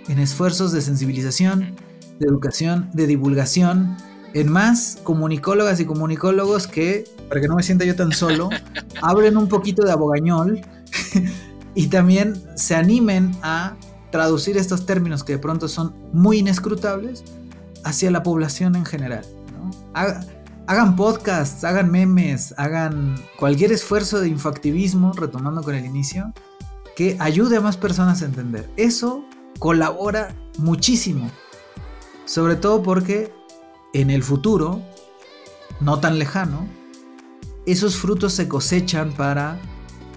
En 0.08 0.20
esfuerzos 0.20 0.72
de 0.72 0.82
sensibilización, 0.82 1.76
de 2.20 2.28
educación, 2.28 2.92
de 2.94 3.08
divulgación, 3.08 3.98
en 4.36 4.48
más 4.52 5.00
comunicólogas 5.04 5.80
y 5.80 5.86
comunicólogos 5.86 6.68
que, 6.68 7.06
para 7.28 7.42
que 7.42 7.48
no 7.48 7.56
me 7.56 7.64
sienta 7.64 7.84
yo 7.84 7.96
tan 7.96 8.12
solo, 8.12 8.50
hablen 9.02 9.38
un 9.38 9.48
poquito 9.48 9.84
de 9.84 9.92
abogañol 9.92 10.62
y 11.74 11.88
también 11.88 12.44
se 12.54 12.76
animen 12.76 13.32
a 13.42 13.76
traducir 14.12 14.56
estos 14.56 14.86
términos 14.86 15.24
que 15.24 15.34
de 15.34 15.40
pronto 15.40 15.68
son 15.68 15.96
muy 16.14 16.38
inescrutables 16.38 17.24
hacia 17.84 18.12
la 18.12 18.22
población 18.22 18.76
en 18.76 18.86
general. 18.86 19.26
¿no? 19.52 19.72
Haga- 20.68 20.82
Hagan 20.82 20.96
podcasts, 20.96 21.64
hagan 21.64 21.90
memes, 21.92 22.54
hagan 22.58 23.16
cualquier 23.40 23.72
esfuerzo 23.72 24.20
de 24.20 24.28
infoactivismo, 24.28 25.14
retomando 25.14 25.64
con 25.64 25.76
el 25.76 25.86
inicio, 25.86 26.34
que 26.96 27.16
ayude 27.20 27.58
a 27.58 27.62
más 27.62 27.78
personas 27.78 28.22
a 28.22 28.26
entender. 28.26 28.70
Eso 28.78 29.24
colabora 29.60 30.36
muchísimo. 30.58 31.32
Sobre 32.26 32.56
todo 32.58 32.84
porque 32.84 33.32
en 33.94 34.10
el 34.10 34.24
futuro, 34.24 34.82
no 35.80 36.00
tan 36.00 36.20
lejano, 36.20 36.68
esos 37.66 37.96
frutos 37.98 38.34
se 38.34 38.48
cosechan 38.48 39.14
para 39.14 39.58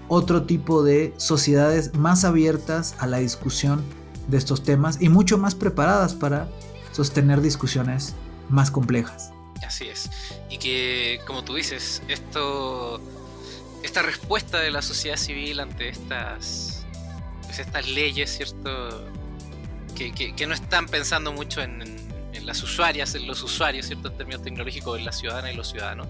otro 0.09 0.43
tipo 0.43 0.83
de 0.83 1.13
sociedades 1.17 1.95
más 1.95 2.25
abiertas 2.25 2.95
a 2.99 3.07
la 3.07 3.17
discusión 3.19 3.81
de 4.27 4.37
estos 4.37 4.63
temas 4.63 5.01
y 5.01 5.07
mucho 5.09 5.37
más 5.37 5.55
preparadas 5.55 6.13
para 6.13 6.49
sostener 6.91 7.41
discusiones 7.41 8.13
más 8.49 8.69
complejas. 8.71 9.31
Así 9.65 9.87
es. 9.87 10.09
Y 10.49 10.57
que, 10.57 11.21
como 11.25 11.43
tú 11.43 11.55
dices, 11.55 12.01
esto, 12.07 12.99
esta 13.83 14.01
respuesta 14.01 14.59
de 14.59 14.71
la 14.71 14.81
sociedad 14.81 15.17
civil 15.17 15.59
ante 15.59 15.89
estas, 15.89 16.85
pues 17.43 17.59
estas 17.59 17.87
leyes, 17.87 18.35
¿cierto? 18.35 19.07
Que, 19.95 20.11
que- 20.13 20.35
que 20.35 20.47
no 20.47 20.53
están 20.53 20.87
pensando 20.87 21.31
mucho 21.31 21.61
en, 21.61 21.81
en- 21.81 22.11
en 22.33 22.45
las 22.45 22.63
usuarias, 22.63 23.13
en 23.15 23.27
los 23.27 23.43
usuarios, 23.43 23.85
¿cierto? 23.85 24.07
En 24.09 24.17
términos 24.17 24.41
tecnológicos, 24.41 24.97
en 24.97 25.05
las 25.05 25.19
ciudadanas 25.19 25.53
y 25.53 25.55
los 25.57 25.69
ciudadanos. 25.69 26.07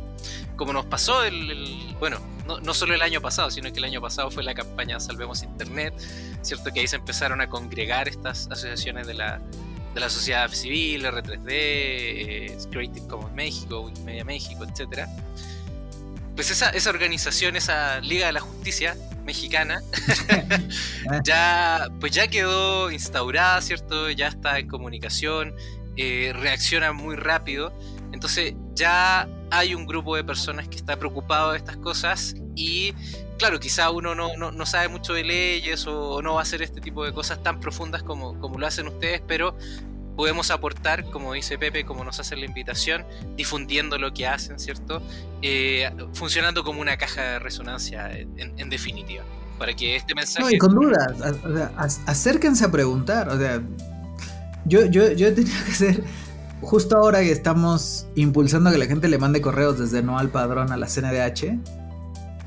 Como 0.56 0.72
nos 0.72 0.86
pasó 0.86 1.24
el, 1.24 1.52
el- 1.52 1.96
bueno, 2.00 2.20
no, 2.48 2.60
no 2.62 2.74
solo 2.74 2.94
el 2.96 3.02
año 3.02 3.22
pasado, 3.22 3.52
sino 3.52 3.72
que 3.74 3.80
el 3.80 3.86
año 3.86 4.02
pasado 4.02 4.32
fue 4.32 4.44
la 4.44 4.54
campaña 4.54 5.00
Salvemos 5.00 5.44
Internet, 5.44 5.94
¿cierto? 6.42 6.72
Que 6.72 6.80
ahí 6.82 6.88
se 6.88 6.96
empezaron 6.98 7.42
a 7.42 7.48
congregar 7.50 8.08
estas 8.08 8.48
asociaciones 8.52 9.08
de 9.08 9.14
la, 9.16 9.42
de 9.94 10.00
la 10.00 10.10
sociedad 10.10 10.50
civil, 10.52 11.06
R3D, 11.06 11.48
eh, 11.50 12.58
Creative 12.72 13.08
Commons 13.08 13.34
México, 13.34 13.82
Wikimedia 13.82 14.24
México, 14.24 14.64
etc. 14.64 15.08
Pues 16.36 16.50
esa, 16.50 16.70
esa 16.70 16.90
organización, 16.90 17.56
esa 17.56 18.00
Liga 18.00 18.28
de 18.28 18.34
la 18.34 18.40
Justicia 18.40 18.96
mexicana, 19.26 19.82
ya, 21.24 21.90
pues 22.00 22.12
ya 22.12 22.28
quedó 22.28 22.90
instaurada, 22.90 23.62
¿cierto? 23.62 24.10
Ya 24.10 24.28
está 24.28 24.60
en 24.60 24.68
comunicación, 24.68 25.54
eh, 25.98 26.32
reacciona 26.34 26.94
muy 26.94 27.16
rápido. 27.16 27.74
Entonces 28.14 28.56
ya 28.74 29.28
hay 29.52 29.76
un 29.76 29.86
grupo 29.86 30.16
de 30.16 30.24
personas 30.24 30.68
que 30.68 30.78
está 30.78 30.98
preocupado 30.98 31.52
de 31.52 31.58
estas 31.58 31.78
cosas 31.78 32.36
y 32.56 32.94
claro, 33.42 33.60
quizá 33.60 33.90
uno 33.90 34.14
no, 34.14 34.38
no, 34.38 34.52
no 34.52 34.66
sabe 34.68 34.88
mucho 34.88 35.14
de 35.14 35.24
leyes 35.24 35.88
o, 35.88 36.22
no 36.22 36.36
va 36.36 36.42
a 36.42 36.44
hacer 36.44 36.62
este 36.62 36.80
tipo 36.80 37.04
de 37.04 37.12
cosas 37.12 37.42
tan 37.42 37.60
profundas 37.60 38.04
como, 38.04 38.40
como 38.40 38.60
lo 38.60 38.68
hacen 38.68 38.88
ustedes, 38.88 39.20
pero 39.28 39.58
podemos 40.16 40.52
aportar, 40.52 41.06
como 41.06 41.34
dice 41.34 41.58
Pepe, 41.58 41.84
como 41.84 42.04
nos 42.04 42.20
hace 42.20 42.36
la 42.36 42.46
invitación, 42.46 43.04
difundiendo 43.36 43.98
lo 43.98 44.14
que 44.14 44.28
hacen, 44.28 44.60
¿cierto? 44.60 45.02
Eh, 45.42 45.90
funcionando 46.14 46.64
como 46.64 46.82
una 46.82 46.98
caja 46.98 47.24
de 47.24 47.40
resonancia, 47.40 48.12
en, 48.12 48.70
definitiva, 48.70 49.24
para 49.58 49.74
que 49.74 49.96
este 49.96 50.14
mensaje... 50.14 50.44
No, 50.44 50.52
y 50.52 50.60
con 50.60 50.76
dudas, 50.76 51.12
acérquense 52.06 52.66
a 52.66 52.70
preguntar, 52.70 53.28
o 53.30 53.40
sea, 53.40 53.60
yo, 54.66 54.86
yo, 54.86 55.14
yo 55.14 55.28
he 55.30 55.32
tenido 55.32 55.66
que 55.66 55.72
ser, 55.72 56.04
justo 56.62 56.96
ahora 56.96 57.22
que 57.22 57.32
estamos 57.32 58.06
impulsando 58.14 58.70
que 58.70 58.78
la 58.78 58.86
gente 58.86 59.08
le 59.08 59.18
mande 59.18 59.42
correos 59.42 59.80
desde 59.80 60.04
no 60.04 60.20
al 60.20 60.30
padrón 60.30 60.72
a 60.72 60.78
la 60.78 60.86
CNDH, 60.86 61.81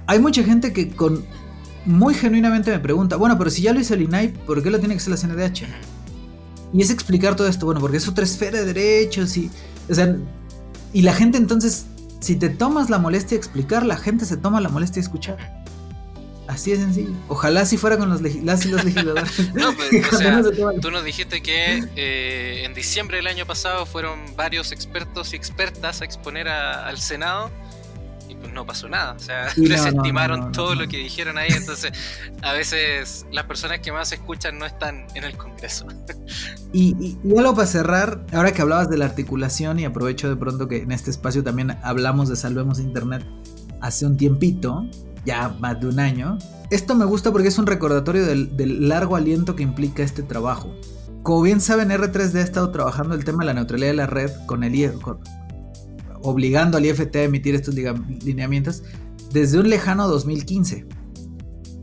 hay 0.06 0.18
mucha 0.18 0.42
gente 0.42 0.72
que 0.72 0.90
con 0.90 1.24
muy 1.86 2.14
genuinamente 2.14 2.70
me 2.70 2.78
pregunta, 2.78 3.16
bueno, 3.16 3.36
pero 3.38 3.50
si 3.50 3.62
ya 3.62 3.72
lo 3.72 3.80
hizo 3.80 3.94
el 3.94 4.02
INAI, 4.02 4.28
¿por 4.28 4.62
qué 4.62 4.70
lo 4.70 4.78
tiene 4.78 4.94
que 4.94 5.00
hacer 5.00 5.10
la 5.10 5.16
CNDH? 5.18 5.64
Y 6.72 6.82
es 6.82 6.90
explicar 6.90 7.36
todo 7.36 7.46
esto, 7.46 7.66
bueno, 7.66 7.80
porque 7.80 7.98
es 7.98 8.08
otra 8.08 8.24
esfera 8.24 8.58
de 8.60 8.64
derechos 8.72 9.36
y, 9.36 9.50
o 9.90 9.94
sea, 9.94 10.16
y 10.92 11.02
la 11.02 11.12
gente 11.12 11.38
entonces, 11.38 11.86
si 12.20 12.36
te 12.36 12.48
tomas 12.48 12.88
la 12.90 12.98
molestia 12.98 13.30
de 13.30 13.36
explicar, 13.36 13.84
la 13.84 13.96
gente 13.96 14.24
se 14.24 14.36
toma 14.36 14.60
la 14.60 14.68
molestia 14.70 14.96
de 14.96 15.04
escuchar. 15.04 15.64
Así 16.46 16.72
de 16.72 16.76
sencillo. 16.76 17.10
Ojalá 17.28 17.64
si 17.64 17.78
fuera 17.78 17.96
con 17.96 18.10
los, 18.10 18.20
las 18.20 18.66
y 18.66 18.68
los 18.68 18.84
legisladores. 18.84 19.54
No, 19.54 19.72
pues, 19.74 19.90
o 20.12 20.16
sea, 20.16 20.42
Tú 20.80 20.90
nos 20.90 21.02
dijiste 21.04 21.42
que 21.42 21.82
eh, 21.96 22.62
en 22.64 22.74
diciembre 22.74 23.16
del 23.18 23.26
año 23.28 23.46
pasado 23.46 23.86
fueron 23.86 24.18
varios 24.36 24.70
expertos 24.72 25.32
y 25.32 25.36
expertas 25.36 26.00
a 26.02 26.04
exponer 26.04 26.48
a- 26.48 26.86
al 26.86 26.98
Senado 26.98 27.50
y 28.28 28.34
pues 28.34 28.52
no 28.52 28.64
pasó 28.66 28.88
nada. 28.88 29.12
O 29.12 29.18
sea, 29.18 29.50
Sí, 29.50 29.62
desestimaron 29.68 30.38
no, 30.38 30.44
no, 30.46 30.50
no, 30.50 30.56
todo 30.56 30.74
lo 30.74 30.86
que 30.88 30.96
dijeron 30.98 31.38
ahí. 31.38 31.50
Entonces, 31.52 31.92
a 32.42 32.52
veces 32.52 33.26
las 33.32 33.44
personas 33.44 33.80
que 33.80 33.92
más 33.92 34.12
escuchan 34.12 34.58
no 34.58 34.66
están 34.66 35.06
en 35.14 35.24
el 35.24 35.36
Congreso. 35.36 35.86
Y, 36.72 36.96
y, 37.00 37.18
y 37.24 37.38
algo 37.38 37.54
para 37.54 37.66
cerrar, 37.66 38.24
ahora 38.32 38.52
que 38.52 38.62
hablabas 38.62 38.90
de 38.90 38.98
la 38.98 39.04
articulación 39.06 39.78
y 39.78 39.84
aprovecho 39.84 40.28
de 40.28 40.36
pronto 40.36 40.68
que 40.68 40.78
en 40.82 40.92
este 40.92 41.10
espacio 41.10 41.42
también 41.44 41.76
hablamos 41.82 42.28
de 42.28 42.36
Salvemos 42.36 42.78
Internet 42.80 43.24
hace 43.80 44.06
un 44.06 44.16
tiempito, 44.16 44.86
ya 45.24 45.48
más 45.60 45.80
de 45.80 45.86
un 45.88 46.00
año. 46.00 46.38
Esto 46.70 46.94
me 46.94 47.04
gusta 47.04 47.30
porque 47.32 47.48
es 47.48 47.58
un 47.58 47.66
recordatorio 47.66 48.24
del, 48.26 48.56
del 48.56 48.88
largo 48.88 49.16
aliento 49.16 49.54
que 49.54 49.62
implica 49.62 50.02
este 50.02 50.22
trabajo. 50.22 50.74
Como 51.22 51.42
bien 51.42 51.60
saben, 51.60 51.90
R3D 51.90 52.36
ha 52.36 52.40
estado 52.42 52.70
trabajando 52.70 53.14
el 53.14 53.24
tema 53.24 53.42
de 53.44 53.46
la 53.46 53.54
neutralidad 53.54 53.88
de 53.90 53.94
la 53.96 54.06
red 54.06 54.30
con 54.46 54.64
el 54.64 54.74
IE- 54.74 54.92
con- 55.00 55.20
obligando 56.24 56.78
al 56.78 56.86
IFT 56.86 57.14
a 57.16 57.22
emitir 57.22 57.54
estos 57.54 57.74
lineamientos 57.74 58.82
desde 59.32 59.60
un 59.60 59.68
lejano 59.68 60.08
2015. 60.08 60.86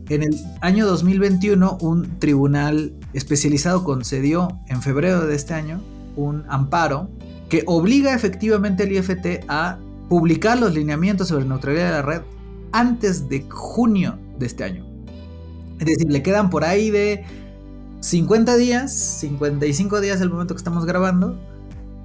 En 0.08 0.22
el 0.22 0.36
año 0.60 0.84
2021, 0.86 1.78
un 1.80 2.18
tribunal 2.18 2.94
especializado 3.14 3.84
concedió 3.84 4.48
en 4.68 4.82
febrero 4.82 5.26
de 5.26 5.34
este 5.34 5.54
año 5.54 5.80
un 6.16 6.44
amparo 6.48 7.08
que 7.48 7.62
obliga 7.66 8.14
efectivamente 8.14 8.82
al 8.82 8.92
IFT 8.92 9.44
a 9.48 9.78
publicar 10.08 10.58
los 10.58 10.74
lineamientos 10.74 11.28
sobre 11.28 11.44
neutralidad 11.44 11.86
de 11.86 11.92
la 11.92 12.02
red 12.02 12.22
antes 12.72 13.28
de 13.28 13.46
junio 13.48 14.18
de 14.38 14.46
este 14.46 14.64
año. 14.64 14.86
Es 15.78 15.86
decir, 15.86 16.10
le 16.10 16.22
quedan 16.22 16.50
por 16.50 16.64
ahí 16.64 16.90
de 16.90 17.24
50 18.00 18.56
días, 18.56 18.92
55 19.20 20.00
días 20.00 20.20
el 20.20 20.30
momento 20.30 20.54
que 20.54 20.58
estamos 20.58 20.84
grabando, 20.84 21.38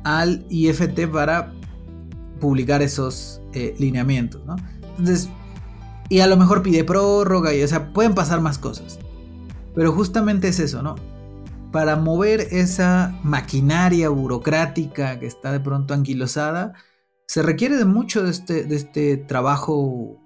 al 0.04 0.46
IFT 0.50 1.08
para 1.12 1.52
publicar 2.40 2.82
esos 2.82 3.42
eh, 3.54 3.76
lineamientos, 3.80 4.46
¿no? 4.46 4.56
Entonces, 4.98 5.30
y 6.10 6.20
a 6.20 6.28
lo 6.28 6.38
mejor 6.38 6.62
pide 6.62 6.84
prórroga 6.84 7.54
y, 7.54 7.62
o 7.64 7.68
sea, 7.68 7.92
pueden 7.94 8.14
pasar 8.16 8.42
más 8.42 8.58
cosas. 8.58 9.00
Pero 9.76 9.92
justamente 9.92 10.48
es 10.48 10.60
eso, 10.60 10.82
¿no? 10.82 10.96
Para 11.72 11.98
mover 11.98 12.48
esa 12.52 13.20
maquinaria 13.24 14.10
burocrática 14.10 15.20
que 15.20 15.28
está 15.28 15.52
de 15.52 15.60
pronto 15.60 15.94
anquilosada, 15.94 16.74
se 17.28 17.42
requiere 17.42 17.76
de 17.76 17.86
mucho 17.86 18.24
de 18.24 18.32
este, 18.32 18.64
de 18.64 18.76
este 18.76 19.18
trabajo 19.18 20.18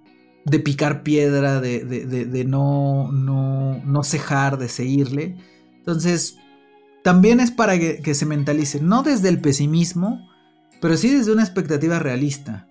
de 0.45 0.59
picar 0.59 1.03
piedra, 1.03 1.59
de, 1.59 1.83
de- 1.83 2.45
no, 2.45 3.11
no, 3.11 3.81
no 3.83 4.03
cejar, 4.03 4.57
de 4.57 4.69
seguirle. 4.69 5.35
Entonces, 5.77 6.37
también 7.03 7.39
es 7.39 7.51
para 7.51 7.77
que 7.79 8.13
se 8.13 8.25
mentalice, 8.25 8.79
no 8.79 9.01
desde 9.03 9.29
el 9.29 9.41
pesimismo, 9.41 10.30
pero 10.81 10.97
sí 10.97 11.15
desde 11.15 11.31
una 11.31 11.43
expectativa 11.43 11.99
realista, 11.99 12.67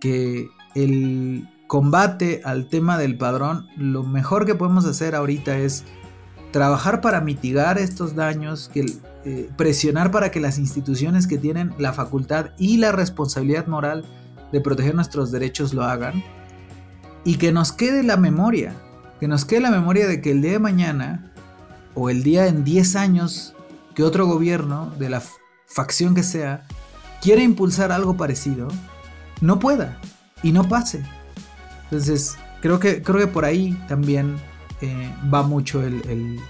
que 0.00 0.48
el 0.74 1.48
combate 1.66 2.42
al 2.44 2.68
tema 2.68 2.98
del 2.98 3.16
padrón, 3.16 3.68
lo 3.76 4.02
mejor 4.02 4.44
que 4.44 4.54
podemos 4.54 4.84
hacer 4.84 5.14
ahorita 5.14 5.56
es 5.58 5.84
trabajar 6.50 7.00
para 7.00 7.20
mitigar 7.20 7.78
estos 7.78 8.14
daños, 8.14 8.68
que, 8.72 8.86
eh, 9.24 9.50
presionar 9.56 10.10
para 10.10 10.30
que 10.30 10.40
las 10.40 10.58
instituciones 10.58 11.26
que 11.26 11.38
tienen 11.38 11.72
la 11.78 11.92
facultad 11.92 12.50
y 12.58 12.76
la 12.78 12.92
responsabilidad 12.92 13.66
moral 13.66 14.04
de 14.52 14.60
proteger 14.60 14.94
nuestros 14.94 15.30
derechos 15.30 15.72
lo 15.72 15.84
hagan, 15.84 16.22
y 17.24 17.36
que 17.36 17.52
nos 17.52 17.72
quede 17.72 18.02
la 18.02 18.16
memoria, 18.16 18.74
que 19.18 19.28
nos 19.28 19.44
quede 19.44 19.60
la 19.60 19.70
memoria 19.70 20.06
de 20.06 20.20
que 20.20 20.30
el 20.30 20.42
día 20.42 20.52
de 20.52 20.58
mañana, 20.58 21.32
o 21.94 22.10
el 22.10 22.22
día 22.22 22.46
en 22.46 22.64
10 22.64 22.96
años, 22.96 23.54
que 23.94 24.04
otro 24.04 24.26
gobierno, 24.26 24.92
de 24.98 25.10
la 25.10 25.22
facción 25.66 26.14
que 26.14 26.22
sea, 26.22 26.66
quiera 27.20 27.42
impulsar 27.42 27.92
algo 27.92 28.16
parecido, 28.16 28.68
no 29.40 29.58
pueda 29.58 30.00
y 30.42 30.52
no 30.52 30.68
pase. 30.68 31.04
Entonces, 31.84 32.36
creo 32.60 32.78
que, 32.78 33.02
creo 33.02 33.18
que 33.18 33.26
por 33.26 33.44
ahí 33.44 33.72
también 33.88 34.36
eh, 34.80 35.14
va 35.32 35.42
mucho 35.42 35.82
el, 35.82 36.02
eh, 36.08 36.40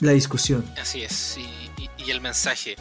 la 0.00 0.12
discusión. 0.12 0.64
Así 0.80 1.02
es, 1.02 1.38
y 1.38 2.10
el 2.10 2.20
mensaje. 2.20 2.76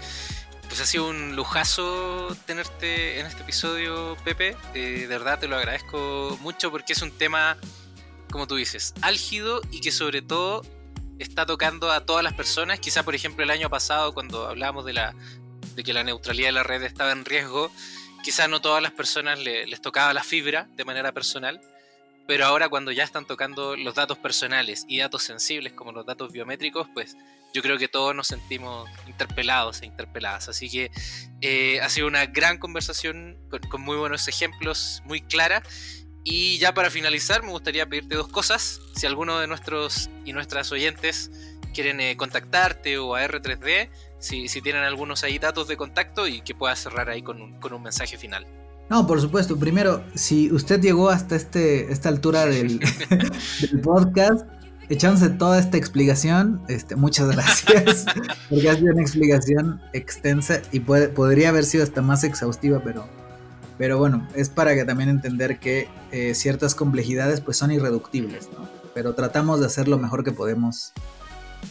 Pues 0.70 0.82
ha 0.82 0.86
sido 0.86 1.10
un 1.10 1.36
lujazo 1.36 2.36
tenerte 2.46 3.20
en 3.20 3.26
este 3.26 3.42
episodio, 3.42 4.16
Pepe. 4.24 4.56
Eh, 4.76 5.02
de 5.02 5.08
verdad 5.08 5.40
te 5.40 5.48
lo 5.48 5.58
agradezco 5.58 6.38
mucho 6.42 6.70
porque 6.70 6.94
es 6.94 7.02
un 7.02 7.12
tema, 7.12 7.58
como 8.32 8.46
tú 8.46 8.56
dices, 8.56 8.94
álgido 9.02 9.62
y 9.72 9.82
que 9.82 9.92
sobre 9.92 10.22
todo 10.22 10.62
está 11.18 11.48
tocando 11.48 11.92
a 11.92 12.06
todas 12.06 12.24
las 12.24 12.34
personas. 12.34 12.80
Quizá, 12.80 13.02
por 13.02 13.16
ejemplo, 13.16 13.44
el 13.44 13.50
año 13.50 13.68
pasado, 13.68 14.14
cuando 14.14 14.48
hablábamos 14.48 14.86
de, 14.86 14.94
la, 14.94 15.16
de 15.80 15.84
que 15.86 15.94
la 15.94 16.04
neutralidad 16.04 16.50
de 16.50 16.52
la 16.52 16.64
red 16.64 16.84
estaba 16.84 17.14
en 17.14 17.24
riesgo, 17.24 17.72
quizá 18.22 18.50
no 18.50 18.60
todas 18.60 18.84
las 18.84 18.92
personas 18.92 19.40
le- 19.40 19.66
les 19.66 19.80
tocaba 19.82 20.14
la 20.14 20.24
fibra 20.24 20.68
de 20.76 20.84
manera 20.84 21.14
personal. 21.14 21.62
Pero 22.28 22.46
ahora 22.46 22.68
cuando 22.68 22.92
ya 22.92 23.06
están 23.06 23.26
tocando 23.26 23.78
los 23.78 23.96
datos 23.96 24.18
personales 24.18 24.84
y 24.90 25.00
datos 25.00 25.24
sensibles 25.24 25.72
como 25.72 25.94
los 25.94 26.06
datos 26.06 26.34
biométricos, 26.34 26.88
pues 26.94 27.16
yo 27.54 27.62
creo 27.62 27.78
que 27.78 27.88
todos 27.88 28.14
nos 28.14 28.28
sentimos 28.28 28.90
interpelados 29.08 29.82
e 29.82 29.86
interpeladas. 29.86 30.50
Así 30.50 30.70
que 30.70 30.92
eh, 31.40 31.80
ha 31.82 31.88
sido 31.90 32.08
una 32.08 32.26
gran 32.26 32.58
conversación 32.58 33.38
con, 33.50 33.62
con 33.62 33.82
muy 33.82 33.96
buenos 33.96 34.28
ejemplos, 34.28 35.02
muy 35.06 35.22
clara. 35.22 35.64
Y 36.26 36.58
ya 36.58 36.74
para 36.74 36.90
finalizar, 36.92 37.42
me 37.42 37.52
gustaría 37.52 37.86
pedirte 37.88 38.16
dos 38.16 38.28
cosas. 38.28 38.82
Si 38.98 39.06
alguno 39.08 39.40
de 39.40 39.48
nuestros 39.48 40.10
y 40.26 40.34
nuestras 40.34 40.74
oyentes 40.74 41.32
quieren 41.74 42.02
eh, 42.02 42.18
contactarte 42.18 42.98
o 42.98 43.16
a 43.16 43.24
R3D, 43.24 43.90
si, 44.20 44.48
si 44.48 44.62
tienen 44.62 44.84
algunos 44.84 45.24
ahí 45.24 45.40
datos 45.40 45.68
de 45.68 45.78
contacto 45.78 46.28
y 46.28 46.42
que 46.42 46.54
puedas 46.54 46.80
cerrar 46.80 47.10
ahí 47.10 47.22
con 47.22 47.42
un, 47.42 47.60
con 47.60 47.74
un 47.74 47.82
mensaje 47.82 48.18
final. 48.18 48.46
No, 48.90 49.06
por 49.06 49.22
supuesto. 49.22 49.58
Primero, 49.58 50.04
si 50.16 50.52
usted 50.52 50.82
llegó 50.82 51.10
hasta 51.10 51.36
este, 51.36 51.92
esta 51.92 52.10
altura 52.10 52.46
del, 52.46 52.80
del 53.62 53.82
podcast, 53.82 54.46
echándose 54.90 55.30
toda 55.30 55.60
esta 55.60 55.78
explicación, 55.78 56.62
este, 56.68 56.96
muchas 56.96 57.30
gracias. 57.32 58.06
porque 58.50 58.70
ha 58.70 58.76
sido 58.76 58.92
una 58.92 59.02
explicación 59.02 59.82
extensa 59.94 60.62
y 60.72 60.80
puede, 60.80 61.10
podría 61.10 61.50
haber 61.50 61.66
sido 61.66 61.84
hasta 61.84 62.02
más 62.02 62.24
exhaustiva, 62.24 62.82
pero, 62.84 63.08
pero 63.78 64.00
bueno, 64.00 64.28
es 64.36 64.50
para 64.50 64.74
que 64.74 64.84
también 64.86 65.10
entender 65.10 65.60
que 65.60 65.88
eh, 66.12 66.34
ciertas 66.34 66.74
complejidades 66.74 67.42
pues 67.42 67.58
son 67.58 67.72
irreductibles, 67.72 68.50
¿no? 68.58 68.68
Pero 68.96 69.14
tratamos 69.14 69.60
de 69.60 69.68
hacer 69.68 69.88
lo 69.88 70.00
mejor 70.00 70.24
que 70.24 70.32
podemos 70.32 70.94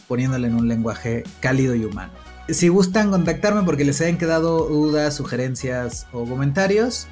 poniéndole 0.06 0.46
en 0.46 0.54
un 0.54 0.68
lenguaje 0.68 1.24
cálido 1.40 1.74
y 1.74 1.84
humano. 1.84 2.12
Si 2.48 2.68
gustan 2.68 3.10
contactarme 3.10 3.62
porque 3.62 3.84
les 3.84 4.00
hayan 4.00 4.16
quedado 4.16 4.68
dudas, 4.68 5.14
sugerencias 5.14 6.06
o 6.12 6.24
comentarios, 6.24 7.06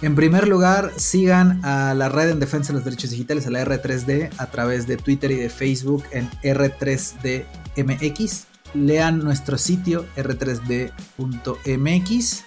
en 0.00 0.14
primer 0.14 0.46
lugar, 0.46 0.92
sigan 0.96 1.60
a 1.64 1.92
la 1.92 2.08
red 2.08 2.30
en 2.30 2.38
defensa 2.38 2.68
de 2.68 2.74
los 2.78 2.84
derechos 2.84 3.10
digitales, 3.10 3.48
a 3.48 3.50
la 3.50 3.64
R3D, 3.64 4.30
a 4.38 4.46
través 4.46 4.86
de 4.86 4.96
Twitter 4.96 5.32
y 5.32 5.36
de 5.36 5.50
Facebook 5.50 6.04
en 6.12 6.30
R3DMX. 6.42 8.44
Lean 8.74 9.18
nuestro 9.18 9.58
sitio 9.58 10.06
r3d.mx. 10.16 12.44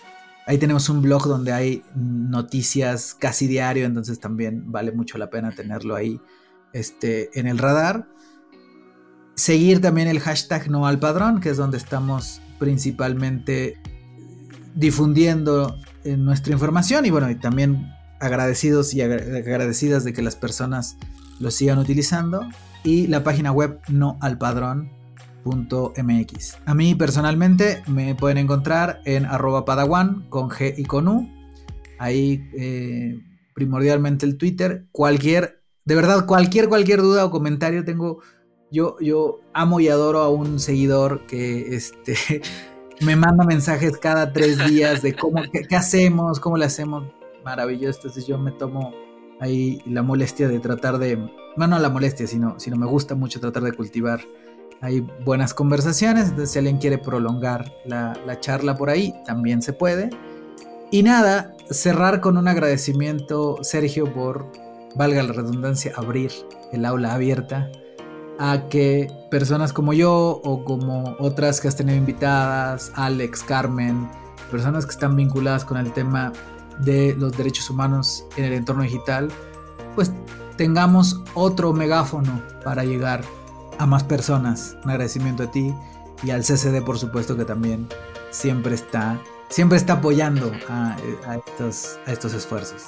Ahí 0.48 0.58
tenemos 0.58 0.88
un 0.90 1.02
blog 1.02 1.28
donde 1.28 1.52
hay 1.52 1.84
noticias 1.94 3.18
casi 3.20 3.48
diario, 3.48 3.86
entonces 3.86 4.18
también 4.20 4.72
vale 4.72 4.94
mucho 4.94 5.18
la 5.18 5.30
pena 5.30 5.52
tenerlo 5.52 5.96
ahí 5.96 6.22
este, 6.74 7.38
en 7.38 7.48
el 7.48 7.58
radar. 7.58 8.08
Seguir 9.36 9.82
también 9.82 10.08
el 10.08 10.20
hashtag 10.20 10.70
no 10.70 10.86
al 10.86 11.00
padrón, 11.00 11.40
que 11.40 11.50
es 11.50 11.58
donde 11.58 11.78
estamos 11.78 12.42
principalmente 12.60 13.78
difundiendo 14.76 15.78
eh, 16.04 16.18
nuestra 16.18 16.54
información 16.54 17.06
y 17.06 17.10
bueno, 17.10 17.30
y 17.30 17.36
también 17.36 17.92
agradecidos 18.20 18.94
y 18.94 19.02
agradecidas 19.02 20.04
de 20.04 20.14
que 20.14 20.22
las 20.22 20.36
personas 20.36 20.98
lo 21.40 21.52
sigan 21.52 21.80
utilizando 21.80 22.46
y 22.84 23.08
la 23.08 23.24
página 23.24 23.52
web 23.52 23.80
noalpadrón.mx. 23.90 26.58
A 26.66 26.74
mí 26.74 26.96
personalmente 26.96 27.84
me 27.88 28.16
pueden 28.16 28.38
encontrar 28.38 29.02
en 29.06 29.26
arroba 29.26 29.66
padawan 29.66 30.28
con 30.30 30.50
G 30.50 30.74
y 30.78 30.86
con 30.86 31.08
U. 31.08 31.30
Ahí 31.98 32.50
eh, 32.58 33.20
primordialmente 33.54 34.26
el 34.26 34.38
Twitter. 34.38 34.86
Cualquier, 34.92 35.62
de 35.86 35.96
verdad, 35.96 36.26
cualquier, 36.26 36.70
cualquier 36.70 37.02
duda 37.02 37.26
o 37.26 37.32
comentario 37.32 37.84
tengo. 37.84 38.22
Yo, 38.72 38.98
yo 39.00 39.42
amo 39.54 39.80
y 39.82 39.90
adoro 39.90 40.20
a 40.20 40.30
un 40.30 40.60
seguidor 40.60 41.26
que 41.28 41.76
este, 41.76 42.16
me 43.02 43.16
manda 43.16 43.44
mensajes 43.44 43.98
cada 43.98 44.32
tres 44.32 44.66
días 44.68 45.02
de 45.02 45.14
cómo, 45.14 45.42
qué, 45.52 45.76
hacemos, 45.76 46.40
cómo 46.40 46.58
le 46.58 46.66
hacemos. 46.66 47.04
Maravilloso. 47.44 48.00
Entonces 48.00 48.28
yo 48.28 48.38
me 48.38 48.52
tomo 48.52 48.94
ahí 49.40 49.82
la 49.86 50.04
molestia 50.04 50.48
de 50.48 50.60
tratar 50.60 51.00
de, 51.00 51.18
no, 51.58 51.68
no 51.68 51.80
la 51.80 51.90
molestia, 51.90 52.28
sino, 52.28 52.60
sino 52.60 52.78
me 52.78 52.86
gusta 52.86 53.16
mucho 53.16 53.40
tratar 53.40 53.64
de 53.64 53.74
cultivar 53.74 54.22
hay 54.82 55.02
buenas 55.24 55.54
conversaciones. 55.54 56.30
Entonces 56.30 56.52
si 56.52 56.60
alguien 56.60 56.78
quiere 56.78 56.98
prolongar 56.98 57.72
la, 57.86 58.18
la 58.26 58.40
charla 58.40 58.76
por 58.76 58.90
ahí, 58.90 59.14
también 59.26 59.62
se 59.62 59.74
puede. 59.74 60.10
Y 60.92 61.04
nada, 61.04 61.56
cerrar 61.70 62.20
con 62.20 62.38
un 62.38 62.48
agradecimiento, 62.48 63.60
Sergio, 63.62 64.12
por, 64.12 64.52
valga 64.96 65.24
la 65.24 65.34
redundancia, 65.34 65.94
abrir 65.96 66.32
el 66.74 66.84
aula 66.86 67.14
abierta 67.14 67.72
a 68.44 68.68
que 68.70 69.08
personas 69.30 69.72
como 69.72 69.94
yo 69.94 70.42
o 70.44 70.66
como 70.66 71.16
otras 71.20 71.62
que 71.62 71.68
has 71.68 71.76
tenido 71.76 71.96
invitadas, 71.96 72.92
Alex, 72.96 73.44
Carmen, 73.44 74.10
personas 74.50 74.84
que 74.88 74.92
están 74.94 75.16
vinculadas 75.16 75.64
con 75.64 75.78
el 75.78 75.94
tema 75.94 76.34
de 76.80 77.16
los 77.20 77.38
derechos 77.38 77.70
humanos 77.70 78.26
en 78.38 78.46
el 78.46 78.54
entorno 78.54 78.82
digital, 78.82 79.30
pues 79.94 80.12
tengamos 80.58 81.22
otro 81.36 81.72
megáfono 81.72 82.42
para 82.64 82.84
llegar 82.84 83.22
a 83.78 83.86
más 83.86 84.04
personas. 84.04 84.76
Un 84.84 84.90
agradecimiento 84.90 85.44
a 85.44 85.52
ti 85.52 85.72
y 86.24 86.32
al 86.32 86.42
CCD, 86.42 86.84
por 86.84 86.98
supuesto, 86.98 87.38
que 87.38 87.46
también 87.46 87.88
siempre 88.32 88.74
está, 88.74 89.22
siempre 89.50 89.78
está 89.78 89.94
apoyando 89.94 90.52
a, 90.68 90.98
estos, 91.48 92.00
a 92.08 92.12
estos 92.12 92.34
esfuerzos. 92.34 92.86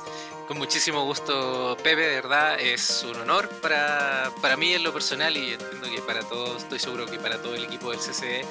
Con 0.48 0.58
muchísimo 0.58 1.06
gusto, 1.06 1.78
Pepe, 1.82 2.02
de 2.02 2.16
verdad 2.16 2.60
es 2.60 3.06
un 3.10 3.16
honor 3.22 3.48
para, 3.62 4.30
para 4.42 4.58
mí 4.58 4.74
en 4.74 4.84
lo 4.84 4.92
personal 4.92 5.36
y 5.38 5.54
entiendo 5.54 5.90
que 5.90 6.02
para 6.02 6.20
todos, 6.22 6.64
estoy 6.64 6.80
seguro 6.80 7.06
que 7.06 7.18
para 7.18 7.42
todo 7.42 7.56
el 7.56 7.64
equipo 7.64 7.92
del 7.92 8.00
CCD, 8.00 8.46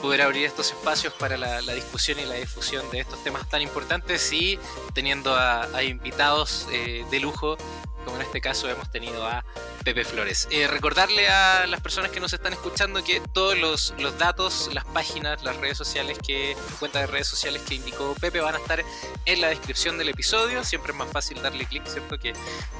poder 0.00 0.22
abrir 0.22 0.46
estos 0.46 0.70
espacios 0.70 1.12
para 1.12 1.36
la, 1.36 1.60
la 1.60 1.74
discusión 1.74 2.18
y 2.18 2.24
la 2.24 2.34
difusión 2.34 2.90
de 2.90 3.00
estos 3.00 3.22
temas 3.22 3.46
tan 3.50 3.60
importantes 3.60 4.32
y 4.32 4.58
teniendo 4.94 5.34
a, 5.34 5.64
a 5.76 5.82
invitados 5.82 6.68
eh, 6.72 7.04
de 7.10 7.20
lujo 7.20 7.58
como 8.06 8.16
en 8.16 8.22
este 8.22 8.40
caso 8.40 8.70
hemos 8.70 8.90
tenido 8.90 9.26
a 9.26 9.44
Pepe 9.84 10.04
Flores. 10.04 10.48
Eh, 10.50 10.68
recordarle 10.68 11.28
a 11.28 11.66
las 11.66 11.80
personas 11.80 12.10
que 12.12 12.20
nos 12.20 12.32
están 12.32 12.52
escuchando 12.52 13.02
que 13.02 13.20
todos 13.34 13.58
los, 13.58 13.94
los, 13.98 14.16
datos, 14.16 14.70
las 14.72 14.84
páginas, 14.84 15.42
las 15.42 15.56
redes 15.56 15.76
sociales 15.76 16.16
que, 16.24 16.56
cuentas 16.78 17.02
de 17.02 17.06
redes 17.08 17.26
sociales 17.26 17.62
que 17.68 17.74
indicó 17.74 18.14
Pepe 18.20 18.40
van 18.40 18.54
a 18.54 18.58
estar 18.58 18.82
en 19.24 19.40
la 19.40 19.48
descripción 19.48 19.98
del 19.98 20.08
episodio. 20.08 20.64
Siempre 20.64 20.92
es 20.92 20.98
más 20.98 21.10
fácil 21.10 21.42
darle 21.42 21.66
clic, 21.66 21.84
¿cierto? 21.86 22.16
Que 22.18 22.32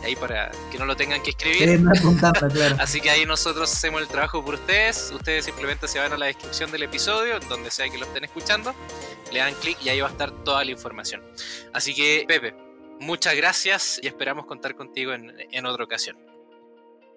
ahí 0.04 0.14
para 0.14 0.52
que 0.70 0.78
no 0.78 0.86
lo 0.86 0.96
tengan 0.96 1.20
que 1.22 1.30
escribir. 1.30 1.82
claro. 2.20 2.76
Así 2.78 3.00
que 3.00 3.10
ahí 3.10 3.26
nosotros 3.26 3.70
hacemos 3.72 4.00
el 4.00 4.08
trabajo 4.08 4.44
por 4.44 4.54
ustedes. 4.54 5.10
Ustedes 5.12 5.44
simplemente 5.44 5.88
se 5.88 5.98
van 5.98 6.12
a 6.12 6.16
la 6.16 6.26
descripción 6.26 6.70
del 6.70 6.84
episodio, 6.84 7.40
donde 7.40 7.72
sea 7.72 7.88
que 7.88 7.98
lo 7.98 8.06
estén 8.06 8.24
escuchando, 8.24 8.74
le 9.32 9.40
dan 9.40 9.54
clic 9.54 9.78
y 9.82 9.88
ahí 9.88 10.00
va 10.00 10.06
a 10.06 10.12
estar 10.12 10.30
toda 10.30 10.64
la 10.64 10.70
información. 10.70 11.22
Así 11.72 11.94
que, 11.94 12.24
Pepe, 12.28 12.65
muchas 13.00 13.36
gracias 13.36 14.00
y 14.02 14.06
esperamos 14.06 14.46
contar 14.46 14.74
contigo 14.74 15.12
en, 15.12 15.32
en, 15.50 15.66
otra 15.66 15.84
ocasión. 15.84 16.16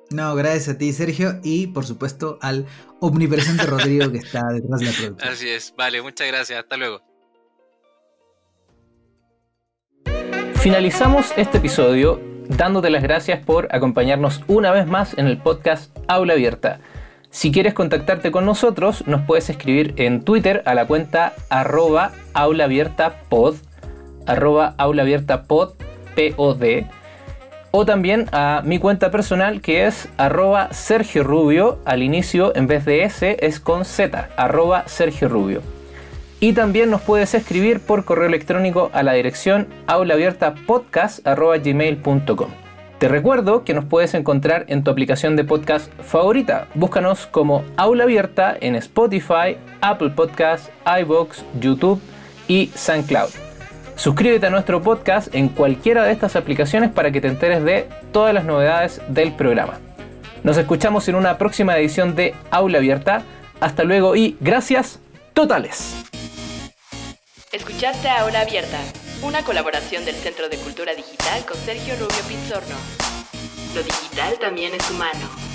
No, 0.10 0.36
gracias 0.36 0.70
a 0.70 0.78
ti, 0.78 0.92
Sergio, 0.92 1.40
y 1.44 1.68
por 1.68 1.86
supuesto 1.86 2.40
al 2.42 2.66
omnipresente 3.00 3.66
Rodrigo 3.68 4.12
que 4.12 4.18
está 4.18 4.48
detrás 4.48 4.80
de 4.80 4.86
la 4.86 4.92
producción. 4.92 5.32
Así 5.32 5.50
es, 5.50 5.74
vale, 5.76 6.02
muchas 6.02 6.28
gracias, 6.28 6.60
hasta 6.60 6.78
luego. 6.78 7.02
Finalizamos 10.56 11.32
este 11.38 11.60
episodio 11.60 12.20
dándote 12.50 12.90
las 12.90 13.04
gracias 13.04 13.46
por 13.46 13.74
acompañarnos 13.74 14.42
una 14.48 14.72
vez 14.72 14.88
más 14.88 15.18
en 15.18 15.28
el 15.28 15.38
podcast 15.38 15.96
Aula 16.08 16.34
Abierta. 16.34 16.82
Si 17.32 17.52
quieres 17.52 17.76
contactarte 17.76 18.32
con 18.32 18.46
nosotros, 18.46 19.06
nos 19.08 19.22
puedes 19.22 19.50
escribir 19.50 19.94
en 19.98 20.26
Twitter 20.26 20.64
a 20.66 20.74
la 20.74 20.88
cuenta 20.88 21.34
arroba 21.50 22.12
aulaabiertapod 22.34 23.56
arroba 24.26 24.74
aula 24.78 25.04
abierta 25.04 25.44
pod, 25.44 25.74
P-O-D, 26.16 26.88
o 27.72 27.86
también 27.86 28.26
a 28.32 28.64
mi 28.66 28.80
cuenta 28.80 29.12
personal 29.12 29.62
que 29.62 29.86
es 29.86 30.10
arroba 30.18 30.74
Sergio 30.74 31.24
Rubio, 31.24 31.78
al 31.86 32.02
inicio 32.02 32.56
en 32.56 32.66
vez 32.68 32.84
de 32.86 33.04
S 33.04 33.38
es 33.42 33.60
con 33.60 33.86
Z, 33.86 34.30
arroba 34.38 34.86
Sergio 34.88 35.30
Rubio. 35.30 35.62
Y 36.40 36.54
también 36.54 36.90
nos 36.90 37.02
puedes 37.02 37.36
escribir 37.36 37.82
por 37.82 38.06
correo 38.06 38.28
electrónico 38.28 38.90
a 38.94 39.04
la 39.04 39.12
dirección 39.14 39.68
aulaabiertapodcast.gmail.com. 39.88 42.50
Te 42.98 43.08
recuerdo 43.08 43.64
que 43.64 43.74
nos 43.74 43.86
puedes 43.86 44.14
encontrar 44.14 44.66
en 44.68 44.84
tu 44.84 44.92
aplicación 44.92 45.36
de 45.36 45.46
podcast 45.46 45.92
favorita. 46.02 46.68
Búscanos 46.74 47.28
como 47.28 47.64
Aula 47.78 48.04
Abierta 48.04 48.58
en 48.60 48.76
Spotify, 48.76 49.56
Apple 49.80 50.10
Podcasts, 50.10 50.70
iBox, 50.86 51.46
YouTube 51.60 52.02
y 52.48 52.70
SoundCloud. 52.76 53.49
Suscríbete 54.00 54.48
a 54.48 54.50
nuestro 54.50 54.82
podcast 54.82 55.36
en 55.36 55.50
cualquiera 55.50 56.06
de 56.06 56.14
estas 56.14 56.38
aplicaciones 56.38 56.90
para 56.90 57.12
que 57.12 57.20
te 57.20 57.28
enteres 57.28 57.66
de 57.66 57.90
todas 58.14 58.34
las 58.34 58.46
novedades 58.46 59.02
del 59.10 59.34
programa. 59.34 59.78
Nos 60.42 60.56
escuchamos 60.56 61.10
en 61.10 61.16
una 61.16 61.38
próxima 61.38 61.78
edición 61.78 62.16
de 62.16 62.34
Aula 62.50 62.78
Abierta. 62.78 63.24
Hasta 63.60 63.84
luego 63.84 64.16
y 64.16 64.38
gracias 64.40 65.02
totales. 65.34 65.96
Escuchaste 67.52 68.08
Aula 68.08 68.40
Abierta, 68.40 68.80
una 69.22 69.44
colaboración 69.44 70.06
del 70.06 70.16
Centro 70.16 70.48
de 70.48 70.56
Cultura 70.56 70.94
Digital 70.96 71.46
con 71.46 71.58
Sergio 71.58 71.96
Rubio 71.96 72.24
Pizzorno. 72.26 72.78
Lo 73.76 73.84
digital 73.84 74.40
también 74.40 74.74
es 74.76 74.90
humano. 74.92 75.49